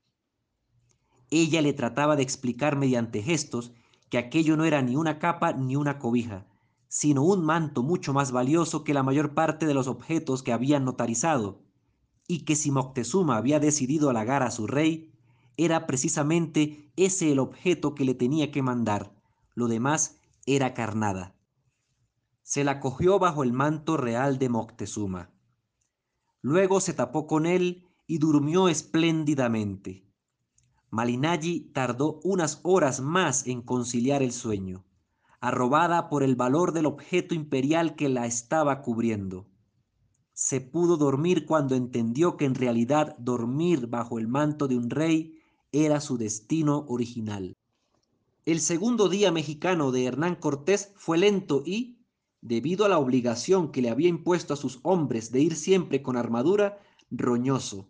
Ella 1.30 1.62
le 1.62 1.74
trataba 1.74 2.16
de 2.16 2.24
explicar 2.24 2.76
mediante 2.76 3.22
gestos 3.22 3.72
que 4.12 4.18
aquello 4.18 4.58
no 4.58 4.66
era 4.66 4.82
ni 4.82 4.98
una 4.98 5.20
capa 5.20 5.54
ni 5.54 5.78
una 5.78 5.98
cobija, 5.98 6.46
sino 6.90 7.24
un 7.24 7.46
manto 7.46 7.82
mucho 7.82 8.12
más 8.12 8.34
valioso 8.34 8.84
que 8.84 8.94
la 8.94 9.04
mayor 9.04 9.34
parte 9.34 9.66
de 9.66 9.74
los 9.74 9.88
objetos 9.88 10.44
que 10.44 10.52
habían 10.52 10.84
notarizado, 10.84 11.64
y 12.28 12.44
que 12.44 12.58
si 12.58 12.72
Moctezuma 12.72 13.38
había 13.38 13.62
decidido 13.62 14.10
halagar 14.10 14.44
a 14.44 14.52
su 14.52 14.68
rey, 14.68 15.14
era 15.56 15.88
precisamente 15.88 16.92
ese 16.98 17.32
el 17.32 17.40
objeto 17.40 17.96
que 17.96 18.04
le 18.04 18.14
tenía 18.14 18.52
que 18.52 18.62
mandar, 18.62 19.16
lo 19.56 19.70
demás 19.70 20.20
era 20.46 20.74
carnada. 20.74 21.34
Se 22.44 22.66
la 22.66 22.82
cogió 22.82 23.18
bajo 23.18 23.44
el 23.44 23.54
manto 23.54 23.96
real 23.96 24.40
de 24.40 24.50
Moctezuma. 24.50 25.32
Luego 26.42 26.82
se 26.82 26.94
tapó 26.94 27.28
con 27.28 27.46
él 27.46 27.88
y 28.08 28.18
durmió 28.18 28.68
espléndidamente. 28.68 30.11
Malinalli 30.92 31.72
tardó 31.74 32.20
unas 32.24 32.60
horas 32.64 33.00
más 33.00 33.48
en 33.48 33.62
conciliar 33.62 34.22
el 34.22 34.34
sueño, 34.34 34.84
arrobada 35.40 36.10
por 36.10 36.22
el 36.22 36.36
valor 36.36 36.74
del 36.74 36.86
objeto 36.86 37.34
imperial 37.34 37.96
que 37.96 38.10
la 38.10 38.26
estaba 38.26 38.82
cubriendo. 38.82 39.48
Se 40.34 40.60
pudo 40.60 40.98
dormir 40.98 41.46
cuando 41.46 41.76
entendió 41.76 42.36
que 42.36 42.44
en 42.44 42.56
realidad 42.56 43.16
dormir 43.20 43.88
bajo 43.88 44.20
el 44.20 44.28
manto 44.28 44.68
de 44.68 44.78
un 44.78 44.90
rey 44.90 45.40
era 45.72 46.02
su 46.02 46.18
destino 46.18 46.86
original. 46.90 47.56
El 48.46 48.60
segundo 48.60 49.08
día 49.08 49.32
mexicano 49.32 49.92
de 49.92 50.06
Hernán 50.06 50.36
Cortés 50.36 50.92
fue 50.98 51.18
lento 51.18 51.64
y, 51.66 52.00
debido 52.42 52.84
a 52.84 52.90
la 52.90 52.98
obligación 52.98 53.72
que 53.72 53.82
le 53.82 53.90
había 53.90 54.10
impuesto 54.10 54.54
a 54.54 54.58
sus 54.58 54.80
hombres 54.84 55.32
de 55.32 55.40
ir 55.40 55.56
siempre 55.56 56.02
con 56.02 56.18
armadura, 56.18 56.80
roñoso. 57.12 57.88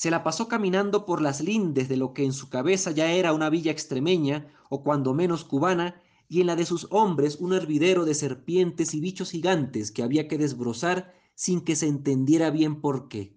Se 0.00 0.10
la 0.10 0.22
pasó 0.22 0.48
caminando 0.48 1.04
por 1.04 1.20
las 1.20 1.42
lindes 1.42 1.90
de 1.90 1.98
lo 1.98 2.14
que 2.14 2.24
en 2.24 2.32
su 2.32 2.48
cabeza 2.48 2.90
ya 2.90 3.12
era 3.12 3.34
una 3.34 3.50
villa 3.50 3.70
extremeña, 3.70 4.50
o 4.70 4.82
cuando 4.82 5.12
menos 5.12 5.44
cubana, 5.44 6.00
y 6.26 6.40
en 6.40 6.46
la 6.46 6.56
de 6.56 6.64
sus 6.64 6.86
hombres 6.90 7.36
un 7.36 7.52
hervidero 7.52 8.06
de 8.06 8.14
serpientes 8.14 8.94
y 8.94 9.00
bichos 9.00 9.32
gigantes 9.32 9.90
que 9.90 10.02
había 10.02 10.26
que 10.26 10.38
desbrozar 10.38 11.12
sin 11.34 11.60
que 11.60 11.76
se 11.76 11.86
entendiera 11.86 12.48
bien 12.48 12.80
por 12.80 13.08
qué. 13.08 13.36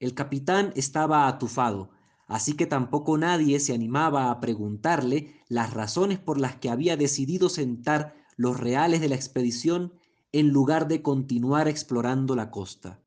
El 0.00 0.14
capitán 0.14 0.72
estaba 0.74 1.28
atufado, 1.28 1.90
así 2.26 2.54
que 2.54 2.66
tampoco 2.66 3.16
nadie 3.16 3.60
se 3.60 3.72
animaba 3.72 4.32
a 4.32 4.40
preguntarle 4.40 5.44
las 5.46 5.72
razones 5.72 6.18
por 6.18 6.40
las 6.40 6.56
que 6.56 6.70
había 6.70 6.96
decidido 6.96 7.48
sentar 7.48 8.16
los 8.36 8.58
reales 8.58 9.00
de 9.00 9.10
la 9.10 9.14
expedición 9.14 9.92
en 10.32 10.48
lugar 10.48 10.88
de 10.88 11.02
continuar 11.02 11.68
explorando 11.68 12.34
la 12.34 12.50
costa. 12.50 12.98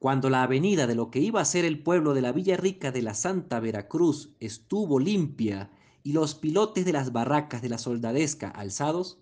Cuando 0.00 0.30
la 0.30 0.44
avenida 0.44 0.86
de 0.86 0.94
lo 0.94 1.10
que 1.10 1.18
iba 1.18 1.42
a 1.42 1.44
ser 1.44 1.66
el 1.66 1.82
pueblo 1.82 2.14
de 2.14 2.22
la 2.22 2.32
Villa 2.32 2.56
Rica 2.56 2.90
de 2.90 3.02
la 3.02 3.12
Santa 3.12 3.60
Veracruz 3.60 4.34
estuvo 4.40 4.98
limpia 4.98 5.70
y 6.02 6.14
los 6.14 6.34
pilotes 6.34 6.86
de 6.86 6.94
las 6.94 7.12
barracas 7.12 7.60
de 7.60 7.68
la 7.68 7.76
soldadesca 7.76 8.48
alzados, 8.48 9.20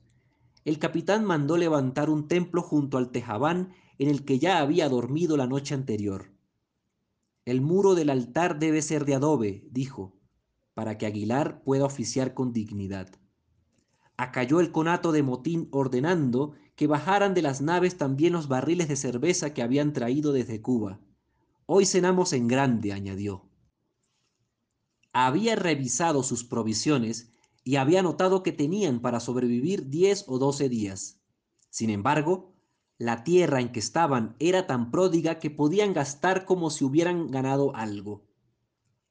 el 0.64 0.78
capitán 0.78 1.24
mandó 1.24 1.56
levantar 1.56 2.08
un 2.08 2.28
templo 2.28 2.62
junto 2.62 2.96
al 2.96 3.10
tejabán 3.10 3.72
en 3.98 4.08
el 4.08 4.24
que 4.24 4.38
ya 4.38 4.60
había 4.60 4.88
dormido 4.88 5.36
la 5.36 5.48
noche 5.48 5.74
anterior. 5.74 6.30
El 7.44 7.60
muro 7.60 7.96
del 7.96 8.08
altar 8.08 8.60
debe 8.60 8.80
ser 8.80 9.04
de 9.04 9.16
adobe, 9.16 9.66
dijo, 9.72 10.14
para 10.74 10.96
que 10.96 11.06
Aguilar 11.06 11.64
pueda 11.64 11.86
oficiar 11.86 12.34
con 12.34 12.52
dignidad. 12.52 13.08
acalló 14.16 14.60
el 14.60 14.70
conato 14.70 15.10
de 15.10 15.24
motín 15.24 15.66
ordenando 15.72 16.54
que 16.78 16.86
bajaran 16.86 17.34
de 17.34 17.42
las 17.42 17.60
naves 17.60 17.98
también 17.98 18.32
los 18.32 18.46
barriles 18.46 18.86
de 18.86 18.94
cerveza 18.94 19.52
que 19.52 19.62
habían 19.62 19.92
traído 19.92 20.32
desde 20.32 20.62
Cuba. 20.62 21.00
Hoy 21.66 21.84
cenamos 21.84 22.32
en 22.32 22.46
grande, 22.46 22.92
añadió. 22.92 23.50
Había 25.12 25.56
revisado 25.56 26.22
sus 26.22 26.44
provisiones 26.44 27.32
y 27.64 27.76
había 27.76 28.00
notado 28.00 28.44
que 28.44 28.52
tenían 28.52 29.00
para 29.00 29.18
sobrevivir 29.18 29.88
diez 29.88 30.24
o 30.28 30.38
doce 30.38 30.68
días. 30.68 31.20
Sin 31.68 31.90
embargo, 31.90 32.54
la 32.96 33.24
tierra 33.24 33.60
en 33.60 33.72
que 33.72 33.80
estaban 33.80 34.36
era 34.38 34.68
tan 34.68 34.92
pródiga 34.92 35.40
que 35.40 35.50
podían 35.50 35.92
gastar 35.92 36.44
como 36.44 36.70
si 36.70 36.84
hubieran 36.84 37.28
ganado 37.32 37.74
algo. 37.74 38.24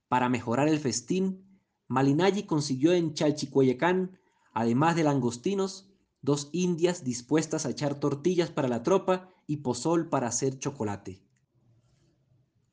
Para 0.07 0.29
mejorar 0.29 0.69
el 0.69 0.79
festín, 0.79 1.59
Malinalli 1.89 2.43
consiguió 2.43 2.93
en 2.93 3.13
Chalchicueyecán, 3.13 4.17
además 4.53 4.95
de 4.95 5.03
langostinos, 5.03 5.91
dos 6.21 6.49
indias 6.51 7.03
dispuestas 7.03 7.65
a 7.65 7.69
echar 7.69 7.99
tortillas 7.99 8.49
para 8.49 8.67
la 8.67 8.83
tropa 8.83 9.29
y 9.45 9.57
pozol 9.57 10.09
para 10.09 10.27
hacer 10.27 10.59
chocolate. 10.59 11.21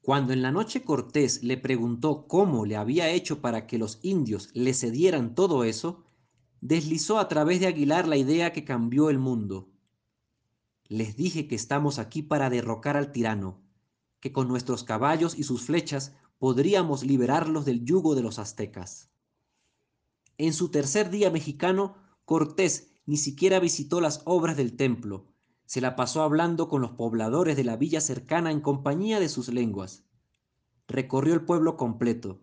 Cuando 0.05 0.33
en 0.33 0.43
la 0.43 0.53
noche 0.53 0.85
Cortés 0.85 1.43
le 1.43 1.57
preguntó 1.57 2.27
cómo 2.27 2.67
le 2.67 2.77
había 2.77 3.09
hecho 3.09 3.41
para 3.41 3.67
que 3.67 3.79
los 3.79 4.01
indios 4.03 4.51
le 4.53 4.75
cedieran 4.75 5.35
todo 5.35 5.65
eso, 5.65 6.05
deslizó 6.61 7.19
a 7.19 7.29
través 7.29 7.61
de 7.61 7.67
Aguilar 7.67 8.07
la 8.07 8.17
idea 8.17 8.53
que 8.53 8.65
cambió 8.65 9.09
el 9.09 9.19
mundo. 9.19 9.71
Les 10.89 11.17
dije 11.17 11.49
que 11.49 11.55
estamos 11.55 11.99
aquí 11.99 12.23
para 12.23 12.51
derrocar 12.51 12.97
al 12.99 13.13
tirano, 13.13 13.63
que 14.21 14.33
con 14.33 14.47
nuestros 14.47 14.85
caballos 14.85 15.39
y 15.39 15.45
sus 15.45 15.63
flechas 15.63 16.15
podríamos 16.39 17.03
liberarlos 17.03 17.65
del 17.65 17.85
yugo 17.85 18.15
de 18.15 18.23
los 18.23 18.39
aztecas. 18.39 19.11
En 20.37 20.53
su 20.53 20.71
tercer 20.71 21.09
día 21.11 21.31
mexicano, 21.31 21.97
Cortés 22.25 22.94
ni 23.07 23.17
siquiera 23.17 23.61
visitó 23.61 24.01
las 24.01 24.23
obras 24.25 24.57
del 24.57 24.77
templo, 24.77 25.27
se 25.67 25.81
la 25.81 25.97
pasó 25.97 26.23
hablando 26.23 26.69
con 26.69 26.83
los 26.83 26.93
pobladores 26.93 27.57
de 27.57 27.65
la 27.65 27.77
villa 27.77 28.01
cercana 28.01 28.51
en 28.51 28.61
compañía 28.61 29.19
de 29.19 29.29
sus 29.29 29.49
lenguas. 29.49 30.05
Recorrió 30.87 31.35
el 31.35 31.45
pueblo 31.45 31.77
completo, 31.77 32.41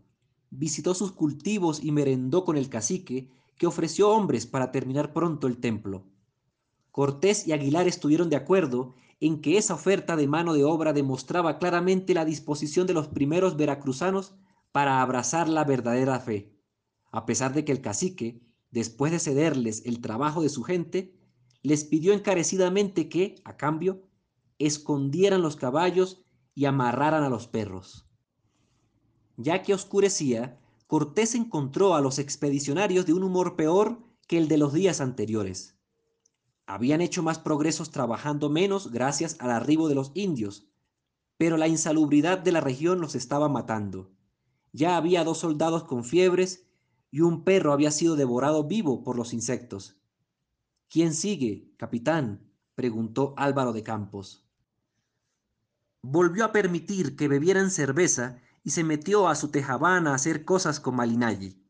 visitó 0.50 0.94
sus 0.94 1.12
cultivos 1.12 1.84
y 1.84 1.92
merendó 1.92 2.44
con 2.44 2.58
el 2.58 2.70
cacique, 2.70 3.30
que 3.58 3.68
ofreció 3.68 4.10
hombres 4.10 4.48
para 4.48 4.72
terminar 4.72 5.14
pronto 5.14 5.46
el 5.46 5.58
templo. 5.58 6.04
Cortés 6.92 7.48
y 7.48 7.52
Aguilar 7.52 7.88
estuvieron 7.88 8.30
de 8.30 8.36
acuerdo 8.36 8.96
en 9.20 9.40
que 9.40 9.58
esa 9.58 9.76
oferta 9.76 10.16
de 10.16 10.28
mano 10.28 10.54
de 10.54 10.64
obra 10.64 10.94
demostraba 10.94 11.60
claramente 11.60 12.16
la 12.16 12.26
disposición 12.26 12.88
de 12.88 12.96
los 12.96 13.08
primeros 13.08 13.56
veracruzanos 13.56 14.34
para 14.72 15.02
abrazar 15.02 15.48
la 15.48 15.64
verdadera 15.64 16.20
fe, 16.20 16.58
a 17.12 17.28
pesar 17.28 17.54
de 17.54 17.64
que 17.64 17.72
el 17.72 17.82
cacique, 17.82 18.42
después 18.72 19.12
de 19.12 19.20
cederles 19.20 19.84
el 19.86 20.02
trabajo 20.02 20.42
de 20.42 20.50
su 20.50 20.64
gente, 20.64 21.14
les 21.62 21.84
pidió 21.84 22.14
encarecidamente 22.14 23.10
que, 23.10 23.36
a 23.44 23.58
cambio, 23.58 24.02
escondieran 24.58 25.42
los 25.42 25.56
caballos 25.56 26.24
y 26.56 26.66
amarraran 26.66 27.24
a 27.24 27.30
los 27.30 27.48
perros. 27.48 28.08
Ya 29.38 29.62
que 29.62 29.74
oscurecía, 29.74 30.60
Cortés 30.88 31.36
encontró 31.36 31.96
a 31.96 32.02
los 32.02 32.20
expedicionarios 32.20 33.06
de 33.06 33.14
un 33.14 33.24
humor 33.24 33.56
peor 33.56 34.04
que 34.28 34.38
el 34.38 34.48
de 34.48 34.58
los 34.58 34.74
días 34.74 35.02
anteriores. 35.02 35.78
Habían 36.66 37.02
hecho 37.02 37.24
más 37.24 37.40
progresos 37.40 37.92
trabajando 37.92 38.50
menos 38.50 38.92
gracias 38.92 39.36
al 39.40 39.52
arribo 39.52 39.90
de 39.90 39.96
los 39.96 40.12
indios, 40.14 40.68
pero 41.38 41.58
la 41.58 41.68
insalubridad 41.68 42.38
de 42.38 42.52
la 42.52 42.62
región 42.62 43.02
los 43.02 43.16
estaba 43.16 43.50
matando. 43.50 44.12
Ya 44.74 44.96
había 44.96 45.24
dos 45.24 45.40
soldados 45.40 45.84
con 45.84 46.04
fiebres 46.04 46.68
y 47.12 47.22
un 47.22 47.44
perro 47.44 47.74
había 47.74 47.92
sido 47.92 48.16
devorado 48.16 48.64
vivo 48.64 49.04
por 49.04 49.18
los 49.18 49.34
insectos. 49.34 49.98
¿Quién 50.90 51.14
sigue, 51.14 51.74
capitán? 51.78 52.50
preguntó 52.74 53.34
Álvaro 53.38 53.74
de 53.74 53.84
Campos. 53.84 54.48
Volvió 56.02 56.46
a 56.46 56.52
permitir 56.52 57.16
que 57.16 57.28
bebieran 57.28 57.70
cerveza 57.70 58.40
y 58.64 58.72
se 58.72 58.84
metió 58.84 59.28
a 59.28 59.36
su 59.36 59.50
tejabana 59.50 60.12
a 60.12 60.16
hacer 60.16 60.46
cosas 60.46 60.80
con 60.80 60.96
Malinalli. 60.96 61.62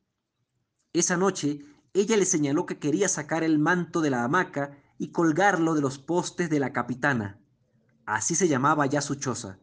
Esa 0.93 1.18
noche 1.18 1.65
ella 1.93 2.15
le 2.15 2.26
señaló 2.26 2.65
que 2.65 2.80
quería 2.80 3.09
sacar 3.09 3.43
el 3.43 3.59
manto 3.59 3.99
de 4.01 4.09
la 4.09 4.23
hamaca 4.23 4.77
y 4.97 5.11
colgarlo 5.11 5.73
de 5.73 5.81
los 5.81 5.97
postes 5.97 6.49
de 6.49 6.59
la 6.59 6.72
capitana. 6.72 7.41
Así 8.05 8.35
se 8.35 8.47
llamaba 8.47 8.85
ya 8.85 9.01
su 9.01 9.15
choza. 9.15 9.59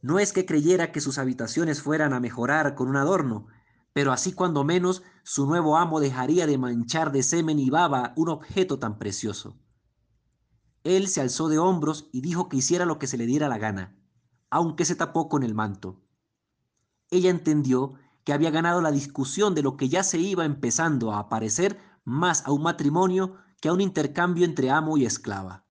No 0.00 0.18
es 0.18 0.32
que 0.32 0.46
creyera 0.46 0.92
que 0.92 1.00
sus 1.00 1.18
habitaciones 1.18 1.82
fueran 1.82 2.12
a 2.12 2.20
mejorar 2.20 2.74
con 2.74 2.88
un 2.88 2.96
adorno, 2.96 3.48
pero 3.98 4.12
así 4.12 4.32
cuando 4.32 4.62
menos 4.62 5.02
su 5.24 5.44
nuevo 5.44 5.76
amo 5.76 5.98
dejaría 5.98 6.46
de 6.46 6.56
manchar 6.56 7.10
de 7.10 7.24
semen 7.24 7.58
y 7.58 7.68
baba 7.68 8.12
un 8.14 8.28
objeto 8.28 8.78
tan 8.78 8.96
precioso. 8.96 9.58
Él 10.84 11.08
se 11.08 11.20
alzó 11.20 11.48
de 11.48 11.58
hombros 11.58 12.08
y 12.12 12.20
dijo 12.20 12.48
que 12.48 12.58
hiciera 12.58 12.86
lo 12.86 13.00
que 13.00 13.08
se 13.08 13.18
le 13.18 13.26
diera 13.26 13.48
la 13.48 13.58
gana, 13.58 13.98
aunque 14.50 14.84
se 14.84 14.94
tapó 14.94 15.28
con 15.28 15.42
el 15.42 15.52
manto. 15.52 16.00
Ella 17.10 17.30
entendió 17.30 17.94
que 18.22 18.32
había 18.32 18.52
ganado 18.52 18.80
la 18.82 18.92
discusión 18.92 19.56
de 19.56 19.62
lo 19.62 19.76
que 19.76 19.88
ya 19.88 20.04
se 20.04 20.18
iba 20.18 20.44
empezando 20.44 21.12
a 21.12 21.28
parecer 21.28 21.76
más 22.04 22.46
a 22.46 22.52
un 22.52 22.62
matrimonio 22.62 23.34
que 23.60 23.68
a 23.68 23.72
un 23.72 23.80
intercambio 23.80 24.44
entre 24.44 24.70
amo 24.70 24.96
y 24.96 25.06
esclava. 25.06 25.66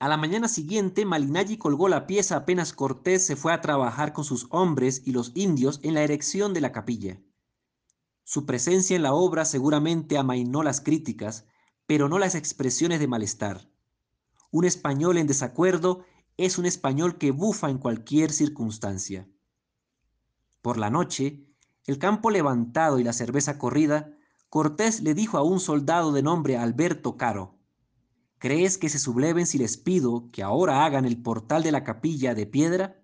A 0.00 0.08
la 0.08 0.16
mañana 0.16 0.46
siguiente, 0.46 1.04
Malinalli 1.04 1.58
colgó 1.58 1.88
la 1.88 2.06
pieza 2.06 2.36
apenas 2.36 2.72
Cortés 2.72 3.26
se 3.26 3.34
fue 3.34 3.52
a 3.52 3.60
trabajar 3.60 4.12
con 4.12 4.24
sus 4.24 4.46
hombres 4.50 5.02
y 5.04 5.10
los 5.10 5.32
indios 5.34 5.80
en 5.82 5.94
la 5.94 6.02
erección 6.02 6.54
de 6.54 6.60
la 6.60 6.70
capilla. 6.70 7.20
Su 8.22 8.46
presencia 8.46 8.94
en 8.94 9.02
la 9.02 9.12
obra 9.12 9.44
seguramente 9.44 10.16
amainó 10.16 10.62
las 10.62 10.80
críticas, 10.80 11.46
pero 11.86 12.08
no 12.08 12.20
las 12.20 12.36
expresiones 12.36 13.00
de 13.00 13.08
malestar. 13.08 13.68
Un 14.52 14.64
español 14.66 15.18
en 15.18 15.26
desacuerdo 15.26 16.04
es 16.36 16.58
un 16.58 16.66
español 16.66 17.18
que 17.18 17.32
bufa 17.32 17.68
en 17.68 17.78
cualquier 17.78 18.30
circunstancia. 18.30 19.28
Por 20.62 20.78
la 20.78 20.90
noche, 20.90 21.44
el 21.86 21.98
campo 21.98 22.30
levantado 22.30 23.00
y 23.00 23.02
la 23.02 23.12
cerveza 23.12 23.58
corrida, 23.58 24.16
Cortés 24.48 25.00
le 25.00 25.14
dijo 25.14 25.38
a 25.38 25.42
un 25.42 25.58
soldado 25.58 26.12
de 26.12 26.22
nombre 26.22 26.56
Alberto 26.56 27.16
Caro, 27.16 27.57
¿Crees 28.38 28.78
que 28.78 28.88
se 28.88 29.00
subleven 29.00 29.46
si 29.46 29.58
les 29.58 29.76
pido 29.76 30.28
que 30.30 30.42
ahora 30.42 30.84
hagan 30.84 31.04
el 31.04 31.20
portal 31.20 31.62
de 31.62 31.72
la 31.72 31.82
capilla 31.82 32.34
de 32.34 32.46
piedra? 32.46 33.02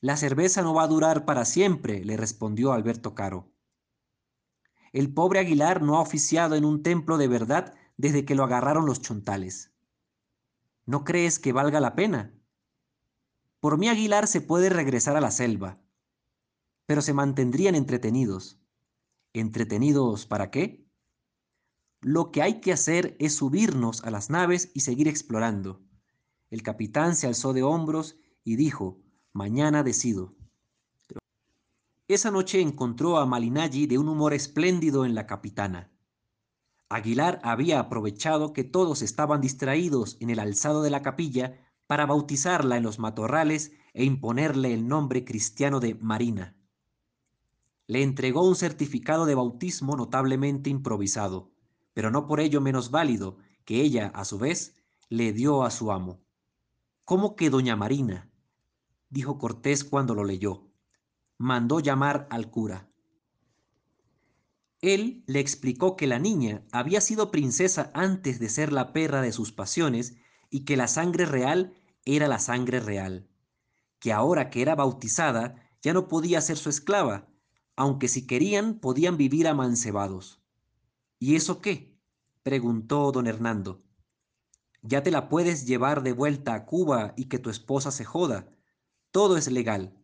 La 0.00 0.16
cerveza 0.16 0.62
no 0.62 0.72
va 0.72 0.84
a 0.84 0.88
durar 0.88 1.26
para 1.26 1.44
siempre, 1.44 2.02
le 2.04 2.16
respondió 2.16 2.72
Alberto 2.72 3.14
Caro. 3.14 3.52
El 4.92 5.12
pobre 5.12 5.40
Aguilar 5.40 5.82
no 5.82 5.96
ha 5.96 6.00
oficiado 6.00 6.56
en 6.56 6.64
un 6.64 6.82
templo 6.82 7.18
de 7.18 7.28
verdad 7.28 7.74
desde 7.98 8.24
que 8.24 8.34
lo 8.34 8.44
agarraron 8.44 8.86
los 8.86 9.02
chontales. 9.02 9.70
¿No 10.86 11.04
crees 11.04 11.38
que 11.38 11.52
valga 11.52 11.78
la 11.78 11.94
pena? 11.94 12.34
Por 13.60 13.76
mí 13.76 13.88
Aguilar 13.88 14.26
se 14.26 14.40
puede 14.40 14.70
regresar 14.70 15.16
a 15.16 15.20
la 15.20 15.30
selva, 15.30 15.78
pero 16.86 17.02
se 17.02 17.12
mantendrían 17.12 17.74
entretenidos. 17.74 18.58
¿Entretenidos 19.34 20.26
para 20.26 20.50
qué? 20.50 20.89
Lo 22.02 22.32
que 22.32 22.40
hay 22.40 22.60
que 22.62 22.72
hacer 22.72 23.14
es 23.18 23.36
subirnos 23.36 24.02
a 24.04 24.10
las 24.10 24.30
naves 24.30 24.70
y 24.72 24.80
seguir 24.80 25.06
explorando. 25.06 25.82
El 26.48 26.62
capitán 26.62 27.14
se 27.14 27.26
alzó 27.26 27.52
de 27.52 27.62
hombros 27.62 28.16
y 28.42 28.56
dijo, 28.56 29.02
mañana 29.34 29.82
decido. 29.82 30.34
Esa 32.08 32.30
noche 32.30 32.60
encontró 32.60 33.18
a 33.18 33.26
Malinalli 33.26 33.86
de 33.86 33.98
un 33.98 34.08
humor 34.08 34.32
espléndido 34.32 35.04
en 35.04 35.14
la 35.14 35.26
capitana. 35.26 35.92
Aguilar 36.88 37.38
había 37.44 37.78
aprovechado 37.78 38.54
que 38.54 38.64
todos 38.64 39.02
estaban 39.02 39.42
distraídos 39.42 40.16
en 40.20 40.30
el 40.30 40.40
alzado 40.40 40.82
de 40.82 40.90
la 40.90 41.02
capilla 41.02 41.60
para 41.86 42.06
bautizarla 42.06 42.78
en 42.78 42.82
los 42.82 42.98
matorrales 42.98 43.72
e 43.92 44.04
imponerle 44.04 44.72
el 44.72 44.88
nombre 44.88 45.24
cristiano 45.26 45.80
de 45.80 45.96
Marina. 45.96 46.56
Le 47.86 48.02
entregó 48.02 48.48
un 48.48 48.56
certificado 48.56 49.26
de 49.26 49.34
bautismo 49.34 49.96
notablemente 49.96 50.70
improvisado 50.70 51.52
pero 51.94 52.10
no 52.10 52.26
por 52.26 52.40
ello 52.40 52.60
menos 52.60 52.90
válido, 52.90 53.38
que 53.64 53.80
ella, 53.80 54.10
a 54.14 54.24
su 54.24 54.38
vez, 54.38 54.76
le 55.08 55.32
dio 55.32 55.64
a 55.64 55.70
su 55.70 55.92
amo. 55.92 56.20
¿Cómo 57.04 57.34
que 57.36 57.50
doña 57.50 57.76
Marina? 57.76 58.30
dijo 59.08 59.38
Cortés 59.38 59.84
cuando 59.84 60.14
lo 60.14 60.24
leyó. 60.24 60.70
Mandó 61.36 61.80
llamar 61.80 62.28
al 62.30 62.50
cura. 62.50 62.90
Él 64.80 65.24
le 65.26 65.40
explicó 65.40 65.96
que 65.96 66.06
la 66.06 66.18
niña 66.18 66.64
había 66.72 67.00
sido 67.00 67.30
princesa 67.30 67.90
antes 67.94 68.38
de 68.38 68.48
ser 68.48 68.72
la 68.72 68.92
perra 68.92 69.20
de 69.20 69.32
sus 69.32 69.52
pasiones 69.52 70.16
y 70.48 70.64
que 70.64 70.76
la 70.76 70.88
sangre 70.88 71.26
real 71.26 71.74
era 72.04 72.28
la 72.28 72.38
sangre 72.38 72.80
real, 72.80 73.28
que 73.98 74.12
ahora 74.12 74.48
que 74.48 74.62
era 74.62 74.74
bautizada 74.74 75.56
ya 75.82 75.92
no 75.92 76.08
podía 76.08 76.40
ser 76.40 76.56
su 76.56 76.70
esclava, 76.70 77.28
aunque 77.76 78.08
si 78.08 78.26
querían 78.26 78.78
podían 78.78 79.16
vivir 79.16 79.48
amancebados. 79.48 80.39
¿Y 81.22 81.36
eso 81.36 81.60
qué? 81.60 82.00
preguntó 82.42 83.12
don 83.12 83.26
Hernando. 83.26 83.84
Ya 84.80 85.02
te 85.02 85.10
la 85.10 85.28
puedes 85.28 85.66
llevar 85.66 86.02
de 86.02 86.14
vuelta 86.14 86.54
a 86.54 86.64
Cuba 86.64 87.12
y 87.14 87.26
que 87.26 87.38
tu 87.38 87.50
esposa 87.50 87.90
se 87.90 88.06
joda. 88.06 88.48
Todo 89.10 89.36
es 89.36 89.50
legal. 89.52 90.02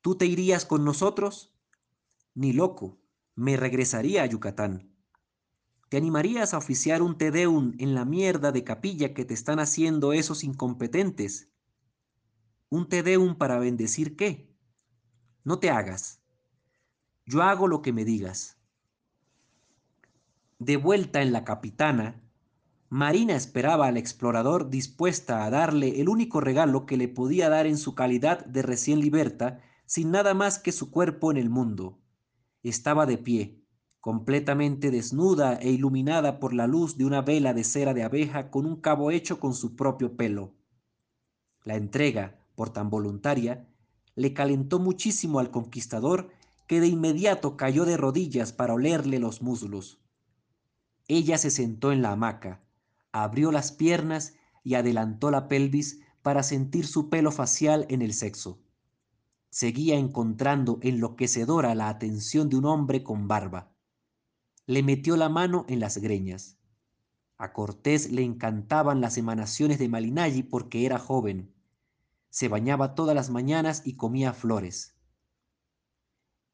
¿Tú 0.00 0.16
te 0.16 0.26
irías 0.26 0.66
con 0.66 0.84
nosotros? 0.84 1.54
Ni 2.34 2.52
loco, 2.52 3.00
me 3.36 3.56
regresaría 3.56 4.24
a 4.24 4.26
Yucatán. 4.26 4.92
¿Te 5.88 5.96
animarías 5.96 6.54
a 6.54 6.58
oficiar 6.58 7.02
un 7.02 7.16
Tedeum 7.16 7.74
en 7.78 7.94
la 7.94 8.04
mierda 8.04 8.50
de 8.50 8.64
capilla 8.64 9.14
que 9.14 9.24
te 9.24 9.34
están 9.34 9.60
haciendo 9.60 10.12
esos 10.12 10.42
incompetentes? 10.42 11.52
¿Un 12.68 12.88
Tedeum 12.88 13.36
para 13.36 13.60
bendecir 13.60 14.16
qué? 14.16 14.52
No 15.44 15.60
te 15.60 15.70
hagas. 15.70 16.20
Yo 17.26 17.42
hago 17.42 17.68
lo 17.68 17.80
que 17.80 17.92
me 17.92 18.04
digas. 18.04 18.59
De 20.60 20.76
vuelta 20.76 21.22
en 21.22 21.32
la 21.32 21.42
capitana, 21.42 22.20
Marina 22.90 23.34
esperaba 23.34 23.86
al 23.86 23.96
explorador 23.96 24.68
dispuesta 24.68 25.46
a 25.46 25.48
darle 25.48 26.02
el 26.02 26.10
único 26.10 26.42
regalo 26.42 26.84
que 26.84 26.98
le 26.98 27.08
podía 27.08 27.48
dar 27.48 27.66
en 27.66 27.78
su 27.78 27.94
calidad 27.94 28.44
de 28.44 28.60
recién 28.60 29.00
liberta, 29.00 29.62
sin 29.86 30.10
nada 30.10 30.34
más 30.34 30.58
que 30.58 30.70
su 30.72 30.90
cuerpo 30.90 31.30
en 31.30 31.38
el 31.38 31.48
mundo. 31.48 31.98
Estaba 32.62 33.06
de 33.06 33.16
pie, 33.16 33.64
completamente 34.00 34.90
desnuda 34.90 35.54
e 35.54 35.70
iluminada 35.70 36.38
por 36.38 36.52
la 36.52 36.66
luz 36.66 36.98
de 36.98 37.06
una 37.06 37.22
vela 37.22 37.54
de 37.54 37.64
cera 37.64 37.94
de 37.94 38.02
abeja 38.02 38.50
con 38.50 38.66
un 38.66 38.82
cabo 38.82 39.10
hecho 39.10 39.40
con 39.40 39.54
su 39.54 39.76
propio 39.76 40.14
pelo. 40.14 40.52
La 41.64 41.76
entrega, 41.76 42.38
por 42.54 42.68
tan 42.68 42.90
voluntaria, 42.90 43.66
le 44.14 44.34
calentó 44.34 44.78
muchísimo 44.78 45.38
al 45.38 45.50
conquistador 45.50 46.28
que 46.66 46.80
de 46.80 46.88
inmediato 46.88 47.56
cayó 47.56 47.86
de 47.86 47.96
rodillas 47.96 48.52
para 48.52 48.74
olerle 48.74 49.18
los 49.20 49.40
muslos. 49.40 50.00
Ella 51.12 51.38
se 51.38 51.50
sentó 51.50 51.90
en 51.90 52.02
la 52.02 52.12
hamaca, 52.12 52.60
abrió 53.10 53.50
las 53.50 53.72
piernas 53.72 54.34
y 54.62 54.74
adelantó 54.74 55.32
la 55.32 55.48
pelvis 55.48 56.02
para 56.22 56.44
sentir 56.44 56.86
su 56.86 57.10
pelo 57.10 57.32
facial 57.32 57.84
en 57.88 58.00
el 58.00 58.14
sexo. 58.14 58.60
Seguía 59.48 59.96
encontrando 59.96 60.78
enloquecedora 60.82 61.74
la 61.74 61.88
atención 61.88 62.48
de 62.48 62.58
un 62.58 62.66
hombre 62.66 63.02
con 63.02 63.26
barba. 63.26 63.72
Le 64.66 64.84
metió 64.84 65.16
la 65.16 65.28
mano 65.28 65.64
en 65.68 65.80
las 65.80 65.98
greñas. 65.98 66.58
A 67.38 67.52
Cortés 67.52 68.12
le 68.12 68.22
encantaban 68.22 69.00
las 69.00 69.18
emanaciones 69.18 69.80
de 69.80 69.88
Malinalli 69.88 70.44
porque 70.44 70.86
era 70.86 71.00
joven. 71.00 71.52
Se 72.28 72.46
bañaba 72.46 72.94
todas 72.94 73.16
las 73.16 73.30
mañanas 73.30 73.82
y 73.84 73.96
comía 73.96 74.32
flores. 74.32 74.94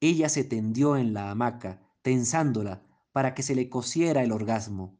Ella 0.00 0.30
se 0.30 0.44
tendió 0.44 0.96
en 0.96 1.12
la 1.12 1.30
hamaca, 1.30 1.82
tensándola 2.00 2.85
para 3.16 3.32
que 3.32 3.42
se 3.42 3.54
le 3.54 3.70
cosiera 3.70 4.22
el 4.22 4.30
orgasmo 4.30 4.98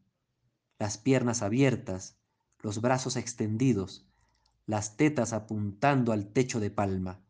las 0.79 0.97
piernas 0.97 1.43
abiertas, 1.43 2.17
los 2.61 2.81
brazos 2.81 3.15
extendidos, 3.15 4.07
las 4.65 4.97
tetas 4.97 5.35
apuntando 5.35 6.13
al 6.13 6.33
techo 6.33 6.59
de 6.59 6.71
palma. 6.71 7.21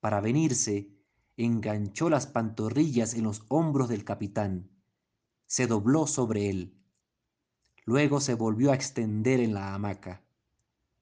Para 0.00 0.20
venirse, 0.20 0.90
enganchó 1.38 2.10
las 2.10 2.26
pantorrillas 2.26 3.14
en 3.14 3.24
los 3.24 3.46
hombros 3.48 3.88
del 3.88 4.04
capitán, 4.04 4.68
se 5.46 5.66
dobló 5.66 6.06
sobre 6.06 6.50
él. 6.50 6.78
Luego 7.86 8.20
se 8.20 8.34
volvió 8.34 8.72
a 8.72 8.74
extender 8.74 9.40
en 9.40 9.54
la 9.54 9.72
hamaca. 9.72 10.22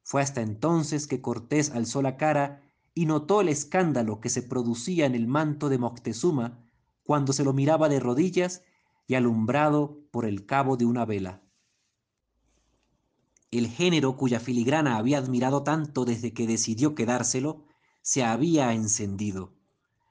Fue 0.05 0.23
hasta 0.23 0.41
entonces 0.41 1.09
que 1.09 1.21
Cortés 1.21 1.73
alzó 1.73 2.01
la 2.01 2.17
cara 2.17 2.63
y 2.95 3.07
notó 3.07 3.41
el 3.41 3.49
escándalo 3.49 4.21
que 4.21 4.29
se 4.29 4.43
producía 4.43 5.05
en 5.05 5.17
el 5.17 5.27
manto 5.27 5.69
de 5.69 5.79
Moctezuma 5.79 6.65
cuando 7.03 7.33
se 7.33 7.43
lo 7.43 7.53
miraba 7.53 7.89
de 7.89 7.99
rodillas 7.99 8.63
y 9.07 9.15
alumbrado 9.15 9.99
por 10.11 10.27
el 10.27 10.47
cabo 10.47 10.77
de 10.77 10.87
una 10.87 11.05
vela 11.05 11.45
el 13.59 13.69
género 13.69 14.17
cuya 14.17 14.41
filigrana 14.41 14.97
había 14.97 15.19
admirado 15.19 15.63
tanto 15.63 16.05
desde 16.05 16.33
que 16.33 16.47
decidió 16.47 16.95
quedárselo, 16.95 17.65
se 18.03 18.25
había 18.25 18.73
encendido. 18.73 19.55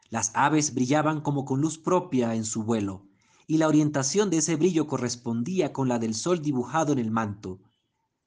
Las 0.10 0.32
aves 0.34 0.74
brillaban 0.74 1.22
como 1.22 1.46
con 1.46 1.60
luz 1.60 1.78
propia 1.78 2.36
en 2.36 2.46
su 2.46 2.64
vuelo, 2.64 3.06
y 3.46 3.58
la 3.58 3.68
orientación 3.68 4.30
de 4.30 4.38
ese 4.38 4.56
brillo 4.56 4.88
correspondía 4.88 5.74
con 5.74 5.90
la 5.90 6.00
del 6.00 6.16
sol 6.16 6.42
dibujado 6.42 6.94
en 6.94 7.00
el 7.00 7.12
manto. 7.12 7.60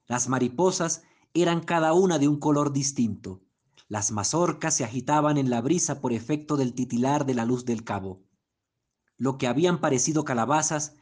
Las 0.06 0.28
mariposas 0.28 1.02
eran 1.32 1.60
cada 1.62 1.92
una 1.94 2.18
de 2.18 2.28
un 2.28 2.38
color 2.38 2.72
distinto. 2.72 3.40
Las 3.88 4.12
mazorcas 4.12 4.76
se 4.76 4.84
agitaban 4.84 5.38
en 5.38 5.48
la 5.48 5.60
brisa 5.60 6.00
por 6.00 6.12
efecto 6.12 6.56
del 6.56 6.74
titilar 6.74 7.24
de 7.24 7.34
la 7.34 7.46
luz 7.46 7.64
del 7.64 7.84
cabo. 7.84 8.20
Lo 9.18 9.38
que 9.38 9.46
habían 9.46 9.80
parecido 9.80 10.24
calabazas 10.24 10.94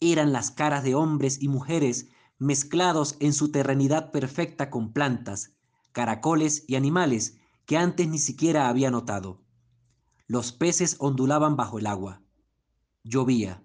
eran 0.00 0.32
las 0.32 0.50
caras 0.50 0.82
de 0.82 0.94
hombres 0.94 1.40
y 1.40 1.48
mujeres 1.48 2.08
mezclados 2.38 3.16
en 3.20 3.32
su 3.32 3.52
terrenidad 3.52 4.10
perfecta 4.10 4.70
con 4.70 4.92
plantas, 4.92 5.52
caracoles 5.92 6.64
y 6.66 6.74
animales 6.74 7.36
que 7.66 7.76
antes 7.76 8.08
ni 8.08 8.18
siquiera 8.18 8.68
había 8.68 8.90
notado. 8.90 9.42
Los 10.26 10.52
peces 10.52 10.96
ondulaban 10.98 11.56
bajo 11.56 11.78
el 11.78 11.86
agua. 11.86 12.22
Llovía. 13.04 13.62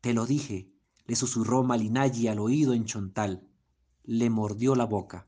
Te 0.00 0.14
lo 0.14 0.26
dije, 0.26 0.72
le 1.06 1.14
susurró 1.14 1.62
Malinalli 1.62 2.28
al 2.28 2.38
oído 2.38 2.74
en 2.74 2.84
Chontal. 2.84 3.48
Le 4.04 4.30
mordió 4.30 4.74
la 4.74 4.84
boca. 4.84 5.26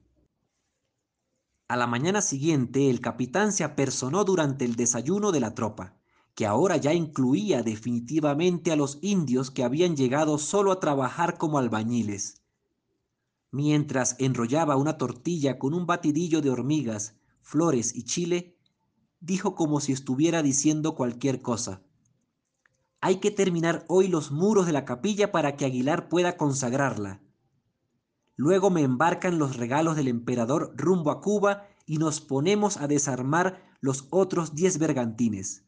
A 1.69 1.77
la 1.77 1.87
mañana 1.87 2.21
siguiente 2.21 2.91
el 2.91 3.01
capitán 3.01 3.53
se 3.53 3.63
apersonó 3.63 4.25
durante 4.25 4.65
el 4.65 4.75
desayuno 4.75 5.31
de 5.31 5.41
la 5.41 5.55
tropa 5.55 5.99
que 6.41 6.47
ahora 6.47 6.79
ya 6.79 6.95
incluía 6.95 7.62
definitivamente 7.62 8.73
a 8.73 8.77
los 8.77 8.99
indios 9.03 9.51
que 9.51 9.62
habían 9.62 9.95
llegado 9.95 10.39
solo 10.39 10.73
a 10.73 10.81
trabajar 10.81 11.37
como 11.37 11.59
albañiles. 11.59 12.41
Mientras 13.51 14.17
enrollaba 14.19 14.77
una 14.77 14.97
tortilla 14.97 15.59
con 15.59 15.75
un 15.75 15.85
batidillo 15.85 16.41
de 16.41 16.49
hormigas, 16.49 17.15
flores 17.43 17.95
y 17.95 18.05
chile, 18.05 18.57
dijo 19.21 19.55
como 19.55 19.81
si 19.81 19.93
estuviera 19.93 20.43
diciendo 20.43 20.95
cualquier 20.95 21.43
cosa. 21.43 21.83
Hay 23.03 23.17
que 23.17 23.31
terminar 23.31 23.85
hoy 23.87 24.09
los 24.09 24.33
muros 24.33 24.65
de 24.65 24.73
la 24.73 24.87
capilla 24.87 25.33
para 25.33 25.59
que 25.59 25.67
Aguilar 25.67 26.09
pueda 26.09 26.39
consagrarla. 26.39 27.21
Luego 28.35 28.71
me 28.71 28.81
embarcan 28.81 29.39
los 29.39 29.59
regalos 29.59 29.95
del 29.95 30.09
emperador 30.09 30.73
rumbo 30.75 31.11
a 31.11 31.21
Cuba 31.21 31.67
y 31.85 31.99
nos 31.99 32.23
ponemos 32.23 32.79
a 32.79 32.87
desarmar 32.87 33.77
los 33.83 34.07
otros 34.09 34.55
diez 34.55 34.79
bergantines. 34.79 35.67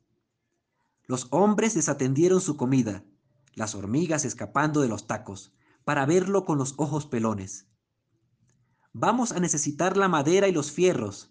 Los 1.13 1.27
hombres 1.29 1.75
desatendieron 1.75 2.41
su 2.41 2.57
comida, 2.57 3.05
las 3.53 3.75
hormigas 3.75 4.25
escapando 4.25 4.81
de 4.81 4.89
los 4.89 5.07
tacos, 5.07 5.53
para 5.85 6.07
verlo 6.07 6.47
con 6.47 6.57
los 6.57 6.73
ojos 6.79 7.05
pelones. 7.05 7.69
Vamos 8.95 9.33
a 9.33 9.39
necesitar 9.39 9.99
la 9.99 10.09
madera 10.09 10.49
y 10.49 10.53
los 10.53 10.73
fierros. 10.73 11.31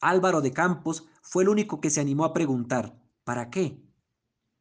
Álvaro 0.00 0.40
de 0.40 0.52
Campos 0.52 1.06
fue 1.20 1.42
el 1.42 1.50
único 1.50 1.82
que 1.82 1.90
se 1.90 2.00
animó 2.00 2.24
a 2.24 2.32
preguntar, 2.32 2.98
¿para 3.24 3.50
qué? 3.50 3.84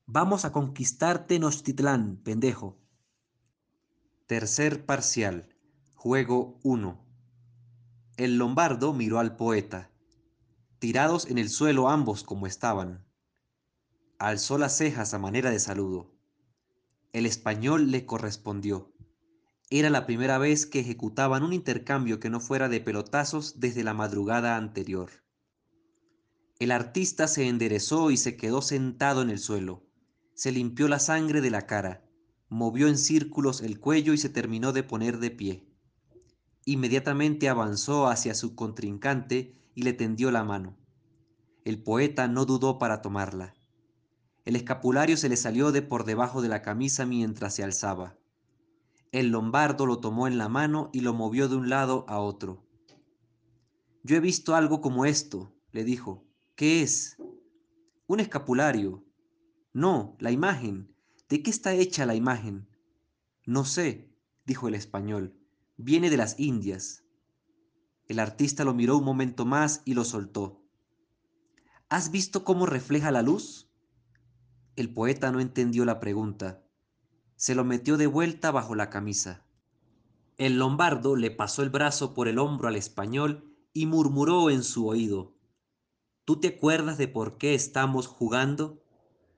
Vamos 0.07 0.43
a 0.43 0.51
conquistar 0.51 1.25
Tenochtitlán, 1.25 2.17
pendejo. 2.17 2.81
Tercer 4.27 4.85
parcial. 4.85 5.55
Juego 5.95 6.59
1. 6.63 7.01
El 8.17 8.38
lombardo 8.38 8.91
miró 8.91 9.19
al 9.19 9.38
poeta. 9.38 9.89
Tirados 10.79 11.27
en 11.27 11.38
el 11.38 11.47
suelo 11.47 11.88
ambos 11.88 12.25
como 12.25 12.45
estaban 12.45 13.09
alzó 14.27 14.60
las 14.60 14.77
cejas 14.77 15.14
a 15.14 15.19
manera 15.19 15.49
de 15.49 15.60
saludo. 15.60 16.14
El 17.11 17.26
español 17.26 17.89
le 17.89 18.06
correspondió. 18.06 18.93
Era 19.72 19.89
la 19.89 20.06
primera 20.06 20.38
vez 20.38 20.65
que 20.65 20.80
ejecutaban 20.80 21.43
un 21.43 21.53
intercambio 21.53 22.19
que 22.19 22.30
no 22.30 22.39
fuera 22.39 22.69
de 22.69 22.81
pelotazos 22.81 23.60
desde 23.60 23.84
la 23.84 23.93
madrugada 23.93 24.57
anterior. 24.57 25.10
El 26.60 26.72
artista 26.72 27.27
se 27.27 27.48
enderezó 27.48 28.11
y 28.11 28.18
se 28.18 28.38
quedó 28.38 28.61
sentado 28.61 29.23
en 29.23 29.31
el 29.31 29.39
suelo. 29.39 29.88
Se 30.35 30.52
limpió 30.52 30.88
la 30.88 30.99
sangre 30.99 31.41
de 31.41 31.49
la 31.49 31.65
cara, 31.65 32.06
movió 32.48 32.88
en 32.88 32.98
círculos 32.98 33.61
el 33.61 33.80
cuello 33.80 34.14
y 34.14 34.18
se 34.18 34.30
terminó 34.30 34.72
de 34.72 34.84
poner 34.84 35.18
de 35.18 35.31
pie. 35.31 35.68
Inmediatamente 36.65 37.49
avanzó 37.49 38.07
hacia 38.07 38.35
su 38.35 38.53
contrincante 38.53 39.56
y 39.73 39.81
le 39.81 39.93
tendió 39.93 40.30
la 40.30 40.43
mano. 40.43 40.77
El 41.65 41.81
poeta 41.81 42.27
no 42.27 42.45
dudó 42.45 42.77
para 42.77 43.02
tomarla. 43.02 43.56
El 44.43 44.55
escapulario 44.55 45.18
se 45.18 45.30
le 45.30 45.38
salió 45.38 45.72
de 45.72 45.81
por 45.81 46.03
debajo 46.03 46.41
de 46.41 46.49
la 46.49 46.61
camisa 46.61 47.05
mientras 47.05 47.55
se 47.55 47.63
alzaba. 47.63 48.18
El 49.11 49.30
lombardo 49.30 49.85
lo 49.85 49.99
tomó 49.99 50.27
en 50.27 50.38
la 50.38 50.49
mano 50.49 50.89
y 50.93 51.01
lo 51.01 51.13
movió 51.13 51.49
de 51.49 51.57
un 51.57 51.69
lado 51.69 52.05
a 52.07 52.19
otro. 52.19 52.65
Yo 54.03 54.15
he 54.15 54.19
visto 54.19 54.55
algo 54.55 54.81
como 54.81 55.05
esto, 55.05 55.53
le 55.72 55.84
dijo. 55.84 56.26
¿Qué 56.55 56.81
es? 56.81 57.18
Un 58.07 58.19
escapulario. 58.19 59.03
No, 59.73 60.15
la 60.19 60.31
imagen. 60.31 60.95
¿De 61.30 61.43
qué 61.43 61.49
está 61.49 61.73
hecha 61.73 62.05
la 62.05 62.15
imagen? 62.15 62.68
No 63.45 63.63
sé, 63.63 64.09
dijo 64.45 64.68
el 64.68 64.76
español. 64.76 65.35
Viene 65.77 66.09
de 66.09 66.18
las 66.18 66.39
Indias. 66.39 67.03
El 68.07 68.19
artista 68.19 68.63
lo 68.63 68.73
miró 68.73 68.97
un 68.97 69.05
momento 69.05 69.45
más 69.45 69.81
y 69.85 69.93
lo 69.93 70.03
soltó. 70.03 70.61
¿Has 71.89 72.11
visto 72.11 72.43
cómo 72.43 72.65
refleja 72.65 73.11
la 73.11 73.22
luz? 73.22 73.70
El 74.81 74.91
poeta 74.91 75.31
no 75.31 75.39
entendió 75.39 75.85
la 75.85 75.99
pregunta. 75.99 76.63
Se 77.35 77.53
lo 77.53 77.63
metió 77.63 77.97
de 77.97 78.07
vuelta 78.07 78.49
bajo 78.49 78.73
la 78.73 78.89
camisa. 78.89 79.45
El 80.39 80.57
lombardo 80.57 81.15
le 81.15 81.29
pasó 81.29 81.61
el 81.61 81.69
brazo 81.69 82.15
por 82.15 82.27
el 82.27 82.39
hombro 82.39 82.67
al 82.67 82.75
español 82.75 83.55
y 83.73 83.85
murmuró 83.85 84.49
en 84.49 84.63
su 84.63 84.87
oído. 84.87 85.35
¿Tú 86.25 86.39
te 86.39 86.47
acuerdas 86.47 86.97
de 86.97 87.07
por 87.07 87.37
qué 87.37 87.53
estamos 87.53 88.07
jugando? 88.07 88.81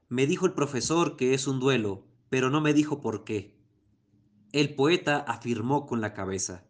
Me 0.08 0.28
dijo 0.28 0.46
el 0.46 0.54
profesor 0.54 1.18
que 1.18 1.34
es 1.34 1.46
un 1.46 1.60
duelo, 1.60 2.08
pero 2.30 2.50
no 2.50 2.62
me 2.62 2.74
dijo 2.74 3.02
por 3.02 3.26
qué. 3.26 3.60
El 4.54 4.76
poeta 4.76 5.18
afirmó 5.28 5.88
con 5.88 6.00
la 6.00 6.14
cabeza. 6.14 6.64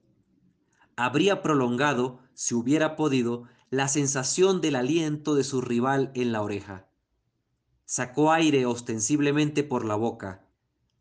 Habría 0.96 1.44
prolongado, 1.44 2.22
si 2.34 2.56
hubiera 2.56 2.96
podido, 2.96 3.44
la 3.70 3.88
sensación 3.88 4.62
del 4.62 4.76
aliento 4.76 5.36
de 5.36 5.44
su 5.44 5.62
rival 5.62 6.12
en 6.16 6.32
la 6.32 6.42
oreja. 6.42 6.88
Sacó 7.86 8.32
aire 8.32 8.66
ostensiblemente 8.66 9.64
por 9.64 9.86
la 9.86 9.96
boca. 9.96 10.48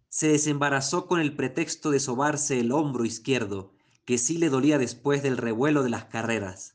Se 0.09 0.28
desembarazó 0.28 1.06
con 1.06 1.20
el 1.20 1.34
pretexto 1.36 1.90
de 1.90 2.00
sobarse 2.00 2.60
el 2.60 2.72
hombro 2.72 3.04
izquierdo, 3.04 3.74
que 4.04 4.18
sí 4.18 4.38
le 4.38 4.50
dolía 4.50 4.78
después 4.78 5.22
del 5.22 5.36
revuelo 5.36 5.82
de 5.82 5.90
las 5.90 6.06
carreras. 6.06 6.74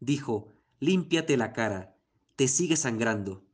Dijo, 0.00 0.48
límpiate 0.80 1.36
la 1.36 1.52
cara, 1.52 1.96
te 2.34 2.48
sigue 2.48 2.76
sangrando. 2.76 3.44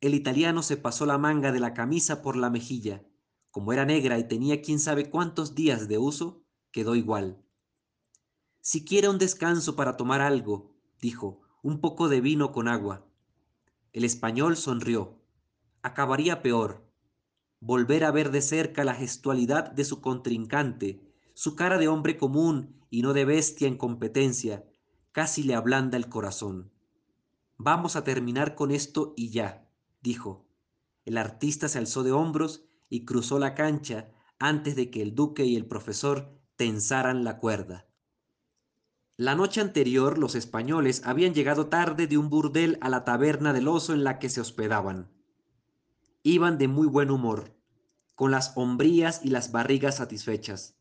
El 0.00 0.14
italiano 0.14 0.62
se 0.62 0.76
pasó 0.76 1.06
la 1.06 1.18
manga 1.18 1.50
de 1.52 1.60
la 1.60 1.74
camisa 1.74 2.22
por 2.22 2.36
la 2.36 2.50
mejilla. 2.50 3.04
Como 3.50 3.72
era 3.72 3.84
negra 3.84 4.18
y 4.18 4.28
tenía 4.28 4.62
quién 4.62 4.78
sabe 4.78 5.10
cuántos 5.10 5.54
días 5.54 5.88
de 5.88 5.98
uso, 5.98 6.44
quedó 6.70 6.94
igual. 6.94 7.42
Si 8.60 8.84
quiere 8.84 9.08
un 9.08 9.18
descanso 9.18 9.74
para 9.74 9.96
tomar 9.96 10.20
algo, 10.20 10.76
dijo, 11.00 11.40
un 11.62 11.80
poco 11.80 12.08
de 12.08 12.20
vino 12.20 12.52
con 12.52 12.68
agua. 12.68 13.07
El 13.92 14.04
español 14.04 14.56
sonrió. 14.56 15.18
Acabaría 15.82 16.42
peor. 16.42 16.84
Volver 17.60 18.04
a 18.04 18.10
ver 18.10 18.30
de 18.30 18.42
cerca 18.42 18.84
la 18.84 18.94
gestualidad 18.94 19.72
de 19.72 19.84
su 19.84 20.00
contrincante, 20.00 21.00
su 21.34 21.56
cara 21.56 21.78
de 21.78 21.88
hombre 21.88 22.16
común 22.16 22.80
y 22.90 23.02
no 23.02 23.12
de 23.12 23.24
bestia 23.24 23.66
en 23.66 23.76
competencia, 23.76 24.64
casi 25.12 25.42
le 25.42 25.54
ablanda 25.54 25.96
el 25.96 26.08
corazón. 26.08 26.70
Vamos 27.56 27.96
a 27.96 28.04
terminar 28.04 28.54
con 28.54 28.70
esto 28.70 29.14
y 29.16 29.30
ya, 29.30 29.68
dijo. 30.00 30.46
El 31.04 31.18
artista 31.18 31.68
se 31.68 31.78
alzó 31.78 32.02
de 32.02 32.12
hombros 32.12 32.64
y 32.88 33.04
cruzó 33.04 33.38
la 33.38 33.54
cancha 33.54 34.10
antes 34.38 34.76
de 34.76 34.90
que 34.90 35.02
el 35.02 35.14
duque 35.14 35.44
y 35.44 35.56
el 35.56 35.66
profesor 35.66 36.38
tensaran 36.56 37.24
la 37.24 37.38
cuerda. 37.38 37.87
La 39.20 39.34
noche 39.34 39.60
anterior 39.60 40.16
los 40.16 40.36
españoles 40.36 41.02
habían 41.04 41.34
llegado 41.34 41.66
tarde 41.66 42.06
de 42.06 42.16
un 42.16 42.30
burdel 42.30 42.78
a 42.80 42.88
la 42.88 43.02
taberna 43.02 43.52
del 43.52 43.66
oso 43.66 43.92
en 43.92 44.04
la 44.04 44.20
que 44.20 44.30
se 44.30 44.40
hospedaban. 44.40 45.08
Iban 46.22 46.56
de 46.56 46.68
muy 46.68 46.86
buen 46.86 47.10
humor, 47.10 47.52
con 48.14 48.30
las 48.30 48.52
hombrías 48.54 49.20
y 49.24 49.30
las 49.30 49.50
barrigas 49.50 49.96
satisfechas. 49.96 50.76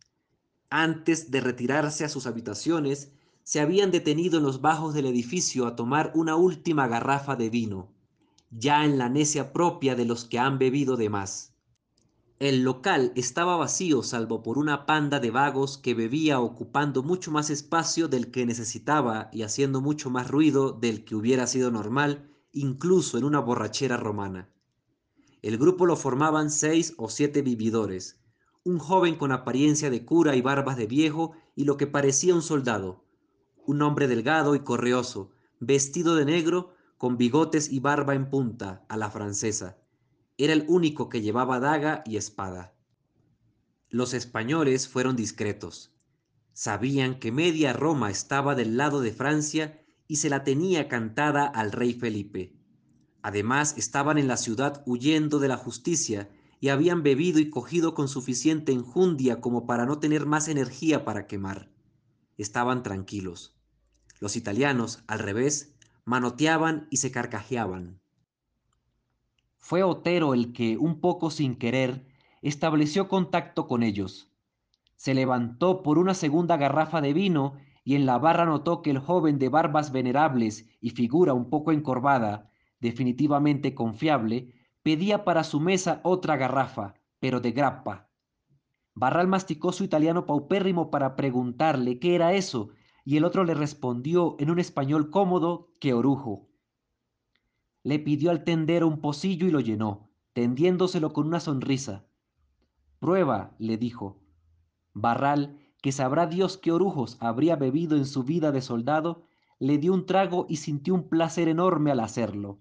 Antes 0.69 1.31
de 1.31 1.41
retirarse 1.41 2.05
a 2.05 2.09
sus 2.09 2.27
habitaciones, 2.27 3.11
se 3.41 3.59
habían 3.59 3.89
detenido 3.89 4.37
en 4.37 4.43
los 4.43 4.61
bajos 4.61 4.93
del 4.93 5.07
edificio 5.07 5.65
a 5.65 5.75
tomar 5.75 6.11
una 6.13 6.35
última 6.35 6.87
garrafa 6.87 7.35
de 7.35 7.49
vino, 7.49 7.89
ya 8.51 8.85
en 8.85 8.99
la 8.99 9.09
necia 9.09 9.51
propia 9.51 9.95
de 9.95 10.05
los 10.05 10.25
que 10.25 10.37
han 10.37 10.59
bebido 10.59 10.95
de 10.95 11.09
más. 11.09 11.53
El 12.39 12.61
local 12.61 13.13
estaba 13.15 13.57
vacío 13.57 14.03
salvo 14.03 14.43
por 14.43 14.59
una 14.59 14.85
panda 14.85 15.19
de 15.19 15.31
vagos 15.31 15.79
que 15.79 15.95
bebía 15.95 16.39
ocupando 16.39 17.01
mucho 17.01 17.31
más 17.31 17.49
espacio 17.49 18.07
del 18.07 18.29
que 18.29 18.45
necesitaba 18.45 19.29
y 19.33 19.41
haciendo 19.41 19.81
mucho 19.81 20.11
más 20.11 20.29
ruido 20.29 20.71
del 20.71 21.03
que 21.03 21.15
hubiera 21.15 21.47
sido 21.47 21.71
normal, 21.71 22.29
incluso 22.51 23.17
en 23.17 23.23
una 23.23 23.39
borrachera 23.39 23.97
romana. 23.97 24.49
El 25.41 25.57
grupo 25.57 25.87
lo 25.87 25.95
formaban 25.95 26.51
seis 26.51 26.93
o 26.97 27.09
siete 27.09 27.41
vividores, 27.41 28.19
un 28.63 28.77
joven 28.77 29.15
con 29.15 29.31
apariencia 29.31 29.89
de 29.89 30.05
cura 30.05 30.35
y 30.35 30.41
barbas 30.41 30.77
de 30.77 30.85
viejo 30.85 31.31
y 31.55 31.65
lo 31.65 31.75
que 31.75 31.87
parecía 31.87 32.35
un 32.35 32.43
soldado, 32.43 33.03
un 33.65 33.81
hombre 33.81 34.07
delgado 34.07 34.53
y 34.53 34.59
correoso, 34.59 35.31
vestido 35.59 36.15
de 36.15 36.25
negro, 36.25 36.75
con 36.99 37.17
bigotes 37.17 37.71
y 37.71 37.79
barba 37.79 38.13
en 38.13 38.29
punta, 38.29 38.85
a 38.89 38.97
la 38.97 39.09
francesa, 39.09 39.79
era 40.37 40.53
el 40.53 40.65
único 40.67 41.09
que 41.09 41.21
llevaba 41.21 41.59
daga 41.59 42.03
y 42.05 42.17
espada. 42.17 42.73
Los 43.89 44.13
españoles 44.13 44.87
fueron 44.87 45.15
discretos. 45.15 45.93
Sabían 46.53 47.19
que 47.19 47.31
media 47.31 47.73
Roma 47.73 48.11
estaba 48.11 48.53
del 48.53 48.77
lado 48.77 49.01
de 49.01 49.11
Francia 49.11 49.83
y 50.07 50.17
se 50.17 50.29
la 50.29 50.43
tenía 50.43 50.87
cantada 50.87 51.45
al 51.45 51.71
rey 51.71 51.93
Felipe. 51.93 52.55
Además, 53.21 53.75
estaban 53.77 54.17
en 54.17 54.27
la 54.27 54.37
ciudad 54.37 54.83
huyendo 54.85 55.39
de 55.39 55.47
la 55.47 55.57
justicia 55.57 56.29
y 56.59 56.69
habían 56.69 57.03
bebido 57.03 57.39
y 57.39 57.49
cogido 57.49 57.93
con 57.93 58.07
suficiente 58.07 58.71
enjundia 58.71 59.41
como 59.41 59.65
para 59.65 59.85
no 59.85 59.99
tener 59.99 60.25
más 60.25 60.47
energía 60.47 61.05
para 61.05 61.27
quemar. 61.27 61.71
Estaban 62.37 62.83
tranquilos. 62.83 63.55
Los 64.19 64.35
italianos, 64.35 65.03
al 65.07 65.19
revés, 65.19 65.75
manoteaban 66.05 66.87
y 66.89 66.97
se 66.97 67.11
carcajeaban. 67.11 67.99
Fue 69.67 69.83
Otero 69.83 70.33
el 70.33 70.53
que, 70.53 70.77
un 70.77 71.01
poco 71.01 71.29
sin 71.29 71.57
querer, 71.57 72.07
estableció 72.41 73.09
contacto 73.09 73.67
con 73.67 73.83
ellos. 73.83 74.31
Se 74.95 75.13
levantó 75.13 75.83
por 75.83 75.97
una 75.97 76.13
segunda 76.13 76.55
garrafa 76.55 77.01
de 77.01 77.11
vino 77.11 77.55
y 77.83 77.95
en 77.95 78.05
la 78.05 78.17
barra 78.17 78.45
notó 78.45 78.81
que 78.81 78.91
el 78.91 78.99
joven 78.99 79.39
de 79.39 79.49
barbas 79.49 79.91
venerables 79.91 80.69
y 80.79 80.91
figura 80.91 81.33
un 81.33 81.49
poco 81.49 81.73
encorvada, 81.73 82.49
definitivamente 82.79 83.75
confiable, 83.75 84.53
pedía 84.83 85.25
para 85.25 85.43
su 85.43 85.59
mesa 85.59 85.99
otra 86.05 86.37
garrafa, 86.37 86.93
pero 87.19 87.41
de 87.41 87.51
grappa. 87.51 88.09
Barral 88.93 89.27
masticó 89.27 89.73
su 89.73 89.83
italiano 89.83 90.25
paupérrimo 90.25 90.89
para 90.89 91.17
preguntarle 91.17 91.99
qué 91.99 92.15
era 92.15 92.31
eso, 92.31 92.69
y 93.03 93.17
el 93.17 93.25
otro 93.25 93.43
le 93.43 93.53
respondió 93.53 94.37
en 94.39 94.49
un 94.49 94.59
español 94.59 95.09
cómodo 95.09 95.67
que 95.81 95.93
orujo 95.93 96.47
le 97.83 97.99
pidió 97.99 98.31
al 98.31 98.43
tendero 98.43 98.87
un 98.87 98.99
pocillo 98.99 99.47
y 99.47 99.51
lo 99.51 99.59
llenó, 99.59 100.09
tendiéndoselo 100.33 101.13
con 101.13 101.27
una 101.27 101.39
sonrisa. 101.39 102.05
Prueba, 102.99 103.55
le 103.59 103.77
dijo. 103.77 104.21
Barral, 104.93 105.59
que 105.81 105.91
sabrá 105.91 106.27
Dios 106.27 106.57
qué 106.57 106.71
orujos 106.71 107.17
habría 107.19 107.55
bebido 107.55 107.95
en 107.95 108.05
su 108.05 108.23
vida 108.23 108.51
de 108.51 108.61
soldado, 108.61 109.23
le 109.59 109.77
dio 109.77 109.93
un 109.93 110.05
trago 110.05 110.45
y 110.49 110.57
sintió 110.57 110.93
un 110.93 111.09
placer 111.09 111.47
enorme 111.47 111.91
al 111.91 111.99
hacerlo. 111.99 112.59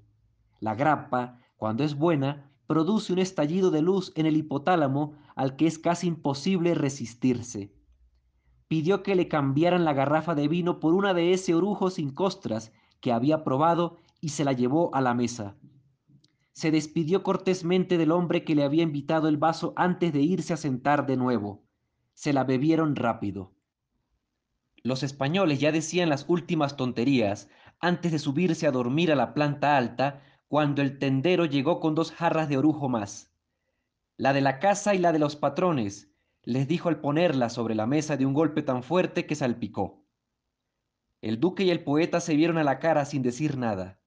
La 0.61 0.75
grappa, 0.75 1.41
cuando 1.57 1.85
es 1.85 1.97
buena, 1.97 2.53
produce 2.67 3.13
un 3.13 3.19
estallido 3.19 3.71
de 3.71 3.83
luz 3.83 4.13
en 4.17 4.27
el 4.27 4.37
hipotálamo 4.37 5.15
al 5.35 5.57
que 5.57 5.67
es 5.67 5.79
casi 5.79 6.09
imposible 6.09 6.75
resistirse. 6.75 7.73
Pidió 8.69 9.03
que 9.03 9.15
le 9.15 9.29
cambiaran 9.29 9.85
la 9.85 9.93
garrafa 9.93 10.35
de 10.35 10.49
vino 10.49 10.81
por 10.81 10.95
una 10.95 11.15
de 11.15 11.33
ese 11.33 11.55
orujo 11.55 11.91
sin 11.91 12.11
costras 12.11 12.73
que 13.01 13.13
había 13.13 13.45
probado 13.45 13.99
y 14.21 14.31
se 14.31 14.45
la 14.45 14.53
llevó 14.53 14.95
a 14.95 15.01
la 15.01 15.15
mesa. 15.15 15.57
Se 16.53 16.71
despidió 16.71 17.23
cortésmente 17.23 17.99
del 17.99 18.13
hombre 18.13 18.45
que 18.45 18.55
le 18.55 18.65
había 18.65 18.83
invitado 18.83 19.29
el 19.29 19.37
vaso 19.37 19.73
antes 19.77 20.13
de 20.13 20.23
irse 20.23 20.55
a 20.55 20.57
sentar 20.57 21.07
de 21.07 21.17
nuevo. 21.17 21.63
Se 22.15 22.33
la 22.33 22.45
bebieron 22.45 22.97
rápido. 22.97 23.53
Los 24.83 25.03
españoles 25.03 25.61
ya 25.61 25.73
decían 25.73 26.09
las 26.09 26.25
últimas 26.29 26.77
tonterías 26.77 27.49
antes 27.81 28.13
de 28.13 28.19
subirse 28.19 28.67
a 28.67 28.71
dormir 28.71 29.13
a 29.13 29.17
la 29.17 29.35
planta 29.35 29.77
alta 29.77 30.23
cuando 30.49 30.81
el 30.81 30.99
tendero 30.99 31.45
llegó 31.45 31.81
con 31.81 31.95
dos 31.95 32.13
jarras 32.13 32.49
de 32.49 32.57
orujo 32.57 32.89
más. 32.89 33.33
La 34.17 34.33
de 34.33 34.41
la 34.41 34.59
casa 34.61 34.95
y 34.95 34.99
la 34.99 35.13
de 35.13 35.19
los 35.19 35.37
patrones, 35.37 36.11
les 36.43 36.69
dijo 36.69 36.89
al 36.89 37.01
ponerla 37.01 37.51
sobre 37.51 37.75
la 37.75 37.87
mesa 37.87 38.17
de 38.17 38.25
un 38.25 38.33
golpe 38.33 38.63
tan 38.63 38.83
fuerte 38.83 39.27
que 39.27 39.35
salpicó. 39.35 40.05
El 41.21 41.41
duque 41.41 41.65
y 41.65 41.71
el 41.71 41.83
poeta 41.83 42.21
se 42.21 42.37
vieron 42.37 42.57
a 42.57 42.65
la 42.65 42.79
cara 42.79 43.05
sin 43.05 43.23
decir 43.23 43.59
nada. 43.59 44.01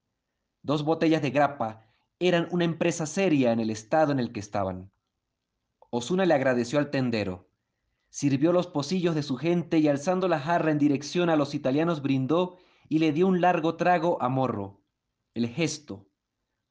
Dos 0.62 0.84
botellas 0.84 1.22
de 1.22 1.30
grapa 1.30 1.86
eran 2.18 2.48
una 2.50 2.64
empresa 2.64 3.06
seria 3.06 3.52
en 3.52 3.60
el 3.60 3.70
estado 3.70 4.12
en 4.12 4.20
el 4.20 4.32
que 4.32 4.40
estaban. 4.40 4.92
Osuna 5.90 6.26
le 6.26 6.34
agradeció 6.34 6.78
al 6.78 6.90
tendero, 6.90 7.48
sirvió 8.10 8.52
los 8.52 8.66
pocillos 8.66 9.14
de 9.14 9.22
su 9.22 9.36
gente 9.36 9.78
y 9.78 9.88
alzando 9.88 10.28
la 10.28 10.38
jarra 10.38 10.70
en 10.70 10.78
dirección 10.78 11.30
a 11.30 11.36
los 11.36 11.54
italianos 11.54 12.02
brindó 12.02 12.58
y 12.88 12.98
le 12.98 13.12
dio 13.12 13.26
un 13.26 13.40
largo 13.40 13.76
trago 13.76 14.20
a 14.20 14.28
Morro. 14.28 14.82
El 15.32 15.48
gesto, 15.48 16.08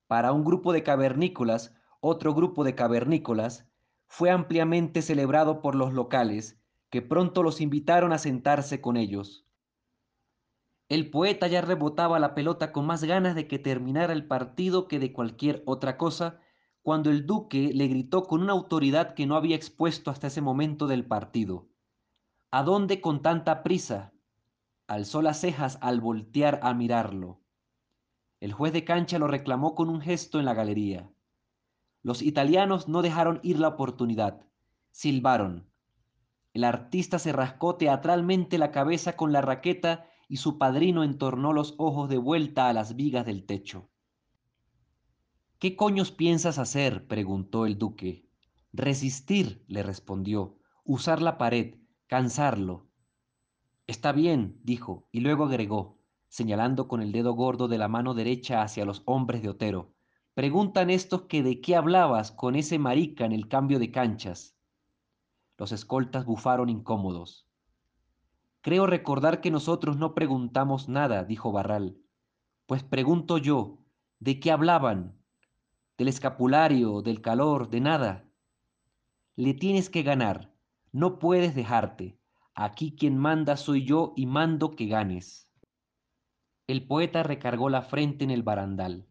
para 0.08 0.34
un 0.34 0.44
grupo 0.44 0.74
de 0.74 0.84
cavernícolas, 0.84 1.74
otro 2.02 2.34
grupo 2.34 2.64
de 2.64 2.76
cavernícolas, 2.76 3.68
fue 4.08 4.30
ampliamente 4.30 5.02
celebrado 5.02 5.62
por 5.62 5.76
los 5.76 5.94
locales, 5.94 6.60
que 6.90 7.02
pronto 7.02 7.44
los 7.44 7.62
invitaron 7.62 8.12
a 8.12 8.18
sentarse 8.18 8.82
con 8.82 8.98
ellos. 8.98 9.49
El 10.90 11.12
poeta 11.12 11.48
ya 11.48 11.62
rebotaba 11.62 12.18
la 12.18 12.34
pelota 12.34 12.72
con 12.72 12.88
más 12.88 13.04
ganas 13.04 13.36
de 13.36 13.48
que 13.48 13.60
terminara 13.60 14.12
el 14.12 14.26
partido 14.26 14.88
que 14.88 14.98
de 14.98 15.14
cualquier 15.14 15.62
otra 15.68 15.98
cosa, 15.98 16.40
cuando 16.82 17.12
el 17.12 17.28
duque 17.28 17.72
le 17.76 17.88
gritó 17.88 18.24
con 18.24 18.42
una 18.42 18.54
autoridad 18.54 19.14
que 19.14 19.28
no 19.28 19.36
había 19.36 19.56
expuesto 19.56 20.10
hasta 20.10 20.28
ese 20.28 20.42
momento 20.42 20.88
del 20.88 21.06
partido. 21.06 21.68
¿A 22.50 22.64
dónde 22.64 23.02
con 23.02 23.22
tanta 23.22 23.62
prisa? 23.62 24.14
Alzó 24.88 25.22
las 25.22 25.40
cejas 25.40 25.78
al 25.82 26.02
voltear 26.02 26.60
a 26.64 26.74
mirarlo. 26.74 27.40
El 28.40 28.52
juez 28.54 28.74
de 28.74 28.84
cancha 28.84 29.20
lo 29.20 29.28
reclamó 29.28 29.76
con 29.76 29.90
un 29.90 30.02
gesto 30.02 30.40
en 30.40 30.46
la 30.46 30.56
galería. 30.56 31.12
Los 32.02 32.24
italianos 32.24 32.88
no 32.88 33.04
dejaron 33.04 33.40
ir 33.44 33.60
la 33.60 33.68
oportunidad. 33.68 34.42
Silbaron. 34.90 35.70
El 36.56 36.64
artista 36.64 37.20
se 37.20 37.32
rascó 37.32 37.76
teatralmente 37.76 38.58
la 38.58 38.72
cabeza 38.72 39.16
con 39.16 39.32
la 39.32 39.42
raqueta 39.42 40.08
y 40.30 40.38
su 40.38 40.60
padrino 40.60 41.04
entornó 41.04 41.52
los 41.52 41.74
ojos 41.80 42.08
de 42.08 42.20
vuelta 42.20 42.70
a 42.70 42.74
las 42.74 42.96
vigas 42.96 43.26
del 43.26 43.46
techo. 43.46 43.90
¿Qué 45.58 45.76
coños 45.76 46.12
piensas 46.12 46.60
hacer? 46.60 47.08
preguntó 47.08 47.66
el 47.66 47.80
duque. 47.80 48.30
Resistir, 48.72 49.66
le 49.68 49.82
respondió, 49.82 50.60
usar 50.86 51.24
la 51.24 51.40
pared, 51.40 51.80
cansarlo. 52.06 52.88
Está 53.88 54.12
bien, 54.12 54.62
dijo, 54.64 55.08
y 55.12 55.22
luego 55.22 55.46
agregó, 55.46 55.98
señalando 56.28 56.88
con 56.88 57.02
el 57.02 57.12
dedo 57.12 57.34
gordo 57.34 57.68
de 57.68 57.80
la 57.80 57.88
mano 57.88 58.14
derecha 58.14 58.62
hacia 58.62 58.86
los 58.86 59.02
hombres 59.06 59.42
de 59.42 59.50
Otero. 59.50 59.96
Preguntan 60.36 60.92
estos 60.92 61.24
que 61.24 61.42
de 61.42 61.60
qué 61.60 61.76
hablabas 61.76 62.32
con 62.32 62.56
ese 62.56 62.78
marica 62.78 63.26
en 63.26 63.32
el 63.32 63.48
cambio 63.48 63.80
de 63.80 63.92
canchas. 63.92 64.56
Los 65.58 65.72
escoltas 65.72 66.26
bufaron 66.26 66.70
incómodos. 66.70 67.49
Creo 68.62 68.88
recordar 68.88 69.40
que 69.40 69.52
nosotros 69.52 69.98
no 69.98 70.14
preguntamos 70.14 70.90
nada, 70.90 71.24
dijo 71.24 71.52
Barral. 71.52 71.98
Pues 72.66 72.84
pregunto 72.84 73.38
yo, 73.38 73.80
¿de 74.20 74.40
qué 74.40 74.52
hablaban? 74.52 75.18
¿Del 75.98 76.10
escapulario, 76.10 77.02
del 77.02 77.22
calor, 77.22 77.70
de 77.70 77.80
nada? 77.80 78.30
Le 79.36 79.54
tienes 79.54 79.90
que 79.90 80.04
ganar, 80.04 80.54
no 80.92 81.20
puedes 81.20 81.56
dejarte. 81.56 82.20
Aquí 82.54 82.96
quien 82.96 83.18
manda 83.18 83.56
soy 83.56 83.86
yo 83.86 84.14
y 84.18 84.26
mando 84.26 84.72
que 84.72 84.88
ganes. 84.88 85.50
El 86.68 86.86
poeta 86.86 87.24
recargó 87.24 87.70
la 87.70 87.82
frente 87.82 88.26
en 88.26 88.32
el 88.32 88.44
barandal. 88.44 89.08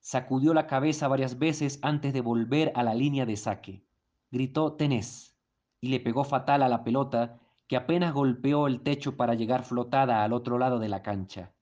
Sacudió 0.00 0.52
la 0.52 0.66
cabeza 0.66 1.08
varias 1.08 1.38
veces 1.38 1.78
antes 1.82 2.12
de 2.12 2.20
volver 2.20 2.72
a 2.74 2.82
la 2.82 2.94
línea 2.94 3.24
de 3.24 3.36
saque. 3.36 3.86
Gritó 4.30 4.74
tenés 4.74 5.34
y 5.80 5.88
le 5.88 6.00
pegó 6.00 6.24
fatal 6.24 6.62
a 6.62 6.68
la 6.68 6.84
pelota 6.84 7.40
que 7.66 7.76
apenas 7.76 8.12
golpeó 8.12 8.66
el 8.66 8.80
techo 8.80 9.16
para 9.16 9.34
llegar 9.34 9.64
flotada 9.64 10.24
al 10.24 10.32
otro 10.32 10.58
lado 10.58 10.78
de 10.78 10.88
la 10.88 11.02
cancha. 11.02 11.52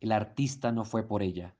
El 0.00 0.12
artista 0.12 0.72
no 0.72 0.84
fue 0.84 1.02
por 1.02 1.22
ella. 1.22 1.56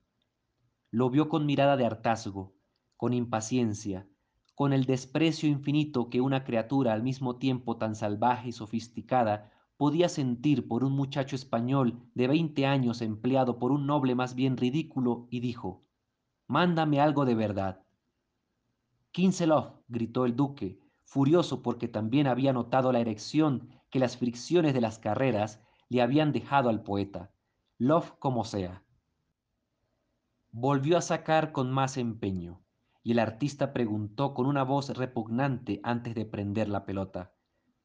Lo 0.91 1.09
vio 1.09 1.27
con 1.27 1.45
mirada 1.45 1.75
de 1.75 1.85
hartazgo, 1.85 2.53
con 2.95 3.13
impaciencia, 3.13 4.07
con 4.55 4.73
el 4.73 4.85
desprecio 4.85 5.49
infinito 5.49 6.09
que 6.09 6.21
una 6.21 6.43
criatura 6.43 6.93
al 6.93 7.03
mismo 7.03 7.35
tiempo 7.35 7.77
tan 7.77 7.95
salvaje 7.95 8.49
y 8.49 8.51
sofisticada 8.51 9.51
podía 9.77 10.09
sentir 10.09 10.67
por 10.67 10.83
un 10.83 10.93
muchacho 10.93 11.35
español 11.35 12.01
de 12.15 12.27
veinte 12.27 12.65
años 12.65 13.01
empleado 13.01 13.59
por 13.59 13.71
un 13.71 13.85
noble 13.85 14.15
más 14.15 14.33
bien 14.33 14.57
ridículo, 14.57 15.27
y 15.29 15.39
dijo 15.39 15.83
Mándame 16.47 16.99
algo 16.99 17.25
de 17.25 17.35
verdad. 17.35 17.83
Kinselov, 19.11 19.83
gritó 19.87 20.25
el 20.25 20.35
duque, 20.35 20.79
furioso 21.07 21.63
porque 21.63 21.87
también 21.87 22.27
había 22.27 22.51
notado 22.51 22.91
la 22.91 22.99
erección 22.99 23.69
que 23.89 23.97
las 23.97 24.17
fricciones 24.17 24.73
de 24.73 24.81
las 24.81 24.99
carreras 24.99 25.61
le 25.87 26.01
habían 26.01 26.33
dejado 26.33 26.67
al 26.67 26.83
poeta. 26.83 27.31
Love 27.77 28.11
como 28.19 28.43
sea. 28.43 28.83
Volvió 30.51 30.97
a 30.97 31.01
sacar 31.01 31.53
con 31.53 31.71
más 31.71 31.95
empeño, 31.95 32.61
y 33.03 33.13
el 33.13 33.19
artista 33.19 33.71
preguntó 33.71 34.33
con 34.33 34.47
una 34.47 34.63
voz 34.63 34.89
repugnante 34.89 35.79
antes 35.81 36.13
de 36.13 36.25
prender 36.25 36.67
la 36.67 36.85
pelota. 36.85 37.31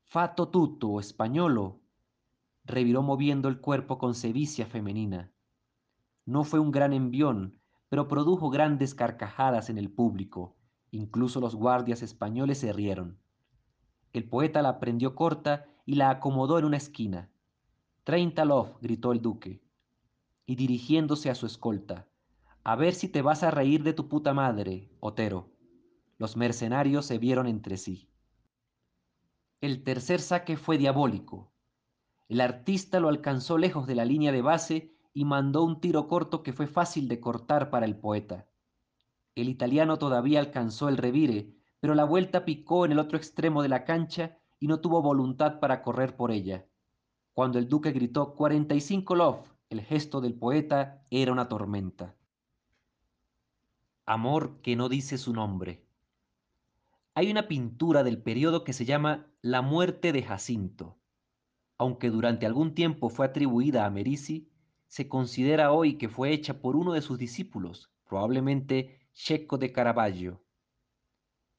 Fato 0.02 0.48
tutto, 0.48 0.98
españolo. 0.98 1.80
Reviró 2.64 3.02
moviendo 3.02 3.48
el 3.48 3.60
cuerpo 3.60 3.98
con 3.98 4.16
sevicia 4.16 4.66
femenina. 4.66 5.30
No 6.26 6.42
fue 6.42 6.58
un 6.58 6.72
gran 6.72 6.92
envión, 6.92 7.60
pero 7.88 8.08
produjo 8.08 8.50
grandes 8.50 8.96
carcajadas 8.96 9.70
en 9.70 9.78
el 9.78 9.92
público. 9.92 10.56
Incluso 10.92 11.40
los 11.40 11.56
guardias 11.56 12.02
españoles 12.02 12.58
se 12.58 12.72
rieron. 12.72 13.18
El 14.12 14.28
poeta 14.28 14.60
la 14.60 14.78
prendió 14.78 15.14
corta 15.14 15.64
y 15.86 15.94
la 15.94 16.10
acomodó 16.10 16.58
en 16.58 16.66
una 16.66 16.76
esquina. 16.76 17.30
Treinta 18.04 18.44
love, 18.44 18.76
gritó 18.82 19.12
el 19.12 19.22
duque. 19.22 19.62
Y 20.44 20.54
dirigiéndose 20.56 21.30
a 21.30 21.34
su 21.34 21.46
escolta, 21.46 22.06
a 22.62 22.76
ver 22.76 22.94
si 22.94 23.08
te 23.08 23.22
vas 23.22 23.42
a 23.42 23.50
reír 23.50 23.82
de 23.82 23.94
tu 23.94 24.06
puta 24.06 24.34
madre, 24.34 24.90
Otero. 25.00 25.50
Los 26.18 26.36
mercenarios 26.36 27.06
se 27.06 27.18
vieron 27.18 27.46
entre 27.46 27.78
sí. 27.78 28.10
El 29.62 29.82
tercer 29.84 30.20
saque 30.20 30.58
fue 30.58 30.76
diabólico. 30.76 31.52
El 32.28 32.42
artista 32.42 33.00
lo 33.00 33.08
alcanzó 33.08 33.56
lejos 33.56 33.86
de 33.86 33.94
la 33.94 34.04
línea 34.04 34.30
de 34.30 34.42
base 34.42 34.94
y 35.14 35.24
mandó 35.24 35.64
un 35.64 35.80
tiro 35.80 36.06
corto 36.06 36.42
que 36.42 36.52
fue 36.52 36.66
fácil 36.66 37.08
de 37.08 37.18
cortar 37.18 37.70
para 37.70 37.86
el 37.86 37.96
poeta. 37.96 38.46
El 39.34 39.48
italiano 39.48 39.98
todavía 39.98 40.40
alcanzó 40.40 40.88
el 40.88 40.96
revire, 40.96 41.54
pero 41.80 41.94
la 41.94 42.04
vuelta 42.04 42.44
picó 42.44 42.84
en 42.84 42.92
el 42.92 42.98
otro 42.98 43.16
extremo 43.16 43.62
de 43.62 43.68
la 43.68 43.84
cancha 43.84 44.38
y 44.60 44.66
no 44.66 44.80
tuvo 44.80 45.02
voluntad 45.02 45.58
para 45.58 45.82
correr 45.82 46.16
por 46.16 46.30
ella. 46.30 46.66
Cuando 47.32 47.58
el 47.58 47.68
duque 47.68 47.92
gritó 47.92 48.34
45 48.34 49.14
love, 49.14 49.52
el 49.70 49.80
gesto 49.80 50.20
del 50.20 50.34
poeta 50.34 51.02
era 51.10 51.32
una 51.32 51.48
tormenta. 51.48 52.14
Amor 54.04 54.60
que 54.60 54.76
no 54.76 54.88
dice 54.88 55.16
su 55.16 55.32
nombre. 55.32 55.86
Hay 57.14 57.30
una 57.30 57.48
pintura 57.48 58.04
del 58.04 58.22
periodo 58.22 58.64
que 58.64 58.72
se 58.72 58.84
llama 58.84 59.26
La 59.40 59.62
muerte 59.62 60.12
de 60.12 60.22
Jacinto. 60.22 60.98
Aunque 61.78 62.10
durante 62.10 62.46
algún 62.46 62.74
tiempo 62.74 63.08
fue 63.08 63.26
atribuida 63.26 63.86
a 63.86 63.90
Merisi, 63.90 64.50
se 64.86 65.08
considera 65.08 65.72
hoy 65.72 65.98
que 65.98 66.08
fue 66.08 66.32
hecha 66.32 66.60
por 66.60 66.76
uno 66.76 66.92
de 66.92 67.00
sus 67.00 67.18
discípulos, 67.18 67.90
probablemente 68.06 69.01
Checo 69.14 69.58
de 69.58 69.72
Caravaggio. 69.72 70.42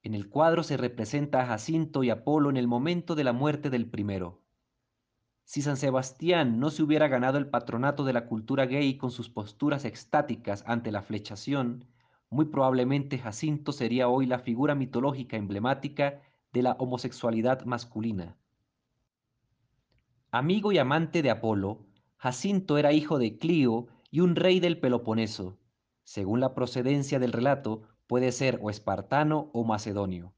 En 0.02 0.16
el 0.16 0.28
cuadro 0.28 0.64
se 0.64 0.76
representa 0.76 1.42
a 1.42 1.46
Jacinto 1.46 2.04
y 2.04 2.10
Apolo 2.10 2.50
en 2.50 2.58
el 2.58 2.68
momento 2.68 3.14
de 3.14 3.24
la 3.24 3.32
muerte 3.32 3.70
del 3.70 3.90
primero. 3.90 4.42
Si 5.44 5.62
San 5.62 5.78
Sebastián 5.78 6.60
no 6.60 6.72
se 6.72 6.82
hubiera 6.82 7.08
ganado 7.08 7.38
el 7.38 7.48
patronato 7.48 8.06
de 8.06 8.14
la 8.14 8.26
cultura 8.26 8.66
gay 8.66 8.98
con 8.98 9.12
sus 9.12 9.30
posturas 9.30 9.86
extáticas 9.86 10.64
ante 10.68 10.92
la 10.92 11.04
flechación, 11.04 11.86
muy 12.30 12.46
probablemente 12.46 13.20
Jacinto 13.20 13.72
sería 13.72 14.10
hoy 14.10 14.26
la 14.26 14.40
figura 14.40 14.74
mitológica 14.74 15.38
emblemática 15.38 16.22
de 16.52 16.64
la 16.64 16.72
homosexualidad 16.74 17.66
masculina. 17.66 18.36
Amigo 20.32 20.72
y 20.72 20.80
amante 20.80 21.22
de 21.22 21.30
Apolo, 21.30 21.86
Jacinto 22.18 22.80
era 22.80 22.94
hijo 22.94 23.20
de 23.20 23.38
Clío 23.38 23.88
y 24.10 24.22
un 24.22 24.36
rey 24.36 24.60
del 24.60 24.80
Peloponeso. 24.80 25.60
Según 26.04 26.40
la 26.40 26.54
procedencia 26.54 27.20
del 27.20 27.32
relato, 27.32 27.84
puede 28.08 28.32
ser 28.32 28.60
o 28.62 28.70
espartano 28.70 29.50
o 29.54 29.64
macedonio. 29.64 30.34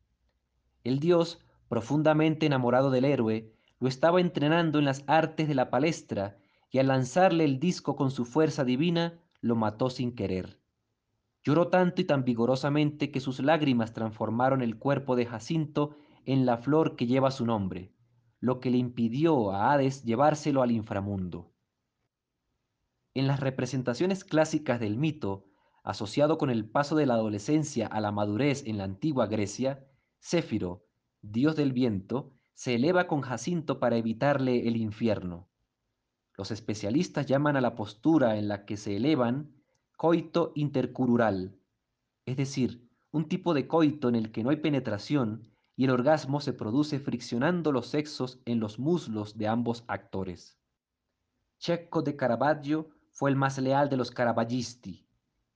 El 0.83 0.99
dios, 0.99 1.43
profundamente 1.67 2.45
enamorado 2.45 2.91
del 2.91 3.05
héroe, 3.05 3.51
lo 3.79 3.87
estaba 3.87 4.21
entrenando 4.21 4.79
en 4.79 4.85
las 4.85 5.03
artes 5.07 5.47
de 5.47 5.55
la 5.55 5.69
palestra 5.69 6.37
y 6.71 6.79
al 6.79 6.87
lanzarle 6.87 7.43
el 7.43 7.59
disco 7.59 7.95
con 7.95 8.11
su 8.11 8.25
fuerza 8.25 8.63
divina, 8.63 9.19
lo 9.41 9.55
mató 9.55 9.89
sin 9.89 10.15
querer. 10.15 10.59
Lloró 11.43 11.67
tanto 11.67 12.01
y 12.01 12.05
tan 12.05 12.23
vigorosamente 12.23 13.11
que 13.11 13.19
sus 13.19 13.39
lágrimas 13.39 13.93
transformaron 13.93 14.61
el 14.61 14.77
cuerpo 14.77 15.15
de 15.15 15.25
Jacinto 15.25 15.95
en 16.25 16.45
la 16.45 16.57
flor 16.57 16.95
que 16.95 17.05
lleva 17.05 17.31
su 17.31 17.45
nombre, 17.45 17.91
lo 18.39 18.59
que 18.59 18.71
le 18.71 18.77
impidió 18.77 19.51
a 19.51 19.71
Hades 19.71 20.03
llevárselo 20.03 20.61
al 20.61 20.71
inframundo. 20.71 21.51
En 23.13 23.27
las 23.27 23.39
representaciones 23.39 24.23
clásicas 24.23 24.79
del 24.79 24.97
mito, 24.97 25.45
asociado 25.85 26.39
con 26.39 26.49
el 26.49 26.65
paso 26.65 26.95
de 26.95 27.05
la 27.05 27.13
adolescencia 27.13 27.85
a 27.85 28.01
la 28.01 28.11
madurez 28.11 28.65
en 28.65 28.79
la 28.79 28.83
antigua 28.83 29.27
Grecia, 29.27 29.87
Céfiro, 30.19 30.83
dios 31.21 31.55
del 31.55 31.73
viento, 31.73 32.33
se 32.55 32.73
eleva 32.73 33.07
con 33.07 33.21
Jacinto 33.21 33.79
para 33.79 33.95
evitarle 33.95 34.67
el 34.67 34.77
infierno. 34.77 35.47
Los 36.35 36.49
especialistas 36.49 37.27
llaman 37.27 37.55
a 37.55 37.61
la 37.61 37.75
postura 37.75 38.37
en 38.37 38.47
la 38.47 38.65
que 38.65 38.77
se 38.77 38.97
elevan 38.97 39.53
coito 39.95 40.51
intercurural, 40.55 41.55
es 42.25 42.35
decir, 42.35 42.89
un 43.11 43.29
tipo 43.29 43.53
de 43.53 43.67
coito 43.67 44.09
en 44.09 44.15
el 44.15 44.31
que 44.31 44.43
no 44.43 44.49
hay 44.49 44.57
penetración 44.57 45.51
y 45.75 45.85
el 45.85 45.91
orgasmo 45.91 46.41
se 46.41 46.53
produce 46.53 46.99
friccionando 46.99 47.71
los 47.71 47.87
sexos 47.87 48.41
en 48.45 48.59
los 48.59 48.79
muslos 48.79 49.37
de 49.37 49.47
ambos 49.47 49.83
actores. 49.87 50.57
Cecco 51.59 52.01
de 52.01 52.15
Caravaggio 52.15 52.89
fue 53.11 53.29
el 53.29 53.35
más 53.35 53.59
leal 53.59 53.89
de 53.89 53.97
los 53.97 54.11
Caravallisti, 54.11 55.04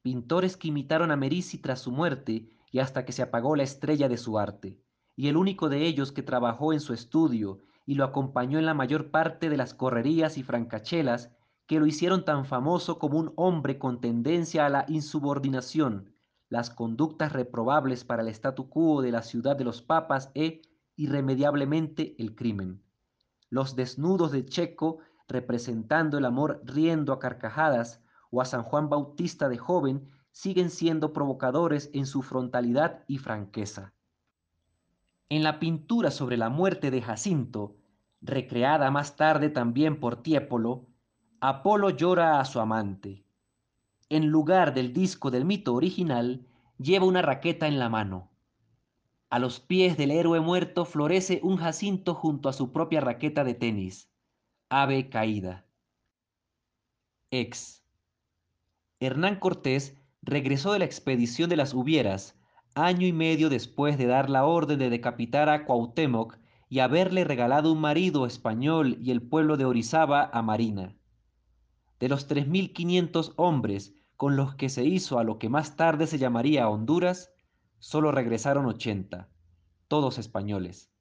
pintores 0.02 0.58
que 0.58 0.68
imitaron 0.68 1.12
a 1.12 1.16
Merisi 1.16 1.58
tras 1.58 1.82
su 1.82 1.92
muerte 1.92 2.50
y 2.72 2.80
hasta 2.80 3.06
que 3.06 3.12
se 3.12 3.22
apagó 3.22 3.56
la 3.56 3.64
estrella 3.64 4.08
de 4.10 4.18
su 4.18 4.40
arte, 4.40 4.80
y 5.16 5.28
el 5.28 5.38
único 5.38 5.70
de 5.70 5.86
ellos 5.86 6.12
que 6.12 6.24
trabajó 6.24 6.74
en 6.74 6.80
su 6.80 6.94
estudio 6.94 7.60
y 7.86 7.96
lo 7.96 8.04
acompañó 8.04 8.60
en 8.60 8.66
la 8.66 8.74
mayor 8.74 9.12
parte 9.12 9.50
de 9.50 9.58
las 9.58 9.74
correrías 9.74 10.38
y 10.38 10.44
francachelas 10.44 11.32
que 11.66 11.80
lo 11.80 11.86
hicieron 11.86 12.26
tan 12.26 12.46
famoso 12.46 13.00
como 13.00 13.20
un 13.20 13.34
hombre 13.36 13.78
con 13.78 14.02
tendencia 14.02 14.66
a 14.66 14.70
la 14.70 14.86
insubordinación, 14.88 16.14
las 16.50 16.70
conductas 16.70 17.32
reprobables 17.32 18.04
para 18.04 18.24
el 18.24 18.28
statu 18.30 18.70
quo 18.70 19.02
de 19.02 19.12
la 19.12 19.22
ciudad 19.22 19.56
de 19.56 19.66
los 19.66 19.82
papas 19.82 20.32
e, 20.34 20.62
irremediablemente, 20.96 22.16
el 22.18 22.36
crimen. 22.36 22.82
Los 23.50 23.76
desnudos 23.76 24.32
de 24.32 24.46
Checo 24.46 25.00
representando 25.28 26.18
el 26.18 26.26
amor 26.26 26.62
riendo 26.66 27.14
a 27.14 27.20
carcajadas, 27.20 28.02
o 28.32 28.42
a 28.42 28.46
San 28.46 28.64
Juan 28.64 28.90
Bautista 28.90 29.50
de 29.50 29.58
joven, 29.58 30.10
siguen 30.32 30.70
siendo 30.70 31.14
provocadores 31.14 31.90
en 31.94 32.06
su 32.06 32.22
frontalidad 32.22 33.04
y 33.08 33.18
franqueza. 33.18 33.94
En 35.30 35.44
la 35.44 35.60
pintura 35.60 36.12
sobre 36.12 36.38
la 36.38 36.50
muerte 36.50 36.92
de 36.92 37.02
Jacinto, 37.02 37.76
recreada 38.22 38.92
más 38.92 39.16
tarde 39.16 39.50
también 39.50 40.00
por 40.00 40.24
Tiepolo, 40.24 40.88
Apolo 41.42 41.90
llora 41.92 42.40
a 42.40 42.46
su 42.46 42.60
amante. 42.60 43.24
En 44.10 44.28
lugar 44.28 44.74
del 44.74 44.92
disco 44.92 45.32
del 45.32 45.46
mito 45.46 45.74
original, 45.74 46.46
lleva 46.78 47.06
una 47.06 47.22
raqueta 47.22 47.68
en 47.68 47.80
la 47.80 47.90
mano. 47.90 48.30
A 49.30 49.38
los 49.40 49.60
pies 49.60 49.96
del 49.96 50.12
héroe 50.12 50.40
muerto 50.40 50.84
florece 50.86 51.40
un 51.44 51.58
jacinto 51.58 52.16
junto 52.16 52.50
a 52.50 52.54
su 52.54 52.72
propia 52.72 53.00
raqueta 53.00 53.44
de 53.44 53.54
tenis. 53.54 54.10
Ave 54.70 55.10
caída. 55.10 55.66
Ex. 57.32 57.79
Hernán 59.00 59.40
Cortés 59.40 59.98
regresó 60.22 60.74
de 60.74 60.80
la 60.80 60.86
expedición 60.86 61.50
de 61.50 61.56
las 61.56 61.74
Hubieras, 61.74 62.36
año 62.76 63.08
y 63.08 63.14
medio 63.14 63.50
después 63.50 63.98
de 63.98 64.06
dar 64.06 64.30
la 64.30 64.46
orden 64.46 64.78
de 64.80 64.90
decapitar 64.90 65.50
a 65.50 65.66
Cuauhtémoc 65.66 66.38
y 66.70 66.80
haberle 66.80 67.24
regalado 67.24 67.72
un 67.72 67.82
marido 67.82 68.26
español 68.26 68.98
y 69.02 69.12
el 69.12 69.22
pueblo 69.22 69.58
de 69.58 69.66
Orizaba 69.66 70.30
a 70.34 70.42
Marina. 70.42 70.96
De 72.00 72.10
los 72.10 72.30
3.500 72.30 73.34
hombres 73.38 73.94
con 74.16 74.36
los 74.36 74.56
que 74.56 74.70
se 74.70 74.84
hizo 74.84 75.18
a 75.18 75.24
lo 75.24 75.40
que 75.40 75.50
más 75.50 75.78
tarde 75.78 76.06
se 76.06 76.18
llamaría 76.18 76.68
Honduras, 76.68 77.32
solo 77.80 78.12
regresaron 78.12 78.66
80, 78.66 79.30
todos 79.88 80.18
españoles. 80.18 80.92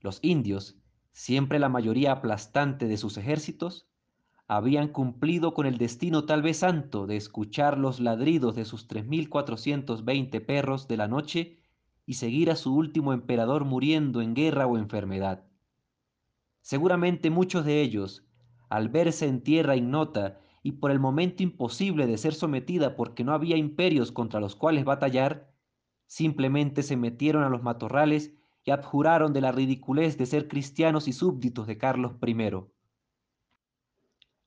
Los 0.00 0.18
indios, 0.22 0.78
siempre 1.12 1.58
la 1.58 1.68
mayoría 1.68 2.12
aplastante 2.12 2.86
de 2.88 2.96
sus 2.96 3.18
ejércitos, 3.18 3.86
habían 4.48 4.88
cumplido 4.88 5.54
con 5.54 5.66
el 5.66 5.76
destino 5.76 6.24
tal 6.24 6.42
vez 6.42 6.58
santo 6.58 7.06
de 7.06 7.16
escuchar 7.16 7.78
los 7.78 7.98
ladridos 7.98 8.54
de 8.54 8.64
sus 8.64 8.88
3.420 8.88 10.44
perros 10.44 10.86
de 10.86 10.96
la 10.96 11.08
noche 11.08 11.58
y 12.06 12.14
seguir 12.14 12.50
a 12.50 12.56
su 12.56 12.74
último 12.74 13.12
emperador 13.12 13.64
muriendo 13.64 14.22
en 14.22 14.34
guerra 14.34 14.66
o 14.66 14.78
enfermedad. 14.78 15.44
Seguramente 16.60 17.30
muchos 17.30 17.64
de 17.64 17.80
ellos, 17.80 18.24
al 18.68 18.88
verse 18.88 19.26
en 19.26 19.42
tierra 19.42 19.76
ignota 19.76 20.40
y 20.62 20.72
por 20.72 20.90
el 20.90 21.00
momento 21.00 21.42
imposible 21.42 22.06
de 22.06 22.18
ser 22.18 22.34
sometida 22.34 22.96
porque 22.96 23.24
no 23.24 23.32
había 23.32 23.56
imperios 23.56 24.12
contra 24.12 24.40
los 24.40 24.54
cuales 24.54 24.84
batallar, 24.84 25.52
simplemente 26.06 26.84
se 26.84 26.96
metieron 26.96 27.42
a 27.42 27.48
los 27.48 27.62
matorrales 27.62 28.32
y 28.64 28.70
abjuraron 28.70 29.32
de 29.32 29.40
la 29.40 29.52
ridiculez 29.52 30.18
de 30.18 30.26
ser 30.26 30.48
cristianos 30.48 31.08
y 31.08 31.12
súbditos 31.12 31.66
de 31.66 31.78
Carlos 31.78 32.14
I. 32.24 32.75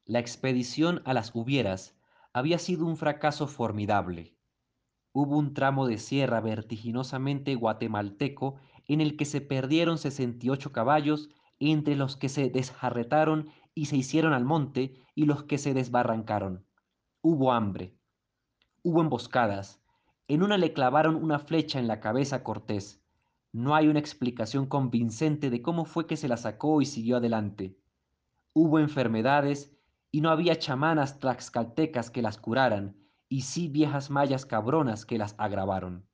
La 0.10 0.18
expedición 0.18 1.04
a 1.06 1.14
las 1.14 1.36
Hubieras 1.36 1.96
había 2.34 2.58
sido 2.58 2.88
un 2.88 2.98
fracaso 2.98 3.46
formidable. 3.46 4.36
Hubo 5.12 5.38
un 5.38 5.54
tramo 5.54 5.86
de 5.86 6.00
sierra 6.00 6.42
vertiginosamente 6.42 7.54
guatemalteco 7.54 8.56
en 8.88 9.02
el 9.02 9.18
que 9.18 9.26
se 9.26 9.40
perdieron 9.40 10.00
68 10.00 10.72
caballos, 10.72 11.30
entre 11.60 11.96
los 11.96 12.18
que 12.18 12.28
se 12.28 12.50
desjarretaron 12.50 13.50
y 13.76 13.86
se 13.86 13.98
hicieron 13.98 14.34
al 14.34 14.46
monte 14.46 14.96
y 15.14 15.26
los 15.26 15.44
que 15.44 15.60
se 15.60 15.76
desbarrancaron. 15.76 16.66
Hubo 17.22 17.52
hambre. 17.52 17.94
Hubo 18.82 19.02
emboscadas. 19.02 19.80
En 20.28 20.42
una 20.42 20.58
le 20.58 20.74
clavaron 20.74 21.18
una 21.18 21.38
flecha 21.38 21.78
en 21.78 21.88
la 21.88 22.00
cabeza 22.00 22.38
a 22.38 22.44
Cortés. 22.44 23.00
No 23.52 23.76
hay 23.76 23.88
una 23.88 24.00
explicación 24.00 24.66
convincente 24.66 25.52
de 25.52 25.62
cómo 25.62 25.86
fue 25.86 26.08
que 26.08 26.18
se 26.18 26.28
la 26.28 26.38
sacó 26.38 26.82
y 26.82 26.88
siguió 26.88 27.18
adelante. 27.18 27.78
Hubo 28.56 28.80
enfermedades 28.80 29.76
y 30.12 30.22
no 30.22 30.30
había 30.30 30.58
chamanas 30.58 31.20
tlaxcaltecas 31.20 32.10
que 32.10 32.22
las 32.22 32.38
curaran, 32.38 32.98
y 33.28 33.42
sí 33.42 33.68
viejas 33.68 34.10
mayas 34.10 34.46
cabronas 34.46 35.06
que 35.06 35.18
las 35.18 35.36
agravaron. 35.38 36.08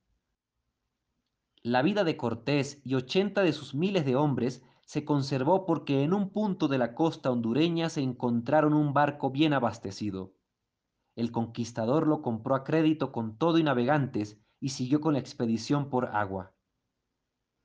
La 1.64 1.82
vida 1.82 2.04
de 2.04 2.18
Cortés 2.18 2.82
y 2.84 2.96
ochenta 2.96 3.42
de 3.42 3.54
sus 3.54 3.74
miles 3.74 4.06
de 4.06 4.16
hombres 4.16 4.64
se 4.86 5.04
conservó 5.04 5.66
porque 5.66 6.04
en 6.04 6.14
un 6.14 6.30
punto 6.30 6.68
de 6.68 6.78
la 6.78 6.94
costa 6.94 7.32
hondureña 7.32 7.90
se 7.90 8.02
encontraron 8.02 8.74
un 8.74 8.94
barco 8.94 9.32
bien 9.32 9.54
abastecido. 9.54 10.36
El 11.16 11.32
conquistador 11.32 12.06
lo 12.06 12.22
compró 12.22 12.54
a 12.56 12.64
crédito 12.64 13.12
con 13.12 13.38
todo 13.38 13.58
y 13.58 13.64
navegantes 13.64 14.38
y 14.60 14.70
siguió 14.70 15.02
con 15.02 15.14
la 15.14 15.20
expedición 15.20 15.90
por 15.90 16.06
agua. 16.08 16.54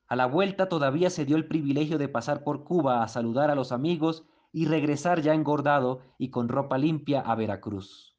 A 0.07 0.15
la 0.15 0.25
vuelta 0.25 0.67
todavía 0.67 1.09
se 1.09 1.25
dio 1.25 1.35
el 1.37 1.47
privilegio 1.47 1.97
de 1.97 2.09
pasar 2.09 2.43
por 2.43 2.63
Cuba 2.63 3.03
a 3.03 3.07
saludar 3.07 3.51
a 3.51 3.55
los 3.55 3.71
amigos 3.71 4.25
y 4.51 4.65
regresar 4.65 5.21
ya 5.21 5.33
engordado 5.33 6.01
y 6.17 6.29
con 6.29 6.49
ropa 6.49 6.77
limpia 6.77 7.21
a 7.21 7.35
Veracruz. 7.35 8.17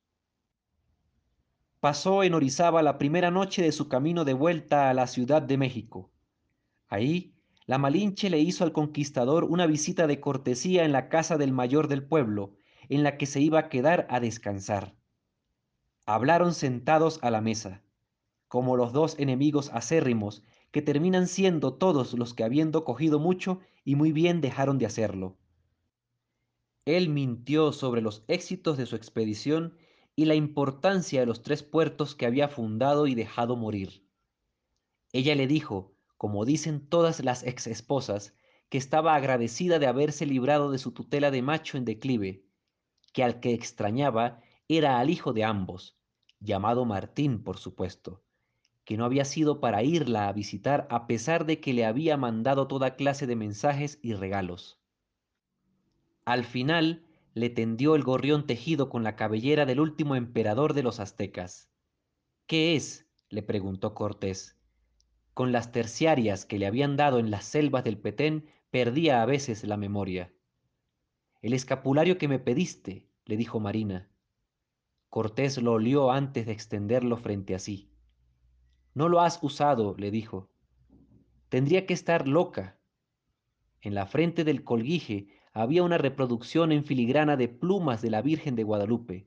Pasó 1.80 2.22
en 2.22 2.34
Orizaba 2.34 2.82
la 2.82 2.96
primera 2.96 3.30
noche 3.30 3.60
de 3.60 3.72
su 3.72 3.88
camino 3.88 4.24
de 4.24 4.34
vuelta 4.34 4.88
a 4.88 4.94
la 4.94 5.06
Ciudad 5.06 5.42
de 5.42 5.58
México. 5.58 6.12
Ahí, 6.88 7.34
la 7.66 7.78
Malinche 7.78 8.30
le 8.30 8.38
hizo 8.38 8.64
al 8.64 8.72
conquistador 8.72 9.44
una 9.44 9.66
visita 9.66 10.06
de 10.06 10.20
cortesía 10.20 10.84
en 10.84 10.92
la 10.92 11.08
casa 11.08 11.38
del 11.38 11.52
mayor 11.52 11.88
del 11.88 12.04
pueblo, 12.04 12.54
en 12.88 13.02
la 13.02 13.16
que 13.16 13.26
se 13.26 13.40
iba 13.40 13.58
a 13.58 13.68
quedar 13.68 14.06
a 14.10 14.20
descansar. 14.20 14.94
Hablaron 16.06 16.54
sentados 16.54 17.18
a 17.22 17.30
la 17.30 17.40
mesa, 17.40 17.82
como 18.48 18.76
los 18.76 18.92
dos 18.92 19.18
enemigos 19.18 19.70
acérrimos 19.72 20.42
que 20.70 20.82
terminan 20.82 21.26
siendo 21.26 21.74
todos 21.74 22.14
los 22.14 22.34
que 22.34 22.44
habiendo 22.44 22.84
cogido 22.84 23.18
mucho 23.18 23.60
y 23.84 23.94
muy 23.94 24.12
bien 24.12 24.40
dejaron 24.40 24.78
de 24.78 24.86
hacerlo. 24.86 25.36
Él 26.84 27.10
mintió 27.10 27.72
sobre 27.72 28.02
los 28.02 28.24
éxitos 28.26 28.76
de 28.76 28.86
su 28.86 28.96
expedición 28.96 29.76
y 30.16 30.24
la 30.24 30.34
importancia 30.34 31.20
de 31.20 31.26
los 31.26 31.42
tres 31.42 31.62
puertos 31.62 32.16
que 32.16 32.26
había 32.26 32.48
fundado 32.48 33.06
y 33.06 33.14
dejado 33.14 33.56
morir. 33.56 34.04
Ella 35.12 35.34
le 35.34 35.46
dijo, 35.46 35.94
como 36.16 36.44
dicen 36.44 36.88
todas 36.88 37.22
las 37.22 37.44
ex 37.44 37.66
esposas, 37.66 38.34
que 38.68 38.78
estaba 38.78 39.14
agradecida 39.14 39.78
de 39.78 39.86
haberse 39.86 40.26
librado 40.26 40.70
de 40.70 40.78
su 40.78 40.92
tutela 40.92 41.30
de 41.30 41.42
macho 41.42 41.76
en 41.76 41.84
declive, 41.84 42.46
que 43.12 43.22
al 43.22 43.38
que 43.38 43.52
extrañaba 43.52 44.40
era 44.66 44.98
al 44.98 45.10
hijo 45.10 45.32
de 45.32 45.44
ambos, 45.44 45.98
llamado 46.40 46.84
Martín, 46.84 47.44
por 47.44 47.58
supuesto, 47.58 48.24
que 48.84 48.96
no 48.96 49.04
había 49.04 49.24
sido 49.24 49.60
para 49.60 49.82
irla 49.84 50.26
a 50.28 50.32
visitar 50.32 50.88
a 50.90 51.06
pesar 51.06 51.46
de 51.46 51.60
que 51.60 51.74
le 51.74 51.84
había 51.84 52.16
mandado 52.16 52.66
toda 52.66 52.96
clase 52.96 53.26
de 53.26 53.36
mensajes 53.36 54.00
y 54.02 54.14
regalos. 54.14 54.81
Al 56.24 56.44
final 56.44 57.04
le 57.34 57.50
tendió 57.50 57.94
el 57.94 58.02
gorrión 58.02 58.46
tejido 58.46 58.88
con 58.88 59.02
la 59.02 59.16
cabellera 59.16 59.66
del 59.66 59.80
último 59.80 60.14
emperador 60.14 60.74
de 60.74 60.82
los 60.82 61.00
aztecas. 61.00 61.70
¿Qué 62.46 62.76
es? 62.76 63.08
le 63.28 63.42
preguntó 63.42 63.94
Cortés. 63.94 64.58
Con 65.34 65.50
las 65.50 65.72
terciarias 65.72 66.44
que 66.44 66.58
le 66.58 66.66
habían 66.66 66.96
dado 66.96 67.18
en 67.18 67.30
las 67.30 67.46
selvas 67.46 67.84
del 67.84 67.98
Petén 67.98 68.46
perdía 68.70 69.22
a 69.22 69.26
veces 69.26 69.64
la 69.64 69.76
memoria. 69.76 70.32
El 71.40 71.54
escapulario 71.54 72.18
que 72.18 72.28
me 72.28 72.38
pediste, 72.38 73.08
le 73.24 73.36
dijo 73.36 73.58
Marina. 73.58 74.10
Cortés 75.08 75.60
lo 75.60 75.72
olió 75.72 76.10
antes 76.10 76.46
de 76.46 76.52
extenderlo 76.52 77.16
frente 77.16 77.54
a 77.54 77.58
sí. 77.58 77.90
No 78.94 79.08
lo 79.08 79.20
has 79.20 79.42
usado, 79.42 79.96
le 79.98 80.10
dijo. 80.10 80.50
Tendría 81.48 81.86
que 81.86 81.94
estar 81.94 82.28
loca. 82.28 82.78
En 83.80 83.94
la 83.94 84.06
frente 84.06 84.44
del 84.44 84.62
colguije 84.62 85.28
había 85.52 85.82
una 85.82 85.98
reproducción 85.98 86.72
en 86.72 86.84
filigrana 86.84 87.36
de 87.36 87.48
plumas 87.48 88.00
de 88.02 88.10
la 88.10 88.22
Virgen 88.22 88.56
de 88.56 88.64
Guadalupe. 88.64 89.26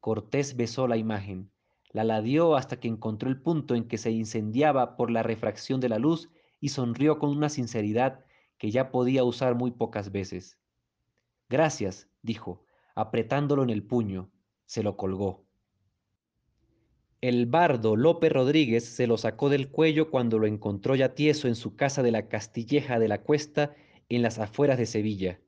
Cortés 0.00 0.56
besó 0.56 0.86
la 0.86 0.96
imagen, 0.96 1.50
la 1.90 2.04
ladió 2.04 2.56
hasta 2.56 2.78
que 2.78 2.88
encontró 2.88 3.28
el 3.28 3.40
punto 3.40 3.74
en 3.74 3.88
que 3.88 3.98
se 3.98 4.10
incendiaba 4.10 4.96
por 4.96 5.10
la 5.10 5.22
refracción 5.22 5.80
de 5.80 5.88
la 5.88 5.98
luz 5.98 6.28
y 6.60 6.68
sonrió 6.68 7.18
con 7.18 7.30
una 7.30 7.48
sinceridad 7.48 8.24
que 8.58 8.70
ya 8.70 8.90
podía 8.90 9.24
usar 9.24 9.54
muy 9.54 9.70
pocas 9.70 10.12
veces. 10.12 10.58
Gracias, 11.48 12.08
dijo, 12.22 12.64
apretándolo 12.94 13.62
en 13.62 13.70
el 13.70 13.82
puño. 13.82 14.30
Se 14.66 14.82
lo 14.82 14.96
colgó. 14.96 15.46
El 17.20 17.46
bardo 17.46 17.96
Lope 17.96 18.28
Rodríguez 18.28 18.84
se 18.84 19.06
lo 19.06 19.16
sacó 19.16 19.48
del 19.48 19.70
cuello 19.70 20.10
cuando 20.10 20.38
lo 20.38 20.46
encontró 20.46 20.94
ya 20.94 21.14
tieso 21.14 21.48
en 21.48 21.56
su 21.56 21.74
casa 21.74 22.02
de 22.02 22.12
la 22.12 22.28
Castilleja 22.28 22.98
de 22.98 23.08
la 23.08 23.22
Cuesta 23.22 23.74
en 24.08 24.22
las 24.22 24.38
afueras 24.38 24.78
de 24.78 24.86
Sevilla. 24.86 25.40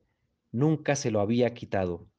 Nunca 0.51 0.95
se 0.95 1.11
lo 1.11 1.21
había 1.21 1.53
quitado. 1.53 2.10